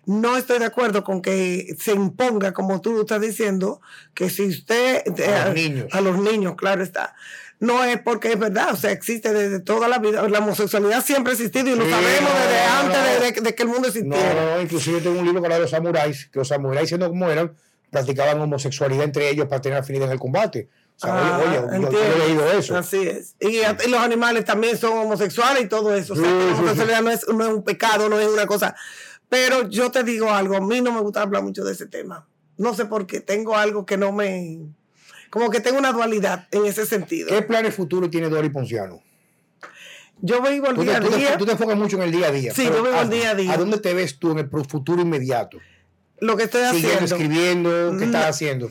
No 0.06 0.36
estoy 0.38 0.60
de 0.60 0.66
acuerdo 0.66 1.04
con 1.04 1.22
que 1.22 1.76
se 1.80 1.94
imponga, 1.94 2.52
como 2.54 2.82
tú 2.82 3.02
estás 3.02 3.22
diciendo, 3.22 3.80
que 4.14 4.30
si 4.30 4.48
usted... 4.50 5.02
A 5.24 5.46
los 5.46 5.56
niños. 5.56 5.88
A 5.92 6.02
los 6.02 6.18
niños, 6.20 6.56
claro 6.58 6.84
está. 6.84 7.16
No 7.60 7.84
es 7.86 8.02
porque 8.02 8.34
es 8.34 8.40
verdad, 8.40 8.74
o 8.74 8.76
sea, 8.76 8.92
existe 8.92 9.32
desde 9.32 9.62
toda 9.62 9.88
la 9.88 10.00
vida. 10.00 10.28
La 10.28 10.40
homosexualidad 10.40 11.04
siempre 11.06 11.32
ha 11.32 11.36
existido 11.36 11.70
y 11.70 11.76
lo 11.78 11.86
Sí, 11.86 11.92
sabemos 11.92 12.30
no, 12.34 12.40
desde 12.40 12.66
no, 12.68 12.80
antes 12.80 12.98
no. 12.98 13.04
de, 13.26 13.32
de- 13.32 13.42
de 13.42 13.56
que 13.56 13.64
el 13.64 13.70
mundo 13.70 13.84
No, 13.84 13.88
existiera. 13.88 14.34
no, 14.34 14.56
no, 14.58 14.62
inclusive 14.62 15.00
tengo 15.00 15.20
un 15.20 15.26
libro 15.26 15.40
que 15.42 15.46
habla 15.46 15.56
de 15.56 15.62
los 15.62 15.72
samuráis, 15.72 16.26
que 16.26 16.40
los 16.40 16.48
samuráis 16.50 16.90
siendo 16.90 17.08
como 17.08 17.30
eran, 17.30 17.54
practicaban 17.90 18.42
homosexualidad 18.42 19.06
entre 19.06 19.30
ellos 19.30 19.48
para 19.48 19.62
tener 19.62 19.78
afinidad 19.78 20.08
en 20.08 20.14
el 20.14 20.20
combate. 20.20 20.68
O 20.98 21.00
sea, 21.00 21.14
Ah, 21.16 21.42
oye, 21.48 21.60
oye, 21.60 21.88
yo- 21.92 22.04
he 22.04 22.28
leído 22.28 22.52
eso. 22.52 22.76
Así 22.76 23.08
es. 23.08 23.36
Y, 23.40 23.60
y 23.60 23.90
los 23.90 24.00
animales 24.02 24.44
también 24.44 24.78
son 24.78 24.98
homosexuales 24.98 25.64
y 25.64 25.68
todo 25.68 25.96
eso. 25.96 26.14
O 26.14 26.16
sea, 26.18 26.26
Sí, 26.26 26.32
que 26.32 26.46
la 26.46 26.54
homosexualidad 26.58 27.02
no 27.02 27.12
es, 27.12 27.28
no 27.30 27.44
es 27.48 27.54
un 27.54 27.64
pecado, 27.64 28.10
no 28.10 28.20
es 28.20 28.28
una 28.28 28.46
cosa. 28.46 28.76
Pero 29.34 29.68
yo 29.70 29.90
te 29.92 30.04
digo 30.04 30.30
algo, 30.30 30.56
a 30.56 30.62
mí 30.62 30.80
no 30.82 30.92
me 30.92 31.02
gusta 31.02 31.24
hablar 31.24 31.42
mucho 31.42 31.64
de 31.64 31.74
ese 31.74 31.88
tema. 31.88 32.28
No 32.58 32.74
sé 32.76 32.86
por 32.86 33.08
qué, 33.08 33.20
tengo 33.20 33.56
algo 33.58 33.86
que 33.86 33.98
no 33.98 34.12
me... 34.12 34.60
Como 35.32 35.50
que 35.50 35.60
tengo 35.60 35.80
una 35.80 35.92
dualidad 35.92 36.48
en 36.52 36.66
ese 36.68 36.86
sentido. 36.86 37.30
¿Qué 37.30 37.42
planes 37.42 37.74
futuros 37.74 38.12
tiene 38.12 38.30
Dori 38.30 38.50
Ponciano? 38.50 39.02
Yo 40.22 40.42
vivo 40.44 40.68
el 40.68 40.76
Tú 40.76 40.84
día 40.84 40.98
a 40.98 41.02
tú 41.02 41.10
te- 41.10 41.18
día. 41.18 41.38
tú 41.38 41.46
te 41.46 41.52
enfocas 41.54 41.76
mucho 41.76 41.98
en 41.98 42.04
el 42.04 42.12
día 42.12 42.28
a 42.28 42.32
día. 42.32 42.54
Sí, 42.54 42.66
yo 42.66 42.72
vivo 42.84 42.88
el 42.90 42.96
¿a- 42.96 43.06
día 43.06 43.32
a 43.32 43.36
día. 43.36 43.52
¿A 43.54 43.58
dónde 43.58 43.80
te 43.80 43.94
ves 43.96 44.20
tú 44.20 44.32
en 44.32 44.38
el 44.40 44.50
futuro 44.70 45.02
inmediato? 45.02 45.58
Lo 46.20 46.38
que 46.38 46.44
estoy 46.44 46.62
Siguiendo 46.72 47.04
haciendo. 47.06 47.16
escribiendo, 47.16 47.70
¿qué 47.98 48.06
No. 48.06 48.06
estás 48.06 48.26
haciendo? 48.28 48.70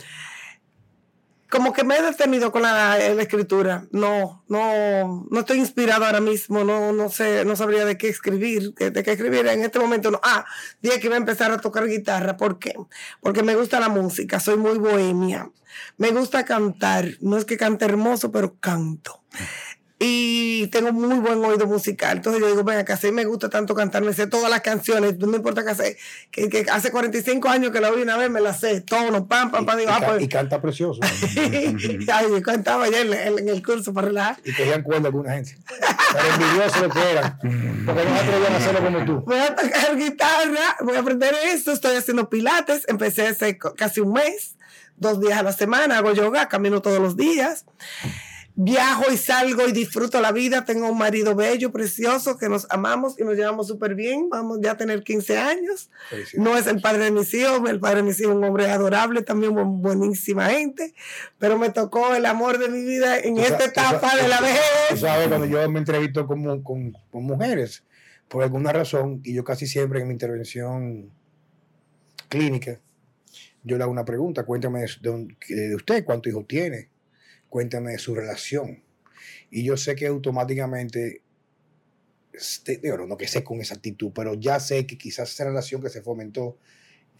Como 1.52 1.74
que 1.74 1.84
me 1.84 1.98
he 1.98 2.02
detenido 2.02 2.50
con 2.50 2.62
la, 2.62 2.96
la 2.96 3.22
escritura. 3.22 3.84
No, 3.90 4.42
no, 4.48 5.26
no 5.30 5.40
estoy 5.40 5.58
inspirado 5.58 6.06
ahora 6.06 6.22
mismo. 6.22 6.64
No, 6.64 6.94
no 6.94 7.10
sé, 7.10 7.44
no 7.44 7.56
sabría 7.56 7.84
de 7.84 7.98
qué 7.98 8.08
escribir, 8.08 8.72
de, 8.72 8.90
de 8.90 9.02
qué 9.02 9.12
escribir 9.12 9.46
en 9.46 9.60
este 9.62 9.78
momento. 9.78 10.10
No. 10.10 10.18
Ah, 10.24 10.46
dije 10.80 10.98
que 10.98 11.08
iba 11.08 11.16
a 11.16 11.18
empezar 11.18 11.52
a 11.52 11.58
tocar 11.58 11.86
guitarra. 11.86 12.38
¿Por 12.38 12.58
qué? 12.58 12.72
Porque 13.20 13.42
me 13.42 13.54
gusta 13.54 13.80
la 13.80 13.90
música. 13.90 14.40
Soy 14.40 14.56
muy 14.56 14.78
bohemia. 14.78 15.50
Me 15.98 16.10
gusta 16.12 16.46
cantar. 16.46 17.06
No 17.20 17.36
es 17.36 17.44
que 17.44 17.58
cante 17.58 17.84
hermoso, 17.84 18.32
pero 18.32 18.56
canto. 18.58 19.22
Y 20.04 20.66
tengo 20.66 20.92
muy 20.92 21.18
buen 21.20 21.44
oído 21.44 21.66
musical. 21.66 22.16
Entonces 22.16 22.40
yo 22.40 22.48
digo, 22.48 22.64
venga, 22.64 22.84
que 22.84 22.92
así 22.92 23.12
me 23.12 23.24
gusta 23.24 23.48
tanto 23.48 23.74
cantar, 23.74 24.02
me 24.02 24.12
sé 24.12 24.26
todas 24.26 24.50
las 24.50 24.60
canciones, 24.62 25.16
no 25.18 25.28
me 25.28 25.36
importa 25.36 25.64
que 25.64 25.74
sé, 25.76 25.96
que, 26.32 26.48
que 26.48 26.66
hace 26.72 26.90
45 26.90 27.48
años 27.48 27.70
que 27.70 27.80
la 27.80 27.90
oí 27.90 28.02
una 28.02 28.16
vez, 28.16 28.28
me 28.28 28.40
la 28.40 28.52
sé, 28.52 28.80
tono, 28.80 29.28
pam, 29.28 29.50
pam, 29.52 29.64
pam, 29.64 29.78
digo, 29.78 29.90
y, 29.90 29.94
ah, 29.94 30.00
ca- 30.00 30.06
pues, 30.08 30.22
y 30.22 30.28
canta 30.28 30.60
precioso. 30.60 30.98
Ay, 31.36 32.26
yo 32.30 32.42
cantaba 32.42 32.84
ayer 32.84 33.06
en, 33.06 33.12
en- 33.12 33.38
en 33.38 33.48
el 33.48 33.64
curso 33.64 33.94
para 33.94 34.08
relajar. 34.08 34.36
y 34.44 34.52
cogían 34.52 34.82
cuerda 34.82 35.06
alguna 35.06 35.34
gente. 35.34 35.56
Pero 35.68 36.34
envidiosos 36.34 36.82
lo 36.82 36.88
que 36.90 37.10
eran. 37.10 37.38
Porque 37.38 38.04
no 38.04 38.14
atrevían 38.16 38.52
a 38.52 38.56
hacerlo 38.56 38.80
como 38.84 39.04
tú. 39.04 39.20
Voy 39.26 39.38
a 39.38 39.54
tocar 39.54 39.96
guitarra, 39.96 40.76
voy 40.80 40.96
a 40.96 41.00
aprender 41.00 41.34
esto, 41.52 41.70
estoy 41.72 41.96
haciendo 41.96 42.28
pilates, 42.28 42.84
empecé 42.88 43.28
hace 43.28 43.56
casi 43.76 44.00
un 44.00 44.12
mes, 44.14 44.56
dos 44.96 45.20
días 45.20 45.38
a 45.38 45.42
la 45.44 45.52
semana, 45.52 45.98
hago 45.98 46.12
yoga, 46.12 46.48
camino 46.48 46.82
todos 46.82 46.98
los 46.98 47.16
días. 47.16 47.64
Viajo 48.54 49.10
y 49.10 49.16
salgo 49.16 49.66
y 49.66 49.72
disfruto 49.72 50.20
la 50.20 50.30
vida. 50.30 50.64
Tengo 50.66 50.90
un 50.90 50.98
marido 50.98 51.34
bello, 51.34 51.72
precioso, 51.72 52.36
que 52.36 52.48
nos 52.50 52.66
amamos 52.70 53.18
y 53.18 53.24
nos 53.24 53.34
llevamos 53.34 53.66
súper 53.68 53.94
bien. 53.94 54.28
Vamos 54.28 54.58
ya 54.62 54.72
a 54.72 54.76
tener 54.76 55.02
15 55.02 55.38
años. 55.38 55.90
No 56.34 56.56
es 56.58 56.66
el 56.66 56.80
padre 56.82 57.04
de 57.04 57.10
mis 57.12 57.32
hijos, 57.32 57.62
el 57.68 57.80
padre 57.80 57.96
de 57.98 58.02
mis 58.02 58.20
hijos 58.20 58.32
es 58.32 58.36
un 58.38 58.44
hombre 58.44 58.70
adorable, 58.70 59.22
también 59.22 59.52
bu- 59.54 59.80
buenísima 59.80 60.50
gente, 60.50 60.92
pero 61.38 61.58
me 61.58 61.70
tocó 61.70 62.14
el 62.14 62.26
amor 62.26 62.58
de 62.58 62.68
mi 62.68 62.84
vida 62.84 63.18
en 63.18 63.38
esta 63.38 63.64
etapa 63.64 64.14
de 64.16 64.28
la 64.28 64.36
Tú 64.38 64.44
vejez. 64.44 65.00
sabes, 65.00 65.28
cuando 65.28 65.46
yo 65.46 65.68
me 65.70 65.78
entrevisto 65.78 66.26
con, 66.26 66.62
con, 66.62 66.92
con 67.10 67.22
mujeres, 67.24 67.84
por 68.28 68.42
alguna 68.44 68.70
razón, 68.72 69.20
y 69.24 69.32
yo 69.34 69.44
casi 69.44 69.66
siempre 69.66 70.00
en 70.00 70.08
mi 70.08 70.12
intervención 70.12 71.10
clínica, 72.28 72.80
yo 73.64 73.76
le 73.78 73.82
hago 73.84 73.92
una 73.92 74.04
pregunta, 74.04 74.44
cuéntame 74.44 74.80
de, 74.80 74.88
de- 75.48 75.68
de 75.68 75.74
usted, 75.74 76.04
cuántos 76.04 76.30
hijos 76.30 76.46
tiene, 76.46 76.88
cuéntame 77.52 77.92
de 77.92 77.98
su 77.98 78.14
relación. 78.14 78.82
Y 79.50 79.62
yo 79.62 79.76
sé 79.76 79.94
que 79.94 80.06
automáticamente, 80.06 81.20
este, 82.32 82.80
no 83.06 83.18
que 83.18 83.28
sé 83.28 83.44
con 83.44 83.60
esa 83.60 83.74
actitud, 83.74 84.10
pero 84.14 84.32
ya 84.32 84.58
sé 84.58 84.86
que 84.86 84.96
quizás 84.96 85.30
esa 85.30 85.44
relación 85.44 85.82
que 85.82 85.90
se 85.90 86.00
fomentó, 86.00 86.56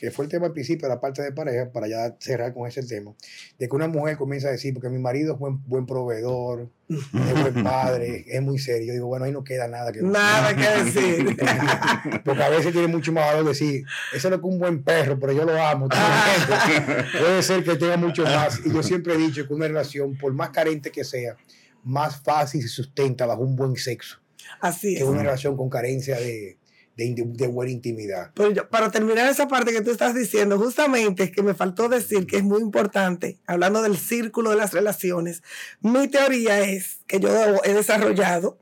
que 0.03 0.11
fue 0.11 0.25
el 0.25 0.31
tema 0.33 0.47
al 0.47 0.53
principio, 0.53 0.89
la 0.89 1.01
parte 1.01 1.23
de 1.23 1.31
pareja, 1.31 1.71
para 1.71 1.87
ya 1.87 2.17
cerrar 2.19 2.53
con 2.53 2.67
ese 2.67 2.83
tema, 2.83 3.15
de 3.57 3.69
que 3.69 3.77
una 3.77 3.87
mujer 3.87 4.17
comienza 4.17 4.49
a 4.49 4.51
decir, 4.51 4.75
porque 4.75 4.89
mi 4.89 4.99
marido 4.99 5.35
es 5.35 5.39
buen, 5.39 5.63
buen 5.69 5.87
proveedor, 5.87 6.69
es 6.89 7.41
buen 7.41 7.63
padre, 7.63 8.25
es 8.27 8.43
muy 8.43 8.59
serio. 8.59 8.89
Yo 8.89 8.93
digo, 8.95 9.07
bueno, 9.07 9.27
ahí 9.27 9.31
no 9.31 9.45
queda 9.45 9.69
nada 9.69 9.93
que 9.93 10.03
Nada 10.03 10.57
que 10.57 10.85
decir. 10.85 11.37
Porque 12.25 12.43
a 12.43 12.49
veces 12.49 12.73
tiene 12.73 12.89
mucho 12.89 13.13
más 13.13 13.27
valor 13.27 13.47
decir, 13.47 13.85
ese 14.13 14.29
no 14.29 14.35
es 14.35 14.43
un 14.43 14.59
buen 14.59 14.83
perro, 14.83 15.21
pero 15.21 15.33
yo 15.33 15.45
lo 15.45 15.57
amo. 15.63 15.89
¿tú 15.89 15.97
me 15.97 16.65
entiendes? 16.67 17.07
Puede 17.21 17.43
ser 17.45 17.63
que 17.63 17.77
tenga 17.77 17.97
mucho 17.97 18.25
más. 18.25 18.61
Y 18.67 18.73
yo 18.73 18.83
siempre 18.83 19.15
he 19.15 19.19
dicho 19.19 19.47
que 19.47 19.55
una 19.55 19.69
relación, 19.69 20.19
por 20.19 20.33
más 20.33 20.51
carente 20.51 20.91
que 20.91 21.05
sea, 21.05 21.37
más 21.85 22.21
fácil 22.21 22.61
se 22.61 22.69
sustenta 22.69 23.25
bajo 23.25 23.43
un 23.43 23.55
buen 23.55 23.77
sexo 23.77 24.19
Así 24.61 24.97
que 24.97 25.03
es. 25.03 25.09
una 25.09 25.23
relación 25.23 25.57
con 25.57 25.71
carencia 25.71 26.19
de, 26.19 26.59
de, 26.97 27.15
de 27.27 27.47
buena 27.47 27.73
intimidad. 27.73 28.31
Pero 28.35 28.69
para 28.69 28.91
terminar 28.91 29.31
esa 29.31 29.49
parte 29.49 29.73
que 29.73 29.81
tú 29.81 29.91
estás 29.91 30.15
diciendo, 30.15 30.59
justamente 30.59 31.33
que 31.33 31.43
me 31.43 31.55
faltó 31.55 31.89
decir 31.89 32.27
que 32.27 32.37
es 32.37 32.45
muy 32.45 32.61
importante, 32.61 33.39
hablando 33.47 33.83
del 33.83 33.97
círculo 33.97 34.51
de 34.51 34.57
las 34.57 34.73
relaciones, 34.73 35.43
mi 35.81 36.09
teoría 36.09 36.61
es 36.61 37.01
que 37.07 37.21
yo 37.21 37.31
he 37.65 37.75
desarrollado 37.75 38.59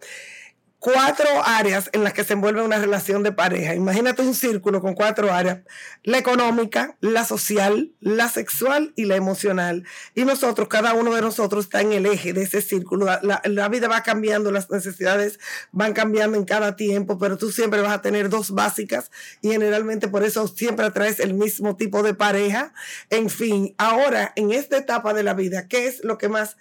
cuatro 0.81 1.29
áreas 1.45 1.91
en 1.93 2.03
las 2.03 2.15
que 2.15 2.25
se 2.25 2.33
envuelve 2.33 2.63
una 2.63 2.79
relación 2.79 3.23
de 3.23 3.33
pareja. 3.33 3.75
Imagínate 3.75 4.23
un 4.23 4.35
círculo 4.35 4.81
con 4.81 4.95
cuatro 4.95 5.31
áreas, 5.31 5.61
la 6.03 6.17
económica, 6.17 6.97
la 7.01 7.25
social, 7.27 7.93
la 8.01 8.31
sexual 8.31 8.95
y 8.97 9.05
la 9.05 9.15
emocional. 9.15 9.85
Y 10.15 10.25
nosotros, 10.25 10.69
cada 10.69 10.95
uno 10.95 11.15
de 11.15 11.21
nosotros 11.21 11.67
está 11.67 11.83
en 11.83 11.93
el 11.93 12.07
eje 12.07 12.33
de 12.33 12.43
ese 12.43 12.63
círculo. 12.63 13.07
La, 13.23 13.69
vida 13.69 13.89
va 13.89 14.03
cambiando, 14.03 14.51
las 14.51 14.71
necesidades 14.71 15.39
van 15.71 15.93
cambiando 15.93 16.39
en 16.39 16.47
cada 16.47 16.75
tiempo, 16.77 17.19
pero 17.19 17.37
tú 17.37 17.53
siempre 17.53 17.83
vas 17.83 17.93
a 17.93 18.03
tener 18.03 18.31
dos 18.31 18.51
básicas 18.51 19.11
y 19.43 19.51
generalmente 19.51 20.09
por 20.09 20.25
eso 20.25 20.49
siempre 20.49 20.87
atraes 20.87 21.21
el 21.21 21.35
mismo 21.35 21.77
tipo 21.77 22.03
de 22.03 22.15
pareja. 22.15 22.73
En 23.11 23.29
fin, 23.29 23.75
ahora 23.77 24.33
en 24.35 24.51
esta 24.51 24.79
etapa 24.79 25.13
de 25.13 25.25
la 25.25 25.35
vida, 25.35 25.69
¿qué 25.69 25.87
es 25.87 26.03
lo 26.03 26.17
que 26.17 26.31
más 26.31 26.57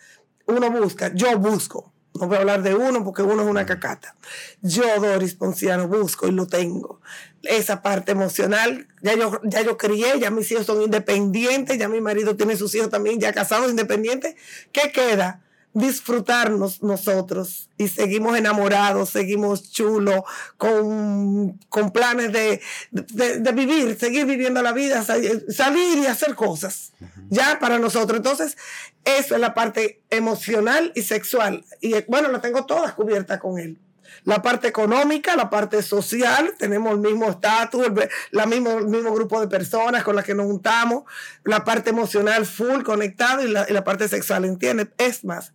uno 0.46 0.70
busca? 0.70 1.14
Yo 1.14 1.40
busco. 1.40 1.94
No 2.16 2.28
voy 2.28 2.38
a 2.38 2.40
hablar 2.42 2.64
de 2.64 2.76
uno 2.76 3.04
porque 3.04 3.22
uno 3.22 3.44
es 3.44 3.48
una 3.48 3.66
cacata. 3.66 4.16
Yo, 4.62 4.84
Doris 5.00 5.36
Ponciano, 5.36 5.88
busco 5.88 6.28
y 6.28 6.32
lo 6.32 6.48
tengo. 6.48 7.00
Esa 7.44 7.82
parte 7.82 8.12
emocional, 8.12 8.88
ya 9.02 9.14
yo, 9.14 9.40
ya 9.44 9.62
yo 9.62 9.78
crié, 9.78 10.20
ya 10.20 10.32
mis 10.32 10.52
hijos 10.52 10.66
son 10.66 10.82
independientes, 10.82 11.78
ya 11.78 11.88
mi 11.88 12.02
marido 12.02 12.36
tiene 12.36 12.58
sus 12.58 12.74
hijos 12.76 12.90
también, 12.90 13.20
ya 13.20 13.32
casados, 13.32 13.70
independientes. 13.70 14.36
¿Qué 14.72 14.92
queda? 14.92 15.42
Disfrutarnos 15.74 16.82
nosotros 16.82 17.70
y 17.78 17.88
seguimos 17.88 18.38
enamorados, 18.38 19.10
seguimos 19.10 19.72
chulos, 19.72 20.24
con, 20.58 21.60
con 21.70 21.92
planes 21.92 22.32
de, 22.32 22.62
de, 22.92 23.40
de 23.40 23.52
vivir, 23.52 23.98
seguir 23.98 24.26
viviendo 24.26 24.62
la 24.62 24.74
vida, 24.74 25.04
salir 25.04 25.98
y 26.00 26.06
hacer 26.06 26.36
cosas, 26.36 26.94
ya 27.30 27.60
para 27.60 27.80
nosotros. 27.80 28.18
Entonces, 28.18 28.58
eso 29.06 29.36
es 29.36 29.42
la 29.42 29.54
parte 29.54 30.02
emocional 30.10 30.92
y 30.96 31.04
sexual. 31.04 31.64
Y 31.82 31.94
bueno, 32.08 32.30
la 32.30 32.42
tengo 32.42 32.66
todas 32.66 32.94
cubiertas 32.94 33.40
con 33.40 33.60
él 33.60 33.78
la 34.24 34.42
parte 34.42 34.68
económica, 34.68 35.36
la 35.36 35.50
parte 35.50 35.82
social, 35.82 36.54
tenemos 36.58 36.94
el 36.94 37.00
mismo 37.00 37.30
estatus, 37.30 37.88
el, 37.88 38.48
mismo, 38.48 38.80
mismo 38.82 39.14
grupo 39.14 39.40
de 39.42 39.48
personas 39.48 40.04
con 40.04 40.16
las 40.16 40.26
que 40.26 40.36
nos 40.36 40.46
juntamos, 40.46 41.04
la 41.44 41.64
parte 41.64 41.90
emocional 41.90 42.46
full 42.46 42.84
conectado 42.84 43.46
y 43.46 43.50
la, 43.50 43.66
la 43.70 43.84
parte 43.84 44.08
sexual, 44.08 44.46
¿entiendes? 44.46 44.90
Es 44.98 45.24
más, 45.24 45.54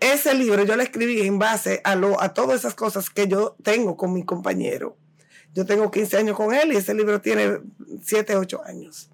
ese 0.00 0.34
libro 0.34 0.64
yo 0.64 0.76
lo 0.76 0.82
escribí 0.82 1.22
en 1.22 1.38
base 1.38 1.80
a, 1.84 1.94
lo, 1.94 2.20
a 2.20 2.34
todas 2.34 2.60
esas 2.60 2.74
cosas 2.74 3.10
que 3.10 3.28
yo 3.28 3.56
tengo 3.62 3.96
con 3.96 4.12
mi 4.12 4.24
compañero. 4.24 4.96
Yo 5.54 5.64
tengo 5.64 5.90
15 5.90 6.18
años 6.18 6.36
con 6.36 6.54
él 6.54 6.72
y 6.72 6.76
ese 6.76 6.92
libro 6.92 7.20
tiene 7.20 7.60
7, 8.02 8.36
8 8.36 8.62
años. 8.66 9.10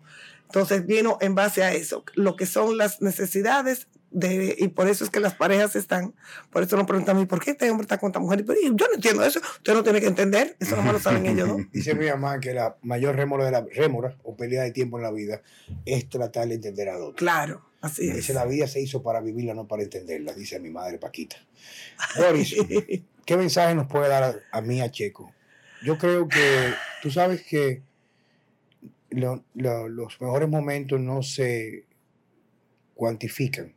Entonces 0.46 0.84
vino 0.84 1.18
en 1.20 1.34
base 1.34 1.62
a 1.62 1.72
eso, 1.72 2.04
lo 2.14 2.36
que 2.36 2.46
son 2.46 2.76
las 2.76 3.00
necesidades 3.00 3.86
y 4.14 4.68
por 4.68 4.88
eso 4.88 5.04
es 5.04 5.10
que 5.10 5.20
las 5.20 5.34
parejas 5.34 5.74
están, 5.76 6.14
por 6.50 6.62
eso 6.62 6.76
nos 6.76 6.86
preguntan 6.86 7.16
a 7.16 7.20
mí, 7.20 7.26
¿por 7.26 7.42
qué 7.42 7.52
este 7.52 7.70
hombre 7.70 7.84
está 7.84 7.98
con 7.98 8.10
esta 8.10 8.20
mujer? 8.20 8.44
Y 8.62 8.66
yo 8.66 8.86
no 8.86 8.94
entiendo 8.94 9.24
eso, 9.24 9.40
usted 9.40 9.72
no 9.72 9.82
tiene 9.82 10.00
que 10.00 10.06
entender, 10.06 10.56
eso 10.60 10.80
no 10.82 10.92
lo 10.92 10.98
saben 10.98 11.26
ellos 11.26 11.48
dos. 11.48 11.60
Dice 11.72 11.94
mi 11.94 12.06
mamá 12.06 12.38
que 12.40 12.52
la 12.52 12.76
mayor 12.82 13.16
rémora 13.16 13.46
de 13.46 13.50
la 13.52 13.64
rémora 13.72 14.16
o 14.22 14.36
pelea 14.36 14.62
de 14.62 14.72
tiempo 14.72 14.98
en 14.98 15.04
la 15.04 15.10
vida 15.10 15.42
es 15.86 16.08
tratar 16.08 16.48
de 16.48 16.54
entender 16.56 16.90
a 16.90 16.98
otro. 16.98 17.14
Claro, 17.14 17.64
así 17.80 18.08
es. 18.08 18.16
Dice, 18.16 18.34
la 18.34 18.44
vida 18.44 18.66
se 18.66 18.80
hizo 18.80 19.02
para 19.02 19.20
vivirla, 19.20 19.54
no 19.54 19.66
para 19.66 19.82
entenderla, 19.82 20.32
dice 20.34 20.60
mi 20.60 20.70
madre 20.70 20.98
Paquita. 20.98 21.36
Boris, 22.18 22.54
¿qué 23.24 23.36
mensaje 23.36 23.74
nos 23.74 23.86
puede 23.86 24.08
dar 24.08 24.42
a, 24.50 24.60
mí, 24.60 24.80
a 24.80 24.90
Checo? 24.90 25.32
Yo 25.84 25.96
creo 25.98 26.28
que, 26.28 26.74
tú 27.02 27.10
sabes 27.10 27.42
que 27.42 27.82
los 29.10 29.40
mejores 30.20 30.48
momentos 30.48 31.00
no 31.00 31.22
se 31.22 31.86
cuantifican 32.94 33.74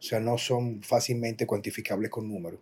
o 0.00 0.02
sea, 0.02 0.18
no 0.18 0.38
son 0.38 0.82
fácilmente 0.82 1.46
cuantificables 1.46 2.10
con 2.10 2.26
números. 2.26 2.58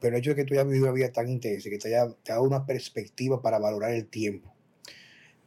Pero 0.00 0.16
el 0.16 0.20
hecho 0.20 0.30
de 0.30 0.36
que 0.36 0.44
tú 0.44 0.54
hayas 0.54 0.66
vivido 0.66 0.84
una 0.84 0.92
vida 0.92 1.12
tan 1.12 1.28
intensa, 1.28 1.68
que 1.68 1.78
te 1.78 1.88
haya 1.88 2.14
dado 2.24 2.42
una 2.42 2.64
perspectiva 2.64 3.42
para 3.42 3.58
valorar 3.58 3.92
el 3.92 4.06
tiempo 4.06 4.52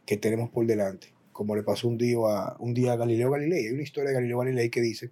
que 0.05 0.17
tenemos 0.17 0.51
por 0.51 0.67
delante, 0.67 1.07
como 1.31 1.55
le 1.55 1.63
pasó 1.63 1.87
un 1.87 1.97
día 1.97 2.17
a, 2.17 2.55
un 2.59 2.75
día 2.75 2.93
a 2.93 2.95
Galileo 2.95 3.31
Galilei. 3.31 3.65
Hay 3.65 3.73
una 3.73 3.81
historia 3.81 4.09
de 4.09 4.15
Galileo 4.15 4.37
Galilei 4.37 4.69
que 4.69 4.81
dice 4.81 5.09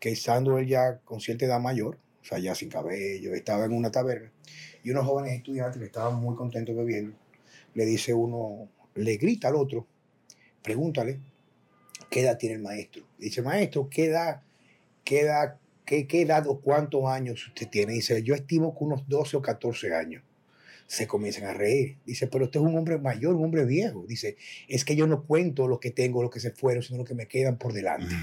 que 0.00 0.10
estando 0.10 0.58
él 0.58 0.66
ya 0.66 0.98
con 1.04 1.20
cierta 1.20 1.44
edad 1.44 1.60
mayor, 1.60 1.98
o 2.22 2.24
sea, 2.24 2.38
ya 2.38 2.54
sin 2.54 2.70
cabello, 2.70 3.34
estaba 3.34 3.66
en 3.66 3.72
una 3.72 3.90
taberna, 3.90 4.32
y 4.82 4.90
unos 4.90 5.04
jóvenes 5.04 5.34
estudiantes 5.34 5.78
que 5.78 5.86
estaban 5.86 6.16
muy 6.16 6.34
contentos 6.34 6.74
bebiendo, 6.74 7.14
le 7.74 7.84
dice 7.84 8.14
uno, 8.14 8.68
le 8.94 9.16
grita 9.16 9.48
al 9.48 9.56
otro, 9.56 9.86
pregúntale, 10.62 11.20
¿qué 12.10 12.22
edad 12.22 12.38
tiene 12.38 12.56
el 12.56 12.62
maestro? 12.62 13.04
Dice, 13.18 13.42
maestro, 13.42 13.88
¿qué 13.88 14.06
edad 14.06 14.42
¿qué 15.04 15.20
edad, 15.20 15.56
qué, 15.84 16.06
qué 16.06 16.22
edad 16.22 16.46
o 16.46 16.60
cuántos 16.60 17.04
años 17.06 17.46
usted 17.46 17.68
tiene? 17.68 17.94
Dice, 17.94 18.22
yo 18.22 18.34
estimo 18.34 18.76
que 18.76 18.84
unos 18.84 19.08
12 19.08 19.36
o 19.36 19.42
14 19.42 19.94
años. 19.94 20.22
Se 20.86 21.06
comienzan 21.06 21.44
a 21.44 21.54
reír. 21.54 21.96
Dice, 22.04 22.26
pero 22.26 22.44
usted 22.44 22.60
es 22.60 22.66
un 22.66 22.76
hombre 22.76 22.98
mayor, 22.98 23.34
un 23.34 23.44
hombre 23.44 23.64
viejo. 23.64 24.04
Dice, 24.06 24.36
es 24.68 24.84
que 24.84 24.94
yo 24.94 25.06
no 25.06 25.24
cuento 25.24 25.66
lo 25.66 25.80
que 25.80 25.90
tengo, 25.90 26.22
lo 26.22 26.28
que 26.28 26.40
se 26.40 26.50
fueron, 26.50 26.82
sino 26.82 26.98
lo 26.98 27.04
que 27.04 27.14
me 27.14 27.28
quedan 27.28 27.56
por 27.56 27.72
delante. 27.72 28.14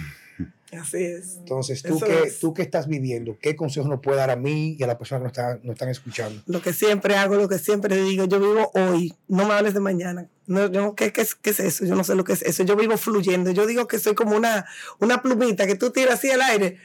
Así 0.72 1.04
es. 1.04 1.38
Entonces, 1.38 1.82
tú 1.82 2.00
que, 2.00 2.32
tú 2.40 2.54
que 2.54 2.62
estás 2.62 2.88
viviendo, 2.88 3.38
¿qué 3.42 3.56
consejos 3.56 3.90
nos 3.90 4.02
puede 4.02 4.18
dar 4.18 4.30
a 4.30 4.36
mí 4.36 4.76
y 4.78 4.84
a 4.84 4.88
las 4.88 4.98
personas 4.98 5.32
que 5.32 5.42
nos, 5.64 5.74
están 5.74 5.90
escuchando? 5.90 6.42
Lo 6.46 6.62
que 6.62 6.74
siempre 6.74 7.16
hago, 7.16 7.36
lo 7.36 7.50
que 7.50 7.58
siempre 7.58 7.98
digo, 7.98 8.26
yo 8.26 8.40
vivo 8.40 8.72
hoy, 8.76 9.14
no 9.28 9.48
me 9.48 9.54
hables 9.54 9.74
de 9.74 9.80
mañana. 9.80 10.28
No, 10.46 10.96
¿qué, 10.96 11.14
qué, 11.14 11.22
es, 11.22 11.36
¿Qué 11.36 11.52
es 11.52 11.60
eso? 11.60 11.86
Yo 11.86 11.96
no 11.96 12.04
sé 12.04 12.16
lo 12.16 12.24
que 12.24 12.34
es 12.34 12.42
eso. 12.42 12.64
Yo 12.64 12.76
vivo 12.76 12.98
fluyendo. 12.98 13.52
Yo 13.52 13.68
digo 13.68 13.88
que 13.88 14.00
soy 14.00 14.16
como 14.16 14.36
una, 14.36 14.66
una 15.00 15.22
plumita 15.22 15.68
que 15.68 15.76
tú 15.76 15.92
tiras 15.92 16.16
así 16.16 16.32
al 16.32 16.42
aire 16.42 16.80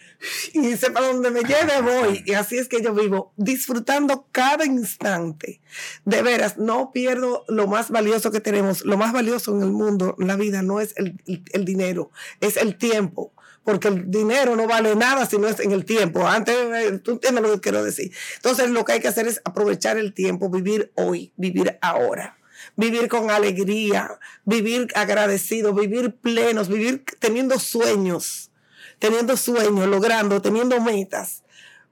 y 0.52 0.76
sepa 0.76 1.00
dónde 1.00 1.30
me 1.30 1.40
lleve, 1.40 1.80
voy. 1.80 2.22
Y 2.26 2.34
así 2.34 2.58
es 2.58 2.68
que 2.68 2.82
yo 2.82 2.92
vivo, 2.92 3.32
disfrutando 3.36 4.26
cada 4.32 4.66
instante. 4.66 5.62
De 6.04 6.20
veras, 6.20 6.58
no 6.58 6.92
pierdo 6.92 7.46
lo 7.48 7.66
más 7.66 7.90
valioso 7.90 8.30
que 8.30 8.40
tenemos. 8.40 8.84
Lo 8.84 8.98
más 8.98 9.14
valioso 9.14 9.56
en 9.56 9.62
el 9.62 9.70
mundo, 9.70 10.14
en 10.18 10.26
la 10.26 10.36
vida, 10.36 10.60
no 10.60 10.80
es 10.80 10.92
el, 10.96 11.18
el 11.26 11.64
dinero, 11.64 12.10
es 12.40 12.58
el 12.58 12.76
tiempo 12.76 13.32
porque 13.64 13.88
el 13.88 14.10
dinero 14.10 14.54
no 14.56 14.66
vale 14.66 14.94
nada 14.94 15.26
si 15.26 15.38
no 15.38 15.48
es 15.48 15.58
en 15.60 15.72
el 15.72 15.84
tiempo. 15.84 16.26
Antes, 16.26 16.54
eh, 16.54 16.98
tú 17.02 17.12
entiendes 17.12 17.42
lo 17.42 17.52
que 17.54 17.60
quiero 17.60 17.82
decir. 17.82 18.12
Entonces, 18.36 18.70
lo 18.70 18.84
que 18.84 18.92
hay 18.92 19.00
que 19.00 19.08
hacer 19.08 19.26
es 19.26 19.40
aprovechar 19.44 19.98
el 19.98 20.12
tiempo, 20.12 20.50
vivir 20.50 20.92
hoy, 20.94 21.32
vivir 21.36 21.78
ahora, 21.80 22.38
vivir 22.76 23.08
con 23.08 23.30
alegría, 23.30 24.18
vivir 24.44 24.88
agradecido, 24.94 25.72
vivir 25.72 26.14
plenos, 26.14 26.68
vivir 26.68 27.04
teniendo 27.18 27.58
sueños, 27.58 28.50
teniendo 28.98 29.36
sueños, 29.36 29.88
logrando, 29.88 30.42
teniendo 30.42 30.80
metas, 30.80 31.42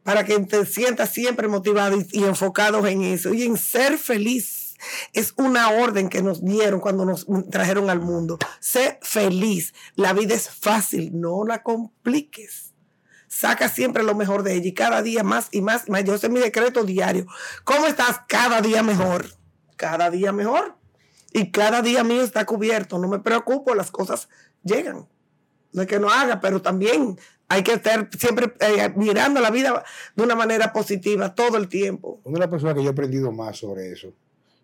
para 0.02 0.24
que 0.24 0.38
te 0.40 0.66
sientas 0.66 1.10
siempre 1.10 1.48
motivado 1.48 1.96
y, 1.96 2.06
y 2.12 2.24
enfocado 2.24 2.86
en 2.86 3.02
eso 3.02 3.32
y 3.32 3.44
en 3.44 3.56
ser 3.56 3.96
feliz 3.98 4.61
es 5.12 5.34
una 5.36 5.70
orden 5.70 6.08
que 6.08 6.22
nos 6.22 6.44
dieron 6.44 6.80
cuando 6.80 7.04
nos 7.04 7.26
trajeron 7.50 7.90
al 7.90 8.00
mundo. 8.00 8.38
Sé 8.60 8.98
feliz. 9.02 9.74
La 9.94 10.12
vida 10.12 10.34
es 10.34 10.48
fácil, 10.48 11.20
no 11.20 11.44
la 11.44 11.62
compliques. 11.62 12.72
Saca 13.28 13.68
siempre 13.68 14.02
lo 14.02 14.14
mejor 14.14 14.42
de 14.42 14.54
ella 14.54 14.68
y 14.68 14.74
cada 14.74 15.02
día 15.02 15.22
más 15.22 15.48
y 15.52 15.62
más. 15.62 15.88
más. 15.88 16.04
Yo 16.04 16.18
sé 16.18 16.28
mi 16.28 16.40
decreto 16.40 16.84
diario. 16.84 17.26
¿Cómo 17.64 17.86
estás? 17.86 18.20
Cada 18.28 18.60
día 18.60 18.82
mejor. 18.82 19.26
Cada 19.76 20.10
día 20.10 20.32
mejor. 20.32 20.76
Y 21.32 21.50
cada 21.50 21.80
día 21.80 22.04
mío 22.04 22.22
está 22.22 22.44
cubierto. 22.44 22.98
No 22.98 23.08
me 23.08 23.20
preocupo, 23.20 23.74
las 23.74 23.90
cosas 23.90 24.28
llegan. 24.62 25.08
No 25.72 25.82
es 25.82 25.88
que 25.88 25.98
no 25.98 26.10
haga, 26.10 26.42
pero 26.42 26.60
también 26.60 27.18
hay 27.48 27.62
que 27.62 27.72
estar 27.72 28.10
siempre 28.18 28.52
eh, 28.60 28.92
mirando 28.96 29.40
la 29.40 29.50
vida 29.50 29.82
de 30.14 30.22
una 30.22 30.34
manera 30.34 30.72
positiva 30.74 31.34
todo 31.34 31.56
el 31.56 31.68
tiempo. 31.68 32.20
Una 32.24 32.34
de 32.34 32.40
las 32.40 32.50
personas 32.50 32.74
que 32.74 32.82
yo 32.82 32.90
he 32.90 32.92
aprendido 32.92 33.32
más 33.32 33.56
sobre 33.56 33.92
eso 33.92 34.12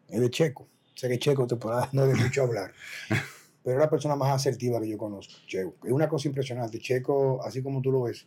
es 0.08 0.20
de 0.20 0.30
Checo. 0.30 0.68
Sé 0.94 1.08
que 1.08 1.18
Checo 1.18 1.46
te 1.46 1.56
puede 1.56 1.82
no 1.92 2.06
de 2.06 2.14
mucho 2.14 2.42
hablar. 2.42 2.72
Pero 3.64 3.76
es 3.76 3.80
la 3.80 3.90
persona 3.90 4.16
más 4.16 4.34
asertiva 4.34 4.80
que 4.80 4.88
yo 4.88 4.96
conozco, 4.96 5.34
Checo. 5.46 5.74
Es 5.84 5.92
una 5.92 6.08
cosa 6.08 6.28
impresionante. 6.28 6.78
Checo, 6.78 7.44
así 7.44 7.62
como 7.62 7.82
tú 7.82 7.92
lo 7.92 8.02
ves, 8.02 8.26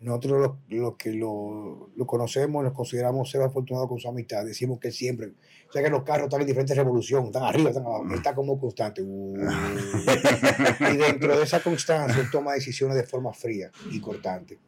nosotros 0.00 0.54
los, 0.68 0.96
que 0.96 1.12
lo, 1.12 1.90
lo, 1.96 2.06
conocemos, 2.06 2.62
nos 2.62 2.72
consideramos 2.72 3.28
ser 3.28 3.42
afortunados 3.42 3.88
con 3.88 3.98
su 3.98 4.08
amistad. 4.08 4.44
Decimos 4.44 4.78
que 4.78 4.92
siempre, 4.92 5.32
o 5.68 5.72
sea 5.72 5.82
que 5.82 5.90
los 5.90 6.04
carros 6.04 6.26
están 6.26 6.40
en 6.40 6.46
diferentes 6.46 6.76
revoluciones, 6.76 7.26
están 7.28 7.42
arriba, 7.42 7.70
están 7.70 7.84
abajo, 7.84 8.14
está 8.14 8.34
como 8.34 8.58
constante. 8.60 9.02
Uh. 9.02 9.34
y 10.92 10.96
dentro 10.96 11.36
de 11.36 11.42
esa 11.42 11.60
constancia, 11.60 12.20
él 12.22 12.30
toma 12.30 12.52
decisiones 12.52 12.96
de 12.96 13.02
forma 13.02 13.32
fría 13.32 13.70
y 13.90 14.00
cortante. 14.00 14.58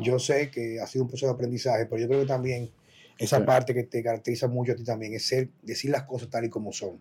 Yo 0.00 0.18
sé 0.18 0.50
que 0.50 0.80
ha 0.80 0.86
sido 0.86 1.04
un 1.04 1.10
proceso 1.10 1.26
de 1.26 1.32
aprendizaje, 1.34 1.86
pero 1.86 2.00
yo 2.00 2.08
creo 2.08 2.20
que 2.20 2.26
también 2.26 2.70
esa 3.18 3.44
parte 3.44 3.74
que 3.74 3.84
te 3.84 4.02
caracteriza 4.02 4.48
mucho 4.48 4.72
a 4.72 4.74
ti 4.74 4.84
también 4.84 5.14
es 5.14 5.26
ser, 5.26 5.48
decir 5.62 5.90
las 5.90 6.04
cosas 6.04 6.28
tal 6.30 6.44
y 6.44 6.48
como 6.48 6.72
son. 6.72 6.98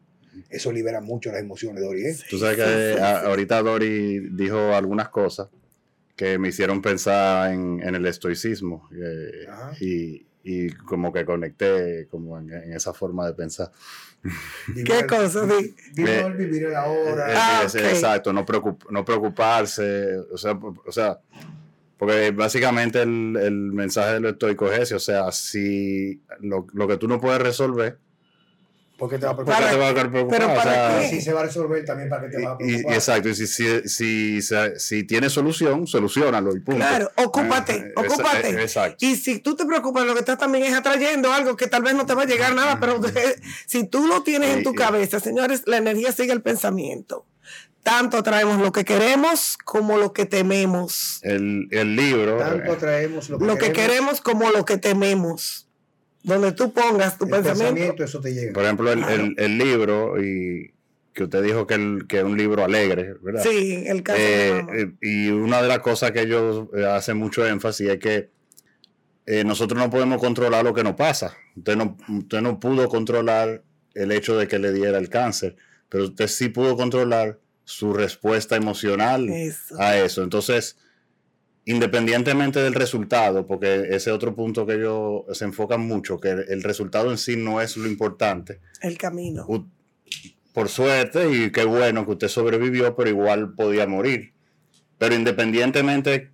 Eso 0.50 0.72
libera 0.72 1.02
mucho 1.02 1.32
las 1.32 1.42
emociones, 1.42 1.84
Dori. 1.84 2.06
¿eh? 2.06 2.18
Tú 2.30 2.38
sabes 2.38 2.58
que 2.58 3.02
ahorita 3.02 3.62
Dori 3.62 4.30
dijo 4.32 4.74
algunas 4.74 5.10
cosas 5.10 5.50
que 6.16 6.38
me 6.38 6.50
hicieron 6.50 6.82
pensar 6.82 7.52
en, 7.52 7.82
el 7.82 8.06
estoicismo 8.06 8.90
eh, 8.96 9.48
y, 9.80 10.26
y, 10.44 10.70
como 10.70 11.12
que 11.12 11.26
conecté 11.26 12.08
como 12.10 12.38
en, 12.38 12.52
esa 12.74 12.94
forma 12.94 13.26
de 13.26 13.34
pensar. 13.34 13.72
¿Qué 14.86 15.06
cosa? 15.08 15.46
Vivir, 15.96 16.34
vivir 16.38 16.64
el 16.66 16.76
ahora. 16.76 17.32
Eh, 17.32 17.36
ah, 17.36 17.64
exacto, 17.64 18.32
no, 18.32 18.46
no 18.92 19.04
preocuparse, 19.04 20.18
o 20.32 20.38
sea, 20.38 20.52
o 20.86 20.92
sea 20.92 21.20
porque 22.02 22.32
básicamente 22.32 23.00
el, 23.04 23.38
el 23.40 23.74
mensaje 23.74 24.14
del 24.14 24.26
estoico 24.26 24.72
es 24.72 24.80
ese, 24.80 24.96
o 24.96 25.00
sea, 25.00 25.32
si 25.32 26.20
lo, 26.40 26.66
lo 26.74 26.88
que 26.88 26.98
tú 26.98 27.08
no 27.08 27.22
puedes 27.22 27.40
resolver, 27.40 28.00
¿Por 28.98 29.08
qué 29.08 29.20
te 29.20 29.28
va 29.28 29.34
a 29.34 29.36
preocupar? 29.36 29.70
te 29.70 29.78
va 29.78 29.90
a 29.90 29.94
preocupar? 29.94 30.40
Pero 30.40 30.48
para 30.56 31.08
Si 31.08 31.22
se 31.22 31.32
va 31.32 31.42
a 31.42 31.44
resolver, 31.44 31.86
también 31.86 32.10
para 32.10 32.24
qué 32.24 32.38
te 32.38 32.44
va 32.44 32.54
a 32.54 32.58
preocupar. 32.58 32.92
Y, 32.92 32.96
exacto, 32.96 33.30
y 33.30 33.36
si, 33.36 33.46
si, 33.46 33.88
si, 33.88 34.42
si, 34.78 35.04
tiene 35.04 35.30
solución, 35.30 35.86
solucionalo 35.86 36.56
y 36.56 36.60
punto. 36.62 36.80
Claro, 36.80 37.12
ocúpate, 37.18 37.76
eh, 37.76 37.94
ocúpate. 37.96 38.50
exacto. 38.50 39.06
Y 39.06 39.16
si 39.16 39.38
tú 39.38 39.56
te 39.56 39.68
preocupas, 39.68 40.04
lo 40.04 40.16
que 40.16 40.22
estás 40.22 40.40
también 40.40 40.64
es 40.64 40.74
atrayendo 40.74 41.32
algo 41.32 41.56
que 41.56 41.68
tal 41.68 41.84
vez 41.84 41.94
no 41.94 42.08
te 42.08 42.16
va 42.16 42.24
a 42.24 42.26
llegar 42.26 42.56
nada, 42.56 42.80
pero 42.80 43.00
si 43.68 43.86
tú 43.86 44.08
lo 44.08 44.24
tienes 44.24 44.58
en 44.58 44.64
tu 44.64 44.74
cabeza, 44.74 45.20
señores, 45.20 45.62
la 45.68 45.78
energía 45.78 46.12
sigue 46.12 46.34
el 46.34 46.42
pensamiento 46.42 47.28
tanto 47.84 48.24
traemos 48.24 48.60
lo 48.60 48.72
que 48.72 48.86
queremos 48.86 49.58
como 49.64 49.98
lo 49.98 50.14
que 50.14 50.26
tememos. 50.26 51.20
El, 51.24 51.68
el 51.72 51.96
libro. 51.96 52.38
Tanto 52.38 52.78
traemos 52.78 53.30
lo 53.30 53.40
que, 53.40 53.46
lo 53.46 53.58
que 53.58 53.72
queremos. 53.72 54.22
como 54.22 54.50
lo 54.52 54.66
que 54.66 54.78
tememos. 54.78 55.68
Donde 56.24 56.52
tú 56.52 56.72
pongas 56.72 57.18
tu 57.18 57.26
el 57.26 57.32
pensamiento. 57.32 58.04
Eso 58.04 58.22
te 58.22 58.34
llega. 58.34 58.54
Por 58.54 58.64
ejemplo, 58.64 58.92
el, 58.92 59.04
el, 59.04 59.36
el 59.38 59.58
libro 59.58 60.22
y 60.24 60.74
que 61.14 61.24
usted 61.24 61.44
dijo 61.44 61.68
que, 61.68 61.74
el, 61.74 62.06
que 62.08 62.20
es 62.20 62.24
un 62.24 62.38
libro 62.38 62.64
alegre, 62.64 63.16
¿verdad? 63.22 63.44
Sí, 63.44 63.84
el 63.88 64.02
caso 64.04 64.20
Eh, 64.22 64.66
eh, 64.74 64.92
y 65.02 65.30
una 65.30 65.62
de 65.62 65.68
las 65.68 65.80
cosas 65.80 66.12
que 66.12 66.22
ellos 66.22 66.68
eh, 66.76 66.86
hacen 66.86 67.18
mucho 67.18 67.46
énfasis 67.46 67.90
es 67.90 68.00
que 68.00 68.30
eh, 69.26 69.44
nosotros 69.44 69.80
no 69.82 69.90
podemos 69.90 70.20
controlar 70.22 70.64
lo 70.64 70.74
que 70.74 70.84
nos 70.84 70.96
pasa. 70.96 71.36
Usted 71.56 71.76
no, 71.76 71.98
usted 72.08 72.42
no 72.42 72.60
pudo 72.60 72.88
controlar 72.88 73.64
el 73.94 74.12
hecho 74.12 74.38
de 74.38 74.48
que 74.48 74.58
le 74.60 74.72
diera 74.72 74.98
el 74.98 75.10
cáncer, 75.10 75.56
pero 75.90 76.06
usted 76.06 76.28
sí 76.28 76.50
pudo 76.50 76.78
controlar 76.78 77.40
su 77.72 77.94
respuesta 77.94 78.56
emocional 78.56 79.30
Eso. 79.30 79.76
a 79.80 79.98
eso. 79.98 80.24
Entonces, 80.24 80.78
independientemente 81.66 82.60
del 82.62 82.74
resultado, 82.74 83.46
porque 83.46 83.88
ese 83.92 84.12
otro 84.12 84.36
punto 84.36 84.66
que 84.66 84.76
ellos 84.76 85.24
se 85.38 85.46
enfocan 85.46 85.82
mucho, 85.82 86.20
que 86.20 86.30
el, 86.30 86.46
el 86.50 86.64
resultado 86.64 87.12
en 87.12 87.18
sí 87.18 87.36
no 87.38 87.62
es 87.62 87.78
lo 87.78 87.88
importante. 87.88 88.60
El 88.82 88.98
camino. 88.98 89.46
U- 89.48 89.68
Por 90.54 90.70
suerte, 90.70 91.30
y 91.32 91.52
qué 91.52 91.64
bueno 91.66 92.06
que 92.06 92.12
usted 92.12 92.28
sobrevivió, 92.28 92.96
pero 92.96 93.10
igual 93.10 93.54
podía 93.54 93.88
morir. 93.88 94.34
Pero 94.98 95.16
independientemente 95.16 96.32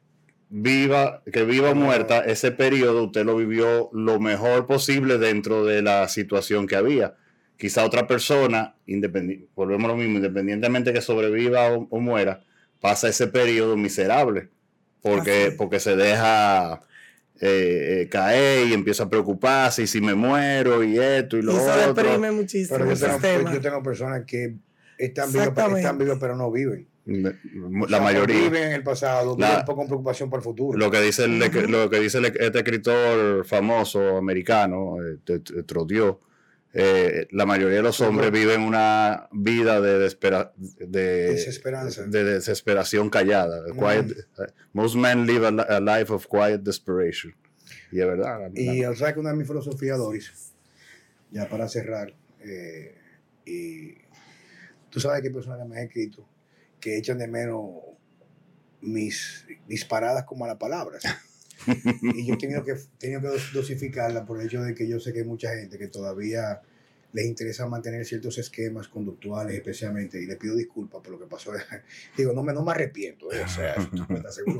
viva, 0.49 1.21
que 1.31 1.43
viva 1.43 1.71
o 1.71 1.75
muerta, 1.75 2.19
ese 2.21 2.51
periodo 2.51 3.03
usted 3.05 3.25
lo 3.25 3.35
vivió 3.35 3.89
lo 3.93 4.19
mejor 4.19 4.65
posible 4.65 5.17
dentro 5.17 5.65
de 5.65 5.81
la 5.81 6.07
situación 6.07 6.67
que 6.67 6.75
había. 6.77 7.15
Quizá 7.57 7.83
otra 7.85 8.05
persona, 8.07 8.75
independi- 8.87 9.47
volvemos 9.55 9.85
a 9.85 9.87
lo 9.89 9.97
mismo, 9.97 10.17
independientemente 10.17 10.93
que 10.93 11.01
sobreviva 11.01 11.71
o, 11.73 11.87
o 11.89 11.99
muera, 11.99 12.43
pasa 12.79 13.09
ese 13.09 13.27
periodo 13.27 13.75
miserable. 13.75 14.49
Porque, 15.01 15.53
porque 15.57 15.79
se 15.79 15.95
deja 15.95 16.81
eh, 17.39 18.01
eh, 18.01 18.07
caer 18.09 18.67
y 18.67 18.73
empieza 18.73 19.03
a 19.03 19.09
preocuparse, 19.09 19.83
y 19.83 19.87
si 19.87 20.01
me 20.01 20.15
muero, 20.15 20.83
y 20.83 20.97
esto, 20.99 21.37
y 21.37 21.39
Y 21.39 21.43
lo 21.43 21.51
eso 21.53 21.89
otro. 21.89 22.03
deprime 22.03 22.31
muchísimo 22.31 22.77
Pero 22.77 22.93
yo 22.93 23.17
tengo, 23.19 23.53
yo 23.53 23.61
tengo 23.61 23.83
personas 23.83 24.23
que 24.25 24.55
están 24.97 25.31
vivas, 25.31 25.47
están 25.49 25.97
vivas 25.97 26.17
pero 26.19 26.35
no 26.35 26.51
viven. 26.51 26.87
La 27.05 27.29
O 27.29 27.87
sea, 27.87 28.01
mayoría. 28.01 28.37
Viven 28.41 28.63
en 28.63 28.71
el 28.73 28.83
pasado, 28.83 29.37
La- 29.39 29.47
viven 29.47 29.59
un 29.61 29.65
poco 29.65 29.77
con 29.77 29.87
preocupación 29.87 30.29
por 30.29 30.39
el 30.39 30.43
futuro. 30.43 30.77
Lo 30.77 30.91
que 30.91 30.99
dice, 30.99 31.23
el, 31.23 31.39
lo 31.71 31.89
que 31.89 31.99
dice 32.01 32.17
el- 32.17 32.25
este 32.25 32.57
escritor 32.57 33.45
famoso 33.45 34.17
americano, 34.17 34.97
eh, 35.01 35.17
T- 35.23 35.39
T- 35.39 35.63
Trottier, 35.63 36.15
eh, 36.73 37.27
la 37.31 37.45
mayoría 37.45 37.77
de 37.77 37.81
los 37.83 37.99
hombres 38.01 38.31
viven 38.31 38.61
una 38.61 39.27
vida 39.31 39.81
de, 39.81 39.99
despera- 39.99 40.53
de, 40.57 41.31
Desesperanza. 41.31 42.03
de 42.03 42.23
desesperación 42.23 43.09
callada. 43.09 43.63
Quiet- 43.73 44.11
eh, 44.39 44.53
most 44.73 44.95
men 44.95 45.25
live 45.25 45.45
a, 45.47 45.49
a 45.49 45.79
life 45.79 46.11
of 46.13 46.27
quiet 46.27 46.61
desperation. 46.61 47.33
Y 47.91 47.99
es 47.99 48.05
verdad. 48.05 48.51
Y 48.53 48.81
la- 48.81 48.91
o 48.91 48.95
sea 48.95 49.13
que 49.13 49.19
una 49.19 49.31
de 49.31 49.37
mis 49.37 49.47
filosofías, 49.47 49.97
Doris, 49.97 50.53
ya 51.31 51.47
para 51.49 51.67
cerrar, 51.67 52.13
eh, 52.41 52.95
y 53.45 53.95
tú 54.89 54.99
sabes 54.99 55.21
que 55.21 55.27
hay 55.29 55.33
personas 55.33 55.59
que 55.59 55.65
me 55.67 55.77
han 55.77 55.83
escrito 55.87 56.27
que 56.79 56.97
echan 56.97 57.17
de 57.17 57.27
menos 57.27 57.71
mis 58.81 59.45
disparadas 59.67 60.25
como 60.25 60.45
a 60.45 60.49
las 60.49 60.57
palabras. 60.57 61.01
Y 62.15 62.25
yo 62.25 62.33
he 62.33 62.37
tenido 62.37 62.63
que, 62.63 62.75
tenido 62.97 63.21
que 63.21 63.27
dos- 63.27 63.53
dosificarla 63.53 64.25
por 64.25 64.39
el 64.39 64.47
hecho 64.47 64.61
de 64.61 64.73
que 64.73 64.87
yo 64.87 64.99
sé 64.99 65.13
que 65.13 65.19
hay 65.19 65.25
mucha 65.25 65.55
gente 65.55 65.77
que 65.77 65.87
todavía 65.87 66.61
les 67.13 67.25
interesa 67.25 67.67
mantener 67.67 68.05
ciertos 68.05 68.37
esquemas 68.37 68.87
conductuales 68.89 69.55
especialmente 69.55 70.21
y 70.21 70.25
le 70.25 70.35
pido 70.35 70.55
disculpas 70.55 71.01
por 71.01 71.11
lo 71.11 71.19
que 71.19 71.25
pasó. 71.25 71.51
Digo, 72.17 72.33
no 72.33 72.43
me, 72.43 72.53
no 72.53 72.63
me 72.63 72.71
arrepiento, 72.71 73.31
eh, 73.31 73.41
o 73.43 73.47
sea, 73.47 73.75
seguro 74.31 74.59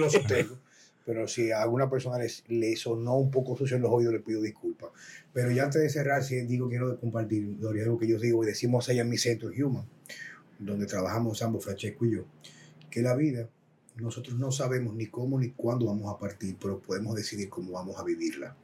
lo 0.00 0.10
sostengo, 0.10 0.58
pero 1.04 1.26
si 1.26 1.50
a 1.50 1.62
alguna 1.62 1.90
persona 1.90 2.18
les, 2.18 2.44
le 2.48 2.76
sonó 2.76 3.16
un 3.18 3.30
poco 3.30 3.56
sucio 3.56 3.76
en 3.76 3.82
los 3.82 3.90
oídos, 3.90 4.12
le 4.12 4.20
pido 4.20 4.40
disculpas. 4.42 4.90
Pero 5.32 5.50
ya 5.50 5.64
antes 5.64 5.82
de 5.82 5.88
cerrar, 5.90 6.22
sí 6.22 6.40
digo, 6.42 6.68
quiero 6.68 6.98
compartir, 7.00 7.58
Doris, 7.58 7.82
algo 7.82 7.98
que 7.98 8.06
yo 8.06 8.18
digo 8.18 8.42
y 8.44 8.46
decimos 8.46 8.88
allá 8.88 9.02
en 9.02 9.08
mi 9.10 9.18
centro 9.18 9.50
Human, 9.50 9.86
donde 10.58 10.86
trabajamos 10.86 11.42
ambos, 11.42 11.64
Francesco 11.64 12.06
y 12.06 12.12
yo, 12.12 12.26
que 12.90 13.02
la 13.02 13.14
vida, 13.16 13.48
nosotros 13.98 14.38
no 14.38 14.50
sabemos 14.50 14.94
ni 14.94 15.06
cómo 15.06 15.38
ni 15.38 15.50
cuándo 15.50 15.86
vamos 15.86 16.14
a 16.14 16.18
partir, 16.18 16.56
pero 16.60 16.80
podemos 16.80 17.16
decidir 17.16 17.48
cómo 17.48 17.72
vamos 17.72 17.98
a 17.98 18.04
vivirla. 18.04 18.56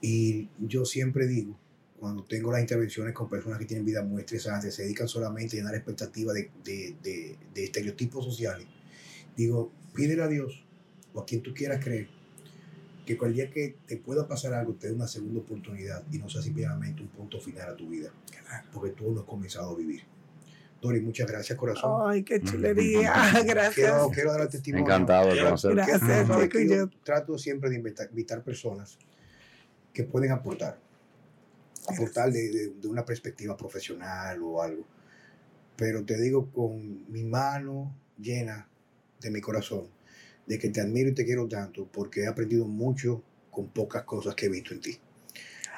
Y 0.00 0.48
yo 0.58 0.84
siempre 0.84 1.26
digo, 1.26 1.56
cuando 1.98 2.22
tengo 2.24 2.52
las 2.52 2.60
intervenciones 2.60 3.14
con 3.14 3.28
personas 3.28 3.58
que 3.58 3.64
tienen 3.64 3.84
vida 3.84 4.02
muy 4.02 4.20
estresantes, 4.20 4.74
se 4.74 4.82
dedican 4.82 5.08
solamente 5.08 5.56
a 5.56 5.60
llenar 5.60 5.74
expectativas 5.74 6.34
de, 6.34 6.50
de, 6.62 6.96
de, 7.02 7.36
de 7.54 7.64
estereotipos 7.64 8.24
sociales, 8.24 8.66
digo, 9.36 9.72
pídele 9.94 10.22
a 10.22 10.28
Dios 10.28 10.64
o 11.14 11.20
a 11.20 11.26
quien 11.26 11.42
tú 11.42 11.54
quieras 11.54 11.82
creer 11.82 12.08
que 13.06 13.16
cualquier 13.16 13.46
día 13.46 13.54
que 13.54 13.76
te 13.86 13.96
pueda 13.96 14.26
pasar 14.26 14.52
algo, 14.52 14.74
te 14.74 14.88
dé 14.88 14.92
una 14.92 15.06
segunda 15.06 15.40
oportunidad 15.40 16.02
y 16.10 16.18
no 16.18 16.28
sea 16.28 16.42
simplemente 16.42 17.02
un 17.02 17.08
punto 17.08 17.40
final 17.40 17.70
a 17.70 17.76
tu 17.76 17.88
vida, 17.88 18.10
porque 18.72 18.90
tú 18.90 19.12
lo 19.12 19.20
has 19.20 19.26
comenzado 19.26 19.70
a 19.70 19.76
vivir. 19.76 20.02
Dori, 20.80 21.00
muchas 21.00 21.26
gracias, 21.26 21.58
corazón. 21.58 22.02
Ay, 22.10 22.22
qué 22.22 22.40
chulería. 22.40 23.12
Gracias. 23.46 23.74
Quiero, 23.74 24.10
quiero 24.10 24.32
dar 24.32 24.42
el 24.42 24.48
testimonio. 24.48 24.84
Encantado 24.86 25.26
de 25.26 25.32
Quiero- 25.32 25.46
conocer. 25.46 25.74
Gracias, 25.74 26.00
quiero- 26.00 26.42
Chico, 26.42 26.44
y 26.60 26.66
quiero- 26.66 26.90
yo. 26.90 26.98
trato 27.02 27.38
siempre 27.38 27.70
de 27.70 27.76
invitar, 27.76 28.08
invitar 28.10 28.42
personas 28.44 28.98
que 29.92 30.04
pueden 30.04 30.32
aportar. 30.32 30.78
Aportar 31.88 32.30
de, 32.30 32.50
de- 32.50 32.68
de 32.80 32.88
una 32.88 33.04
perspectiva 33.04 33.56
profesional 33.56 34.40
o 34.42 34.62
algo. 34.62 34.84
Pero 35.76 36.04
te 36.04 36.20
digo 36.20 36.50
con 36.52 37.10
mi 37.10 37.24
mano 37.24 37.94
llena 38.18 38.68
de 39.20 39.30
mi 39.30 39.40
corazón, 39.40 39.88
de 40.46 40.58
que 40.58 40.68
te 40.68 40.80
admiro 40.80 41.08
y 41.10 41.14
te 41.14 41.24
quiero 41.24 41.48
tanto 41.48 41.86
porque 41.90 42.22
he 42.22 42.26
aprendido 42.28 42.66
mucho 42.66 43.22
con 43.50 43.68
pocas 43.68 44.04
cosas 44.04 44.34
que 44.34 44.46
he 44.46 44.48
visto 44.50 44.74
en 44.74 44.80
ti. 44.80 44.98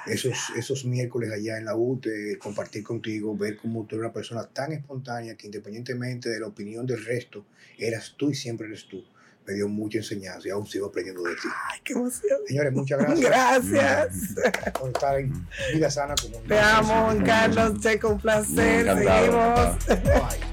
Esos, 0.06 0.36
esos 0.56 0.84
miércoles 0.84 1.30
allá 1.32 1.58
en 1.58 1.64
la 1.66 1.74
UTE, 1.76 2.38
compartir 2.38 2.82
contigo, 2.82 3.36
ver 3.36 3.56
cómo 3.56 3.84
tú 3.84 3.96
eres 3.96 4.04
una 4.06 4.12
persona 4.12 4.46
tan 4.46 4.72
espontánea 4.72 5.36
que 5.36 5.46
independientemente 5.46 6.28
de 6.30 6.40
la 6.40 6.46
opinión 6.46 6.86
del 6.86 7.04
resto, 7.04 7.44
eras 7.78 8.14
tú 8.16 8.30
y 8.30 8.34
siempre 8.34 8.66
eres 8.68 8.86
tú. 8.88 9.04
Me 9.46 9.54
dio 9.54 9.66
mucha 9.66 9.98
enseñanza 9.98 10.46
y 10.46 10.50
aún 10.50 10.66
sigo 10.66 10.88
aprendiendo 10.88 11.22
de 11.22 11.34
ti. 11.34 11.48
Ay, 11.70 11.80
qué 11.82 11.94
emoción. 11.94 12.38
Señores, 12.46 12.72
muchas 12.72 12.98
gracias 12.98 13.70
Gracias. 13.70 14.34
por 14.78 14.88
estar 14.90 15.18
en 15.18 15.46
Vida 15.72 15.90
Sana. 15.90 16.14
Como 16.20 16.38
Te 16.40 16.58
amo, 16.58 17.04
Juan 17.04 17.24
Carlos. 17.24 17.80
Checo, 17.80 18.10
un 18.10 18.20
placer. 18.20 18.84
Seguimos. 18.84 19.86
Bye. 19.86 20.47